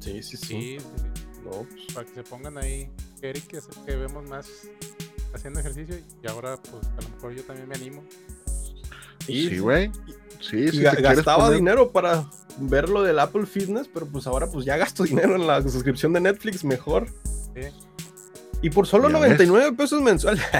Sí, 0.00 0.22
sí, 0.22 0.36
sí. 0.36 0.76
No, 1.44 1.50
pues, 1.68 1.86
para 1.94 2.06
que 2.06 2.14
se 2.14 2.22
pongan 2.22 2.56
ahí. 2.58 2.90
Eric 3.22 3.48
que 3.86 3.96
vemos 3.96 4.28
más 4.28 4.48
haciendo 5.34 5.60
ejercicio 5.60 5.96
y 6.22 6.28
ahora 6.28 6.56
pues 6.62 6.86
a 6.86 7.02
lo 7.02 7.08
mejor 7.10 7.34
yo 7.34 7.42
también 7.44 7.68
me 7.68 7.74
animo. 7.74 8.02
Sí, 9.26 9.58
güey. 9.58 9.90
Sí, 10.40 10.56
Y 10.64 10.68
sí. 10.68 10.78
ga- 10.82 11.00
gastaba 11.00 11.50
dinero 11.50 11.90
para 11.90 12.26
ver 12.58 12.88
lo 12.88 13.02
del 13.02 13.18
Apple 13.18 13.46
Fitness, 13.46 13.88
pero 13.92 14.06
pues 14.06 14.26
ahora 14.26 14.48
pues 14.50 14.64
ya 14.64 14.76
gasto 14.76 15.02
dinero 15.04 15.34
en 15.36 15.46
la 15.46 15.62
suscripción 15.62 16.12
de 16.12 16.20
Netflix, 16.20 16.64
mejor. 16.64 17.06
Sí. 17.54 17.62
Y 18.62 18.70
por 18.70 18.86
solo 18.86 19.08
Ya 19.08 19.18
99 19.18 19.72
pesos 19.76 20.00
mensuales. 20.02 20.42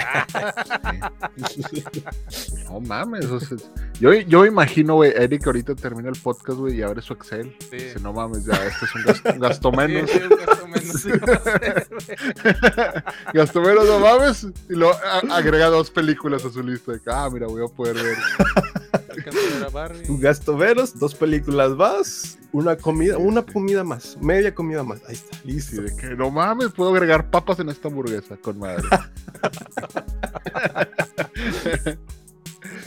No 2.69 2.81
mames. 2.81 3.25
o 3.27 3.41
sea, 3.41 3.57
yo, 4.01 4.13
yo 4.13 4.45
imagino, 4.45 4.97
güey, 4.97 5.13
Eric 5.17 5.47
ahorita 5.47 5.75
termina 5.75 6.09
el 6.11 6.17
podcast, 6.21 6.59
güey, 6.59 6.77
y 6.79 6.83
abre 6.83 7.01
su 7.01 7.13
Excel. 7.15 7.57
Sí. 7.71 7.77
Dice, 7.77 8.01
no 8.01 8.13
mames, 8.13 8.45
ya, 8.45 8.55
este 8.67 8.85
es 8.85 8.95
un 8.95 9.03
gasto, 9.05 9.33
un 9.33 9.39
gasto 9.39 9.73
menos. 9.73 10.11
Sí, 10.11 10.19
sí, 10.19 10.25
un 10.25 10.37
gasto 10.47 10.69
menos, 10.69 11.01
sí, 11.01 11.11
gasto 13.35 13.61
menos, 13.61 13.87
no 13.87 14.01
mames. 14.01 14.45
Y 14.69 14.75
luego 14.75 14.95
a- 14.95 15.37
agrega 15.37 15.67
dos 15.67 15.91
películas 15.91 16.45
a 16.45 16.51
su 16.51 16.63
lista. 16.63 16.93
de 16.93 17.01
que, 17.01 17.11
ah, 17.11 17.29
mira, 17.33 17.47
voy 17.47 17.65
a 17.65 17.69
poder 17.69 17.95
ver. 17.95 18.17
a 19.31 19.69
Barbie. 19.71 20.09
Un 20.09 20.21
gasto 20.21 20.57
veros, 20.57 20.99
dos 20.99 21.15
películas 21.15 21.71
más, 21.73 22.39
una 22.53 22.77
comida, 22.77 23.17
una 23.19 23.43
comida 23.43 23.85
más, 23.85 24.17
media 24.21 24.55
comida 24.55 24.83
más. 24.83 25.01
Ahí 25.09 25.15
está, 25.15 25.37
Sí, 25.39 25.43
listo. 25.45 25.83
de 25.83 25.97
que 25.97 26.09
no 26.15 26.31
mames, 26.31 26.73
puedo 26.73 26.91
agregar 26.93 27.31
papas 27.31 27.59
en 27.61 27.69
esta 27.71 27.89
hamburguesa 27.89 28.37
con 28.37 28.59
madre. 28.59 28.85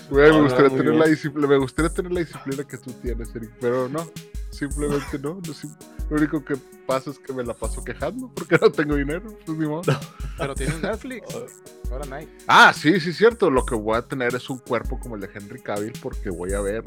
Güey, 0.10 0.32
me 0.34 0.42
gustaría 0.42 0.70
tener 0.76 0.96
la 0.96 1.06
disciplina, 1.06 1.48
me 1.48 1.58
gustaría 1.58 1.90
tener 1.94 2.12
la 2.12 2.20
disciplina 2.22 2.64
que 2.64 2.78
tú 2.78 2.92
tienes, 2.94 3.34
Eric, 3.36 3.52
pero 3.62 3.88
no, 3.88 4.10
simplemente 4.50 5.20
no. 5.20 5.36
no, 5.46 5.54
sim- 5.54 5.76
lo 6.10 6.18
único 6.18 6.44
que 6.44 6.56
pasa 6.88 7.12
es 7.12 7.20
que 7.20 7.32
me 7.32 7.44
la 7.44 7.54
paso 7.54 7.84
quejando 7.84 8.32
porque 8.34 8.58
no 8.60 8.72
tengo 8.72 8.96
dinero, 8.96 9.38
pues 9.46 9.58
ni 9.58 9.68
modo. 9.68 9.84
Pero 10.38 10.56
tiene 10.56 10.76
un 10.76 10.82
Netflix. 10.82 11.28
Ahora 11.92 12.20
Nike. 12.20 12.32
Ah, 12.48 12.74
sí, 12.74 13.00
sí, 13.00 13.14
cierto. 13.14 13.50
Lo 13.50 13.66
que 13.66 13.76
voy 13.76 13.98
a 13.98 14.02
tener 14.02 14.36
es 14.36 14.50
un 14.50 14.60
cuerpo 14.60 15.00
como 15.00 15.16
el 15.16 15.22
de 15.22 15.30
Henry 15.34 15.62
Cavill 15.62 15.94
porque 16.02 16.30
voy 16.30 16.54
a 16.54 16.62
ver 16.62 16.84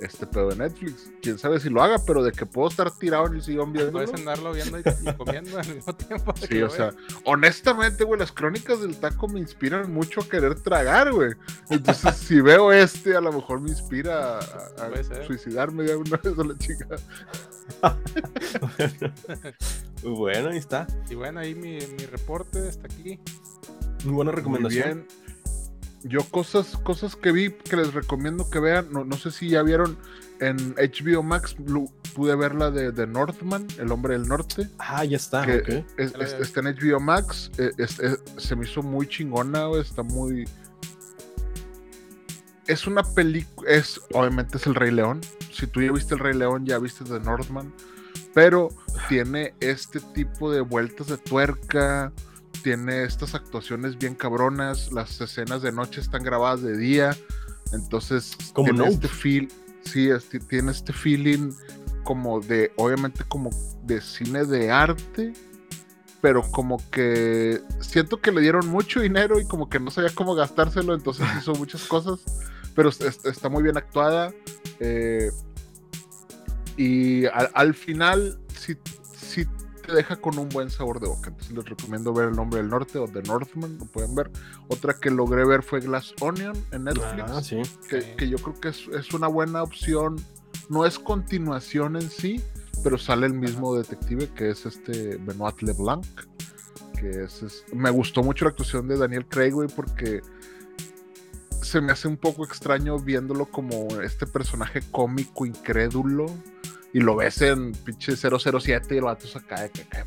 este 0.00 0.26
pedo 0.26 0.50
de 0.50 0.56
Netflix. 0.56 1.10
Quién 1.22 1.38
sabe 1.38 1.60
si 1.60 1.70
lo 1.70 1.82
haga, 1.82 1.96
pero 2.06 2.22
de 2.22 2.32
que 2.32 2.46
puedo 2.46 2.68
estar 2.68 2.90
tirado 2.90 3.26
en 3.26 3.34
el 3.34 3.42
sillón 3.42 3.72
viendo. 3.72 3.92
Puedes 3.92 4.12
andarlo 4.12 4.52
viendo 4.52 4.78
y, 4.78 4.82
y 4.82 5.14
comiendo 5.14 5.58
al 5.58 5.74
mismo 5.74 5.94
tiempo. 5.94 6.34
Sí, 6.48 6.60
o 6.62 6.70
sea, 6.70 6.92
honestamente, 7.24 8.04
güey, 8.04 8.20
las 8.20 8.32
crónicas 8.32 8.80
del 8.80 8.96
taco 8.96 9.28
me 9.28 9.40
inspiran 9.40 9.92
mucho 9.92 10.20
a 10.20 10.28
querer 10.28 10.60
tragar, 10.60 11.12
güey. 11.12 11.32
Entonces, 11.70 12.14
si 12.16 12.40
veo 12.40 12.72
este, 12.72 13.16
a 13.16 13.20
lo 13.20 13.32
mejor 13.32 13.60
me 13.60 13.70
inspira 13.70 14.38
a, 14.38 15.24
suicidarme 15.26 15.84
de 15.84 15.96
una 15.96 16.16
vez 16.22 16.38
a 16.38 16.44
la 16.44 16.58
chica. 16.58 16.86
Bueno, 20.02 20.50
ahí 20.50 20.58
está. 20.58 20.86
Y 21.08 21.14
bueno, 21.14 21.40
ahí 21.40 21.54
mi, 21.54 21.78
mi 21.78 22.04
reporte 22.04 22.68
está 22.68 22.86
aquí. 22.86 23.18
Muy 24.04 24.14
buena 24.14 24.30
Muy 24.30 24.36
recomendación. 24.36 24.84
bien. 25.06 25.06
Yo 26.06 26.20
cosas, 26.30 26.76
cosas 26.82 27.16
que 27.16 27.32
vi 27.32 27.50
que 27.50 27.76
les 27.76 27.94
recomiendo 27.94 28.50
que 28.50 28.60
vean, 28.60 28.88
no, 28.92 29.04
no 29.04 29.16
sé 29.16 29.30
si 29.30 29.48
ya 29.48 29.62
vieron 29.62 29.96
en 30.40 30.74
HBO 30.76 31.22
Max, 31.22 31.56
pude 32.14 32.36
ver 32.36 32.54
la 32.54 32.70
de, 32.70 32.92
de 32.92 33.06
Northman, 33.06 33.66
El 33.78 33.90
Hombre 33.90 34.12
del 34.18 34.28
Norte. 34.28 34.68
Ah, 34.78 35.04
ya 35.06 35.16
está. 35.16 35.46
que 35.46 35.84
es- 35.96 36.14
es- 36.14 36.32
está 36.34 36.60
en 36.60 36.66
HBO 36.76 37.00
Max, 37.00 37.50
eh, 37.56 37.70
es- 37.78 37.98
es- 38.00 38.18
se 38.36 38.54
me 38.54 38.66
hizo 38.66 38.82
muy 38.82 39.06
chingona, 39.08 39.70
está 39.80 40.02
muy... 40.02 40.44
Es 42.66 42.86
una 42.86 43.02
película, 43.02 43.70
es, 43.70 44.00
obviamente 44.12 44.56
es 44.56 44.66
El 44.66 44.74
Rey 44.74 44.90
León, 44.90 45.20
si 45.52 45.66
tú 45.66 45.82
ya 45.82 45.92
viste 45.92 46.14
El 46.14 46.20
Rey 46.20 46.34
León, 46.34 46.64
ya 46.64 46.78
viste 46.78 47.04
The 47.04 47.20
Northman, 47.20 47.72
pero 48.32 48.68
tiene 49.08 49.54
este 49.60 50.00
tipo 50.00 50.50
de 50.50 50.60
vueltas 50.62 51.08
de 51.08 51.18
tuerca, 51.18 52.12
tiene 52.64 53.04
estas 53.04 53.34
actuaciones 53.34 53.98
bien 53.98 54.14
cabronas, 54.14 54.90
las 54.90 55.20
escenas 55.20 55.60
de 55.62 55.70
noche 55.70 56.00
están 56.00 56.22
grabadas 56.24 56.62
de 56.62 56.76
día, 56.76 57.14
entonces 57.72 58.36
Como 58.54 58.64
tiene 58.64 58.78
Nope. 58.80 58.92
este 58.94 59.08
feel, 59.08 59.52
sí, 59.84 60.08
este- 60.08 60.40
tiene 60.40 60.72
este 60.72 60.92
feeling 60.94 61.52
como 62.04 62.40
de, 62.40 62.72
obviamente 62.76 63.22
como 63.28 63.50
de 63.84 64.00
cine 64.00 64.44
de 64.46 64.70
arte, 64.70 65.34
pero 66.22 66.40
como 66.50 66.78
que 66.90 67.60
siento 67.80 68.20
que 68.22 68.32
le 68.32 68.40
dieron 68.40 68.66
mucho 68.68 69.00
dinero 69.00 69.38
y 69.38 69.44
como 69.46 69.68
que 69.68 69.78
no 69.78 69.90
sabía 69.90 70.10
cómo 70.14 70.34
gastárselo, 70.34 70.94
entonces 70.94 71.26
hizo 71.38 71.52
muchas 71.54 71.84
cosas, 71.84 72.20
pero 72.74 72.88
es- 72.88 73.00
es- 73.02 73.24
está 73.26 73.48
muy 73.50 73.62
bien 73.62 73.76
actuada. 73.76 74.32
eh, 74.80 75.30
y 76.76 77.26
al, 77.26 77.50
al 77.54 77.74
final 77.74 78.40
sí, 78.58 78.74
sí 79.16 79.44
te 79.86 79.92
deja 79.94 80.16
con 80.16 80.38
un 80.38 80.48
buen 80.48 80.70
sabor 80.70 81.00
de 81.00 81.08
boca. 81.08 81.28
Entonces 81.30 81.52
les 81.54 81.64
recomiendo 81.64 82.12
ver 82.12 82.28
El 82.28 82.36
Nombre 82.36 82.60
del 82.60 82.68
Norte 82.70 82.98
o 82.98 83.06
The 83.06 83.22
Northman, 83.22 83.78
lo 83.78 83.84
pueden 83.86 84.14
ver. 84.14 84.30
Otra 84.68 84.94
que 84.94 85.10
logré 85.10 85.44
ver 85.44 85.62
fue 85.62 85.80
Glass 85.80 86.14
Onion 86.20 86.56
en 86.72 86.84
Netflix 86.84 87.30
Ah, 87.30 87.42
sí. 87.42 87.62
que, 87.88 88.14
que 88.16 88.28
yo 88.28 88.36
creo 88.38 88.60
que 88.60 88.68
es, 88.68 88.86
es 88.88 89.12
una 89.12 89.28
buena 89.28 89.62
opción. 89.62 90.16
No 90.68 90.86
es 90.86 90.98
continuación 90.98 91.96
en 91.96 92.08
sí, 92.10 92.42
pero 92.82 92.96
sale 92.98 93.26
el 93.26 93.34
mismo 93.34 93.74
detective 93.76 94.28
que 94.34 94.50
es 94.50 94.64
este 94.66 95.16
Benoit 95.18 95.60
LeBlanc. 95.62 96.04
Que 96.98 97.24
es, 97.24 97.42
es- 97.42 97.64
me 97.74 97.90
gustó 97.90 98.22
mucho 98.22 98.44
la 98.46 98.50
actuación 98.50 98.88
de 98.88 98.96
Daniel 98.96 99.26
Craig, 99.26 99.50
güey, 99.52 99.68
porque 99.68 100.22
se 101.60 101.80
me 101.80 101.92
hace 101.92 102.08
un 102.08 102.16
poco 102.16 102.44
extraño 102.44 102.98
viéndolo 102.98 103.46
como 103.46 103.88
este 104.02 104.26
personaje 104.26 104.80
cómico, 104.90 105.44
incrédulo. 105.46 106.26
Y 106.94 107.00
lo 107.00 107.16
ves 107.16 107.42
en 107.42 107.72
pinche 107.72 108.16
007 108.16 108.94
y 108.94 108.98
el 108.98 109.04
vato 109.04 109.26
se 109.26 109.42
cae, 109.44 109.70
que 109.70 109.82
cae, 109.82 110.04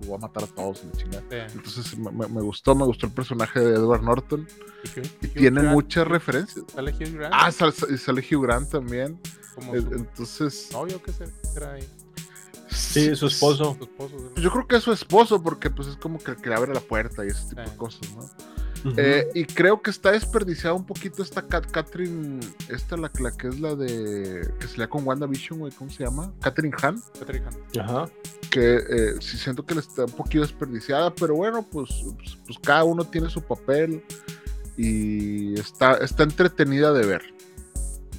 lo 0.00 0.06
voy 0.06 0.14
a 0.14 0.18
matar 0.18 0.44
a 0.44 0.46
todos, 0.46 0.82
la 0.84 0.92
chingada. 0.92 1.24
Sí. 1.28 1.56
Entonces 1.56 1.98
me, 1.98 2.10
me- 2.12 2.28
me 2.28 2.40
gustó, 2.40 2.74
me 2.74 2.84
gustó 2.86 3.06
el 3.06 3.12
personaje 3.12 3.60
de 3.60 3.74
Edward 3.74 4.02
Norton. 4.02 4.48
Y 4.84 4.88
Hugh- 5.00 5.06
Y 5.22 5.26
Hugh 5.26 5.32
tiene 5.34 5.60
Grant, 5.60 5.74
muchas 5.74 6.06
referencias. 6.06 6.64
Sale 6.72 6.92
Hugh 6.92 7.14
Grant 7.18 7.34
Ah, 7.36 7.50
sale, 7.52 7.72
sale 7.98 8.20
Hugh 8.30 8.42
Grant 8.44 8.70
también. 8.70 9.20
como 9.56 9.74
Eh, 9.74 9.82
su 9.82 9.92
Entonces, 9.94 10.68
novio 10.72 11.02
que 11.02 11.12
se- 11.12 11.24
que 11.24 11.32
era 11.56 11.72
ahí. 11.72 11.88
Sí, 12.70 13.14
su 13.16 13.26
esposo. 13.26 13.74
Su 13.76 13.84
esposo. 13.84 14.16
¿no? 14.16 14.40
Yo 14.40 14.50
creo 14.52 14.66
que 14.68 14.76
es 14.76 14.84
su 14.84 14.92
esposo, 14.92 15.42
porque 15.42 15.68
pues 15.70 15.88
es 15.88 15.96
como 15.96 16.18
que 16.18 16.30
el 16.30 16.36
que 16.36 16.48
le 16.48 16.54
abre 16.54 16.72
la 16.72 16.80
puerta 16.80 17.24
y 17.24 17.28
ese 17.28 17.48
tipo 17.48 17.62
Sí. 17.64 17.70
de 17.70 17.76
cosas, 17.76 18.00
¿no? 18.14 18.30
Ujú. 18.84 18.94
Eh, 18.96 19.28
y 19.34 19.44
creo 19.44 19.82
que 19.82 19.90
está 19.90 20.12
desperdiciada 20.12 20.74
un 20.74 20.86
poquito 20.86 21.22
esta 21.22 21.42
Cat 21.46 21.70
Catherine, 21.70 22.40
esta 22.68 22.96
la, 22.96 23.10
la 23.20 23.30
que 23.32 23.48
es 23.48 23.60
la 23.60 23.74
de 23.74 24.52
que 24.58 24.66
se 24.66 24.78
lea 24.78 24.88
con 24.88 25.06
WandaVision, 25.06 25.58
güey, 25.58 25.72
¿cómo 25.72 25.90
se 25.90 26.04
llama? 26.04 26.32
Catherine 26.40 26.74
Han, 26.82 27.00
Patrick 27.18 27.44
Hunt. 27.46 27.76
Ajá. 27.78 28.08
que 28.50 28.76
eh, 28.76 29.14
sí 29.20 29.36
siento 29.36 29.64
que 29.66 29.74
le 29.74 29.80
está 29.80 30.06
un 30.06 30.12
poquito 30.12 30.40
desperdiciada, 30.42 31.14
pero 31.14 31.34
bueno, 31.34 31.62
pues, 31.70 31.90
pues, 32.16 32.38
pues 32.46 32.58
cada 32.62 32.84
uno 32.84 33.04
tiene 33.04 33.28
su 33.28 33.42
papel 33.42 34.02
y 34.76 35.54
está, 35.60 35.94
está 35.98 36.22
entretenida 36.22 36.92
de 36.92 37.06
ver. 37.06 37.22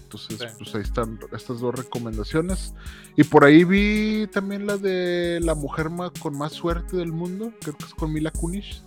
Entonces, 0.03 0.39
Sí. 0.39 0.45
pues 0.59 0.75
ahí 0.75 0.81
están 0.81 1.19
estas 1.31 1.59
dos 1.61 1.73
recomendaciones. 1.73 2.73
Y 3.15 3.23
por 3.23 3.45
ahí 3.45 3.63
vi 3.63 4.27
también 4.27 4.67
la 4.67 4.77
de 4.77 5.39
la 5.41 5.55
mujer 5.55 5.89
ma- 5.89 6.11
con 6.19 6.37
más 6.37 6.51
suerte 6.53 6.97
del 6.97 7.11
mundo, 7.13 7.51
creo 7.61 7.77
que 7.77 7.85
es 7.85 7.93
con 7.93 8.11
Mila 8.13 8.31
Kunis. 8.31 8.83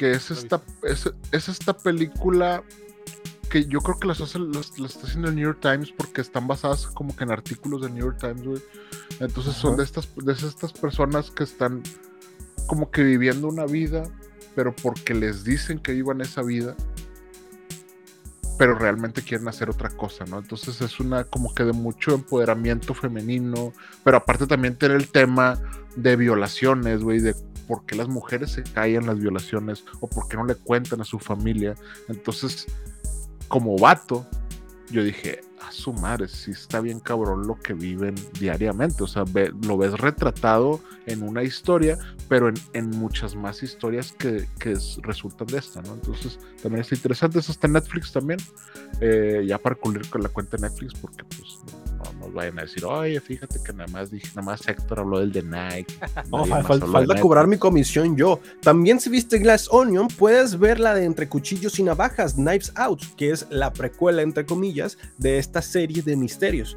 Que 0.00 0.12
es 0.12 0.30
esta, 0.30 0.62
es, 0.82 1.12
es 1.30 1.50
esta 1.50 1.76
película 1.76 2.64
que 3.50 3.66
yo 3.66 3.80
creo 3.80 3.98
que 3.98 4.08
las, 4.08 4.22
hace, 4.22 4.38
las, 4.38 4.78
las 4.78 4.94
está 4.94 5.06
haciendo 5.06 5.28
el 5.28 5.34
New 5.34 5.44
York 5.44 5.58
Times 5.60 5.92
porque 5.92 6.22
están 6.22 6.46
basadas 6.46 6.86
como 6.86 7.14
que 7.14 7.24
en 7.24 7.30
artículos 7.30 7.82
del 7.82 7.92
New 7.92 8.04
York 8.04 8.16
Times, 8.18 8.42
güey. 8.42 8.62
Entonces 9.18 9.52
son 9.56 9.76
de 9.76 9.84
estas, 9.84 10.08
de 10.16 10.32
estas 10.32 10.72
personas 10.72 11.30
que 11.30 11.44
están 11.44 11.82
como 12.66 12.90
que 12.90 13.02
viviendo 13.02 13.46
una 13.46 13.66
vida, 13.66 14.04
pero 14.54 14.74
porque 14.74 15.12
les 15.12 15.44
dicen 15.44 15.78
que 15.78 15.92
vivan 15.92 16.22
esa 16.22 16.40
vida, 16.40 16.74
pero 18.56 18.78
realmente 18.78 19.20
quieren 19.20 19.48
hacer 19.48 19.68
otra 19.68 19.90
cosa, 19.90 20.24
¿no? 20.24 20.38
Entonces 20.38 20.80
es 20.80 20.98
una 20.98 21.24
como 21.24 21.54
que 21.54 21.64
de 21.64 21.74
mucho 21.74 22.14
empoderamiento 22.14 22.94
femenino, 22.94 23.74
pero 24.02 24.16
aparte 24.16 24.46
también 24.46 24.76
tener 24.76 24.96
el 24.96 25.08
tema 25.08 25.60
de 25.94 26.16
violaciones, 26.16 27.02
güey, 27.02 27.20
de 27.20 27.34
por 27.70 27.86
qué 27.86 27.94
las 27.94 28.08
mujeres 28.08 28.50
se 28.50 28.64
callan 28.64 29.06
las 29.06 29.18
violaciones 29.20 29.84
o 30.00 30.08
por 30.08 30.26
qué 30.26 30.36
no 30.36 30.44
le 30.44 30.56
cuentan 30.56 31.00
a 31.00 31.04
su 31.04 31.20
familia. 31.20 31.76
Entonces, 32.08 32.66
como 33.46 33.76
vato, 33.78 34.26
yo 34.90 35.04
dije, 35.04 35.42
a 35.62 35.70
su 35.70 35.92
madre, 35.92 36.26
sí 36.26 36.50
está 36.50 36.80
bien 36.80 36.98
cabrón 36.98 37.46
lo 37.46 37.54
que 37.60 37.74
viven 37.74 38.16
diariamente. 38.40 39.04
O 39.04 39.06
sea, 39.06 39.22
lo 39.62 39.78
ves 39.78 39.92
retratado 39.92 40.80
en 41.06 41.22
una 41.22 41.44
historia, 41.44 41.96
pero 42.28 42.48
en, 42.48 42.54
en 42.72 42.90
muchas 42.90 43.36
más 43.36 43.62
historias 43.62 44.10
que, 44.12 44.48
que 44.58 44.72
es- 44.72 44.98
resultan 45.02 45.46
de 45.46 45.58
esta, 45.58 45.80
¿no? 45.82 45.94
Entonces, 45.94 46.40
también 46.60 46.80
está 46.80 46.96
interesante. 46.96 47.38
Eso 47.38 47.52
está 47.52 47.68
en 47.68 47.74
Netflix 47.74 48.10
también. 48.10 48.40
Eh, 49.00 49.44
ya 49.46 49.58
para 49.58 49.76
cumplir 49.76 50.10
con 50.10 50.22
la 50.24 50.28
cuenta 50.28 50.56
de 50.56 50.64
Netflix, 50.68 50.94
porque 50.94 51.22
pues 51.22 51.58
nos 52.18 52.32
vayan 52.32 52.58
a 52.58 52.62
decir, 52.62 52.84
oye, 52.84 53.20
fíjate 53.20 53.62
que 53.62 53.72
nada 53.72 53.86
más 53.90 54.10
dije, 54.10 54.28
nada 54.28 54.42
más 54.42 54.66
Héctor 54.66 55.00
habló 55.00 55.18
del 55.20 55.32
de 55.32 55.42
Nike. 55.42 55.94
No, 56.30 56.44
fal- 56.46 56.62
de 56.62 56.66
falta 56.86 56.86
Netflix". 57.00 57.20
cobrar 57.20 57.46
mi 57.46 57.58
comisión 57.58 58.16
yo. 58.16 58.40
También 58.62 59.00
si 59.00 59.10
viste 59.10 59.38
Glass 59.38 59.68
Onion, 59.70 60.08
puedes 60.08 60.58
ver 60.58 60.80
la 60.80 60.94
de 60.94 61.04
Entre 61.04 61.28
Cuchillos 61.28 61.78
y 61.78 61.82
Navajas, 61.82 62.34
Knives 62.34 62.72
Out, 62.76 63.02
que 63.16 63.30
es 63.30 63.46
la 63.50 63.72
precuela, 63.72 64.22
entre 64.22 64.46
comillas, 64.46 64.98
de 65.18 65.38
esta 65.38 65.62
serie 65.62 66.02
de 66.02 66.16
misterios. 66.16 66.76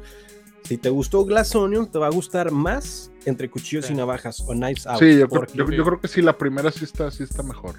Si 0.64 0.78
te 0.78 0.88
gustó 0.88 1.24
Glass 1.26 1.54
Onion, 1.54 1.90
te 1.90 1.98
va 1.98 2.06
a 2.06 2.10
gustar 2.10 2.50
más 2.50 3.10
Entre 3.26 3.50
Cuchillos 3.50 3.86
Sí. 3.86 3.92
y 3.92 3.96
Navajas 3.96 4.40
o 4.40 4.52
Knives 4.52 4.86
Out. 4.86 4.98
Sí, 5.00 5.18
yo, 5.18 5.28
creo- 5.28 5.46
yo 5.74 5.84
creo 5.84 6.00
que 6.00 6.08
sí, 6.08 6.22
la 6.22 6.36
primera 6.38 6.70
sí 6.70 6.84
está, 6.84 7.10
sí 7.10 7.22
está 7.22 7.42
mejor. 7.42 7.74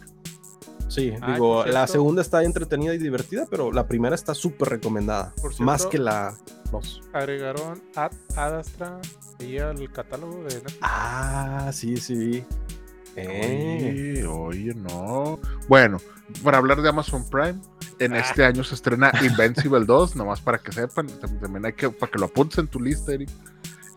Sí, 0.88 1.14
Ah, 1.22 1.34
digo, 1.34 1.66
la 1.66 1.88
segunda 1.88 2.22
está 2.22 2.44
entretenida 2.44 2.94
y 2.94 2.98
divertida, 2.98 3.48
pero 3.50 3.72
la 3.72 3.88
primera 3.88 4.16
está 4.16 4.34
súper 4.34 4.70
recomendada. 4.70 5.34
Por 5.42 5.52
cierto- 5.54 5.64
más 5.64 5.86
que 5.86 5.98
la 5.98 6.34
dos. 6.72 7.02
Agregaron 7.14 7.82
Ad, 7.96 8.12
Ad 8.36 8.60
Astra 8.60 9.00
ahí 9.40 9.58
al 9.60 9.92
catálogo 9.92 10.38
de 10.44 10.56
Netflix. 10.56 10.78
Ah, 10.82 11.70
sí, 11.74 11.98
sí. 11.98 12.44
Eh. 13.16 14.24
Oye, 14.28 14.28
oye, 14.28 14.74
no. 14.76 15.40
Bueno, 15.68 15.98
para 16.44 16.58
hablar 16.58 16.82
de 16.82 16.90
Amazon 16.90 17.28
Prime, 17.30 17.56
en 18.00 18.14
Ah. 18.14 18.20
este 18.20 18.44
año 18.44 18.64
se 18.64 18.76
estrena 18.76 19.12
Invincible 19.24 19.86
2, 19.86 20.16
nomás 20.16 20.42
para 20.42 20.58
que 20.58 20.72
sepan, 20.72 21.08
tam- 21.08 21.40
también 21.40 21.66
hay 21.66 21.74
que, 21.74 21.90
para 21.90 22.12
que 22.12 22.20
lo 22.20 22.26
apuntes 22.26 22.58
en 22.58 22.68
tu 22.68 22.80
lista, 22.82 23.14
Eric. 23.14 23.30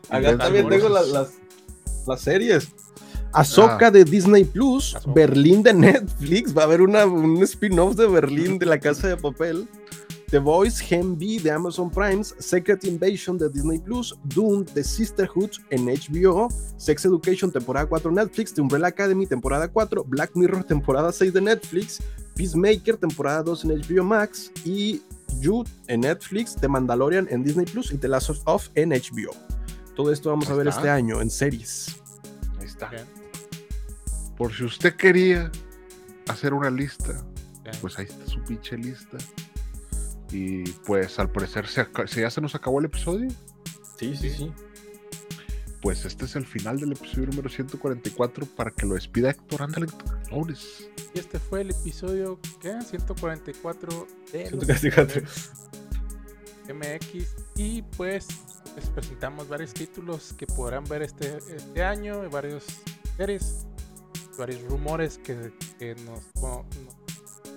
Acá 0.08 0.38
también 0.38 0.68
tengo 0.68 0.88
2 0.88 1.10
las, 1.12 1.32
las 2.06 2.20
series. 2.20 2.68
Ahsoka 3.32 3.88
Ah. 3.88 3.90
de 3.90 4.04
Disney 4.04 4.44
Plus, 4.44 4.94
Ahsoka. 4.96 5.12
Berlín 5.14 5.62
de 5.62 5.74
Netflix. 5.74 6.56
Va 6.56 6.62
a 6.62 6.64
haber 6.64 6.82
una, 6.82 7.06
un 7.06 7.42
spin-off 7.42 7.94
de 7.96 8.06
Berlín 8.06 8.58
de 8.58 8.66
la 8.66 8.78
Casa 8.78 9.08
de 9.08 9.16
Papel. 9.16 9.68
The 10.30 10.38
Voice, 10.38 10.84
Gen 10.84 11.18
B 11.18 11.40
de 11.42 11.50
Amazon 11.50 11.88
Prime, 11.90 12.22
Secret 12.22 12.84
Invasion 12.84 13.38
de 13.38 13.48
Disney 13.48 13.78
Plus, 13.78 14.14
Doom 14.24 14.66
The 14.66 14.84
Sisterhood 14.84 15.52
en 15.70 15.86
HBO, 15.86 16.48
Sex 16.76 17.06
Education 17.06 17.50
temporada 17.50 17.86
4 17.88 18.10
Netflix, 18.12 18.52
The 18.52 18.60
Umbrella 18.60 18.88
Academy 18.88 19.26
temporada 19.26 19.68
4, 19.68 20.04
Black 20.04 20.32
Mirror 20.34 20.64
temporada 20.64 21.12
6 21.12 21.32
de 21.32 21.40
Netflix, 21.40 22.00
Peacemaker 22.34 22.98
temporada 22.98 23.42
2 23.42 23.64
en 23.64 23.70
HBO 23.80 24.04
Max 24.04 24.52
y 24.66 25.00
You 25.40 25.64
en 25.86 26.00
Netflix, 26.00 26.56
The 26.56 26.68
Mandalorian 26.68 27.26
en 27.30 27.42
Disney 27.42 27.64
Plus 27.64 27.90
y 27.92 27.96
The 27.96 28.08
Last 28.08 28.28
of 28.28 28.40
Us 28.46 28.70
en 28.74 28.90
HBO. 28.90 29.30
Todo 29.96 30.12
esto 30.12 30.28
vamos 30.28 30.50
a 30.50 30.54
ver 30.54 30.68
está. 30.68 30.80
este 30.80 30.90
año 30.90 31.22
en 31.22 31.30
series. 31.30 31.96
Ahí 32.60 32.66
está. 32.66 32.90
Por 34.38 34.54
si 34.54 34.64
usted 34.64 34.94
quería 34.94 35.50
hacer 36.28 36.54
una 36.54 36.70
lista, 36.70 37.22
pues 37.80 37.98
ahí 37.98 38.06
está 38.06 38.24
su 38.26 38.40
pinche 38.44 38.78
lista. 38.78 39.18
Y 40.30 40.62
pues 40.86 41.18
al 41.18 41.30
parecer 41.30 41.66
se, 41.66 41.86
se 42.06 42.20
ya 42.20 42.30
se 42.30 42.40
nos 42.40 42.54
acabó 42.54 42.78
el 42.78 42.86
episodio. 42.86 43.28
Sí, 43.98 44.16
sí, 44.16 44.30
sí. 44.30 44.52
Pues 45.82 46.04
este 46.04 46.24
es 46.26 46.36
el 46.36 46.46
final 46.46 46.78
del 46.78 46.92
episodio 46.92 47.26
número 47.26 47.48
144 47.48 48.46
para 48.46 48.70
que 48.70 48.86
lo 48.86 48.94
despida 48.94 49.30
Héctor. 49.30 49.62
Ándale, 49.62 49.86
Héctor. 49.86 50.18
Y 51.14 51.18
este 51.18 51.38
fue 51.38 51.62
el 51.62 51.70
episodio, 51.70 52.38
¿qué? 52.60 52.80
144 52.80 54.06
de 54.32 54.50
los 54.50 54.64
144. 54.64 55.22
MX. 56.74 57.34
Y 57.56 57.82
pues 57.96 58.26
les 58.76 58.88
presentamos 58.90 59.48
varios 59.48 59.72
títulos 59.72 60.34
que 60.34 60.46
podrán 60.46 60.84
ver 60.84 61.02
este, 61.02 61.38
este 61.54 61.82
año, 61.82 62.24
y 62.24 62.28
varios 62.28 62.64
series, 63.16 63.66
varios 64.38 64.62
rumores 64.62 65.18
que, 65.18 65.52
que 65.78 65.94
nos, 65.96 66.22
nos 66.36 66.64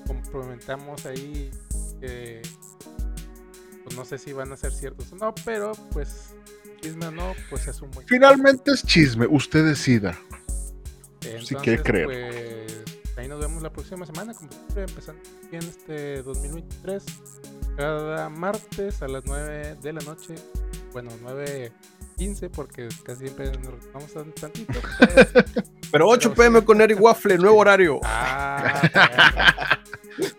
comprometamos 0.08 1.06
ahí. 1.06 1.52
que, 2.00 2.42
pues 3.84 3.96
no 3.96 4.06
sé 4.06 4.18
si 4.18 4.34
van 4.34 4.52
a 4.52 4.58
ser 4.58 4.72
ciertos 4.74 5.12
o 5.14 5.16
no, 5.16 5.34
pero 5.46 5.72
pues 5.92 6.36
chisme 6.82 7.08
o 7.08 7.12
no, 7.12 7.34
pues 7.50 7.68
es 7.68 7.82
un 7.82 7.92
buen 7.92 8.08
Finalmente 8.08 8.72
es 8.72 8.84
chisme. 8.84 9.26
Usted 9.28 9.66
decida. 9.66 10.18
Entonces, 11.22 11.48
Si 11.48 11.56
quiere 11.56 11.82
creer. 11.82 12.06
Pues, 12.06 13.18
ahí 13.18 13.28
nos 13.28 13.40
vemos 13.40 13.62
la 13.62 13.72
próxima 13.72 14.06
semana, 14.06 14.34
como 14.34 14.52
siempre, 14.52 14.84
empezando 14.84 15.22
bien 15.50 15.64
este 15.64 16.24
2023. 16.24 17.04
Cada 17.78 18.30
martes 18.30 19.02
a 19.02 19.08
las 19.08 19.26
9 19.26 19.78
de 19.82 19.94
la 19.94 20.02
noche. 20.02 20.36
Bueno, 20.92 21.12
9.15 22.18 22.50
porque 22.52 22.90
casi 23.04 23.22
siempre 23.26 23.52
nos 23.58 23.68
retomamos 23.74 24.14
tan 24.14 24.32
tantito. 24.34 24.74
pero- 25.00 25.66
Pero 25.92 26.08
8 26.10 26.34
pm 26.34 26.64
con 26.64 26.80
Eric 26.82 27.02
Waffle, 27.02 27.38
nuevo 27.38 27.58
horario. 27.58 28.00
Ah, 28.04 29.78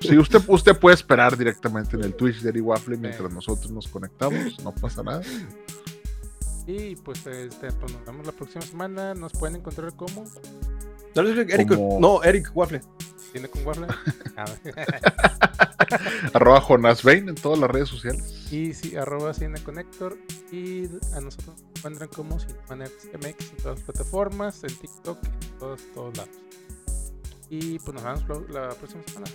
Si 0.01 0.17
usted, 0.19 0.41
usted 0.49 0.77
puede 0.79 0.95
esperar 0.95 1.37
directamente 1.37 1.97
en 1.97 2.05
el 2.05 2.15
Twitch 2.15 2.41
de 2.43 2.51
Eri 2.51 2.61
Waffle 2.61 2.97
mientras 2.99 3.33
nosotros 3.33 3.71
nos 3.73 3.89
conectamos. 3.89 4.63
No 4.63 4.73
pasa 4.75 5.03
nada. 5.03 5.23
y 6.67 6.95
pues, 6.97 7.27
este, 7.27 7.73
pues 7.73 7.93
nos 7.93 8.05
vemos 8.05 8.27
la 8.27 8.33
próxima 8.33 8.63
semana. 8.63 9.15
Nos 9.15 9.33
pueden 9.33 9.57
encontrar 9.57 9.95
como 9.97 10.25
No, 11.15 11.23
Eric, 11.23 11.69
Como- 11.69 11.99
no, 12.01 12.23
Eric 12.23 12.51
Waffle. 12.55 12.83
Tiene 13.33 13.49
con. 13.49 13.87
Ah, 14.37 14.45
Arroba 16.35 16.61
Jonas 16.61 17.03
Bain 17.03 17.29
en 17.29 17.35
todas 17.35 17.59
las 17.59 17.71
redes 17.71 17.89
sociales. 17.89 18.53
Y 18.53 18.75
sí, 18.75 18.97
arroba 18.97 19.35
CineConnector. 19.35 20.17
Y 20.51 20.87
a 21.15 21.21
nosotros 21.21 21.57
nos 21.61 21.79
encuentran 21.79 22.09
como 22.11 22.39
CineManX 22.39 23.09
MX 23.15 23.51
en 23.51 23.57
todas 23.57 23.79
las 23.79 23.81
plataformas, 23.83 24.65
en 24.65 24.77
TikTok, 24.77 25.19
en 25.25 25.59
todos, 25.59 25.81
todos 25.95 26.17
lados. 26.17 26.37
Y 27.51 27.79
pues 27.81 27.95
nos 27.95 28.05
vemos 28.05 28.51
la 28.51 28.69
próxima 28.71 29.03
semana. 29.07 29.31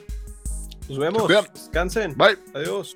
Nos 0.90 0.98
vemos. 0.98 1.28
Descansen. 1.54 2.16
Bye. 2.16 2.38
Adiós. 2.54 2.96